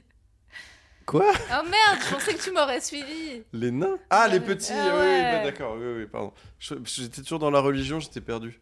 Quoi 1.07 1.31
Oh 1.33 1.63
merde, 1.63 1.99
je 2.05 2.13
pensais 2.13 2.35
que 2.35 2.43
tu 2.43 2.51
m'aurais 2.51 2.81
suivi. 2.81 3.41
Les 3.53 3.71
nains 3.71 3.97
Ah, 4.09 4.27
les 4.27 4.37
Ah, 4.37 4.41
petits 4.41 4.73
ah 4.73 4.93
Oui, 4.97 5.05
oui, 5.05 5.21
bah, 5.21 5.43
d'accord. 5.43 5.75
Oui, 5.77 5.85
oui, 5.99 6.05
pardon. 6.05 6.33
Je- 6.59 6.75
J'étais 6.83 7.21
toujours 7.23 7.39
dans 7.39 7.49
la 7.49 7.61
religion, 7.61 7.99
j'étais 8.01 8.19
perdu. 8.21 8.59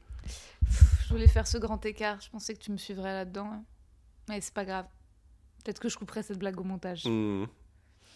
Je 1.03 1.09
voulais 1.09 1.27
faire 1.27 1.47
ce 1.47 1.57
grand 1.57 1.83
écart. 1.85 2.21
Je 2.21 2.29
pensais 2.29 2.53
que 2.53 2.59
tu 2.59 2.71
me 2.71 2.77
suivrais 2.77 3.13
là-dedans. 3.13 3.49
hein. 3.51 3.63
Mais 4.29 4.39
c'est 4.41 4.53
pas 4.53 4.63
grave. 4.65 4.85
Peut-être 5.63 5.79
que 5.79 5.89
je 5.89 5.97
couperai 5.97 6.21
cette 6.23 6.37
blague 6.37 6.59
au 6.59 6.63
montage. 6.63 7.05
Hmm. 7.05 7.45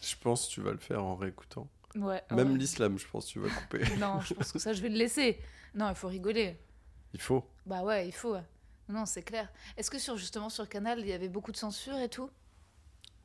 Je 0.03 0.15
pense 0.21 0.47
que 0.47 0.53
tu 0.53 0.61
vas 0.61 0.71
le 0.71 0.77
faire 0.77 1.03
en 1.03 1.15
réécoutant. 1.15 1.67
Ouais. 1.95 2.21
Même 2.31 2.51
ouais. 2.51 2.57
l'islam, 2.57 2.99
je 2.99 3.07
pense 3.07 3.25
que 3.25 3.31
tu 3.31 3.39
vas 3.39 3.49
couper. 3.49 3.81
Non, 3.97 4.21
je 4.21 4.35
pense 4.35 4.51
que 4.51 4.59
ça, 4.59 4.73
je 4.73 4.81
vais 4.83 4.89
le 4.89 4.95
laisser. 4.97 5.39
Non, 5.73 5.89
il 5.89 5.95
faut 5.95 6.07
rigoler. 6.07 6.59
Il 7.13 7.19
faut. 7.21 7.43
Bah 7.65 7.81
ouais, 7.81 8.07
il 8.07 8.11
faut. 8.13 8.35
Non, 8.87 9.05
c'est 9.07 9.23
clair. 9.23 9.49
Est-ce 9.75 9.89
que 9.89 9.97
sur 9.97 10.17
justement 10.17 10.49
sur 10.49 10.69
Canal, 10.69 10.99
il 10.99 11.07
y 11.07 11.13
avait 11.13 11.29
beaucoup 11.29 11.51
de 11.51 11.57
censure 11.57 11.97
et 11.97 12.09
tout? 12.09 12.29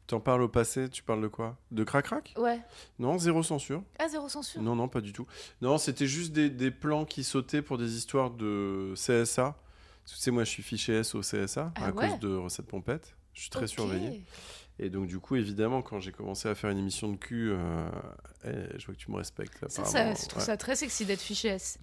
Tu 0.06 0.14
en 0.14 0.20
parles 0.20 0.42
au 0.42 0.48
passé, 0.48 0.88
tu 0.90 1.02
parles 1.02 1.22
de 1.22 1.28
quoi? 1.28 1.56
De 1.70 1.82
crac-crac? 1.82 2.34
Ouais. 2.36 2.60
Non, 2.98 3.16
zéro 3.18 3.42
censure. 3.42 3.82
Ah, 3.98 4.08
zéro 4.08 4.28
censure 4.28 4.60
Non, 4.60 4.76
non, 4.76 4.86
pas 4.88 5.00
du 5.00 5.12
tout. 5.12 5.26
Non, 5.62 5.78
c'était 5.78 6.06
juste 6.06 6.32
des, 6.32 6.50
des 6.50 6.70
plans 6.70 7.04
qui 7.06 7.24
sautaient 7.24 7.62
pour 7.62 7.78
des 7.78 7.96
histoires 7.96 8.30
de 8.30 8.92
CSA. 8.96 9.56
Tu 10.06 10.16
sais, 10.16 10.30
moi, 10.30 10.44
je 10.44 10.50
suis 10.50 10.62
fiché 10.62 10.92
S 10.98 11.14
au 11.14 11.20
CSA 11.20 11.72
Ah 11.76 11.86
à 11.86 11.90
ouais 11.90 12.08
cause 12.08 12.18
de 12.20 12.36
recettes 12.36 12.66
pompettes. 12.66 13.16
Je 13.32 13.40
suis 13.40 13.50
très 13.50 13.66
surveillé. 13.66 14.22
Et 14.78 14.90
donc, 14.90 15.06
du 15.06 15.20
coup, 15.20 15.36
évidemment, 15.36 15.82
quand 15.82 16.00
j'ai 16.00 16.10
commencé 16.12 16.48
à 16.48 16.54
faire 16.54 16.68
une 16.68 16.78
émission 16.78 17.08
de 17.08 17.16
cul, 17.16 17.52
euh, 17.52 17.86
eh, 18.44 18.50
je 18.76 18.84
vois 18.86 18.94
que 18.94 19.00
tu 19.00 19.10
me 19.10 19.16
respectes. 19.16 19.56
Ça, 19.68 19.82
apparemment. 19.82 20.14
ça, 20.16 20.22
je 20.24 20.28
trouve 20.28 20.42
ça 20.42 20.56
très 20.56 20.74
sexy 20.76 21.06
d'être 21.06 21.20
fiché 21.20 21.48
S. 21.48 21.78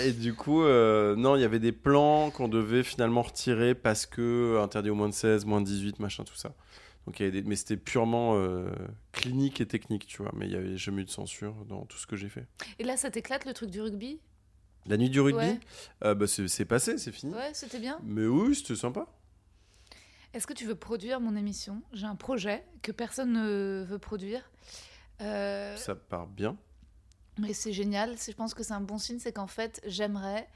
Et 0.00 0.12
du 0.12 0.34
coup, 0.34 0.62
euh, 0.64 1.14
non, 1.16 1.36
il 1.36 1.40
y 1.40 1.44
avait 1.44 1.60
des 1.60 1.72
plans 1.72 2.30
qu'on 2.30 2.48
devait 2.48 2.82
finalement 2.82 3.22
retirer 3.22 3.74
parce 3.76 4.06
que 4.06 4.60
interdit 4.62 4.90
au 4.90 4.94
moins 4.96 5.08
de 5.08 5.14
16, 5.14 5.44
moins 5.46 5.60
de 5.60 5.66
18, 5.66 6.00
machin, 6.00 6.24
tout 6.24 6.34
ça. 6.34 6.52
Donc, 7.06 7.18
il 7.18 7.24
y 7.24 7.26
avait 7.28 7.42
des... 7.42 7.48
Mais 7.48 7.56
c'était 7.56 7.76
purement 7.76 8.36
euh, 8.36 8.70
clinique 9.12 9.60
et 9.60 9.66
technique, 9.66 10.06
tu 10.06 10.22
vois. 10.22 10.30
Mais 10.36 10.46
il 10.46 10.50
n'y 10.50 10.56
avait 10.56 10.76
jamais 10.76 11.02
eu 11.02 11.04
de 11.04 11.10
censure 11.10 11.64
dans 11.66 11.84
tout 11.84 11.98
ce 11.98 12.06
que 12.06 12.16
j'ai 12.16 12.28
fait. 12.28 12.46
Et 12.78 12.84
là, 12.84 12.96
ça 12.96 13.10
t'éclate 13.10 13.44
le 13.44 13.52
truc 13.54 13.70
du 13.70 13.80
rugby? 13.80 14.20
La 14.86 14.96
nuit 14.96 15.10
du 15.10 15.20
rugby, 15.20 15.38
Ouais. 15.38 15.60
euh, 16.04 16.14
bah, 16.14 16.26
c'est 16.26 16.64
passé, 16.64 16.98
c'est 16.98 17.12
fini. 17.12 17.32
Ouais, 17.34 17.50
c'était 17.54 17.78
bien. 17.78 18.00
Mais 18.04 18.26
oui, 18.26 18.54
c'était 18.54 18.74
sympa. 18.76 19.06
Est-ce 20.34 20.46
que 20.46 20.54
tu 20.54 20.64
veux 20.64 20.74
produire 20.74 21.20
mon 21.20 21.36
émission? 21.36 21.82
J'ai 21.92 22.06
un 22.06 22.16
projet 22.16 22.64
que 22.82 22.90
personne 22.90 23.32
ne 23.32 23.84
veut 23.84 23.98
produire. 23.98 24.50
Euh, 25.20 25.76
Ça 25.76 25.94
part 25.94 26.26
bien. 26.26 26.56
mais 27.38 27.52
c'est 27.52 27.72
génial. 27.72 28.16
Je 28.18 28.32
pense 28.32 28.54
que 28.54 28.62
c'est 28.62 28.72
un 28.72 28.80
bon 28.80 28.98
signe. 28.98 29.18
C'est 29.18 29.32
qu'en 29.32 29.46
fait, 29.46 29.80
j'aimerais 29.86 30.48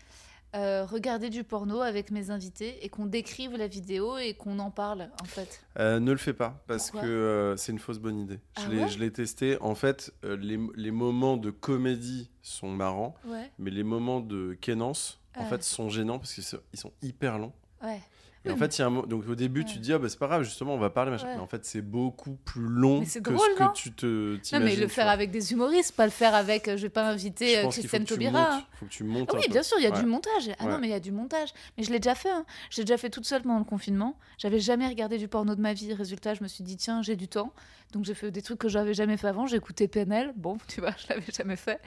euh, 0.56 0.84
regarder 0.84 1.30
du 1.30 1.44
porno 1.44 1.80
avec 1.80 2.10
mes 2.10 2.30
invités 2.30 2.84
et 2.84 2.88
qu'on 2.88 3.06
décrive 3.06 3.56
la 3.56 3.66
vidéo 3.66 4.16
et 4.18 4.34
qu'on 4.34 4.58
en 4.58 4.70
parle, 4.70 5.10
en 5.20 5.24
fait. 5.26 5.60
Euh, 5.78 6.00
ne 6.00 6.10
le 6.12 6.16
fais 6.18 6.32
pas, 6.32 6.62
parce 6.66 6.90
Pourquoi 6.90 7.06
que 7.08 7.12
euh, 7.12 7.56
c'est 7.56 7.72
une 7.72 7.78
fausse 7.78 7.98
bonne 7.98 8.18
idée. 8.18 8.40
Je 8.58 8.62
Ah 8.64 8.68
l'ai- 8.70 8.82
ouais 8.84 8.88
je 8.88 8.98
l'ai 8.98 9.12
testé. 9.12 9.56
En 9.60 9.74
fait, 9.74 10.12
les, 10.22 10.58
les 10.74 10.90
moments 10.90 11.36
de 11.36 11.50
comédie 11.50 12.30
sont 12.42 12.70
marrants, 12.70 13.14
Ouais, 13.26 13.50
mais 13.58 13.70
les 13.70 13.84
moments 13.84 14.20
de 14.20 14.54
kénance, 14.60 15.20
en 15.36 15.42
Ouais. 15.42 15.48
fait, 15.48 15.62
sont 15.62 15.88
gênants 15.90 16.18
parce 16.18 16.32
qu'ils 16.32 16.44
sont, 16.44 16.92
hyper 17.02 17.38
longs. 17.38 17.52
ouais. 17.82 18.00
Et 18.46 18.50
en 18.52 18.56
fait, 18.56 18.78
il 18.78 18.80
y 18.80 18.84
a 18.84 18.86
un 18.86 18.90
mo- 18.90 19.06
donc 19.06 19.28
au 19.28 19.34
début, 19.34 19.60
Ouais. 19.60 19.66
tu 19.66 19.74
te 19.74 19.78
dis, 19.80 19.92
ah, 19.92 19.98
bah, 19.98 20.08
c'est 20.08 20.18
pas 20.18 20.26
grave, 20.28 20.42
justement, 20.44 20.74
on 20.74 20.78
va 20.78 20.90
parler, 20.90 21.10
machin. 21.10 21.26
Ouais. 21.26 21.34
Mais 21.34 21.40
en 21.40 21.46
fait, 21.46 21.64
c'est 21.64 21.82
beaucoup 21.82 22.36
plus 22.44 22.62
long 22.62 23.00
Mais 23.00 23.06
c'est 23.06 23.20
que 23.20 23.30
drôle, 23.30 23.48
ce 23.56 23.62
non 23.62 23.68
que 23.68 23.76
tu 23.76 23.92
te 23.92 24.06
Non, 24.34 24.38
t'imagines. 24.38 24.66
mais 24.68 24.76
le 24.76 24.88
faire 24.88 25.04
vois. 25.04 25.12
avec 25.12 25.30
des 25.30 25.52
humoristes, 25.52 25.94
pas 25.96 26.04
le 26.04 26.10
faire 26.12 26.34
avec. 26.34 26.68
euh, 26.68 26.76
je 26.76 26.82
vais 26.82 26.88
pas 26.88 27.08
inviter 27.08 27.58
euh, 27.58 27.68
Christiane 27.68 28.04
Taubira. 28.04 28.54
montes. 28.56 28.64
faut 28.78 28.86
que 28.86 28.90
tu 28.90 29.04
montes 29.04 29.30
Ah 29.32 29.36
oui, 29.38 29.44
bien 29.50 29.62
sûr, 29.62 29.76
il 29.78 29.84
y 29.84 29.86
a 29.86 29.90
Ouais. 29.90 30.00
du 30.00 30.06
montage. 30.06 30.50
Ah 30.58 30.66
non, 30.66 30.78
mais 30.78 30.86
il 30.86 30.90
y 30.90 30.94
a 30.94 31.00
du 31.00 31.12
montage. 31.12 31.50
Mais 31.76 31.84
je 31.84 31.90
l'ai 31.90 31.98
déjà 31.98 32.14
fait. 32.14 32.30
Hein. 32.30 32.44
Je 32.70 32.78
l'ai 32.78 32.84
déjà 32.84 32.96
fait 32.96 33.10
toute 33.10 33.26
seule 33.26 33.42
pendant 33.42 33.58
le 33.58 33.64
confinement. 33.64 34.18
J'avais 34.38 34.60
jamais 34.60 34.86
regardé 34.86 35.18
du 35.18 35.28
porno 35.28 35.54
de 35.54 35.60
ma 35.60 35.72
vie. 35.72 35.92
Résultat, 35.92 36.34
je 36.34 36.42
me 36.42 36.48
suis 36.48 36.62
dit, 36.64 36.76
tiens, 36.76 37.02
j'ai 37.02 37.16
du 37.16 37.28
temps. 37.28 37.52
Donc 37.92 38.04
j'ai 38.04 38.14
fait 38.14 38.30
des 38.30 38.42
trucs 38.42 38.58
que 38.58 38.68
j'avais 38.68 38.94
jamais 38.94 39.16
fait 39.16 39.28
avant. 39.28 39.46
J'ai 39.46 39.56
écouté 39.56 39.88
PNL. 39.88 40.32
Bon, 40.36 40.58
tu 40.68 40.80
vois, 40.80 40.90
je 40.98 41.06
l'avais 41.08 41.32
jamais 41.32 41.56
fait. 41.56 41.80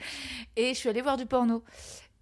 Et 0.56 0.74
je 0.74 0.78
suis 0.78 0.88
allée 0.88 1.02
voir 1.02 1.16
du 1.16 1.26
porno. 1.26 1.62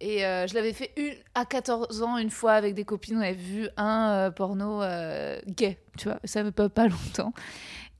Et 0.01 0.25
euh, 0.25 0.47
je 0.47 0.53
l'avais 0.53 0.71
fait 0.71 0.91
une, 0.95 1.13
à 1.35 1.45
14 1.45 2.03
ans, 2.03 2.17
une 2.17 2.29
fois 2.29 2.53
avec 2.53 2.73
des 2.73 2.85
copines. 2.85 3.17
On 3.17 3.21
avait 3.21 3.33
vu 3.33 3.67
un 3.75 4.11
euh, 4.11 4.31
porno 4.31 4.81
euh, 4.81 5.39
gay, 5.47 5.77
tu 5.97 6.07
vois. 6.07 6.19
Ça 6.23 6.43
peut 6.51 6.69
pas 6.69 6.87
longtemps. 6.87 7.33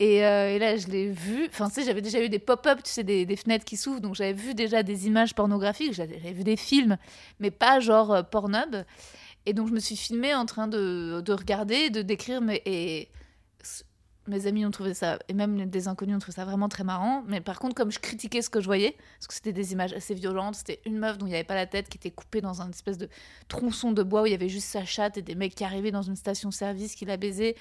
Et, 0.01 0.19
et 0.19 0.59
là, 0.59 0.77
je 0.77 0.87
l'ai 0.87 1.09
vu. 1.09 1.47
Enfin, 1.49 1.67
tu 1.67 1.75
sais, 1.75 1.83
j'avais 1.83 2.01
déjà 2.01 2.23
eu 2.23 2.29
des 2.29 2.39
pop-up, 2.39 2.79
tu 2.83 2.89
sais, 2.89 3.03
des, 3.03 3.35
fenêtres 3.35 3.65
qui 3.65 3.75
s'ouvrent. 3.75 3.99
Donc, 3.99 4.15
j'avais 4.15 4.31
vu 4.31 4.53
déjà 4.53 4.81
des 4.81 5.07
images 5.07 5.35
pornographiques. 5.35 5.91
J'avais 5.91 6.31
vu 6.31 6.45
des 6.45 6.55
films, 6.55 6.97
mais 7.41 7.51
pas 7.51 7.81
genre 7.81 8.23
Pornhub. 8.29 8.85
Et 9.45 9.51
donc, 9.51 9.67
je 9.67 9.73
me 9.73 9.79
suis 9.79 9.97
filmée 9.97 10.33
en 10.33 10.45
train 10.45 10.69
de, 10.69 11.19
de 11.19 11.33
regarder, 11.33 11.89
de 11.89 12.01
décrire. 12.01 12.39
Mais, 12.39 12.61
et 12.65 13.09
mes 14.29 14.47
amis 14.47 14.65
ont 14.65 14.71
trouvé 14.71 14.93
ça, 14.93 15.19
et 15.27 15.33
même 15.33 15.69
des 15.69 15.87
inconnus 15.87 16.15
ont 16.15 16.19
trouvé 16.19 16.35
ça 16.35 16.45
vraiment 16.45 16.69
très 16.69 16.83
marrant. 16.83 17.23
Mais 17.27 17.41
par 17.41 17.59
contre, 17.59 17.75
comme 17.75 17.91
je 17.91 17.99
critiquais 17.99 18.41
ce 18.41 18.49
que 18.49 18.61
je 18.61 18.65
voyais, 18.65 18.95
parce 19.17 19.27
que 19.27 19.33
c'était 19.33 19.53
des 19.53 19.71
images 19.73 19.93
assez 19.93 20.13
violentes, 20.13 20.55
c'était 20.55 20.79
une 20.85 20.97
meuf 20.97 21.17
dont 21.17 21.25
il 21.25 21.29
n'y 21.29 21.35
avait 21.35 21.43
pas 21.43 21.55
la 21.55 21.65
tête 21.65 21.89
qui 21.89 21.97
était 21.97 22.11
coupée 22.11 22.39
dans 22.41 22.61
un 22.61 22.69
espèce 22.69 22.97
de 22.97 23.09
tronçon 23.47 23.91
de 23.91 24.03
bois 24.03 24.21
où 24.21 24.25
il 24.25 24.31
y 24.31 24.35
avait 24.35 24.49
juste 24.49 24.67
sa 24.67 24.85
chatte 24.85 25.17
et 25.17 25.21
des 25.21 25.35
mecs 25.35 25.55
qui 25.55 25.63
arrivaient 25.63 25.91
dans 25.91 26.01
une 26.01 26.15
station-service 26.15 26.95
qui 26.95 27.05
la 27.05 27.17
baisaient. 27.17 27.55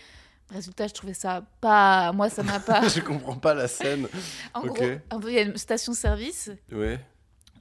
Résultat, 0.51 0.87
je 0.87 0.95
trouvais 0.95 1.14
ça 1.14 1.43
pas. 1.61 2.12
Moi, 2.12 2.31
ça 2.31 2.43
m'a 2.43 2.61
pas. 2.61 2.87
je 2.89 3.01
comprends 3.01 3.37
pas 3.37 3.55
la 3.55 3.69
scène. 3.69 4.09
En 4.55 4.62
gros, 4.66 5.29
il 5.29 5.35
y 5.35 5.39
a 5.39 5.43
une 5.43 5.57
station-service, 5.57 6.51
Ouais. 6.73 6.99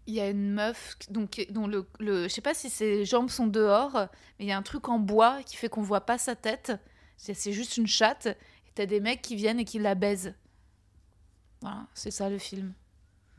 il 0.06 0.14
y 0.14 0.22
a 0.22 0.30
une 0.30 0.54
meuf 0.54 0.96
donc, 1.10 1.46
dont 1.50 1.68
le, 1.68 1.86
le. 2.00 2.24
Je 2.24 2.34
sais 2.34 2.42
pas 2.42 2.54
si 2.54 2.70
ses 2.70 3.04
jambes 3.04 3.30
sont 3.30 3.48
dehors, 3.48 3.94
mais 4.40 4.46
il 4.46 4.48
y 4.48 4.52
a 4.54 4.58
un 4.58 4.62
truc 4.64 4.88
en 4.88 5.00
bois 5.00 5.40
qui 5.46 5.58
fait 5.58 5.68
qu'on 5.70 5.82
voit 5.82 6.06
pas 6.06 6.18
sa 6.18 6.36
tête. 6.36 6.72
C'est 7.18 7.52
juste 7.52 7.78
une 7.78 7.88
chatte. 7.88 8.28
T'as 8.78 8.86
des 8.86 9.00
mecs 9.00 9.24
qui 9.24 9.36
viennent 9.36 9.60
et 9.60 9.66
qui 9.66 9.80
la 9.80 9.96
baisent. 9.96 10.36
Voilà, 11.62 11.88
c'est 11.96 12.12
ça 12.12 12.30
le 12.30 12.38
film. 12.38 12.74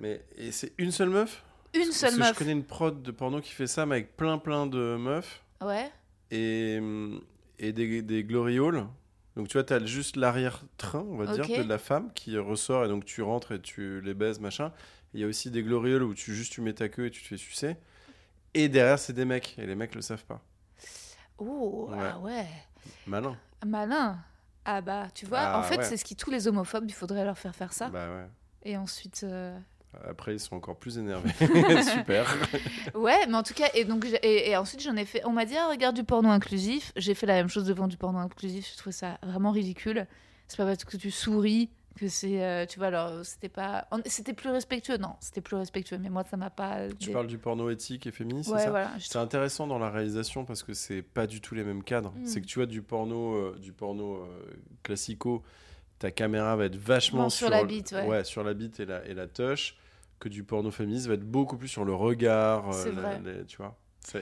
Mais 0.00 0.24
et 0.36 0.50
c'est 0.50 0.72
une 0.78 0.90
seule 0.90 1.10
meuf? 1.10 1.44
Une 1.74 1.82
Parce 1.84 1.96
seule 1.96 2.14
que 2.14 2.18
meuf. 2.18 2.28
Je 2.34 2.38
connais 2.38 2.50
une 2.52 2.64
prod 2.64 3.00
de 3.02 3.10
porno 3.12 3.40
qui 3.40 3.52
fait 3.52 3.68
ça, 3.68 3.86
mais 3.86 3.94
avec 3.96 4.16
plein 4.16 4.38
plein 4.38 4.66
de 4.66 4.96
meufs 4.96 5.40
Ouais. 5.60 5.92
et, 6.32 6.78
hum, 6.80 7.20
et 7.60 7.72
des, 7.72 8.02
des 8.02 8.24
glorioles. 8.24 8.84
Donc 9.36 9.46
tu 9.46 9.52
vois, 9.52 9.62
t'as 9.62 9.84
juste 9.86 10.16
l'arrière-train, 10.16 11.06
on 11.08 11.16
va 11.16 11.26
dire, 11.36 11.46
de 11.62 11.68
la 11.68 11.78
femme 11.78 12.12
qui 12.14 12.36
ressort 12.36 12.84
et 12.84 12.88
donc 12.88 13.04
tu 13.04 13.22
rentres 13.22 13.52
et 13.52 13.60
tu 13.60 14.00
les 14.00 14.14
baises, 14.14 14.40
machin. 14.40 14.72
Il 15.14 15.20
y 15.20 15.24
a 15.24 15.28
aussi 15.28 15.52
des 15.52 15.62
glorioles 15.62 16.02
où 16.02 16.14
tu 16.14 16.34
juste 16.34 16.52
tu 16.52 16.60
mets 16.62 16.72
ta 16.74 16.88
queue 16.88 17.06
et 17.06 17.10
tu 17.12 17.22
te 17.22 17.28
fais 17.28 17.36
sucer. 17.36 17.76
Et 18.54 18.68
derrière, 18.68 18.98
c'est 18.98 19.12
des 19.12 19.24
mecs. 19.24 19.54
Et 19.58 19.66
les 19.66 19.76
mecs 19.76 19.94
le 19.94 20.00
savent 20.02 20.24
pas. 20.24 20.42
Oh, 21.38 21.86
Ouais. 21.92 21.98
ah 22.00 22.18
ouais. 22.18 22.46
Malin. 23.06 23.36
Malin. 23.64 24.18
Ah 24.70 24.82
bah, 24.82 25.06
tu 25.14 25.24
vois, 25.24 25.38
Ah 25.40 25.58
en 25.58 25.62
fait, 25.62 25.78
ouais. 25.78 25.84
c'est 25.84 25.96
ce 25.96 26.04
qui 26.04 26.14
tous 26.14 26.30
les 26.30 26.46
homophobes, 26.46 26.84
il 26.86 26.92
faudrait 26.92 27.24
leur 27.24 27.38
faire 27.38 27.54
faire 27.54 27.72
ça. 27.72 27.88
Bah 27.88 28.06
ouais. 28.10 28.26
Et 28.64 28.76
ensuite. 28.76 29.22
euh, 29.24 29.56
Après, 30.06 30.34
ils 30.34 30.40
sont 30.40 30.56
encore 30.56 30.76
plus 30.76 30.98
énervés. 30.98 31.30
Super. 31.82 32.26
Ouais, 32.94 33.26
mais 33.28 33.34
en 33.36 33.42
tout 33.42 33.54
cas, 33.54 33.68
et 33.74 33.84
donc 33.86 34.04
et, 34.22 34.50
et 34.50 34.56
ensuite 34.58 34.82
j'en 34.82 34.94
ai 34.96 35.06
fait. 35.06 35.22
On 35.24 35.30
m'a 35.32 35.46
dit 35.46 35.56
ah, 35.56 35.68
regarde 35.70 35.96
du 35.96 36.04
porno 36.04 36.28
inclusif. 36.28 36.92
J'ai 36.96 37.14
fait 37.14 37.24
la 37.26 37.34
même 37.34 37.48
chose 37.48 37.64
devant 37.64 37.88
du 37.88 37.96
porno 37.96 38.18
inclusif. 38.18 38.70
Je 38.72 38.76
trouvais 38.76 38.92
ça 38.92 39.18
vraiment 39.22 39.52
ridicule. 39.52 40.06
C'est 40.48 40.58
pas 40.58 40.66
parce 40.66 40.84
que 40.84 40.96
tu 40.98 41.10
souris 41.10 41.70
que 41.98 42.08
c'est, 42.08 42.42
euh, 42.42 42.64
tu 42.66 42.78
vois. 42.78 42.88
Alors 42.88 43.24
c'était 43.24 43.48
pas, 43.48 43.86
c'était 44.06 44.32
plus 44.32 44.50
respectueux. 44.50 44.96
Non, 44.96 45.16
c'était 45.20 45.40
plus 45.40 45.56
respectueux. 45.56 45.98
Mais 45.98 46.08
moi 46.10 46.24
ça 46.24 46.36
m'a 46.36 46.50
pas. 46.50 46.88
Tu 46.98 47.10
parles 47.10 47.26
du 47.26 47.38
porno 47.38 47.68
éthique 47.70 48.06
et 48.06 48.10
féministe, 48.10 48.50
Ouais, 48.50 48.60
c'est 48.60 48.70
voilà. 48.70 48.90
je 48.98 49.18
intéressant 49.18 49.66
dans 49.66 49.78
la 49.78 49.90
réalisation 49.90 50.44
parce 50.44 50.62
que 50.62 50.72
c'est 50.74 51.02
pas 51.02 51.26
du 51.26 51.40
tout 51.40 51.54
les 51.54 51.64
mêmes 51.64 51.82
cadres. 51.82 52.12
Mm. 52.16 52.26
C'est 52.26 52.40
que 52.40 52.46
tu 52.46 52.58
vois 52.58 52.66
du 52.66 52.82
porno, 52.82 53.34
euh, 53.34 53.56
du 53.60 53.72
porno 53.72 54.16
euh, 54.22 54.26
classico, 54.82 55.42
ta 55.98 56.10
caméra 56.10 56.54
va 56.56 56.66
être 56.66 56.76
vachement 56.76 57.28
sur 57.28 57.50
la 57.50 57.64
bite, 57.64 57.92
ouais. 57.92 58.24
sur 58.24 58.44
la 58.44 58.54
bite 58.54 58.80
et 58.80 58.86
la 58.86 59.04
et 59.06 59.14
la 59.14 59.26
touche, 59.26 59.76
que 60.20 60.28
du 60.28 60.44
porno 60.44 60.70
féministe 60.70 61.06
va 61.06 61.14
être 61.14 61.24
beaucoup 61.28 61.56
plus 61.56 61.68
sur 61.68 61.84
le 61.84 61.94
regard. 61.94 62.68
euh, 62.70 62.72
C'est 62.72 62.92
la- 62.92 63.02
vrai. 63.02 63.20
les- 63.24 63.44
tu 63.46 63.56
vois, 63.56 63.76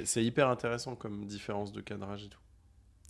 c'est 0.04 0.24
hyper 0.24 0.48
intéressant 0.48 0.94
comme 0.96 1.26
différence 1.26 1.72
de 1.72 1.80
cadrage 1.80 2.24
et 2.24 2.28
tout. 2.28 2.38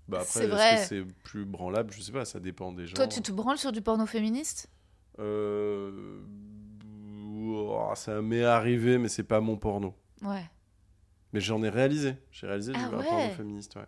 Bah 0.09 0.20
après, 0.20 0.40
C'est 0.40 0.46
est-ce 0.46 0.54
vrai. 0.54 0.76
que 0.76 1.04
c'est 1.07 1.12
plus 1.24 1.44
branlable? 1.44 1.92
Je 1.92 2.00
sais 2.00 2.12
pas, 2.12 2.24
ça 2.24 2.38
dépend 2.40 2.72
des 2.72 2.86
gens. 2.86 2.94
Toi, 2.94 3.09
tu 3.09 3.20
te 3.22 3.32
branles 3.32 3.59
sur 3.59 3.72
du 3.72 3.82
porno 3.82 4.07
féministe? 4.07 4.68
Euh, 5.18 6.20
oh, 7.48 7.92
ça 7.94 8.20
m'est 8.22 8.44
arrivé, 8.44 8.98
mais 8.98 9.09
c'est 9.09 9.24
pas 9.24 9.40
mon 9.40 9.57
porno. 9.57 9.94
Ouais. 10.22 10.48
Mais 11.32 11.40
j'en 11.40 11.62
ai 11.62 11.68
réalisé. 11.68 12.16
J'ai 12.32 12.46
réalisé 12.48 12.72
du 12.72 12.78
Ah 12.80 12.88
vrai 12.88 12.98
ouais. 12.98 13.09
porno 13.11 13.30
féministe, 13.30 13.76
ouais. 13.76 13.86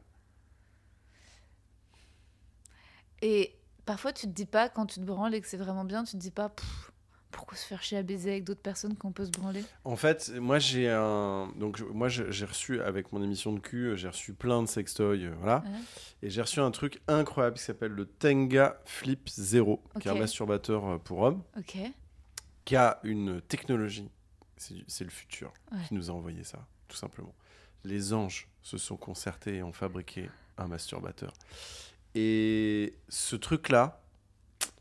Et 3.22 3.56
parfois, 3.84 4.12
tu 4.12 4.26
te 4.26 4.32
dis 4.32 4.46
pas, 4.46 4.68
quand 4.68 4.86
tu 4.86 5.00
te 5.00 5.04
branles 5.04 5.34
et 5.34 5.40
que 5.40 5.48
c'est 5.48 5.56
vraiment 5.56 5.84
bien, 5.84 6.04
tu 6.04 6.12
te 6.12 6.16
dis 6.18 6.30
pas, 6.30 6.48
Pff, 6.50 6.92
pourquoi 7.30 7.56
se 7.56 7.66
faire 7.66 7.82
chier 7.82 7.98
à 7.98 8.02
baiser 8.02 8.30
avec 8.30 8.44
d'autres 8.44 8.60
personnes 8.62 8.96
qu'on 8.96 9.12
peut 9.12 9.24
se 9.26 9.30
branler? 9.30 9.62
En 9.84 9.96
fait, 9.96 10.30
moi 10.38 10.58
j'ai 10.58 10.88
un. 10.90 11.52
Donc, 11.56 11.80
moi 11.92 12.08
j'ai 12.08 12.44
reçu, 12.44 12.80
avec 12.80 13.12
mon 13.12 13.22
émission 13.22 13.52
de 13.52 13.60
cul, 13.60 13.96
j'ai 13.96 14.08
reçu 14.08 14.32
plein 14.32 14.62
de 14.62 14.66
sextoys, 14.68 15.24
euh, 15.24 15.34
voilà. 15.38 15.58
Ouais. 15.66 15.80
Et 16.22 16.30
j'ai 16.30 16.40
reçu 16.42 16.60
un 16.60 16.70
truc 16.70 17.00
incroyable 17.08 17.56
qui 17.56 17.62
s'appelle 17.64 17.92
le 17.92 18.06
Tenga 18.06 18.80
Flip 18.86 19.28
Zero, 19.28 19.82
qui 20.00 20.08
est 20.08 20.10
un 20.10 20.14
masturbateur 20.14 20.86
euh, 20.86 20.98
pour 20.98 21.20
hommes, 21.20 21.42
Ok. 21.58 21.76
qui 22.64 22.76
a 22.76 22.98
une 23.04 23.40
technologie. 23.42 24.08
C'est 24.56 25.04
le 25.04 25.10
futur 25.10 25.52
Ouais. 25.70 25.78
qui 25.86 25.94
nous 25.94 26.10
a 26.10 26.14
envoyé 26.14 26.42
ça, 26.44 26.66
tout 26.88 26.96
simplement. 26.96 27.34
Les 27.84 28.12
anges 28.12 28.48
se 28.62 28.76
sont 28.76 28.96
concertés 28.96 29.56
et 29.56 29.62
ont 29.62 29.72
fabriqué 29.72 30.28
un 30.56 30.66
masturbateur. 30.66 31.32
Et 32.14 32.94
ce 33.08 33.36
truc-là, 33.36 34.02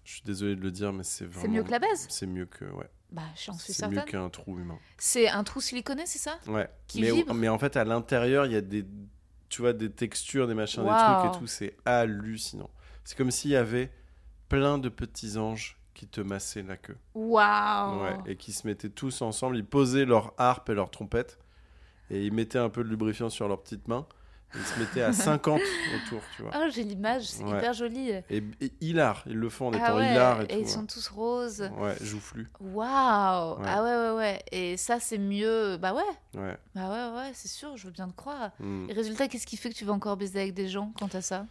je 0.07 0.13
suis 0.13 0.21
désolé 0.23 0.55
de 0.55 0.61
le 0.61 0.71
dire, 0.71 0.93
mais 0.93 1.03
c'est 1.03 1.25
vraiment. 1.25 1.41
C'est 1.41 1.47
mieux 1.49 1.63
que 1.63 1.71
la 1.71 1.79
baise 1.79 2.07
C'est 2.09 2.27
mieux 2.27 2.45
que. 2.45 2.63
Ouais. 2.63 2.89
Bah, 3.11 3.23
j'en 3.35 3.51
suis 3.57 3.73
C'est 3.73 3.87
mieux 3.89 3.95
certaine. 3.95 4.11
qu'un 4.11 4.29
trou 4.29 4.57
humain. 4.57 4.79
C'est 4.97 5.27
un 5.27 5.43
trou 5.43 5.59
siliconé, 5.59 6.05
c'est 6.05 6.17
ça? 6.17 6.39
Ouais. 6.47 6.69
Qui 6.87 7.01
mais, 7.01 7.11
vibre. 7.11 7.33
mais 7.33 7.49
en 7.49 7.57
fait, 7.59 7.75
à 7.75 7.83
l'intérieur, 7.83 8.45
il 8.45 8.53
y 8.53 8.55
a 8.55 8.61
des, 8.61 8.85
tu 9.49 9.61
vois, 9.61 9.73
des 9.73 9.91
textures, 9.91 10.47
des 10.47 10.53
machins, 10.53 10.81
des 10.83 10.89
trucs 10.89 11.35
et 11.35 11.37
tout. 11.39 11.47
C'est 11.47 11.75
hallucinant. 11.83 12.69
C'est 13.03 13.17
comme 13.17 13.31
s'il 13.31 13.51
y 13.51 13.57
avait 13.57 13.91
plein 14.47 14.77
de 14.77 14.87
petits 14.87 15.37
anges 15.37 15.77
qui 15.93 16.07
te 16.07 16.21
massaient 16.21 16.63
la 16.63 16.77
queue. 16.77 16.97
Waouh 17.13 18.03
Ouais. 18.03 18.17
Et 18.27 18.37
qui 18.37 18.53
se 18.53 18.65
mettaient 18.65 18.89
tous 18.89 19.21
ensemble. 19.21 19.57
Ils 19.57 19.65
posaient 19.65 20.05
leur 20.05 20.33
harpe 20.37 20.69
et 20.69 20.73
leur 20.73 20.89
trompette. 20.89 21.37
Et 22.09 22.25
ils 22.25 22.31
mettaient 22.33 22.59
un 22.59 22.69
peu 22.69 22.81
de 22.85 22.89
lubrifiant 22.89 23.29
sur 23.29 23.49
leurs 23.49 23.61
petites 23.61 23.89
mains. 23.89 24.07
Ils 24.55 24.61
se 24.63 24.79
mettaient 24.79 25.01
à 25.01 25.11
50 25.13 25.59
autour, 26.05 26.21
tu 26.35 26.41
vois. 26.41 26.51
Oh, 26.55 26.69
j'ai 26.73 26.83
l'image, 26.83 27.23
c'est 27.27 27.43
Ouais. 27.43 27.57
hyper 27.57 27.73
joli. 27.73 28.09
Et, 28.11 28.43
et 28.61 28.73
hilar, 28.81 29.23
ils 29.27 29.35
le 29.35 29.49
font 29.49 29.67
en 29.67 29.73
Ah 29.73 29.77
étant 29.77 29.97
ouais, 29.97 30.11
hilar 30.11 30.41
et, 30.41 30.43
et 30.43 30.47
tout. 30.47 30.53
ils 30.53 30.57
ouais. 30.61 30.67
sont 30.67 30.85
tous 30.85 31.07
roses. 31.09 31.69
Ouais, 31.77 31.95
joufflu. 32.01 32.47
Waouh. 32.61 33.57
Ah 33.65 33.83
ouais, 33.83 33.95
ouais, 34.09 34.15
ouais. 34.17 34.43
Et 34.53 34.77
ça, 34.77 34.99
c'est 35.01 35.17
mieux. 35.17 35.77
Bah 35.77 35.93
ouais, 35.93 36.39
Ouais. 36.41 36.57
bah 36.73 36.89
ouais, 36.89 37.17
ouais, 37.19 37.31
c'est 37.33 37.49
sûr, 37.49 37.75
je 37.75 37.85
veux 37.87 37.91
bien 37.91 38.07
te 38.07 38.15
croire. 38.15 38.51
Hmm. 38.59 38.89
Et 38.89 38.93
résultat, 38.93 39.27
qu'est-ce 39.27 39.45
qui 39.45 39.57
fait 39.57 39.69
que 39.69 39.75
tu 39.75 39.83
vas 39.85 39.93
encore 39.93 40.15
baiser 40.17 40.39
avec 40.39 40.53
des 40.53 40.69
gens 40.69 40.93
quant 40.97 41.09
à 41.13 41.21
ça? 41.21 41.45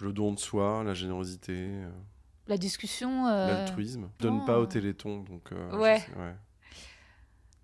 Le 0.00 0.12
don 0.12 0.32
de 0.32 0.38
soi, 0.38 0.82
la 0.84 0.94
générosité. 0.94 1.54
euh, 1.56 1.90
La 2.46 2.56
discussion. 2.56 3.26
euh, 3.26 3.48
L'altruisme. 3.48 4.08
Je 4.20 4.22
donne 4.26 4.40
oh. 4.42 4.46
pas 4.46 4.58
au 4.60 4.66
téléthon, 4.66 5.20
donc. 5.24 5.50
euh, 5.52 5.76
ouais. 5.76 6.04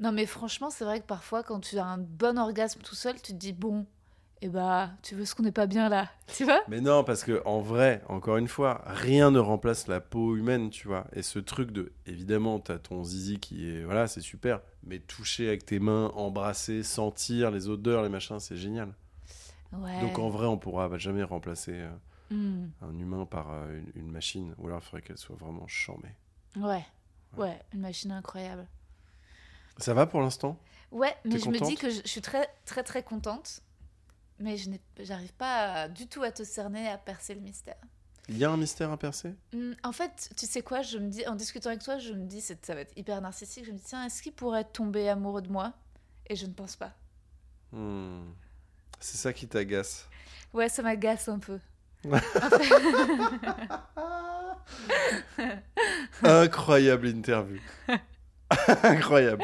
Non, 0.00 0.12
mais 0.12 0.26
franchement, 0.26 0.70
c'est 0.70 0.84
vrai 0.84 1.00
que 1.00 1.06
parfois, 1.06 1.42
quand 1.42 1.61
tu 1.61 1.78
as 1.78 1.84
un 1.86 1.98
bon 1.98 2.38
orgasme 2.38 2.80
tout 2.82 2.94
seul, 2.94 3.16
tu 3.16 3.32
te 3.32 3.36
dis 3.38 3.52
bon, 3.52 3.86
et 4.43 4.49
bah, 4.49 4.91
tu 5.03 5.14
veux 5.14 5.24
ce 5.24 5.34
qu'on 5.34 5.43
n'est 5.43 5.53
pas 5.53 5.66
bien 5.66 5.88
là, 5.88 6.11
tu 6.36 6.45
vois? 6.45 6.62
Mais 6.68 6.80
non, 6.80 7.05
parce 7.05 7.24
que 7.24 7.43
en 7.45 7.61
vrai, 7.61 8.03
encore 8.09 8.36
une 8.36 8.49
fois, 8.49 8.82
rien 8.86 9.30
ne 9.30 9.38
remplace 9.38 9.86
la 9.88 10.01
peau 10.01 10.36
humaine, 10.36 10.70
tu 10.70 10.88
vois. 10.88 11.07
Et 11.12 11.22
ce 11.22 11.38
truc 11.38 11.72
de, 11.72 11.93
évidemment, 12.07 12.59
t'as 12.61 12.78
ton 12.78 13.05
zizi 13.05 13.38
qui 13.38 13.68
est, 13.68 13.82
voilà, 13.84 14.07
c'est 14.07 14.20
super. 14.20 14.61
Mais 14.84 14.99
toucher 14.99 15.49
avec 15.49 15.66
tes 15.66 15.78
mains, 15.78 16.12
embrasser, 16.14 16.82
sentir 16.82 17.51
les 17.51 17.68
odeurs, 17.68 18.03
les 18.03 18.09
machins, 18.09 18.38
c'est 18.41 18.57
génial. 18.57 18.95
Ouais. 19.72 20.01
Donc 20.01 20.18
en 20.18 20.28
vrai, 20.28 20.47
on 20.47 20.59
pourra 20.59 20.97
jamais 20.99 21.22
remplacer 21.22 21.72
euh, 21.74 21.91
Hmm. 22.30 22.68
un 22.82 22.97
humain 22.99 23.26
par 23.26 23.53
euh, 23.53 23.80
une, 23.97 24.03
une 24.05 24.11
machine. 24.11 24.55
Ou 24.59 24.68
alors, 24.68 24.80
il 24.82 24.84
faudrait 24.86 25.03
qu'elle 25.03 25.18
soit 25.18 25.36
vraiment 25.36 25.66
chamée. 25.66 26.14
Ouais. 26.57 26.84
Ouais, 27.36 27.59
une 27.72 27.80
machine 27.80 28.12
incroyable. 28.12 28.66
Ça 29.78 29.95
va 29.95 30.07
pour 30.07 30.20
l'instant? 30.20 30.59
Ouais, 30.93 31.14
mais 31.24 31.38
je 31.38 31.49
me 31.49 31.59
dis 31.61 31.76
que 31.76 31.88
je, 31.91 32.01
je 32.03 32.09
suis 32.09 32.20
très, 32.20 32.49
très, 32.66 32.82
très 32.82 33.03
contente. 33.03 33.62
Mais 34.41 34.57
je 34.57 34.70
j'arrive 35.01 35.32
pas 35.34 35.88
du 35.88 36.07
tout 36.09 36.22
à 36.22 36.32
te 36.32 36.43
cerner, 36.45 36.88
à 36.88 36.97
percer 36.99 37.34
le 37.34 37.41
mystère. 37.41 37.76
Il 38.28 38.38
y 38.38 38.45
a 38.45 38.51
un 38.51 38.57
mystère 38.57 38.91
à 38.91 38.97
percer? 38.97 39.34
Hmm, 39.53 39.72
En 39.82 39.93
fait, 39.93 40.30
tu 40.36 40.47
sais 40.47 40.62
quoi, 40.62 40.82
je 40.82 40.99
me 40.99 41.09
dis, 41.09 41.26
en 41.26 41.34
discutant 41.34 41.68
avec 41.70 41.82
toi, 41.82 41.99
je 41.99 42.12
me 42.12 42.24
dis, 42.26 42.41
ça 42.41 42.55
va 42.74 42.80
être 42.80 42.97
hyper 42.97 43.20
narcissique. 43.20 43.64
Je 43.66 43.72
me 43.72 43.76
dis, 43.76 43.84
tiens, 43.84 44.05
est-ce 44.07 44.22
qu'il 44.22 44.32
pourrait 44.32 44.64
tomber 44.64 45.09
amoureux 45.09 45.43
de 45.43 45.51
moi? 45.51 45.72
Et 46.28 46.36
je 46.36 46.47
ne 46.47 46.53
pense 46.53 46.76
pas. 46.76 46.93
Hmm. 47.72 48.30
C'est 48.99 49.16
ça 49.18 49.32
qui 49.32 49.47
t'agace. 49.49 50.09
Ouais, 50.53 50.68
ça 50.68 50.82
m'agace 50.82 51.28
un 51.28 51.38
peu. 51.38 51.59
Incroyable 56.22 57.09
interview. 57.09 57.59
Incroyable. 58.82 59.43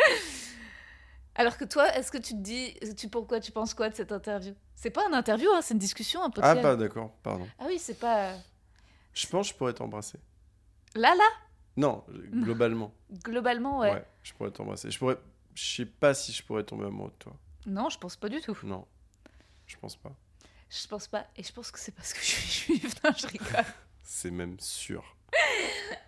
Alors 1.36 1.56
que 1.58 1.64
toi, 1.64 1.94
est-ce 1.96 2.10
que 2.10 2.18
tu 2.18 2.32
te 2.32 2.40
dis, 2.40 2.74
tu, 2.96 3.08
pourquoi 3.08 3.40
tu 3.40 3.52
penses 3.52 3.74
quoi 3.74 3.88
de 3.90 3.94
cette 3.94 4.10
interview? 4.12 4.54
C'est 4.74 4.90
pas 4.90 5.06
une 5.06 5.14
interview, 5.14 5.48
hein, 5.54 5.60
c'est 5.62 5.74
une 5.74 5.80
discussion 5.80 6.22
un 6.22 6.30
peu. 6.30 6.40
Ah, 6.42 6.54
bah 6.54 6.76
d'accord, 6.76 7.12
pardon. 7.22 7.46
Ah 7.58 7.64
oui, 7.66 7.78
c'est 7.78 7.98
pas. 7.98 8.32
Je 9.12 9.26
pense 9.26 9.48
que 9.48 9.52
je 9.52 9.58
pourrais 9.58 9.74
t'embrasser. 9.74 10.18
Là, 10.94 11.14
là, 11.14 11.24
Non, 11.76 12.04
globalement. 12.32 12.94
globalement, 13.22 13.80
ouais. 13.80 13.92
Ouais. 13.92 14.04
je 14.22 14.32
pourrais 14.32 14.50
t'embrasser. 14.50 14.90
Je 14.90 14.98
pourrais. 14.98 15.18
Je 15.54 15.76
sais 15.76 15.86
pas 15.86 16.12
si 16.14 16.32
je 16.32 16.42
pourrais 16.42 16.64
tomber 16.64 16.86
amoureux 16.86 17.10
de 17.10 17.16
toi. 17.24 17.36
Non, 17.66 17.88
je 17.90 17.98
pense 17.98 18.16
pas 18.16 18.28
du 18.28 18.40
tout. 18.40 18.56
Non, 18.62 18.86
je 19.66 19.76
pense 19.76 19.96
pas. 19.96 20.12
Je 20.68 20.86
pense 20.88 21.06
pas. 21.06 21.26
Et 21.36 21.42
je 21.42 21.52
pense 21.52 21.70
que 21.70 21.78
c'est 21.78 21.92
parce 21.92 22.12
que 22.12 22.20
je 22.20 22.24
suis 22.26 22.76
juive. 22.78 22.94
Non, 23.04 23.10
je 23.16 23.26
rigole. 23.26 23.64
C'est 24.02 24.30
même 24.30 24.58
sûr. 24.60 25.16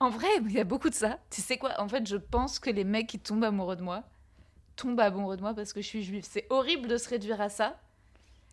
En 0.00 0.10
vrai, 0.10 0.28
il 0.44 0.52
y 0.52 0.60
a 0.60 0.64
beaucoup 0.64 0.90
de 0.90 0.94
ça. 0.94 1.18
Tu 1.30 1.40
sais 1.42 1.58
quoi? 1.58 1.72
En 1.80 1.88
fait, 1.88 2.06
je 2.06 2.16
pense 2.16 2.58
que 2.58 2.70
les 2.70 2.84
mecs 2.84 3.08
qui 3.08 3.18
tombent 3.18 3.44
amoureux 3.44 3.76
de 3.76 3.82
moi 3.82 4.04
tombent 4.76 5.00
amoureux 5.00 5.36
de 5.36 5.42
moi 5.42 5.54
parce 5.54 5.72
que 5.72 5.80
je 5.82 5.86
suis 5.86 6.02
juive. 6.04 6.24
C'est 6.28 6.46
horrible 6.50 6.86
de 6.88 6.96
se 6.96 7.08
réduire 7.08 7.40
à 7.40 7.48
ça. 7.48 7.80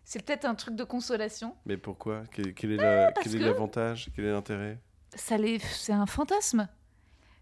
C'est 0.04 0.24
peut-être 0.24 0.44
un 0.44 0.54
truc 0.56 0.74
de 0.74 0.84
consolation. 0.84 1.54
Mais 1.66 1.76
pourquoi? 1.76 2.24
Quel, 2.32 2.52
quel 2.54 2.72
est 2.72 2.76
la- 2.76 3.12
parce 3.12 3.24
quel 3.26 3.36
est 3.36 3.38
que- 3.38 3.44
l'avantage? 3.44 4.10
Quel 4.14 4.24
est 4.26 4.32
l'intérêt? 4.32 4.78
Ça 5.14 5.36
les... 5.36 5.58
C'est 5.60 5.92
un 5.92 6.06
fantasme. 6.06 6.68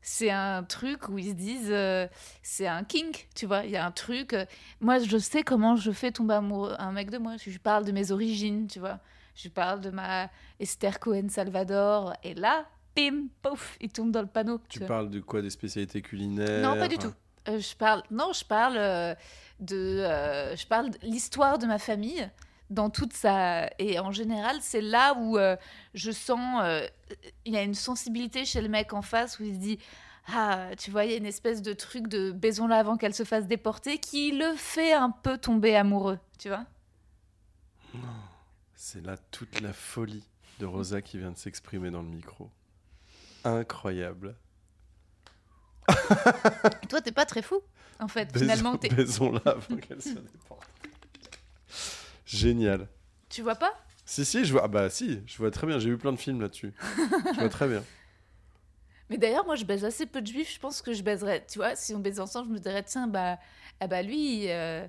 C'est 0.02 0.30
un 0.30 0.62
truc 0.64 1.08
où 1.08 1.16
ils 1.18 1.30
se 1.30 1.34
disent, 1.34 1.70
euh, 1.70 2.06
c'est 2.42 2.66
un 2.66 2.84
kink, 2.84 3.26
tu 3.34 3.46
vois. 3.46 3.64
Il 3.64 3.70
y 3.70 3.76
a 3.78 3.86
un 3.86 3.90
truc. 3.90 4.34
euh, 4.34 4.44
moi, 4.82 4.98
je 4.98 5.16
sais 5.16 5.42
comment 5.42 5.76
je 5.76 5.90
fais 5.92 6.12
tomber 6.12 6.34
amoureux 6.34 6.74
un 6.78 6.92
mec 6.92 7.10
de 7.10 7.16
moi. 7.16 7.36
Je 7.38 7.48
lui 7.48 7.58
parle 7.58 7.86
de 7.86 7.92
mes 7.92 8.12
origines, 8.12 8.66
tu 8.66 8.80
vois. 8.80 8.98
Je 9.34 9.44
lui 9.44 9.50
parle 9.50 9.80
de 9.80 9.88
ma 9.88 10.28
Esther 10.60 11.00
Cohen 11.00 11.28
Salvador. 11.30 12.12
Et 12.22 12.34
là, 12.34 12.66
bim, 12.96 13.28
pouf, 13.42 13.76
il 13.80 13.90
tombe 13.90 14.10
dans 14.10 14.22
le 14.22 14.28
panneau. 14.28 14.60
Tu 14.68 14.80
parles 14.80 15.10
de 15.10 15.20
quoi 15.20 15.42
Des 15.42 15.50
spécialités 15.50 16.02
culinaires? 16.02 16.62
Non, 16.62 16.78
pas 16.78 16.88
du 16.88 16.98
tout. 16.98 17.12
Euh, 17.48 17.58
je 17.58 17.76
parle, 17.76 18.02
non, 18.10 18.32
je 18.32 18.44
parle 18.44 18.76
euh, 18.76 19.14
de, 19.60 19.76
euh, 19.76 20.56
je 20.56 20.66
parle 20.66 20.90
de 20.90 20.98
l'histoire 21.02 21.58
de 21.58 21.66
ma 21.66 21.78
famille 21.78 22.28
dans 22.70 22.88
toute 22.88 23.12
sa, 23.12 23.68
et 23.78 23.98
en 23.98 24.10
général, 24.10 24.56
c'est 24.60 24.80
là 24.80 25.14
où 25.18 25.38
je 25.92 26.10
sens, 26.10 26.64
il 27.44 27.52
y 27.52 27.56
a 27.58 27.62
une 27.62 27.74
sensibilité 27.74 28.46
chez 28.46 28.62
le 28.62 28.68
mec 28.68 28.94
en 28.94 29.02
face 29.02 29.38
où 29.38 29.44
il 29.44 29.54
se 29.54 29.60
dit, 29.60 29.78
ah, 30.32 30.70
tu 30.78 30.90
vois, 30.90 31.04
il 31.04 31.10
y 31.10 31.14
a 31.14 31.18
une 31.18 31.26
espèce 31.26 31.60
de 31.60 31.74
truc 31.74 32.08
de 32.08 32.32
baisons-la 32.32 32.78
avant 32.78 32.96
qu'elle 32.96 33.14
se 33.14 33.22
fasse 33.22 33.46
déporter 33.46 33.98
qui 33.98 34.32
le 34.32 34.54
fait 34.56 34.94
un 34.94 35.10
peu 35.10 35.36
tomber 35.36 35.76
amoureux, 35.76 36.18
tu 36.38 36.48
vois. 36.48 36.64
C'est 38.74 39.04
là 39.04 39.16
toute 39.30 39.60
la 39.60 39.74
folie 39.74 40.24
de 40.58 40.66
Rosa 40.66 41.02
qui 41.02 41.18
vient 41.18 41.32
de 41.32 41.38
s'exprimer 41.38 41.90
dans 41.90 42.02
le 42.02 42.08
micro. 42.08 42.50
Incroyable. 43.44 44.36
Et 46.82 46.86
toi, 46.86 47.00
t'es 47.00 47.12
pas 47.12 47.26
très 47.26 47.42
fou, 47.42 47.60
en 48.00 48.08
fait. 48.08 48.36
Finalement, 48.36 48.76
t'es- 48.76 48.88
Baisons-la 48.88 49.40
avant 49.44 49.76
qu'elle 49.76 50.00
se 50.02 50.10
déporte. 50.14 50.66
Génial. 52.26 52.88
tu 53.28 53.42
vois 53.42 53.54
pas? 53.54 53.72
Si, 54.06 54.24
si, 54.24 54.44
je 54.44 54.52
vois. 54.52 54.62
Ah 54.64 54.68
bah 54.68 54.90
si, 54.90 55.22
je 55.26 55.36
vois 55.38 55.50
très 55.50 55.66
bien. 55.66 55.78
J'ai 55.78 55.90
vu 55.90 55.98
plein 55.98 56.12
de 56.12 56.18
films 56.18 56.40
là-dessus. 56.40 56.72
je 57.34 57.40
vois 57.40 57.48
très 57.48 57.68
bien. 57.68 57.82
Mais 59.10 59.18
d'ailleurs, 59.18 59.44
moi, 59.44 59.56
je 59.56 59.64
baise 59.64 59.84
assez 59.84 60.06
peu 60.06 60.20
de 60.22 60.26
juifs. 60.26 60.52
Je 60.54 60.58
pense 60.60 60.80
que 60.82 60.92
je 60.92 61.02
baiserais, 61.02 61.44
tu 61.46 61.58
vois, 61.58 61.76
si 61.76 61.94
on 61.94 61.98
baise 62.00 62.20
ensemble, 62.20 62.48
je 62.48 62.54
me 62.54 62.58
dirais, 62.58 62.82
tiens, 62.82 63.06
bah, 63.06 63.38
ah 63.80 63.86
bah 63.86 64.02
lui. 64.02 64.50
euh, 64.50 64.86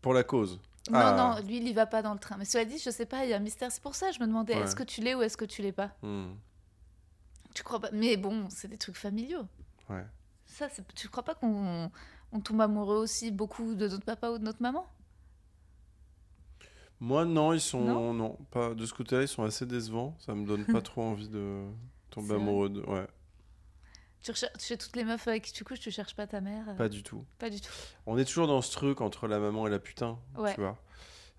Pour 0.00 0.14
la 0.14 0.24
cause. 0.24 0.60
Non, 0.90 0.98
Ah. 0.98 1.36
non, 1.40 1.46
lui, 1.46 1.58
il 1.58 1.68
y 1.68 1.72
va 1.72 1.86
pas 1.86 2.02
dans 2.02 2.12
le 2.12 2.18
train. 2.18 2.36
Mais 2.38 2.44
cela 2.44 2.64
dit, 2.64 2.78
je 2.78 2.90
sais 2.90 3.06
pas, 3.06 3.24
il 3.24 3.30
y 3.30 3.32
a 3.32 3.36
un 3.36 3.40
mystère. 3.40 3.70
C'est 3.70 3.82
pour 3.82 3.94
ça 3.94 4.08
que 4.10 4.14
je 4.16 4.20
me 4.20 4.26
demandais, 4.26 4.54
Ouais. 4.56 4.62
est-ce 4.62 4.74
que 4.74 4.82
tu 4.82 5.00
l'es 5.00 5.14
ou 5.14 5.22
est-ce 5.22 5.36
que 5.36 5.44
tu 5.44 5.62
l'es 5.62 5.70
pas? 5.72 5.92
Hmm, 6.02 6.32
Tu 7.62 7.64
crois 7.64 7.78
pas 7.78 7.90
Mais 7.92 8.16
bon, 8.16 8.48
c'est 8.50 8.66
des 8.66 8.76
trucs 8.76 8.96
familiaux. 8.96 9.46
Ouais. 9.88 10.04
Ça, 10.46 10.68
c'est- 10.68 10.82
tu 10.96 11.08
crois 11.08 11.22
pas 11.22 11.36
qu'on 11.36 11.92
on 12.32 12.40
tombe 12.40 12.60
amoureux 12.60 12.96
aussi 12.96 13.30
beaucoup 13.30 13.76
de 13.76 13.86
notre 13.86 14.04
papa 14.04 14.30
ou 14.30 14.38
de 14.38 14.42
notre 14.42 14.60
maman? 14.60 14.84
Moi, 16.98 17.24
non, 17.24 17.52
ils 17.52 17.60
sont. 17.60 17.80
Non? 17.84 18.12
Non, 18.12 18.36
pas. 18.50 18.74
De 18.74 18.84
ce 18.84 18.92
côté-là, 18.92 19.22
ils 19.22 19.28
sont 19.28 19.44
assez 19.44 19.64
décevants. 19.64 20.16
Ça 20.18 20.34
me 20.34 20.44
donne 20.44 20.64
pas 20.66 20.82
trop 20.82 21.02
envie 21.02 21.28
de 21.28 21.68
tomber 22.10 22.34
amoureux 22.34 22.68
de. 22.68 22.80
Ouais, 22.80 23.06
tu 24.22 24.32
recherches, 24.32 24.52
toutes 24.76 24.96
les 24.96 25.04
meufs 25.04 25.28
avec 25.28 25.44
qui 25.44 25.52
tu 25.52 25.62
couches, 25.62 25.78
tu 25.80 25.92
cherches 25.92 26.16
pas 26.16 26.26
ta 26.26 26.40
mère 26.40 26.68
euh, 26.68 26.74
pas 26.74 26.88
du 26.88 27.04
tout. 27.04 27.24
Pas 27.38 27.48
du 27.50 27.60
tout. 27.60 27.70
On 28.06 28.18
est 28.18 28.24
toujours 28.24 28.48
dans 28.48 28.60
ce 28.60 28.72
truc 28.72 29.00
entre 29.00 29.28
la 29.28 29.38
maman 29.38 29.68
et 29.68 29.70
la 29.70 29.78
putain, 29.78 30.18
Ouais. 30.36 30.52
tu 30.54 30.60
vois. 30.60 30.78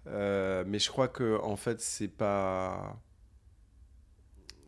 Euh, 0.07 0.63
mais 0.67 0.79
je 0.79 0.89
crois 0.89 1.09
que 1.09 1.37
en 1.43 1.57
fait, 1.57 1.81
c'est 1.81 2.07
pas 2.07 2.97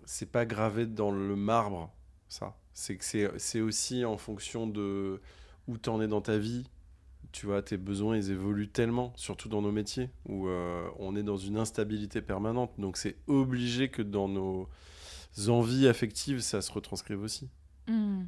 c'est 0.05 0.31
pas 0.31 0.45
gravé 0.45 0.85
dans 0.85 1.11
le 1.11 1.35
marbre, 1.35 1.93
ça. 2.29 2.57
C'est 2.73 2.97
que 2.97 3.05
c'est 3.05 3.29
c'est 3.37 3.61
aussi 3.61 4.05
en 4.05 4.17
fonction 4.17 4.67
de 4.67 5.21
où 5.67 5.77
t'en 5.77 6.01
es 6.01 6.07
dans 6.07 6.21
ta 6.21 6.37
vie. 6.37 6.69
Tu 7.31 7.47
vois, 7.47 7.61
tes 7.61 7.77
besoins, 7.77 8.15
ils 8.15 8.31
évoluent 8.31 8.69
tellement, 8.69 9.11
surtout 9.17 9.49
dans 9.49 9.61
nos 9.61 9.71
métiers, 9.71 10.09
où 10.25 10.47
euh, 10.47 10.89
on 10.99 11.15
est 11.17 11.23
dans 11.23 11.37
une 11.37 11.57
instabilité 11.57 12.21
permanente. 12.21 12.71
Donc 12.77 12.97
c'est 12.97 13.17
obligé 13.27 13.89
que 13.89 14.01
dans 14.01 14.29
nos 14.29 14.69
envies 15.47 15.87
affectives, 15.87 16.39
ça 16.39 16.61
se 16.61 16.71
retranscrive 16.71 17.21
aussi. 17.21 17.49
Hmm. 17.87 18.25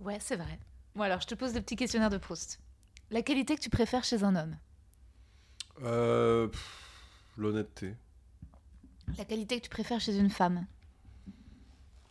ouais, 0.00 0.18
c'est 0.20 0.36
vrai. 0.36 0.58
Bon, 0.94 1.02
alors, 1.02 1.20
je 1.20 1.26
te 1.26 1.34
pose 1.34 1.54
le 1.54 1.62
petit 1.62 1.76
questionnaire 1.76 2.10
de 2.10 2.18
Proust. 2.18 2.60
La 3.10 3.22
qualité 3.22 3.56
que 3.56 3.60
tu 3.60 3.70
préfères 3.70 4.04
chez 4.04 4.22
un 4.24 4.36
homme? 4.36 4.56
Euh, 5.82 6.48
L'honnêteté. 7.36 7.94
La 9.18 9.24
qualité 9.24 9.58
que 9.58 9.64
tu 9.64 9.70
préfères 9.70 10.00
chez 10.00 10.16
une 10.16 10.30
femme 10.30 10.66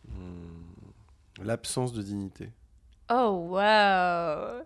Hmm. 0.08 1.42
L'absence 1.42 1.92
de 1.92 2.02
dignité. 2.02 2.50
Oh, 3.10 3.46
waouh 3.50 4.62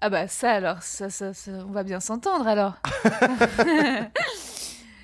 Ah 0.00 0.08
bah 0.10 0.28
ça 0.28 0.52
alors, 0.52 0.82
ça, 0.82 1.10
ça, 1.10 1.34
ça- 1.34 1.50
on 1.66 1.70
va 1.72 1.82
bien 1.82 2.00
s'entendre 2.00 2.46
alors. 2.46 2.76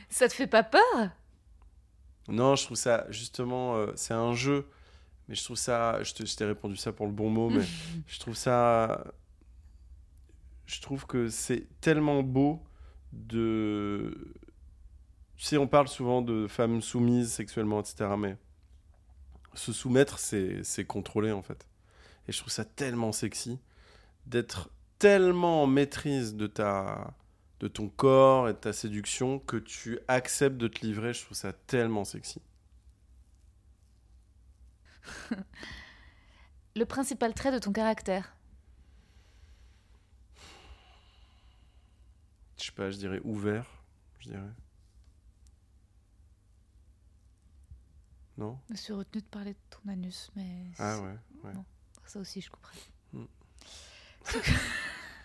ça 0.08 0.28
te 0.28 0.32
fait 0.32 0.46
pas 0.46 0.62
peur? 0.62 1.10
Non, 2.28 2.56
je 2.56 2.64
trouve 2.64 2.76
ça, 2.78 3.06
justement, 3.10 3.76
euh, 3.76 3.92
c'est 3.94 4.14
un 4.14 4.32
jeu. 4.34 4.68
Mais 5.28 5.34
je 5.34 5.44
trouve 5.44 5.56
ça, 5.56 6.02
je 6.02 6.14
te- 6.14 6.24
je 6.24 6.36
t'ai 6.36 6.44
répondu 6.44 6.76
ça 6.76 6.92
pour 6.92 7.06
le 7.06 7.12
bon 7.12 7.28
mot, 7.30 7.50
mais 7.50 7.64
je 8.06 8.18
trouve 8.18 8.34
ça. 8.34 9.04
Je 10.66 10.80
trouve 10.80 11.06
que 11.06 11.28
c'est 11.28 11.66
tellement 11.80 12.22
beau 12.22 12.62
de. 13.12 14.34
Sais, 15.38 15.58
on 15.58 15.66
parle 15.66 15.88
souvent 15.88 16.22
de 16.22 16.46
femmes 16.46 16.80
soumises 16.80 17.32
sexuellement, 17.32 17.80
etc. 17.80 18.10
Mais 18.18 18.36
se 19.54 19.72
soumettre, 19.72 20.18
c'est 20.18 20.62
c'est 20.64 20.84
contrôler, 20.84 21.32
en 21.32 21.42
fait. 21.42 21.66
Et 22.28 22.32
je 22.32 22.38
trouve 22.38 22.52
ça 22.52 22.64
tellement 22.64 23.12
sexy 23.12 23.58
d'être 24.26 24.70
tellement 24.98 25.62
en 25.62 25.66
maîtrise 25.66 26.34
de 26.34 26.46
ta 26.46 27.14
de 27.60 27.68
ton 27.68 27.88
corps 27.88 28.48
et 28.48 28.52
de 28.52 28.58
ta 28.58 28.72
séduction 28.72 29.38
que 29.38 29.56
tu 29.56 29.98
acceptes 30.08 30.56
de 30.58 30.68
te 30.68 30.84
livrer. 30.84 31.12
Je 31.14 31.24
trouve 31.24 31.36
ça 31.36 31.52
tellement 31.52 32.04
sexy. 32.04 32.40
Le 36.76 36.84
principal 36.84 37.32
trait 37.32 37.52
de 37.52 37.58
ton 37.58 37.72
caractère 37.72 38.35
Je 42.58 42.64
sais 42.64 42.72
pas, 42.72 42.90
je 42.90 42.96
dirais 42.96 43.20
ouvert, 43.24 43.66
je 44.20 44.30
dirais. 44.30 44.52
Non? 48.38 48.58
Je 48.68 48.72
me 48.72 48.76
suis 48.76 48.92
retenue 48.92 49.22
de 49.22 49.26
parler 49.28 49.52
de 49.54 49.58
ton 49.70 49.88
anus, 49.90 50.30
mais 50.36 50.66
Ah 50.78 51.00
ouais, 51.00 51.16
ouais. 51.44 51.52
ça 52.06 52.18
aussi 52.20 52.40
je 52.40 52.50
couperai. 52.50 52.76
Hmm. 53.12 53.24
Ce 54.24 54.38
que... 54.38 54.50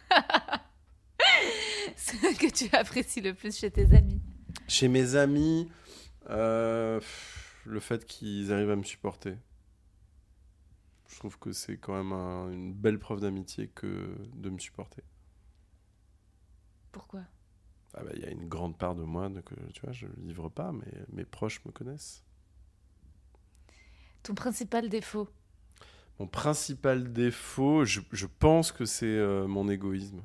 Ce 1.98 2.38
que 2.38 2.52
tu 2.52 2.74
apprécies 2.76 3.22
le 3.22 3.34
plus 3.34 3.58
chez 3.58 3.72
tes 3.72 3.94
amis 3.96 4.22
Chez 4.68 4.88
mes 4.88 5.16
amis, 5.16 5.70
euh, 6.30 7.00
le 7.66 7.80
fait 7.80 8.06
qu'ils 8.06 8.52
arrivent 8.54 8.70
à 8.72 8.76
me 8.76 8.84
supporter. 8.84 9.38
Je 11.10 11.16
trouve 11.18 11.38
que 11.40 11.52
c'est 11.52 11.78
quand 11.78 11.94
même 11.96 12.14
un- 12.14 12.50
une 12.52 12.74
belle 12.74 13.00
preuve 13.00 13.20
d'amitié 13.22 13.68
que 13.70 14.16
de 14.36 14.50
me 14.50 14.60
supporter. 14.60 15.04
Pourquoi? 16.92 17.22
Ah 17.94 18.04
bah, 18.04 18.12
il 18.16 18.22
y 18.22 18.26
a 18.26 18.30
une 18.30 18.48
grande 18.48 18.78
part 18.78 18.96
de 18.96 19.04
moi 19.04 19.30
que 19.46 19.56
tu 19.74 19.82
vois, 19.82 19.92
je 19.92 20.08
livre 20.18 20.50
pas, 20.50 20.72
mais 20.72 20.92
mes 21.12 21.26
proches 21.26 21.64
me 21.66 21.72
connaissent. 21.72 22.24
Ton 24.24 24.34
principal 24.36 24.88
défaut? 24.90 25.28
Mon 26.20 26.28
principal 26.28 27.12
défaut, 27.12 27.84
je, 27.86 28.00
je 28.12 28.28
pense 28.28 28.72
que 28.72 28.86
c'est 28.86 29.06
euh, 29.08 29.48
mon 29.48 29.68
égoïsme. 29.68 30.22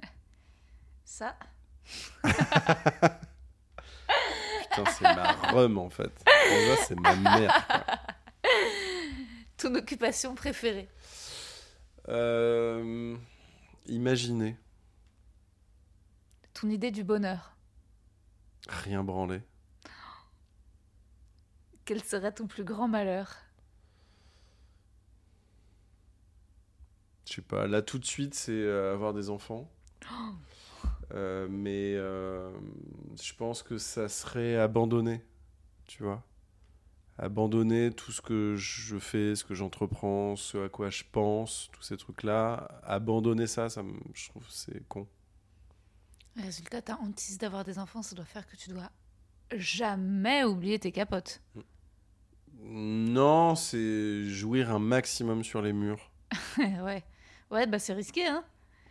Ça? 1.04 1.36
Putain, 4.62 4.84
c'est 4.86 5.02
ma 5.02 5.32
rhum 5.32 5.78
en 5.78 5.90
fait. 5.90 6.12
C'est 6.86 6.98
ma 7.00 7.16
mère. 7.16 7.66
quoi. 7.66 7.84
Ton 9.56 9.74
occupation 9.74 10.34
préférée? 10.36 10.88
Euh, 12.08 13.16
imaginez, 13.88 14.56
Ton 16.54 16.70
idée 16.70 16.90
du 16.90 17.04
bonheur 17.04 17.58
rien 18.68 19.02
branler. 19.02 19.40
Quel 21.84 22.02
serait 22.02 22.32
ton 22.32 22.46
plus 22.46 22.64
grand 22.64 22.88
malheur? 22.88 23.34
Je 27.26 27.34
sais 27.34 27.42
pas, 27.42 27.66
là 27.66 27.82
tout 27.82 27.98
de 27.98 28.04
suite, 28.04 28.34
c'est 28.34 28.52
euh, 28.52 28.92
avoir 28.92 29.14
des 29.14 29.30
enfants. 29.30 29.70
Euh, 31.14 31.48
mais 31.48 31.94
euh, 31.96 32.50
je 33.18 33.32
pense 33.32 33.62
que 33.62 33.78
ça 33.78 34.10
serait 34.10 34.56
abandonner, 34.56 35.24
tu 35.86 36.02
vois. 36.02 36.22
Abandonner 37.18 37.90
tout 37.90 38.12
ce 38.12 38.20
que 38.20 38.54
je 38.56 38.96
fais, 38.98 39.34
ce 39.34 39.42
que 39.44 39.54
j'entreprends, 39.54 40.36
ce 40.36 40.66
à 40.66 40.68
quoi 40.68 40.88
je 40.90 41.02
pense, 41.10 41.68
tous 41.72 41.82
ces 41.82 41.96
trucs-là. 41.96 42.80
Abandonner 42.84 43.46
ça, 43.48 43.68
ça 43.68 43.82
me- 43.82 43.98
je 44.14 44.28
trouve 44.28 44.44
c'est 44.48 44.86
con. 44.88 45.06
Résultat, 46.36 46.80
ta 46.82 46.94
hantise 47.00 47.38
d'avoir 47.38 47.64
des 47.64 47.78
enfants, 47.80 48.02
ça 48.02 48.14
doit 48.14 48.24
faire 48.24 48.46
que 48.46 48.54
tu 48.54 48.70
dois 48.70 48.90
jamais 49.56 50.44
oublier 50.44 50.78
tes 50.78 50.92
capotes. 50.92 51.40
Non, 52.60 53.54
c'est 53.56 54.24
jouir 54.24 54.70
un 54.70 54.78
maximum 54.78 55.42
sur 55.42 55.62
les 55.62 55.72
murs. 55.72 56.10
ouais. 56.58 57.02
Ouais, 57.50 57.66
bah 57.66 57.78
c'est 57.78 57.94
risqué, 57.94 58.26
hein 58.26 58.44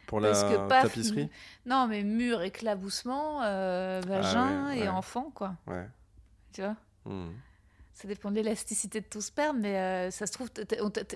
Pour 0.08 0.20
Parce 0.20 0.44
la 0.44 0.50
que 0.50 0.68
paf, 0.68 0.84
tapisserie 0.84 1.30
Non, 1.66 1.88
mais 1.88 2.04
mur, 2.04 2.42
éclaboussement, 2.42 3.44
euh, 3.44 4.02
vagin 4.06 4.66
Ah 4.66 4.70
ouais, 4.70 4.80
et 4.80 4.90
enfant, 4.90 5.32
quoi. 5.34 5.56
Ouais. 5.68 5.88
Tu 6.54 6.62
vois? 6.62 6.76
Hmm. 7.06 7.30
Ça 7.98 8.08
dépend 8.08 8.30
de 8.30 8.36
l'élasticité 8.36 9.02
de 9.02 9.08
ton 9.08 9.22
sperme, 9.22 9.60
mais 9.60 9.76
euh, 9.76 10.12
ça 10.12 10.28
se 10.28 10.32
trouve, 10.32 10.52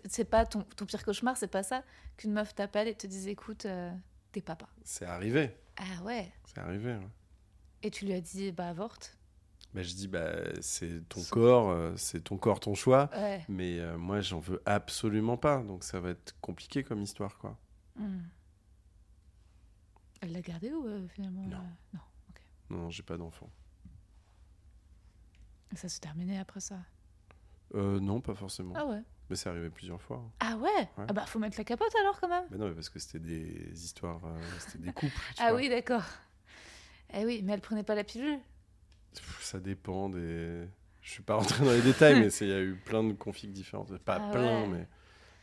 c'est 0.10 0.26
pas 0.26 0.48
ton, 0.48 0.64
ton 0.76 0.88
pire 0.88 1.06
cauchemar, 1.06 1.38
c'est 1.38 1.48
pas 1.48 1.62
ça 1.62 1.84
qu'une 2.18 2.34
meuf 2.34 2.56
t'appelle 2.56 2.88
et 2.88 2.96
te 2.96 3.06
dise 3.06 3.28
écoute, 3.28 3.68
euh, 3.68 3.92
t'es 4.32 4.42
papa. 4.42 4.68
C'est 4.84 5.06
arrivé. 5.06 5.56
Ah 5.78 6.02
ouais. 6.04 6.32
C'est 6.44 6.58
arrivé. 6.58 6.94
ouais. 6.94 7.08
Et 7.84 7.92
tu 7.92 8.06
lui 8.06 8.14
as 8.14 8.22
dit 8.22 8.52
bah 8.52 8.68
avorte. 8.70 9.16
Bah, 9.76 9.84
je 9.84 9.94
dis, 9.94 10.08
bah, 10.08 10.34
c'est 10.60 11.08
ton 11.08 11.22
corps, 11.30 11.70
euh, 11.70 11.94
c'est 11.98 12.24
ton 12.24 12.38
corps, 12.38 12.60
ton 12.60 12.74
choix. 12.74 13.12
Ouais. 13.16 13.46
Mais 13.48 13.80
euh, 13.80 13.96
moi, 14.00 14.22
j'en 14.22 14.40
veux 14.40 14.60
absolument 14.66 15.38
pas. 15.38 15.62
Donc 15.62 15.84
ça 15.84 16.00
va 16.00 16.10
être 16.10 16.36
compliqué 16.42 16.84
comme 16.84 17.04
histoire, 17.04 17.38
quoi. 17.38 17.60
Hmm. 17.96 18.22
Elle 20.22 20.32
l'a 20.32 20.42
gardé 20.42 20.74
ou 20.74 21.08
finalement 21.10 21.44
Non. 21.44 21.64
non. 21.94 22.00
Non, 22.72 22.90
j'ai 22.90 23.04
pas 23.04 23.18
d'enfant. 23.18 23.52
Ça 25.76 25.88
s'est 25.90 26.00
terminé 26.00 26.38
après 26.40 26.60
ça? 26.60 26.76
Euh, 27.76 28.00
non, 28.00 28.20
pas 28.22 28.36
forcément. 28.36 28.74
Ah 28.76 28.86
ouais? 28.86 29.02
Mais 29.30 29.36
c'est 29.38 29.50
arrivé 29.50 29.70
plusieurs 29.70 30.02
fois. 30.02 30.22
Ah 30.42 30.58
ouais, 30.58 30.70
Ouais. 30.98 31.06
Ah 31.08 31.14
bah 31.14 31.26
faut 31.26 31.40
mettre 31.40 31.58
la 31.58 31.64
capote 31.64 31.94
alors 32.02 32.20
quand 32.20 32.28
même. 32.28 32.44
Mais 32.52 32.58
non, 32.58 32.68
mais 32.68 32.74
parce 32.76 32.90
que 32.90 33.00
c'était 33.00 33.20
des 33.20 33.72
histoires, 33.84 34.20
euh, 34.26 34.42
c'était 34.60 34.80
des 34.80 34.92
couples. 34.92 35.14
Ah 35.40 35.52
vois. 35.52 35.60
oui 35.62 35.70
d'accord. 35.70 36.04
Eh 37.14 37.26
oui, 37.26 37.42
mais 37.44 37.54
elle 37.54 37.62
prenait 37.62 37.84
pas 37.84 37.96
la 37.96 38.04
pilule? 38.04 38.40
Ça 39.40 39.60
dépend 39.60 40.10
des. 40.10 40.68
Je 41.02 41.10
suis 41.10 41.24
pas 41.24 41.36
rentré 41.36 41.64
dans 41.66 41.72
les 41.72 41.82
détails, 41.82 42.20
mais 42.20 42.28
il 42.42 42.48
y 42.48 42.54
a 42.54 42.60
eu 42.62 42.76
plein 42.76 43.04
de 43.04 43.14
configs 43.14 43.52
différentes. 43.54 43.98
Pas 44.00 44.18
Ah 44.22 44.32
plein, 44.32 44.62
ouais. 44.64 44.68
mais 44.68 44.88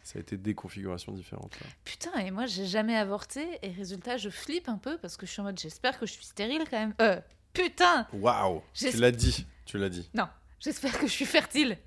ça 0.02 0.18
a 0.18 0.22
été 0.22 0.36
des 0.36 0.54
configurations 0.54 1.12
différentes. 1.12 1.58
là. 1.60 1.66
Putain, 1.84 2.12
et 2.20 2.30
moi 2.30 2.44
j'ai 2.46 2.66
jamais 2.66 2.96
avorté 2.96 3.58
et 3.62 3.70
résultat 3.70 4.16
je 4.18 4.28
flippe 4.30 4.68
un 4.68 4.78
peu 4.78 4.96
parce 4.98 5.16
que 5.16 5.26
je 5.26 5.32
suis 5.32 5.40
en 5.40 5.44
mode 5.44 5.58
j'espère 5.58 5.98
que 5.98 6.06
je 6.06 6.12
suis 6.12 6.24
stérile 6.24 6.64
quand 6.70 6.78
même. 6.78 6.94
Euh, 7.00 7.20
putain, 7.52 8.06
Waouh 8.12 8.62
Tu 8.74 8.96
l'as 8.96 9.10
dit, 9.12 9.46
tu 9.64 9.78
l'as 9.78 9.88
dit. 9.88 10.08
non, 10.14 10.28
j'espère 10.60 10.98
que 10.98 11.06
je 11.06 11.12
suis 11.12 11.26
fertile. 11.26 11.78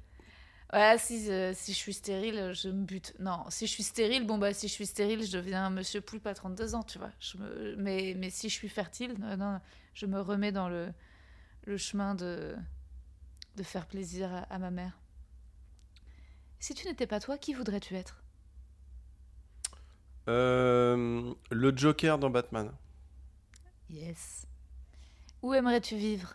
Ouais, 0.73 0.97
si, 0.97 1.29
euh, 1.29 1.51
si 1.53 1.73
je 1.73 1.77
suis 1.77 1.93
stérile, 1.93 2.53
je 2.53 2.69
me 2.69 2.85
bute. 2.85 3.13
Non, 3.19 3.43
si 3.49 3.67
je 3.67 3.71
suis 3.71 3.83
stérile, 3.83 4.25
bon 4.25 4.37
bah 4.37 4.53
si 4.53 4.69
je 4.69 4.73
suis 4.73 4.85
stérile, 4.85 5.21
je 5.25 5.31
deviens 5.37 5.69
monsieur 5.69 5.99
poulpe 5.99 6.25
à 6.27 6.33
32 6.33 6.75
ans, 6.75 6.83
tu 6.83 6.97
vois. 6.97 7.11
Je 7.19 7.37
me... 7.37 7.75
mais, 7.75 8.13
mais 8.17 8.29
si 8.29 8.47
je 8.47 8.53
suis 8.53 8.69
fertile, 8.69 9.15
euh, 9.23 9.35
non, 9.35 9.59
je 9.93 10.05
me 10.05 10.21
remets 10.21 10.53
dans 10.53 10.69
le, 10.69 10.87
le 11.65 11.77
chemin 11.77 12.15
de, 12.15 12.55
de 13.57 13.63
faire 13.63 13.85
plaisir 13.85 14.33
à, 14.33 14.39
à 14.43 14.59
ma 14.59 14.71
mère. 14.71 14.97
Si 16.59 16.73
tu 16.73 16.87
n'étais 16.87 17.07
pas 17.07 17.19
toi, 17.19 17.37
qui 17.37 17.53
voudrais-tu 17.53 17.95
être? 17.95 18.23
Euh, 20.29 21.33
le 21.49 21.75
Joker 21.75 22.17
dans 22.17 22.29
Batman. 22.29 22.71
Yes. 23.89 24.45
Où 25.41 25.53
aimerais-tu 25.53 25.95
vivre? 25.95 26.33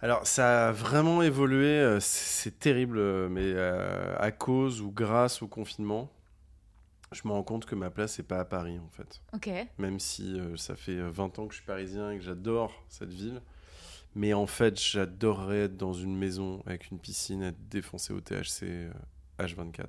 Alors, 0.00 0.26
ça 0.26 0.68
a 0.68 0.72
vraiment 0.72 1.22
évolué. 1.22 1.66
euh, 1.66 1.98
C'est 2.00 2.58
terrible, 2.58 2.98
euh, 2.98 3.28
mais 3.28 3.42
euh, 3.44 4.14
à 4.18 4.30
cause 4.30 4.80
ou 4.80 4.90
grâce 4.92 5.42
au 5.42 5.48
confinement, 5.48 6.10
je 7.10 7.22
me 7.24 7.32
rends 7.32 7.42
compte 7.42 7.64
que 7.66 7.74
ma 7.74 7.90
place 7.90 8.18
n'est 8.18 8.24
pas 8.24 8.38
à 8.38 8.44
Paris, 8.44 8.78
en 8.78 8.88
fait. 8.90 9.20
Ok. 9.34 9.50
Même 9.78 9.98
si 9.98 10.38
euh, 10.38 10.56
ça 10.56 10.76
fait 10.76 10.92
euh, 10.98 11.10
20 11.10 11.38
ans 11.38 11.46
que 11.48 11.54
je 11.54 11.58
suis 11.58 11.66
parisien 11.66 12.10
et 12.10 12.18
que 12.18 12.24
j'adore 12.24 12.84
cette 12.88 13.12
ville. 13.12 13.40
Mais 14.14 14.34
en 14.34 14.46
fait, 14.46 14.80
j'adorerais 14.80 15.64
être 15.64 15.76
dans 15.76 15.92
une 15.92 16.16
maison 16.16 16.62
avec 16.66 16.90
une 16.90 16.98
piscine, 16.98 17.42
être 17.42 17.68
défoncé 17.68 18.12
au 18.12 18.20
THC 18.20 18.62
euh, 18.64 18.90
H24. 19.38 19.84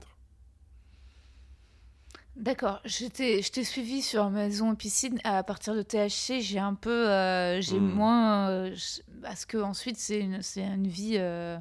D'accord, 2.40 2.80
je 2.86 3.06
t'ai 3.06 3.42
je 3.42 3.52
t'ai 3.52 3.66
suivi 3.66 4.02
sur 4.02 4.30
maison 4.30 4.72
et 4.74 4.76
piscine. 4.78 5.20
À 5.26 5.44
partir 5.44 5.76
de 5.76 5.82
THC, 5.82 6.40
j'ai 6.40 6.58
un 6.60 6.74
peu. 6.74 7.10
euh, 7.10 7.60
j'ai 7.60 7.80
Hmm. 7.80 7.92
moins. 7.94 8.50
euh, 8.50 8.74
je- 8.76 9.02
parce 9.22 9.46
que 9.46 9.58
ensuite, 9.58 9.98
c'est 9.98 10.20
une, 10.22 10.42
c'est 10.42 10.62
une 10.64 10.88
vie. 10.88 11.16
euh, 11.18 11.58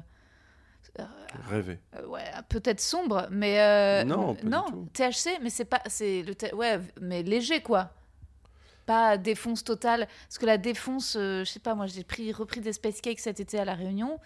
euh, 0.99 2.05
ouais, 2.07 2.23
peut-être 2.47 2.79
sombre, 2.79 3.27
mais. 3.29 4.05
Non, 4.05 4.35
pas 4.35 4.41
du 4.41 4.49
non 4.49 4.63
tout. 4.69 4.87
THC, 4.93 5.39
mais 5.41 5.49
c'est 5.49 5.65
pas. 5.65 5.81
c'est 5.87 6.23
le 6.23 6.33
Ouais, 6.55 6.79
mais 7.01 7.23
léger, 7.23 7.61
quoi. 7.61 7.91
Pas 8.85 9.17
défonce 9.17 9.65
totale. 9.65 10.07
Parce 10.27 10.37
que 10.39 10.45
la 10.45 10.57
défonce, 10.57 11.13
je 11.15 11.43
sais 11.43 11.59
pas, 11.59 11.75
moi, 11.75 11.87
j'ai 11.87 12.03
pris, 12.05 12.31
repris 12.31 12.61
des 12.61 12.73
Space 12.73 13.01
Cakes 13.01 13.19
cet 13.19 13.41
été 13.41 13.59
à 13.59 13.65
La 13.65 13.75
Réunion. 13.75 14.17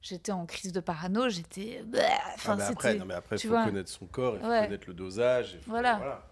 J'étais 0.00 0.32
en 0.32 0.46
crise 0.46 0.72
de 0.72 0.80
parano, 0.80 1.28
j'étais. 1.28 1.82
Bah, 1.86 1.98
Enfin, 2.34 2.52
Ah, 2.52 2.56
mais 2.56 2.62
après, 2.64 2.94
non, 2.94 3.04
mais 3.04 3.14
après, 3.14 3.36
il 3.36 3.40
faut 3.42 3.48
vois. 3.48 3.64
connaître 3.64 3.90
son 3.90 4.06
corps, 4.06 4.34
il 4.36 4.40
faut 4.40 4.48
Ouais. 4.48 4.64
connaître 4.64 4.84
le 4.88 4.94
dosage. 4.94 5.58
faut- 5.62 5.70
Voilà. 5.70 6.22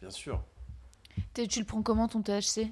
Bien 0.00 0.10
sûr. 0.10 0.42
Tu 1.34 1.58
le 1.60 1.64
prends 1.66 1.82
comment 1.82 2.06
ton 2.08 2.22
THC 2.22 2.70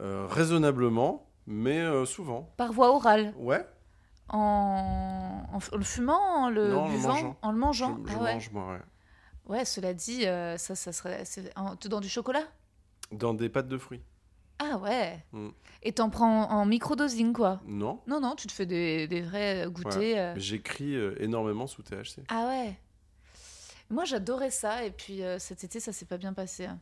Euh, 0.00 0.26
raisonnablement, 0.28 1.26
mais 1.46 1.78
euh, 1.80 2.04
souvent. 2.06 2.50
Par 2.56 2.72
voie 2.72 2.90
orale? 2.94 3.32
Ouais, 3.36 3.64
en... 4.28 5.42
en 5.52 5.76
le 5.76 5.84
fumant, 5.84 6.18
en 6.44 6.50
le 6.50 6.72
Non, 6.72 6.80
en 6.80 6.88
le 6.88 6.94
buvant, 6.94 7.08
mangeant. 7.08 7.36
en 7.42 7.50
le 7.52 7.56
je, 7.56 7.60
mangeant. 7.60 7.98
je 8.06 8.14
ah 8.16 8.22
ouais. 8.22 8.32
mange 8.34 8.50
moi, 8.50 8.72
ouais. 8.72 8.80
Ouais, 9.46 9.64
cela 9.64 9.92
dit, 9.94 10.26
euh, 10.26 10.56
ça, 10.56 10.74
ça 10.74 10.92
serait 10.92 11.22
dans 11.88 12.00
du 12.00 12.08
chocolat? 12.08 12.42
Dans 13.12 13.34
des 13.34 13.48
pâtes 13.50 13.68
de 13.68 13.76
fruits. 13.78 14.02
Ah 14.58 14.78
ouais. 14.78 15.24
Mm. 15.32 15.48
Et 15.82 15.92
t'en 15.92 16.10
prends 16.10 16.50
en, 16.50 16.64
microdosing 16.64 17.32
quoi. 17.32 17.60
Non, 17.66 18.00
Non 18.06 18.20
non, 18.20 18.34
tu 18.36 18.46
te 18.46 18.52
fais 18.52 18.66
des, 18.66 19.06
des 19.08 19.20
vrais 19.20 19.66
goûters. 19.68 20.16
euh. 20.16 20.34
j'écris 20.36 20.94
euh, 20.94 21.14
énormément 21.22 21.66
sous 21.66 21.82
THC. 21.82 22.20
Ah 22.28 22.46
ouais. 22.48 22.78
Moi 23.90 24.04
j'adorais 24.04 24.50
ça 24.50 24.84
et 24.84 24.90
puis 24.90 25.22
euh, 25.22 25.38
cet 25.38 25.64
été 25.64 25.80
ça 25.80 25.92
s'est 25.92 26.06
pas 26.06 26.16
bien 26.18 26.32
passé. 26.32 26.66
hein. 26.66 26.78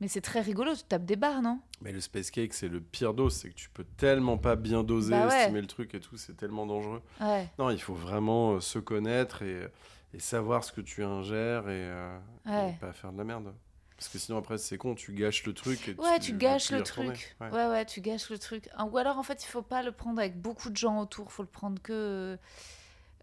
Mais 0.00 0.06
c'est 0.06 0.20
très 0.20 0.40
rigolo, 0.40 0.74
tu 0.76 0.84
tapes 0.84 1.04
des 1.04 1.16
barres 1.16 1.42
non? 1.42 1.58
Mais 1.82 1.90
le 1.92 2.00
space 2.00 2.30
cake, 2.30 2.54
c'est 2.54 2.68
le 2.68 2.80
pire 2.80 3.14
dose, 3.14 3.34
c'est 3.34 3.48
que 3.50 3.54
tu 3.54 3.68
peux 3.68 3.84
tellement 3.96 4.38
pas 4.38 4.54
bien 4.54 4.84
doser, 4.84 5.10
Bah 5.10 5.26
ouais. 5.26 5.40
estimer 5.40 5.60
le 5.60 5.66
truc 5.66 5.92
et 5.94 6.00
tout, 6.00 6.16
c'est 6.16 6.36
tellement 6.36 6.66
dangereux. 6.66 7.02
Ouais. 7.20 7.48
Non, 7.58 7.70
il 7.70 7.80
faut 7.80 7.94
vraiment 7.94 8.52
euh, 8.54 8.60
se 8.60 8.78
connaître 8.78 9.42
et, 9.42 9.66
et 10.14 10.20
savoir 10.20 10.62
ce 10.62 10.70
que 10.72 10.80
tu 10.80 11.02
ingères 11.04 11.68
et, 11.68 11.82
euh, 11.90 12.18
Ouais. 12.46 12.70
et 12.70 12.80
pas 12.80 12.92
faire 12.92 13.12
de 13.12 13.18
la 13.18 13.24
merde. 13.24 13.52
Parce 13.98 14.08
que 14.08 14.18
sinon, 14.18 14.38
après, 14.38 14.58
c'est 14.58 14.78
con, 14.78 14.94
tu 14.94 15.12
gâches 15.12 15.44
le 15.44 15.52
truc. 15.52 15.88
Et 15.88 15.94
Ouais, 15.94 16.18
tu, 16.20 16.30
tu 16.32 16.38
gâches 16.38 16.70
le 16.70 16.82
truc. 16.84 17.36
Ouais. 17.40 17.50
Ouais. 17.50 17.66
ouais, 17.66 17.84
tu 17.84 18.00
gâches 18.00 18.30
le 18.30 18.38
truc. 18.38 18.68
Ou 18.90 18.96
alors, 18.96 19.18
en 19.18 19.24
fait, 19.24 19.42
il 19.42 19.48
faut 19.48 19.60
pas 19.62 19.82
le 19.82 19.90
prendre 19.92 20.20
avec 20.20 20.40
beaucoup 20.40 20.70
de 20.70 20.76
gens 20.76 21.00
autour. 21.00 21.32
faut 21.32 21.42
le 21.42 21.48
prendre 21.48 21.82
que. 21.82 22.38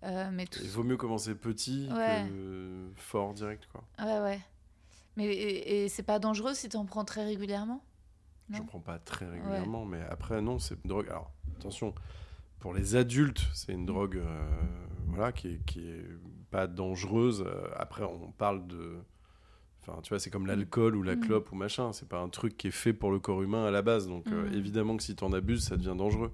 euh, 0.03 0.29
mais 0.33 0.45
tout. 0.45 0.59
Il 0.61 0.69
vaut 0.69 0.83
mieux 0.83 0.97
commencer 0.97 1.33
petit 1.33 1.87
Ouais. 1.91 2.25
que 2.27 2.33
euh, 2.33 2.89
fort 2.97 3.33
direct, 3.33 3.67
quoi. 3.71 3.83
Ouais, 4.05 4.19
ouais. 4.19 4.39
Mais 5.15 5.27
et, 5.27 5.85
et 5.85 5.89
c'est 5.89 6.03
pas 6.03 6.19
dangereux 6.19 6.53
si 6.53 6.67
t'en 6.67 6.83
prends 6.85 7.05
très 7.05 7.23
régulièrement? 7.23 7.81
Je 8.51 8.61
prends 8.61 8.79
pas 8.81 8.99
très 8.99 9.27
régulièrement, 9.27 9.85
mais 9.85 10.01
après, 10.09 10.41
non, 10.41 10.59
c'est 10.59 10.75
une 10.83 10.89
drogue. 10.89 11.07
Alors, 11.09 11.31
attention, 11.57 11.95
pour 12.59 12.73
les 12.73 12.95
adultes, 12.97 13.41
c'est 13.53 13.71
une 13.71 13.85
drogue 13.85 14.17
euh, 14.17 14.49
voilà, 15.07 15.31
qui, 15.31 15.47
est, 15.53 15.65
qui 15.65 15.89
est 15.89 16.05
pas 16.51 16.67
dangereuse. 16.67 17.43
Euh, 17.47 17.69
Après, 17.77 18.03
on 18.03 18.31
parle 18.33 18.67
de. 18.67 18.97
Enfin, 19.87 20.01
tu 20.01 20.09
vois, 20.09 20.19
c'est 20.19 20.29
comme 20.31 20.47
l'alcool 20.47 20.95
ou 20.95 21.03
la 21.03 21.15
Mm. 21.15 21.19
clope 21.19 21.51
ou 21.51 21.55
machin. 21.55 21.93
C'est 21.93 22.07
pas 22.09 22.19
un 22.19 22.29
truc 22.29 22.57
qui 22.57 22.67
est 22.67 22.71
fait 22.71 22.93
pour 22.93 23.11
le 23.11 23.19
corps 23.19 23.43
humain 23.43 23.65
à 23.65 23.71
la 23.71 23.81
base. 23.83 24.07
Donc, 24.07 24.25
euh, 24.27 24.49
Mm. 24.49 24.53
évidemment 24.55 24.97
que 24.97 25.03
si 25.03 25.15
t'en 25.15 25.31
abuses, 25.31 25.63
ça 25.63 25.77
devient 25.77 25.95
dangereux. 25.97 26.33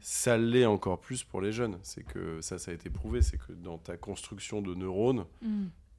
Ça 0.00 0.36
l'est 0.36 0.66
encore 0.66 1.00
plus 1.00 1.22
pour 1.22 1.40
les 1.40 1.52
jeunes. 1.52 1.78
C'est 1.82 2.02
que 2.02 2.40
ça, 2.40 2.58
ça 2.58 2.70
a 2.70 2.74
été 2.74 2.90
prouvé. 2.90 3.22
C'est 3.22 3.38
que 3.38 3.52
dans 3.52 3.78
ta 3.78 3.96
construction 3.96 4.62
de 4.62 4.74
neurones, 4.74 5.26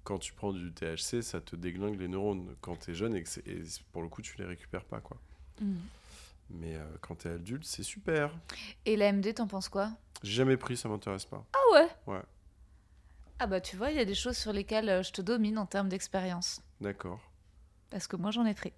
quand 0.03 0.19
tu 0.19 0.33
prends 0.33 0.51
du 0.51 0.71
THC, 0.73 1.21
ça 1.21 1.39
te 1.39 1.55
déglingue 1.55 1.99
les 1.99 2.07
neurones 2.07 2.55
quand 2.61 2.75
t'es 2.77 2.93
jeune 2.93 3.15
et, 3.15 3.23
que 3.23 3.29
et 3.45 3.61
pour 3.93 4.01
le 4.01 4.09
coup, 4.09 4.21
tu 4.21 4.37
les 4.37 4.45
récupères 4.45 4.85
pas, 4.85 4.99
quoi. 4.99 5.17
Mais 6.49 6.75
euh, 6.75 6.83
quand 7.01 7.15
t'es 7.15 7.29
adulte, 7.29 7.63
c'est 7.65 7.83
super. 7.83 8.31
Et 8.85 8.95
la 8.97 9.11
MD, 9.13 9.33
t'en 9.35 9.45
penses 9.47 9.69
quoi? 9.69 9.91
J'ai 10.23 10.33
jamais 10.33 10.57
pris, 10.57 10.75
ça 10.77 10.89
m'intéresse 10.89 11.25
pas. 11.25 11.45
Ah 11.53 11.73
ouais? 11.75 11.87
Ouais. 12.15 12.21
Ah 13.37 13.47
bah 13.47 13.61
tu 13.61 13.77
vois, 13.77 13.91
il 13.91 13.97
y 13.97 14.01
a 14.01 14.05
des 14.05 14.15
choses 14.15 14.35
sur 14.37 14.51
lesquelles 14.51 14.89
euh, 14.89 15.03
je 15.03 15.11
te 15.13 15.21
domine 15.21 15.57
en 15.57 15.65
termes 15.65 15.87
d'expérience. 15.89 16.61
D'accord. 16.81 17.19
Parce 17.89 18.07
que 18.07 18.15
moi 18.15 18.31
j'en 18.31 18.45
ai 18.45 18.53
pris. 18.53 18.73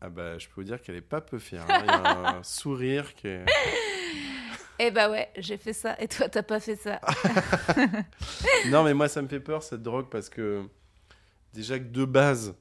Ah 0.00 0.08
bah, 0.10 0.38
je 0.38 0.46
peux 0.46 0.54
vous 0.56 0.64
dire 0.64 0.80
qu'elle 0.80 0.94
est 0.96 1.00
pas 1.00 1.20
peu 1.20 1.38
fière. 1.38 1.64
hein. 1.68 1.80
Il 1.82 1.86
y 1.86 1.90
a 1.90 2.36
un 2.38 2.42
sourire 2.42 3.14
qui 3.14 3.26
est. 3.28 3.44
Eh 4.78 4.90
bah 4.92 5.10
ouais, 5.10 5.28
j'ai 5.36 5.56
fait 5.56 5.72
ça 5.72 5.96
et 6.00 6.06
toi 6.06 6.28
t'as 6.28 6.42
pas 6.44 6.60
fait 6.60 6.76
ça. 6.76 7.00
Non, 8.68 8.84
mais 8.84 8.94
moi, 8.94 9.08
ça 9.08 9.22
me 9.22 9.28
fait 9.28 9.40
peur 9.40 9.62
cette 9.62 9.82
drogue 9.82 10.08
parce 10.08 10.28
que 10.28 10.68
déjà 11.52 11.78
que 11.78 11.84
de 11.84 12.04
base, 12.04 12.54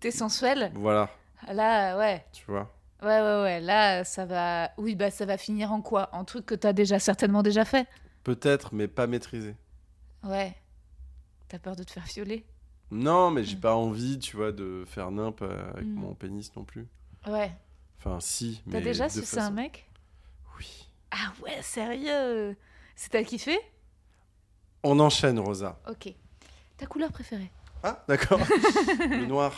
T'es 0.00 0.10
sensuel 0.10 0.72
voilà, 0.74 1.10
Là, 1.52 1.96
ouais. 1.98 2.24
tu 2.32 2.44
vois? 2.48 2.70
Ouais, 3.02 3.20
ouais, 3.20 3.42
ouais. 3.42 3.60
Là, 3.60 4.02
ça 4.04 4.24
va. 4.26 4.70
Oui, 4.78 4.94
bah 4.94 5.10
ça 5.10 5.24
va 5.26 5.36
finir 5.36 5.72
en 5.72 5.82
quoi? 5.82 6.08
En 6.12 6.24
truc 6.24 6.46
que 6.46 6.54
t'as 6.54 6.72
déjà 6.72 6.98
certainement 6.98 7.42
déjà 7.42 7.64
fait? 7.64 7.86
Peut-être, 8.24 8.74
mais 8.74 8.88
pas 8.88 9.06
maîtrisé. 9.06 9.54
Ouais. 10.24 10.54
T'as 11.48 11.58
peur 11.58 11.76
de 11.76 11.82
te 11.84 11.90
faire 11.92 12.04
violer? 12.04 12.44
Non, 12.90 13.30
mais 13.30 13.44
j'ai 13.44 13.56
Mm. 13.56 13.60
pas 13.60 13.74
envie, 13.74 14.18
tu 14.18 14.36
vois, 14.36 14.52
de 14.52 14.84
faire 14.86 15.10
nimp 15.10 15.42
euh, 15.42 15.70
avec 15.72 15.86
Mm. 15.86 15.94
mon 15.94 16.14
pénis 16.14 16.54
non 16.56 16.64
plus. 16.64 16.86
Ouais. 17.26 17.52
Enfin, 17.98 18.18
si, 18.20 18.62
mais. 18.66 18.72
T'as 18.74 18.80
déjà 18.80 19.06
de 19.08 19.12
sucé 19.12 19.38
un 19.38 19.50
mec? 19.50 19.88
Oui. 20.58 20.86
Ah 21.10 21.32
ouais, 21.42 21.60
sérieux? 21.62 22.56
C'est 22.96 23.10
t'as 23.10 23.22
kiffé 23.24 23.58
On 24.82 24.98
enchaîne, 25.00 25.38
Rosa. 25.38 25.78
Ok. 25.88 26.14
Ta 26.76 26.86
couleur 26.86 27.12
préférée? 27.12 27.50
Ah, 27.82 28.02
d'accord. 28.08 28.40
le 28.98 29.26
noir. 29.26 29.52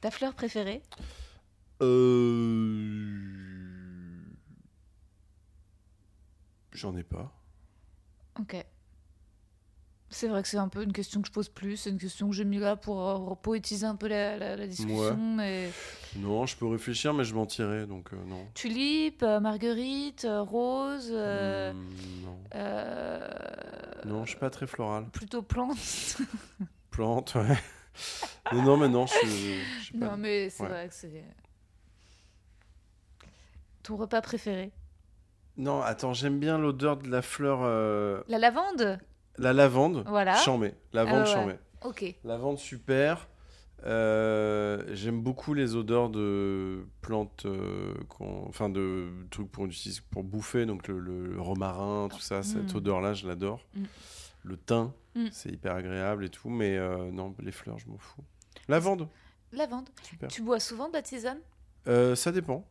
Ta 0.00 0.10
fleur 0.10 0.34
préférée? 0.34 0.82
Euh... 1.82 3.22
J'en 6.72 6.96
ai 6.96 7.02
pas. 7.02 7.32
Ok. 8.40 8.56
C'est 10.08 10.28
vrai 10.28 10.40
que 10.42 10.48
c'est 10.48 10.56
un 10.56 10.68
peu 10.68 10.82
une 10.84 10.92
question 10.92 11.20
que 11.20 11.26
je 11.28 11.32
pose 11.32 11.48
plus, 11.48 11.76
c'est 11.76 11.90
une 11.90 11.98
question 11.98 12.28
que 12.30 12.34
j'ai 12.34 12.44
mis 12.44 12.58
là 12.58 12.76
pour 12.76 13.08
euh, 13.08 13.34
poétiser 13.34 13.86
un 13.86 13.96
peu 13.96 14.06
la, 14.06 14.36
la- 14.36 14.56
la 14.56 14.66
discussion. 14.66 15.16
Mais... 15.36 15.70
Non, 16.16 16.46
je 16.46 16.56
peux 16.56 16.66
réfléchir, 16.66 17.12
mais 17.12 17.24
je 17.24 17.34
mentirais, 17.34 17.86
donc 17.86 18.12
euh, 18.12 18.16
non. 18.26 18.46
Tulipe, 18.54 19.22
euh, 19.24 19.40
marguerite, 19.40 20.24
euh, 20.24 20.42
rose, 20.42 21.10
euh, 21.12 21.72
Hmm, 21.72 22.24
non. 22.24 22.38
euh, 22.54 23.28
Non, 24.06 24.24
je 24.24 24.30
suis 24.30 24.38
pas 24.38 24.48
très 24.50 24.66
floral. 24.66 25.06
plutôt 25.10 25.42
plante. 25.42 25.76
Plante, 26.90 27.34
ouais. 27.34 27.58
non, 28.54 28.62
non, 28.62 28.76
mais 28.78 28.88
non, 28.88 29.06
je, 29.06 29.14
je 29.26 29.86
sais 29.92 29.98
pas. 29.98 30.06
non, 30.10 30.16
mais 30.16 30.48
c'est 30.48 30.62
Ouais. 30.62 30.68
vrai 30.70 30.88
que 30.88 30.94
c'est. 30.94 31.24
Ton 33.82 33.96
repas 33.96 34.22
préféré 34.22 34.72
Non, 35.58 35.82
attends, 35.82 36.12
j'aime 36.14 36.38
bien 36.38 36.56
l'odeur 36.58 36.96
de 36.96 37.08
la 37.10 37.20
fleur. 37.22 37.60
La 38.28 38.38
lavande? 38.38 38.98
La 39.38 39.52
lavande. 39.52 40.04
Voilà. 40.06 40.34
Chambé. 40.36 40.74
Lavande 40.92 41.24
Ah 41.34 41.46
ouais. 41.46 41.58
Ok. 41.84 42.14
Lavande 42.24 42.58
super. 42.58 43.28
Euh, 43.84 44.82
j'aime 44.94 45.20
beaucoup 45.20 45.54
les 45.54 45.76
odeurs 45.76 46.08
de 46.08 46.86
plantes, 47.02 47.44
euh, 47.46 47.94
enfin 48.18 48.68
de 48.68 49.08
trucs 49.30 49.50
pour, 49.52 49.66
pour 50.10 50.24
bouffer, 50.24 50.66
donc 50.66 50.88
le, 50.88 50.98
le 50.98 51.40
romarin, 51.40 52.08
tout 52.10 52.18
ça, 52.20 52.42
cette 52.42 52.72
Mm. 52.74 52.76
odeur-là, 52.78 53.12
je 53.14 53.28
l'adore. 53.28 53.60
Mm. 53.74 53.84
Le 54.44 54.56
thym, 54.56 54.92
Mm. 55.14 55.26
c'est 55.30 55.50
hyper 55.50 55.74
agréable 55.74 56.24
et 56.24 56.30
tout, 56.30 56.48
mais 56.48 56.76
euh, 56.76 57.10
non, 57.12 57.34
les 57.38 57.52
fleurs, 57.52 57.78
je 57.78 57.86
m'en 57.88 57.98
fous. 57.98 58.24
Lavande, 58.68 59.08
Lavande. 59.52 59.88
super. 60.02 60.28
Tu 60.30 60.42
bois 60.42 60.58
souvent 60.58 60.88
de 60.88 60.94
la 60.94 61.02
tisane? 61.02 61.38
Ça 62.16 62.32
dépend. 62.32 62.66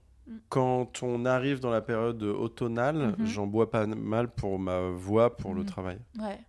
Quand 0.49 1.03
on 1.03 1.23
arrive 1.25 1.59
dans 1.59 1.69
la 1.69 1.81
période 1.81 2.21
automnale, 2.23 3.15
Mhm. 3.19 3.25
j'en 3.27 3.47
bois 3.47 3.69
pas 3.71 3.85
mal 3.85 4.27
pour 4.27 4.57
ma 4.59 4.81
voix, 4.89 5.37
pour 5.37 5.53
le 5.53 5.63
travail. 5.63 5.99
Ouais. 6.19 6.39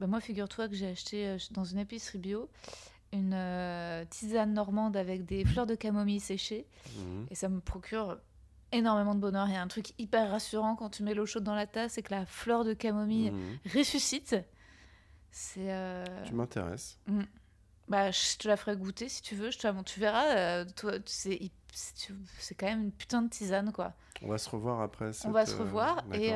Bah 0.00 0.06
moi, 0.06 0.20
figure-toi 0.20 0.68
que 0.68 0.74
j'ai 0.74 0.88
acheté 0.88 1.26
euh, 1.28 1.38
dans 1.50 1.64
une 1.64 1.78
épicerie 1.78 2.18
bio 2.18 2.48
une 3.12 3.32
euh, 3.34 4.04
tisane 4.08 4.52
normande 4.54 4.96
avec 4.96 5.24
des 5.26 5.44
fleurs 5.44 5.66
de 5.66 5.74
camomille 5.74 6.20
séchées. 6.20 6.64
Mhm. 6.96 7.26
Et 7.30 7.34
ça 7.34 7.48
me 7.48 7.60
procure 7.60 8.18
énormément 8.72 9.16
de 9.16 9.20
bonheur. 9.20 9.48
Il 9.48 9.52
y 9.54 9.56
a 9.56 9.62
un 9.62 9.66
truc 9.68 9.92
hyper 9.98 10.30
rassurant 10.30 10.76
quand 10.76 10.90
tu 10.90 11.02
mets 11.02 11.12
l'eau 11.12 11.26
chaude 11.26 11.42
dans 11.42 11.56
la 11.56 11.66
tasse 11.66 11.98
et 11.98 12.02
que 12.02 12.14
la 12.14 12.24
fleur 12.24 12.64
de 12.64 12.72
camomille 12.72 13.32
Mhm. 13.32 13.58
ressuscite. 13.74 14.36
C'est. 15.32 15.72
euh, 15.72 16.04
Tu 16.24 16.34
m'intéresses. 16.34 16.98
Bah, 17.88 18.12
je 18.12 18.36
te 18.38 18.46
la 18.46 18.56
ferai 18.56 18.76
goûter 18.76 19.08
si 19.08 19.20
tu 19.22 19.34
veux. 19.34 19.50
Je 19.50 19.58
te 19.58 19.66
la 19.66 19.72
montre. 19.72 19.92
Tu 19.92 19.98
verras. 20.00 20.26
euh, 20.36 20.64
toi, 20.76 20.92
c'est 21.06 21.50
c'est 21.72 22.54
quand 22.56 22.66
même 22.66 22.82
une 22.82 22.92
putain 22.92 23.22
de 23.22 23.28
tisane, 23.28 23.70
quoi. 23.72 23.92
On 24.22 24.28
va 24.28 24.38
se 24.38 24.48
revoir 24.50 24.80
après. 24.80 25.10
On 25.24 25.30
va 25.30 25.46
se 25.46 25.56
revoir 25.56 26.02
et, 26.14 26.30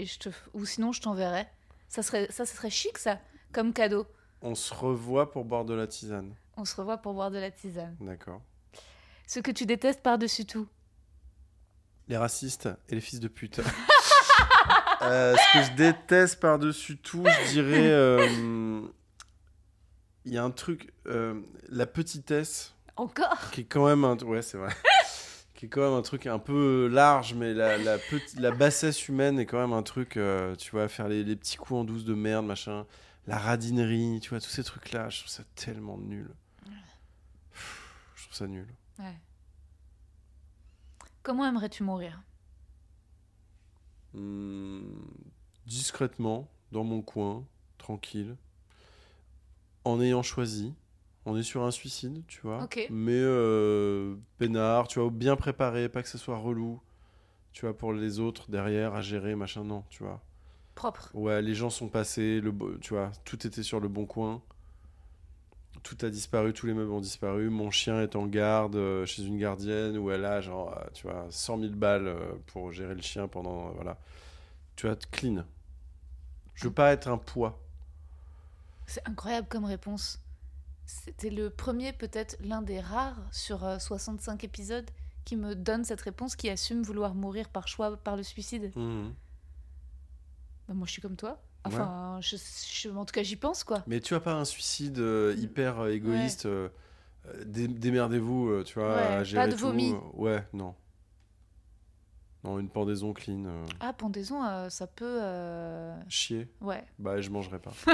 et 0.00 0.04
je 0.06 0.18
te 0.18 0.28
ou 0.52 0.64
sinon 0.64 0.90
je 0.92 1.00
t'enverrai. 1.00 1.46
Ça 1.92 2.02
serait 2.02 2.26
ça, 2.30 2.46
ça 2.46 2.54
serait 2.56 2.70
chic 2.70 2.96
ça 2.96 3.18
comme 3.52 3.74
cadeau. 3.74 4.06
On 4.40 4.54
se 4.54 4.72
revoit 4.72 5.30
pour 5.30 5.44
boire 5.44 5.66
de 5.66 5.74
la 5.74 5.86
tisane. 5.86 6.34
On 6.56 6.64
se 6.64 6.74
revoit 6.74 6.96
pour 6.96 7.12
boire 7.12 7.30
de 7.30 7.38
la 7.38 7.50
tisane. 7.50 7.94
D'accord. 8.00 8.40
Ce 9.26 9.40
que 9.40 9.50
tu 9.50 9.66
détestes 9.66 10.02
par-dessus 10.02 10.46
tout. 10.46 10.66
Les 12.08 12.16
racistes 12.16 12.70
et 12.88 12.94
les 12.94 13.00
fils 13.02 13.20
de 13.20 13.28
pute. 13.28 13.60
Euh, 15.04 15.34
ce 15.36 15.58
que 15.58 15.64
je 15.64 15.72
déteste 15.76 16.38
par-dessus 16.38 16.96
tout, 16.96 17.24
je 17.26 17.48
dirais. 17.54 17.90
euh, 17.90 18.82
Il 20.24 20.32
y 20.32 20.38
a 20.38 20.44
un 20.44 20.52
truc. 20.52 20.92
euh, 21.08 21.40
la 21.70 21.86
petitesse, 21.86 22.72
Encore? 22.96 23.50
Qui 23.50 23.62
est 23.62 23.64
quand 23.64 23.84
même 23.84 24.04
un. 24.04 24.16
Ouais, 24.18 24.42
c'est 24.42 24.58
vrai. 24.58 24.72
Qui 25.62 25.66
est 25.66 25.68
quand 25.68 25.82
même 25.82 25.96
un 25.96 26.02
truc 26.02 26.26
un 26.26 26.40
peu 26.40 26.88
large, 26.88 27.34
mais 27.34 27.54
la, 27.54 27.78
la, 27.78 28.50
bassesse 28.50 29.06
humaine 29.06 29.38
est 29.38 29.46
quand 29.46 29.60
même 29.60 29.72
un 29.72 29.84
truc. 29.84 30.16
euh, 30.16 30.56
tu 30.56 30.72
vois, 30.72 30.88
faire 30.88 31.06
les, 31.06 31.22
les 31.22 31.36
petits 31.36 31.56
coups 31.56 31.78
en 31.78 31.84
douce 31.84 32.04
de 32.04 32.14
merde, 32.14 32.44
machin. 32.44 32.84
La 33.28 33.38
radinerie, 33.38 34.18
tu 34.20 34.30
vois, 34.30 34.40
tous 34.40 34.50
ces 34.50 34.64
trucs-là, 34.64 35.08
je 35.08 35.20
trouve 35.20 35.30
ça 35.30 35.44
tellement 35.54 35.98
nul. 35.98 36.34
Je 36.66 38.24
trouve 38.24 38.34
ça 38.34 38.48
nul. 38.48 38.66
Ouais. 38.98 39.16
Comment 41.22 41.46
aimerais-tu 41.46 41.84
mourir? 41.84 42.20
Hmm, 44.14 44.82
discrètement, 45.66 46.50
dans 46.72 46.82
mon 46.82 47.02
coin, 47.02 47.46
tranquille, 47.78 48.36
en 49.84 50.00
ayant 50.00 50.24
choisi. 50.24 50.74
On 51.24 51.36
est 51.36 51.42
sur 51.42 51.62
un 51.62 51.70
suicide, 51.70 52.22
tu 52.26 52.40
vois. 52.40 52.68
Mais 52.90 53.12
euh, 53.12 54.16
peinard, 54.38 54.88
tu 54.88 54.98
vois, 54.98 55.10
bien 55.10 55.36
préparé, 55.36 55.88
pas 55.88 56.02
que 56.02 56.08
ce 56.08 56.18
soit 56.18 56.36
relou. 56.36 56.80
Tu 57.52 57.66
vois, 57.66 57.76
pour 57.76 57.92
les 57.92 58.18
autres 58.18 58.50
derrière 58.50 58.94
à 58.94 59.02
gérer, 59.02 59.34
machin, 59.36 59.62
non, 59.62 59.84
tu 59.90 60.02
vois. 60.02 60.20
Propre. 60.74 61.10
Ouais, 61.14 61.42
les 61.42 61.54
gens 61.54 61.70
sont 61.70 61.88
passés, 61.88 62.40
le, 62.40 62.52
tu 62.80 62.94
vois, 62.94 63.12
tout 63.24 63.46
était 63.46 63.62
sur 63.62 63.78
le 63.78 63.88
bon 63.88 64.06
coin. 64.06 64.42
Tout 65.82 65.96
a 66.02 66.08
disparu, 66.10 66.52
tous 66.52 66.66
les 66.66 66.74
meubles 66.74 66.92
ont 66.92 67.00
disparu. 67.00 67.50
Mon 67.50 67.70
chien 67.70 68.00
est 68.02 68.16
en 68.16 68.26
garde 68.26 68.76
euh, 68.76 69.04
chez 69.04 69.24
une 69.24 69.36
gardienne 69.38 69.98
où 69.98 70.10
elle 70.10 70.24
a, 70.24 70.40
genre, 70.40 70.76
euh, 70.78 70.84
tu 70.94 71.06
vois, 71.06 71.26
100 71.28 71.60
000 71.60 71.72
balles 71.74 72.06
euh, 72.06 72.32
pour 72.46 72.72
gérer 72.72 72.94
le 72.94 73.02
chien 73.02 73.28
pendant. 73.28 73.70
voilà. 73.72 73.98
Tu 74.76 74.86
vois, 74.86 74.96
clean. 75.10 75.44
Je 76.54 76.64
veux 76.64 76.72
pas 76.72 76.92
être 76.92 77.08
un 77.08 77.18
poids. 77.18 77.60
C'est 78.86 79.06
incroyable 79.08 79.48
comme 79.48 79.64
réponse. 79.64 80.20
C'était 80.84 81.30
le 81.30 81.48
premier, 81.50 81.92
peut-être 81.92 82.36
l'un 82.40 82.60
des 82.62 82.80
rares 82.80 83.20
sur 83.30 83.64
euh, 83.64 83.78
65 83.78 84.44
épisodes 84.44 84.90
qui 85.24 85.36
me 85.36 85.54
donne 85.54 85.84
cette 85.84 86.00
réponse, 86.00 86.34
qui 86.36 86.48
assume 86.50 86.82
vouloir 86.82 87.14
mourir 87.14 87.48
par 87.48 87.68
choix, 87.68 87.96
par 87.96 88.16
le 88.16 88.22
suicide. 88.22 88.72
Mhm. 88.76 89.14
Bah, 90.68 90.74
moi, 90.74 90.86
je 90.86 90.92
suis 90.92 91.02
comme 91.02 91.16
toi. 91.16 91.40
Enfin, 91.64 92.18
je, 92.20 92.36
je- 92.36 92.88
en 92.88 93.04
tout 93.04 93.12
cas, 93.12 93.22
j'y 93.22 93.36
pense, 93.36 93.62
quoi. 93.62 93.84
Mais 93.86 94.00
tu 94.00 94.14
as 94.16 94.20
pas 94.20 94.34
un 94.34 94.44
suicide 94.44 94.98
euh, 94.98 95.34
hyper 95.38 95.78
euh, 95.80 95.90
égoïste. 95.92 96.46
euh, 96.46 96.68
euh, 97.28 97.44
dé- 97.44 97.68
Démerdez-vous, 97.68 98.48
euh, 98.48 98.64
tu 98.64 98.80
vois, 98.80 98.96
Ouais, 98.96 99.02
à 99.02 99.08
pas 99.18 99.24
gérer 99.24 99.46
de 99.46 99.52
tout. 99.52 99.58
vomi. 99.58 99.94
Ouais, 100.14 100.44
non. 100.52 100.74
Non, 102.42 102.58
une 102.58 102.68
pendaison 102.68 103.12
clean. 103.12 103.44
euh, 103.46 103.64
Ah, 103.78 103.92
pendaison, 103.92 104.44
euh, 104.44 104.68
ça 104.68 104.88
peut... 104.88 105.20
euh, 105.22 105.94
chier. 106.08 106.48
Ouais. 106.60 106.82
Bah, 106.98 107.20
je 107.20 107.30
mangerai 107.30 107.60
pas. 107.60 107.70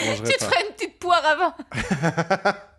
Je 0.00 0.06
mangerai 0.08 0.28
Tu 0.30 0.34
te 0.34 0.38
pas. 0.38 0.46
ferais 0.50 0.66
une 0.68 0.71
petite 0.71 0.71
poire 1.02 1.24
avant 1.24 1.54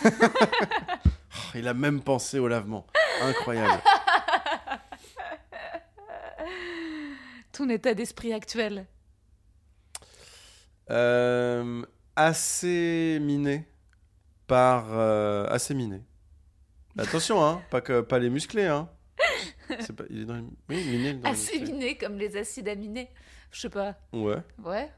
il 1.54 1.68
a 1.68 1.74
même 1.74 2.00
pensé 2.00 2.38
au 2.38 2.48
lavement. 2.48 2.86
Incroyable. 3.22 3.82
Ton 7.52 7.68
état 7.68 7.94
d'esprit 7.94 8.32
actuel. 8.32 8.86
Euh, 10.90 11.82
assez 12.16 13.18
miné 13.20 13.66
par 14.46 14.86
euh, 14.90 15.46
assez 15.48 15.74
miné. 15.74 16.02
Attention, 16.98 17.44
hein, 17.44 17.62
pas 17.70 17.80
que 17.80 18.00
pas 18.00 18.18
les 18.18 18.30
musclés, 18.30 18.66
hein. 18.66 18.88
C'est 19.80 19.94
pas, 19.94 20.04
il 20.10 20.22
est 20.22 20.24
dans 20.24 20.34
les, 20.34 20.42
oui, 20.68 20.84
miné. 20.84 21.14
Dans 21.14 21.28
les 21.28 21.34
Assez 21.34 21.58
musclés. 21.60 21.72
miné 21.74 21.96
comme 21.96 22.18
les 22.18 22.36
acides 22.36 22.68
aminés. 22.68 23.08
Je 23.52 23.60
sais 23.60 23.70
pas. 23.70 23.94
Ouais, 24.12 24.38
Ouais. 24.64 24.90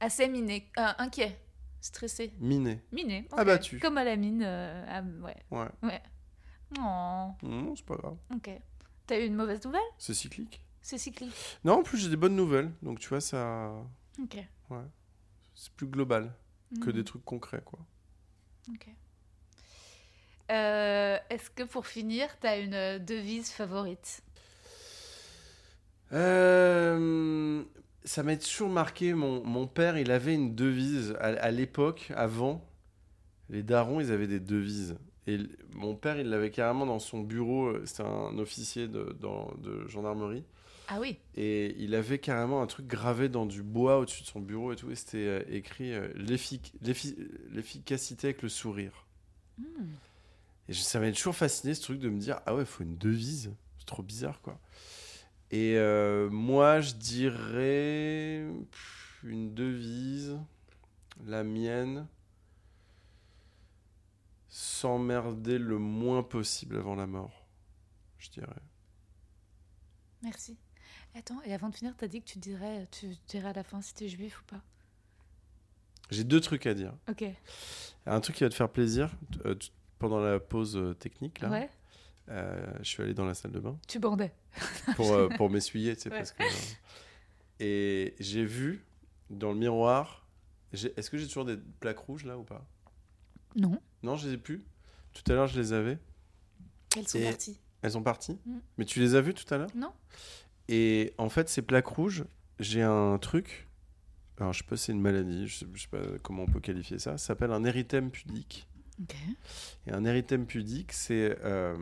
Assez 0.00 0.28
miné. 0.28 0.70
Euh, 0.78 0.86
inquiet. 0.98 1.38
Stressé. 1.80 2.32
miné. 2.40 2.80
Miné. 2.92 3.26
ok. 3.32 3.38
Abattu. 3.38 3.78
Comme 3.78 3.98
à 3.98 4.04
la 4.04 4.16
mine. 4.16 4.42
euh, 4.44 5.02
ouais. 5.22 5.36
Ouais. 5.50 5.68
Ouais. 5.82 6.02
Oh, 6.78 7.30
Non, 7.42 7.74
c'est 7.76 7.84
pas 7.84 7.96
grave. 7.96 8.16
ok. 8.34 8.50
T'as 9.06 9.18
eu 9.18 9.24
une 9.26 9.34
mauvaise 9.36 9.64
nouvelle? 9.64 9.80
C'est 9.96 10.12
cyclique. 10.14 10.62
C'est 10.82 10.98
cyclique. 10.98 11.32
Non, 11.64 11.74
en 11.78 11.82
plus 11.82 11.98
j'ai 11.98 12.10
des 12.10 12.16
bonnes 12.16 12.36
nouvelles, 12.36 12.70
donc 12.82 12.98
tu 12.98 13.08
vois 13.08 13.20
ça, 13.20 13.72
Ok. 14.22 14.36
c'est 15.54 15.72
plus 15.72 15.86
global 15.86 16.32
que 16.80 16.86
Mhm. 16.90 16.92
des 16.92 17.04
trucs 17.04 17.24
concrets, 17.24 17.62
quoi. 17.64 17.78
Ok. 18.70 18.86
Euh, 20.50 21.18
Est-ce 21.30 21.50
que 21.50 21.62
pour 21.62 21.86
finir, 21.86 22.28
t'as 22.40 22.58
une 22.60 22.98
devise 23.04 23.50
favorite? 23.50 24.22
Euh, 26.12 27.64
ça 28.04 28.22
m'a 28.22 28.36
toujours 28.36 28.68
marqué. 28.70 29.14
Mon, 29.14 29.44
mon 29.44 29.66
père, 29.66 29.98
il 29.98 30.10
avait 30.10 30.34
une 30.34 30.54
devise 30.54 31.14
à, 31.20 31.26
à 31.26 31.50
l'époque, 31.50 32.12
avant. 32.14 32.64
Les 33.50 33.62
darons, 33.62 34.00
ils 34.00 34.12
avaient 34.12 34.26
des 34.26 34.40
devises. 34.40 34.96
Et 35.26 35.38
mon 35.74 35.94
père, 35.94 36.18
il 36.18 36.28
l'avait 36.28 36.50
carrément 36.50 36.86
dans 36.86 36.98
son 36.98 37.20
bureau. 37.20 37.66
euh, 37.68 37.82
C'était 37.86 38.02
un 38.02 38.38
officier 38.38 38.88
de, 38.88 39.16
dans- 39.20 39.52
de 39.62 39.86
gendarmerie. 39.88 40.44
Ah 40.90 40.98
oui. 41.00 41.18
Et 41.34 41.74
il 41.78 41.94
avait 41.94 42.18
carrément 42.18 42.62
un 42.62 42.66
truc 42.66 42.86
gravé 42.86 43.28
dans 43.28 43.44
du 43.44 43.62
bois 43.62 43.98
au-dessus 43.98 44.22
de 44.22 44.28
son 44.28 44.40
bureau 44.40 44.72
et 44.72 44.76
tout. 44.76 44.90
Et 44.90 44.94
c'était 44.94 45.18
euh, 45.18 45.42
écrit 45.50 45.92
euh, 45.92 46.08
l'effic- 46.14 46.72
l'effi- 46.82 47.16
l'efficacité 47.52 48.28
avec 48.28 48.42
le 48.42 48.48
sourire. 48.48 49.04
Hmm. 49.58 49.64
Et 50.68 50.72
je- 50.72 50.80
ça 50.80 50.98
m'avait 50.98 51.12
toujours 51.12 51.36
fasciné 51.36 51.74
ce 51.74 51.82
truc 51.82 51.98
de 52.00 52.08
me 52.08 52.18
dire 52.18 52.40
ah 52.46 52.54
ouais, 52.54 52.64
faut 52.64 52.82
une 52.84 52.96
devise. 52.96 53.50
C'est 53.78 53.86
trop 53.86 54.02
bizarre 54.02 54.40
quoi. 54.40 54.58
Et 55.50 55.76
euh, 55.76 56.28
moi, 56.30 56.80
je 56.80 56.92
dirais 56.94 58.46
une 59.24 59.54
devise, 59.54 60.38
la 61.26 61.42
mienne, 61.42 62.06
s'emmerder 64.48 65.58
le 65.58 65.78
moins 65.78 66.22
possible 66.22 66.76
avant 66.76 66.94
la 66.94 67.06
mort, 67.06 67.46
je 68.18 68.30
dirais. 68.30 68.62
Merci. 70.22 70.56
Attends, 71.14 71.40
et 71.44 71.54
avant 71.54 71.68
de 71.68 71.74
finir, 71.74 71.94
t'as 71.96 72.08
dit 72.08 72.20
que 72.20 72.28
tu 72.28 72.38
dirais, 72.38 72.86
tu 72.90 73.14
dirais 73.28 73.48
à 73.48 73.52
la 73.52 73.62
fin 73.64 73.80
si 73.80 73.94
t'es 73.94 74.08
juif 74.08 74.40
ou 74.40 74.44
pas? 74.54 74.60
J'ai 76.10 76.24
deux 76.24 76.40
trucs 76.40 76.66
à 76.66 76.74
dire. 76.74 76.94
Ok. 77.08 77.24
Un 78.06 78.20
truc 78.20 78.36
qui 78.36 78.44
va 78.44 78.50
te 78.50 78.54
faire 78.54 78.70
plaisir 78.70 79.10
euh, 79.44 79.54
tu- 79.54 79.70
pendant 79.98 80.20
la 80.20 80.40
pause 80.40 80.76
euh, 80.76 80.94
technique 80.94 81.40
là. 81.40 81.50
Ouais. 81.50 81.70
Euh, 82.28 82.66
je 82.80 82.84
suis 82.88 83.02
allé 83.02 83.14
dans 83.14 83.24
la 83.24 83.34
salle 83.34 83.52
de 83.52 83.60
bain. 83.60 83.78
Tu 83.88 83.98
bandais. 83.98 84.32
pour, 84.96 85.12
euh, 85.12 85.28
pour 85.36 85.50
m'essuyer, 85.50 85.94
tu 85.96 86.02
sais, 86.02 86.10
Ouais. 86.10 86.18
parce 86.18 86.32
que... 86.32 86.42
euh, 86.42 86.46
Et 87.60 88.14
j'ai 88.20 88.44
vu 88.44 88.84
dans 89.30 89.52
le 89.52 89.58
miroir... 89.58 90.26
Est-ce 90.72 91.08
que 91.10 91.16
j'ai 91.16 91.26
toujours 91.26 91.46
des 91.46 91.56
plaques 91.80 91.98
rouges, 91.98 92.24
là, 92.24 92.36
ou 92.36 92.42
pas? 92.44 92.62
Non. 93.56 93.80
Non, 94.02 94.16
je 94.16 94.28
les 94.28 94.34
ai 94.34 94.38
plus. 94.38 94.62
Tout 95.14 95.22
à 95.32 95.34
l'heure, 95.34 95.46
je 95.46 95.58
les 95.58 95.72
avais. 95.72 95.98
Elles 96.96 97.08
sont 97.08 97.18
Et- 97.18 97.24
parties. 97.24 97.58
Elles 97.80 97.92
sont 97.92 98.02
parties. 98.02 98.38
Mm. 98.44 98.58
Mais 98.76 98.84
tu 98.84 99.00
les 99.00 99.14
as 99.14 99.20
vues 99.22 99.32
tout 99.34 99.52
à 99.54 99.56
l'heure? 99.56 99.70
Non. 99.74 99.92
Et 100.68 101.14
en 101.16 101.30
fait, 101.30 101.48
ces 101.48 101.62
plaques 101.62 101.86
rouges, 101.86 102.24
j'ai 102.60 102.82
un 102.82 103.16
truc... 103.18 103.66
Alors, 104.38 104.52
je 104.52 104.58
sais 104.58 104.68
pas 104.68 104.76
si 104.76 104.84
c'est 104.84 104.92
une 104.92 105.00
maladie, 105.00 105.48
je 105.48 105.58
sais, 105.60 105.66
je 105.74 105.82
sais 105.82 105.88
pas 105.88 106.02
comment 106.22 106.42
on 106.44 106.46
peut 106.46 106.60
qualifier 106.60 106.98
ça. 106.98 107.12
Ça 107.18 107.28
s'appelle 107.28 107.50
un 107.50 107.64
érythème 107.64 108.10
pudique. 108.10 108.68
Ok. 109.00 109.14
Et 109.86 109.92
un 109.92 110.04
érythème 110.04 110.44
pudique, 110.46 110.92
c'est 110.92 111.38
euh, 111.44 111.76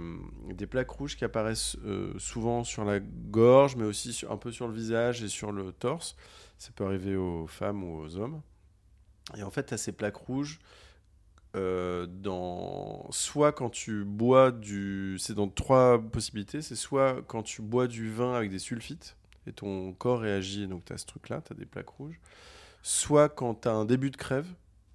des 0.52 0.66
plaques 0.66 0.90
rouges 0.90 1.16
qui 1.16 1.24
apparaissent 1.24 1.76
euh, 1.84 2.12
souvent 2.18 2.62
sur 2.64 2.84
la 2.84 3.00
gorge, 3.00 3.76
mais 3.76 3.84
aussi 3.84 4.12
sur- 4.12 4.30
un 4.30 4.36
peu 4.36 4.52
sur 4.52 4.68
le 4.68 4.74
visage 4.74 5.22
et 5.22 5.28
sur 5.28 5.50
le 5.52 5.72
torse. 5.72 6.14
Ça 6.58 6.70
peut 6.74 6.84
arriver 6.84 7.16
aux 7.16 7.46
femmes 7.46 7.82
ou 7.84 7.98
aux 8.00 8.16
hommes. 8.16 8.40
Et 9.36 9.42
en 9.42 9.50
fait, 9.50 9.66
tu 9.66 9.74
as 9.74 9.78
ces 9.78 9.92
plaques 9.92 10.16
rouges 10.16 10.58
euh, 11.56 12.06
dans 12.06 13.06
soit 13.10 13.52
quand 13.52 13.70
tu 13.70 14.04
bois 14.04 14.50
du. 14.52 15.16
C'est 15.18 15.34
dans 15.34 15.48
trois 15.48 15.98
possibilités. 15.98 16.60
C'est 16.62 16.76
soit 16.76 17.22
quand 17.26 17.42
tu 17.42 17.62
bois 17.62 17.86
du 17.88 18.10
vin 18.10 18.34
avec 18.34 18.50
des 18.50 18.58
sulfites 18.58 19.16
et 19.46 19.52
ton 19.52 19.92
corps 19.94 20.20
réagit, 20.20 20.64
et 20.64 20.66
donc 20.66 20.84
tu 20.84 20.92
as 20.92 20.98
ce 20.98 21.06
truc-là, 21.06 21.40
tu 21.40 21.52
as 21.52 21.56
des 21.56 21.66
plaques 21.66 21.88
rouges. 21.88 22.20
Soit 22.82 23.28
quand 23.28 23.54
tu 23.62 23.68
as 23.68 23.72
un 23.72 23.84
début 23.86 24.10
de 24.10 24.16
crève 24.16 24.46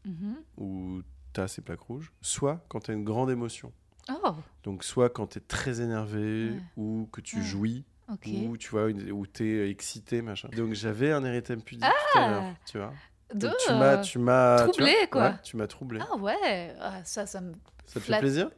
Mhm. 0.06 0.35
où 0.57 1.02
tu 1.34 1.41
as 1.41 1.48
ces 1.48 1.62
plaques 1.62 1.82
rouges, 1.82 2.12
soit 2.22 2.64
quand 2.70 2.82
tu 2.82 2.91
as 2.91 2.94
une 2.94 3.03
grande 3.03 3.30
émotion. 3.30 3.72
Oh, 4.10 4.32
Donc, 4.64 4.84
soit 4.84 5.10
quand 5.10 5.28
tu 5.28 5.38
es 5.38 5.41
très 5.41 5.80
énervé 5.82 6.52
Ouais. 6.52 6.62
ou 6.76 7.08
que 7.12 7.22
tu 7.22 7.38
Ouais. 7.38 7.44
jouis 7.44 7.86
ou 8.26 8.58
tu 8.58 8.70
vois, 8.72 8.90
une- 8.90 9.12
ou 9.12 9.26
tu 9.26 9.48
es 9.48 9.70
excité, 9.70 10.22
machin. 10.22 10.49
Donc, 10.49 10.74
j'avais 10.74 11.12
un 11.14 11.24
érythème 11.24 11.62
pudique 11.62 11.88
tout 12.12 12.18
à 12.20 12.28
l'heure, 12.28 12.44
tu 12.66 12.78
vois. 12.78 12.94
Donc, 13.34 13.53
tu 13.66 13.74
m'as, 13.74 13.98
tu 13.99 14.20
m'as 14.20 14.66
tu 14.66 14.72
troublé, 14.72 14.94
vois, 14.98 15.08
quoi. 15.08 15.24
ouais, 15.30 15.36
tu 15.44 15.56
m'as 15.56 15.68
troublé. 15.68 15.99
Ah 16.12 16.18
ouais, 16.18 16.76
ah, 16.82 17.02
ça, 17.06 17.26
ça 17.26 17.40
me 17.40 17.53
Ça 17.86 17.99
te 18.02 18.06
fait 18.06 18.20
plaisir? 18.20 18.52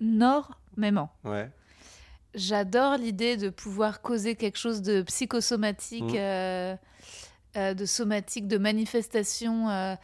énormément. 0.00 1.10
Ouais. 1.24 1.50
J'adore 2.34 2.96
l'idée 2.98 3.36
de 3.36 3.48
pouvoir 3.48 4.02
causer 4.02 4.34
quelque 4.36 4.58
chose 4.58 4.82
de 4.82 5.02
psychosomatique, 5.02 6.02
Mhm. 6.04 6.14
euh, 6.16 6.76
euh, 7.56 7.74
de 7.74 7.86
somatique, 7.86 8.46
de 8.46 8.58
manifestation. 8.58 9.68
euh, 9.70 9.94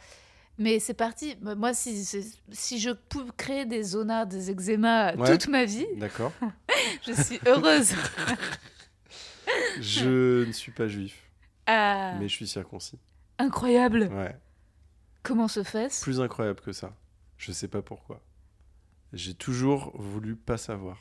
Mais 0.57 0.79
c'est 0.79 0.93
parti. 0.93 1.35
Moi, 1.41 1.73
si, 1.73 2.05
si- 2.05 2.79
je 2.79 2.91
pouvais 2.91 3.31
créer 3.35 3.65
des 3.65 3.83
zonas, 3.83 4.25
des 4.25 4.49
eczémas 4.51 5.13
Ouais. 5.15 5.29
toute 5.31 5.47
ma 5.49 5.65
vie, 5.65 5.85
D'accord. 5.97 6.31
je 7.05 7.11
suis 7.11 7.39
heureuse. 7.45 7.93
je 9.79 10.45
ne 10.45 10.51
suis 10.51 10.71
pas 10.71 10.87
juif, 10.87 11.21
Ah, 11.65 12.13
mais 12.19 12.27
je 12.27 12.33
suis 12.35 12.47
circoncis. 12.47 12.97
incroyable. 13.37 14.09
Ouais. 14.11 14.35
Comment 15.23 15.47
se 15.47 15.63
fait-ce? 15.63 16.01
Plus 16.03 16.21
incroyable 16.21 16.61
que 16.61 16.71
ça. 16.71 16.93
Je 17.37 17.51
sais 17.51 17.67
pas 17.67 17.81
pourquoi. 17.81 18.21
J'ai 19.13 19.33
toujours 19.33 19.91
voulu 19.99 20.35
pas 20.35 20.57
savoir. 20.57 20.97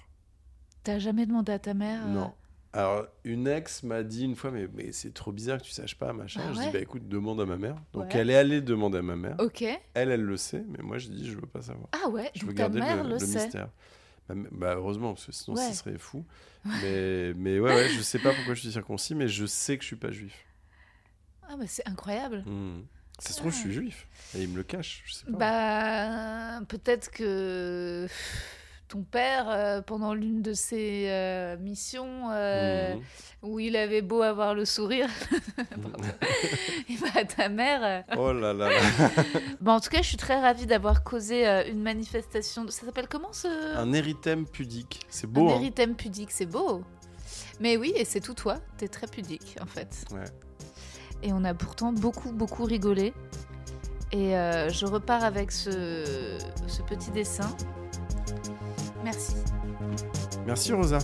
T'as 0.83 0.99
jamais 0.99 1.27
demandé 1.27 1.53
à 1.53 1.59
ta 1.59 1.75
mère 1.75 2.03
euh, 2.07 2.11
Non. 2.11 2.35
Alors, 2.77 3.07
une 3.23 3.47
ex 3.47 3.85
m'a 3.85 4.03
dit 4.03 4.25
une 4.25 4.35
fois, 4.35 4.51
mais, 4.51 4.67
mais 4.75 4.91
c'est 4.91 5.15
trop 5.15 5.31
bizarre 5.31 5.59
que 5.59 5.63
tu 5.65 5.71
saches 5.71 5.95
pas, 5.97 6.13
machin. 6.13 6.41
Bah 6.41 6.53
je 6.55 6.61
dis, 6.61 6.71
bah 6.73 6.81
écoute, 6.81 7.09
demande 7.09 7.41
à 7.41 7.47
ma 7.47 7.57
mère. 7.57 7.77
Donc, 7.93 8.03
Ouais. 8.07 8.11
elle 8.21 8.31
est 8.31 8.35
allée 8.37 8.61
demander 8.61 8.99
à 8.99 9.03
ma 9.03 9.15
mère. 9.15 9.37
Ok. 9.39 9.63
Elle, 9.63 10.11
elle 10.11 10.23
le 10.23 10.37
sait, 10.37 10.65
mais 10.69 10.83
moi, 10.83 10.99
je 10.99 11.07
dis, 11.09 11.31
je 11.31 11.37
veux 11.37 11.47
pas 11.47 11.63
savoir. 11.63 11.89
Ah 11.93 12.09
ouais, 12.09 12.33
Je 12.35 12.45
veux 12.45 12.53
ta 12.53 12.65
garder 12.65 12.81
mère 12.81 12.97
le, 13.05 13.11
le, 13.11 13.15
le 13.15 13.19
sait. 13.21 13.45
mystère. 13.45 13.69
Bah, 14.29 14.35
bah, 14.51 14.75
heureusement, 14.77 15.15
parce 15.15 15.27
que 15.27 15.33
sinon, 15.33 15.57
Ouais. 15.57 15.71
ce 15.71 15.75
serait 15.79 15.99
fou. 15.99 16.25
Mais, 16.83 17.33
mais 17.35 17.61
ouais, 17.61 17.75
ouais, 17.75 17.89
je 17.91 18.01
sais 18.01 18.19
pas 18.19 18.33
pourquoi 18.35 18.55
je 18.55 18.61
suis 18.61 18.73
circoncis, 18.73 19.15
mais 19.15 19.29
je 19.29 19.45
sais 19.47 19.77
que 19.77 19.83
je 19.83 19.89
suis 19.89 19.97
pas 19.97 20.11
juif. 20.11 20.47
Ah 21.47 21.57
bah 21.59 21.65
c'est 21.67 21.87
incroyable. 21.87 22.43
Hmm. 22.47 22.81
Ça 23.19 23.35
se 23.35 23.37
trouve, 23.39 23.53
je 23.53 23.59
suis 23.59 23.73
juif. 23.73 24.09
Et 24.35 24.43
il 24.45 24.49
me 24.49 24.57
le 24.57 24.63
cache, 24.63 25.03
je 25.05 25.13
sais 25.13 25.27
pas. 25.27 26.59
Bah 26.59 26.65
peut-être 26.67 27.11
que 27.11 28.09
ton 28.89 29.03
père, 29.03 29.47
euh, 29.49 29.81
pendant 29.81 30.13
l'une 30.15 30.43
de 30.43 30.53
ses 30.53 31.07
euh, 31.09 31.57
missions, 31.57 32.29
euh, 32.31 32.95
Mhm. 32.95 33.01
où 33.43 33.59
il 33.59 33.77
avait 33.77 34.03
beau 34.03 34.23
avoir 34.23 34.55
le 34.55 34.65
sourire, 34.65 35.09
et 36.89 36.95
bah 37.01 37.25
ta 37.25 37.49
mère. 37.49 38.05
Oh 38.17 38.33
là 38.33 38.53
là 38.53 38.69
là. 38.69 38.79
Bah, 39.61 39.73
en 39.73 39.81
tout 39.81 39.89
cas, 39.91 40.03
je 40.03 40.09
suis 40.09 40.17
très 40.19 40.39
ravie 40.41 40.67
d'avoir 40.67 41.03
causé 41.03 41.47
une 41.71 41.83
manifestation. 41.83 42.67
Ça 42.69 42.85
s'appelle 42.87 43.09
comment 43.09 43.33
ce 43.33 43.49
Un 43.77 43.93
érythème 43.93 44.47
pudique. 44.47 45.01
C'est 45.09 45.27
Un 45.27 45.31
beau, 45.31 45.49
hein. 45.49 45.55
érythème 45.57 45.95
pudique, 45.95 46.31
c'est 46.31 46.47
beau. 46.47 46.83
Mais 47.61 47.77
oui, 47.77 47.93
et 47.97 48.05
c'est 48.05 48.21
tout 48.21 48.35
toi. 48.35 48.57
T'es 48.77 48.89
très 48.89 49.07
pudique 49.07 49.57
en 49.63 49.67
fait. 49.67 50.05
Ouais. 50.13 50.25
Et 51.23 51.33
on 51.33 51.43
a 51.45 51.55
pourtant 51.55 51.93
beaucoup, 51.93 52.33
beaucoup 52.33 52.65
rigolé. 52.65 53.15
Et 54.13 54.33
je 54.71 54.85
repars 54.87 55.25
avec 55.25 55.51
ce, 55.51 56.39
ce 56.69 56.83
petit 56.83 57.11
dessin. 57.11 57.49
Merci. 59.05 59.35
Merci, 60.47 60.73
Rosa. 60.73 60.99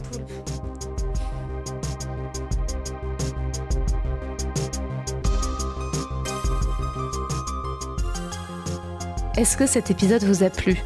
Est-ce 9.36 9.56
que 9.56 9.66
cet 9.66 9.90
épisode 9.90 10.24
vous 10.24 10.42
a 10.42 10.50
plu? 10.50 10.82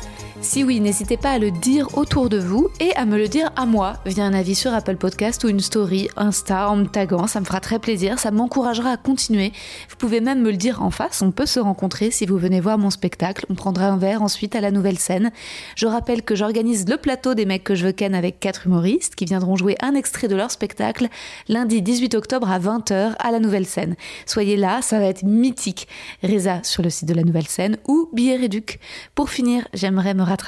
Si 0.55 0.63
oui, 0.63 0.79
n'hésitez 0.79 1.17
pas 1.17 1.33
à 1.33 1.39
le 1.41 1.51
dire 1.51 1.99
autour 1.99 2.29
de 2.29 2.39
vous 2.39 2.69
et 2.79 2.95
à 2.95 3.07
me 3.07 3.19
le 3.19 3.27
dire 3.27 3.51
à 3.57 3.67
moi 3.67 3.95
via 4.07 4.25
un 4.25 4.33
avis 4.33 4.55
sur 4.55 4.73
Apple 4.73 4.95
Podcast 4.95 5.43
ou 5.43 5.49
une 5.49 5.59
story 5.59 6.09
Insta 6.17 6.71
en 6.71 6.77
me 6.77 6.87
taguant. 6.87 7.27
Ça 7.27 7.41
me 7.41 7.45
fera 7.45 7.59
très 7.59 7.81
plaisir, 7.81 8.21
ça 8.21 8.31
m'encouragera 8.31 8.91
à 8.91 8.97
continuer. 8.97 9.53
Vous 9.91 9.97
pouvez 9.97 10.21
même 10.21 10.43
me 10.43 10.53
le 10.53 10.57
dire 10.57 10.81
en 10.81 10.93
face, 10.93 11.23
on 11.23 11.33
peut 11.33 11.47
se 11.47 11.59
rencontrer 11.59 12.13
si 12.13 12.25
vous 12.25 12.39
venez 12.39 12.61
voir 12.61 12.79
mon 12.79 12.91
spectacle. 12.91 13.45
On 13.51 13.57
prendra 13.57 13.89
un 13.89 13.97
verre 13.97 14.23
ensuite 14.23 14.55
à 14.55 14.61
la 14.61 14.71
nouvelle 14.71 14.97
scène. 14.97 15.33
Je 15.75 15.89
rappelle 15.89 16.23
que 16.23 16.37
j'organise 16.37 16.89
le 16.89 16.99
plateau 16.99 17.35
des 17.35 17.47
mecs 17.47 17.65
que 17.65 17.75
je 17.75 17.87
veux 17.87 17.93
ken 17.93 18.15
avec 18.15 18.39
quatre 18.39 18.67
humoristes 18.69 19.17
qui 19.17 19.25
viendront 19.25 19.57
jouer 19.57 19.75
un 19.81 19.97
extrait 19.97 20.29
de 20.29 20.37
leur 20.37 20.53
spectacle 20.53 21.09
lundi 21.49 21.83
18 21.83 22.15
octobre 22.15 22.49
à 22.49 22.61
20h 22.61 23.17
à 23.19 23.33
la 23.33 23.41
nouvelle 23.41 23.67
scène. 23.67 23.97
Soyez 24.25 24.57
là, 24.57 24.83
ça 24.83 25.01
va 25.01 25.07
être 25.07 25.25
mythique. 25.25 25.89
Reza 26.23 26.63
sur 26.63 26.85
le 26.85 26.91
site 26.91 27.09
de 27.09 27.15
la 27.15 27.25
nouvelle 27.25 27.49
scène 27.49 27.77
ou 27.89 28.09
billet 28.13 28.37
réduc. 28.37 28.79
Pour 29.17 29.31
finir, 29.31 29.67
j'aimerais 29.75 30.15
me 30.15 30.23
rattraper 30.23 30.44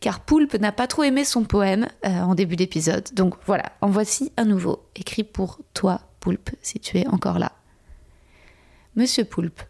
car 0.00 0.20
Poulpe 0.20 0.54
n'a 0.54 0.72
pas 0.72 0.86
trop 0.86 1.02
aimé 1.02 1.24
son 1.24 1.44
poème 1.44 1.88
euh, 2.04 2.20
en 2.20 2.34
début 2.34 2.56
d'épisode. 2.56 3.08
Donc 3.14 3.34
voilà, 3.46 3.72
en 3.80 3.88
voici 3.88 4.32
un 4.36 4.44
nouveau, 4.44 4.84
écrit 4.96 5.24
pour 5.24 5.60
toi, 5.74 6.00
Poulpe, 6.20 6.50
si 6.62 6.80
tu 6.80 6.98
es 6.98 7.06
encore 7.06 7.38
là. 7.38 7.52
Monsieur 8.96 9.24
Poulpe 9.24 9.62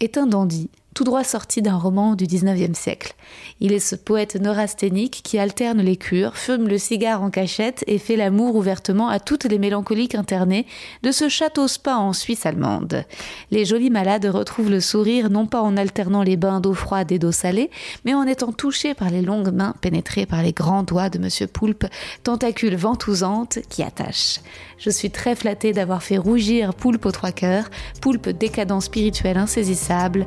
est 0.00 0.18
un 0.18 0.26
dandy, 0.26 0.70
tout 0.94 1.04
droit 1.04 1.24
sorti 1.24 1.60
d'un 1.60 1.76
roman 1.76 2.14
du 2.14 2.24
19e 2.24 2.74
siècle. 2.74 3.14
Il 3.60 3.72
est 3.72 3.80
ce 3.80 3.96
poète 3.96 4.36
neurasthénique 4.36 5.20
qui 5.24 5.38
alterne 5.38 5.82
les 5.82 5.96
cures, 5.96 6.36
fume 6.36 6.68
le 6.68 6.78
cigare 6.78 7.22
en 7.22 7.30
cachette 7.30 7.84
et 7.86 7.98
fait 7.98 8.16
l'amour 8.16 8.54
ouvertement 8.54 9.08
à 9.08 9.18
toutes 9.18 9.44
les 9.44 9.58
mélancoliques 9.58 10.14
internées 10.14 10.66
de 11.02 11.10
ce 11.10 11.28
château 11.28 11.66
spa 11.66 11.96
en 11.96 12.12
Suisse 12.12 12.46
allemande. 12.46 13.04
Les 13.50 13.64
jolis 13.64 13.90
malades 13.90 14.26
retrouvent 14.26 14.70
le 14.70 14.80
sourire 14.80 15.30
non 15.30 15.46
pas 15.46 15.60
en 15.60 15.76
alternant 15.76 16.22
les 16.22 16.36
bains 16.36 16.60
d'eau 16.60 16.74
froide 16.74 17.10
et 17.10 17.18
d'eau 17.18 17.32
salée, 17.32 17.70
mais 18.04 18.14
en 18.14 18.24
étant 18.24 18.52
touchés 18.52 18.94
par 18.94 19.10
les 19.10 19.22
longues 19.22 19.52
mains 19.52 19.74
pénétrées 19.80 20.26
par 20.26 20.42
les 20.42 20.52
grands 20.52 20.84
doigts 20.84 21.10
de 21.10 21.18
Monsieur 21.18 21.46
Poulpe, 21.46 21.86
tentacules 22.22 22.76
ventousantes 22.76 23.58
qui 23.68 23.82
attachent. 23.82 24.40
Je 24.78 24.90
suis 24.90 25.10
très 25.10 25.34
flattée 25.34 25.72
d'avoir 25.72 26.02
fait 26.02 26.18
rougir 26.18 26.74
Poulpe 26.74 27.06
aux 27.06 27.12
trois 27.12 27.32
cœurs, 27.32 27.70
Poulpe 28.00 28.28
décadent 28.28 28.80
spirituel 28.80 29.36
insaisissable, 29.36 30.26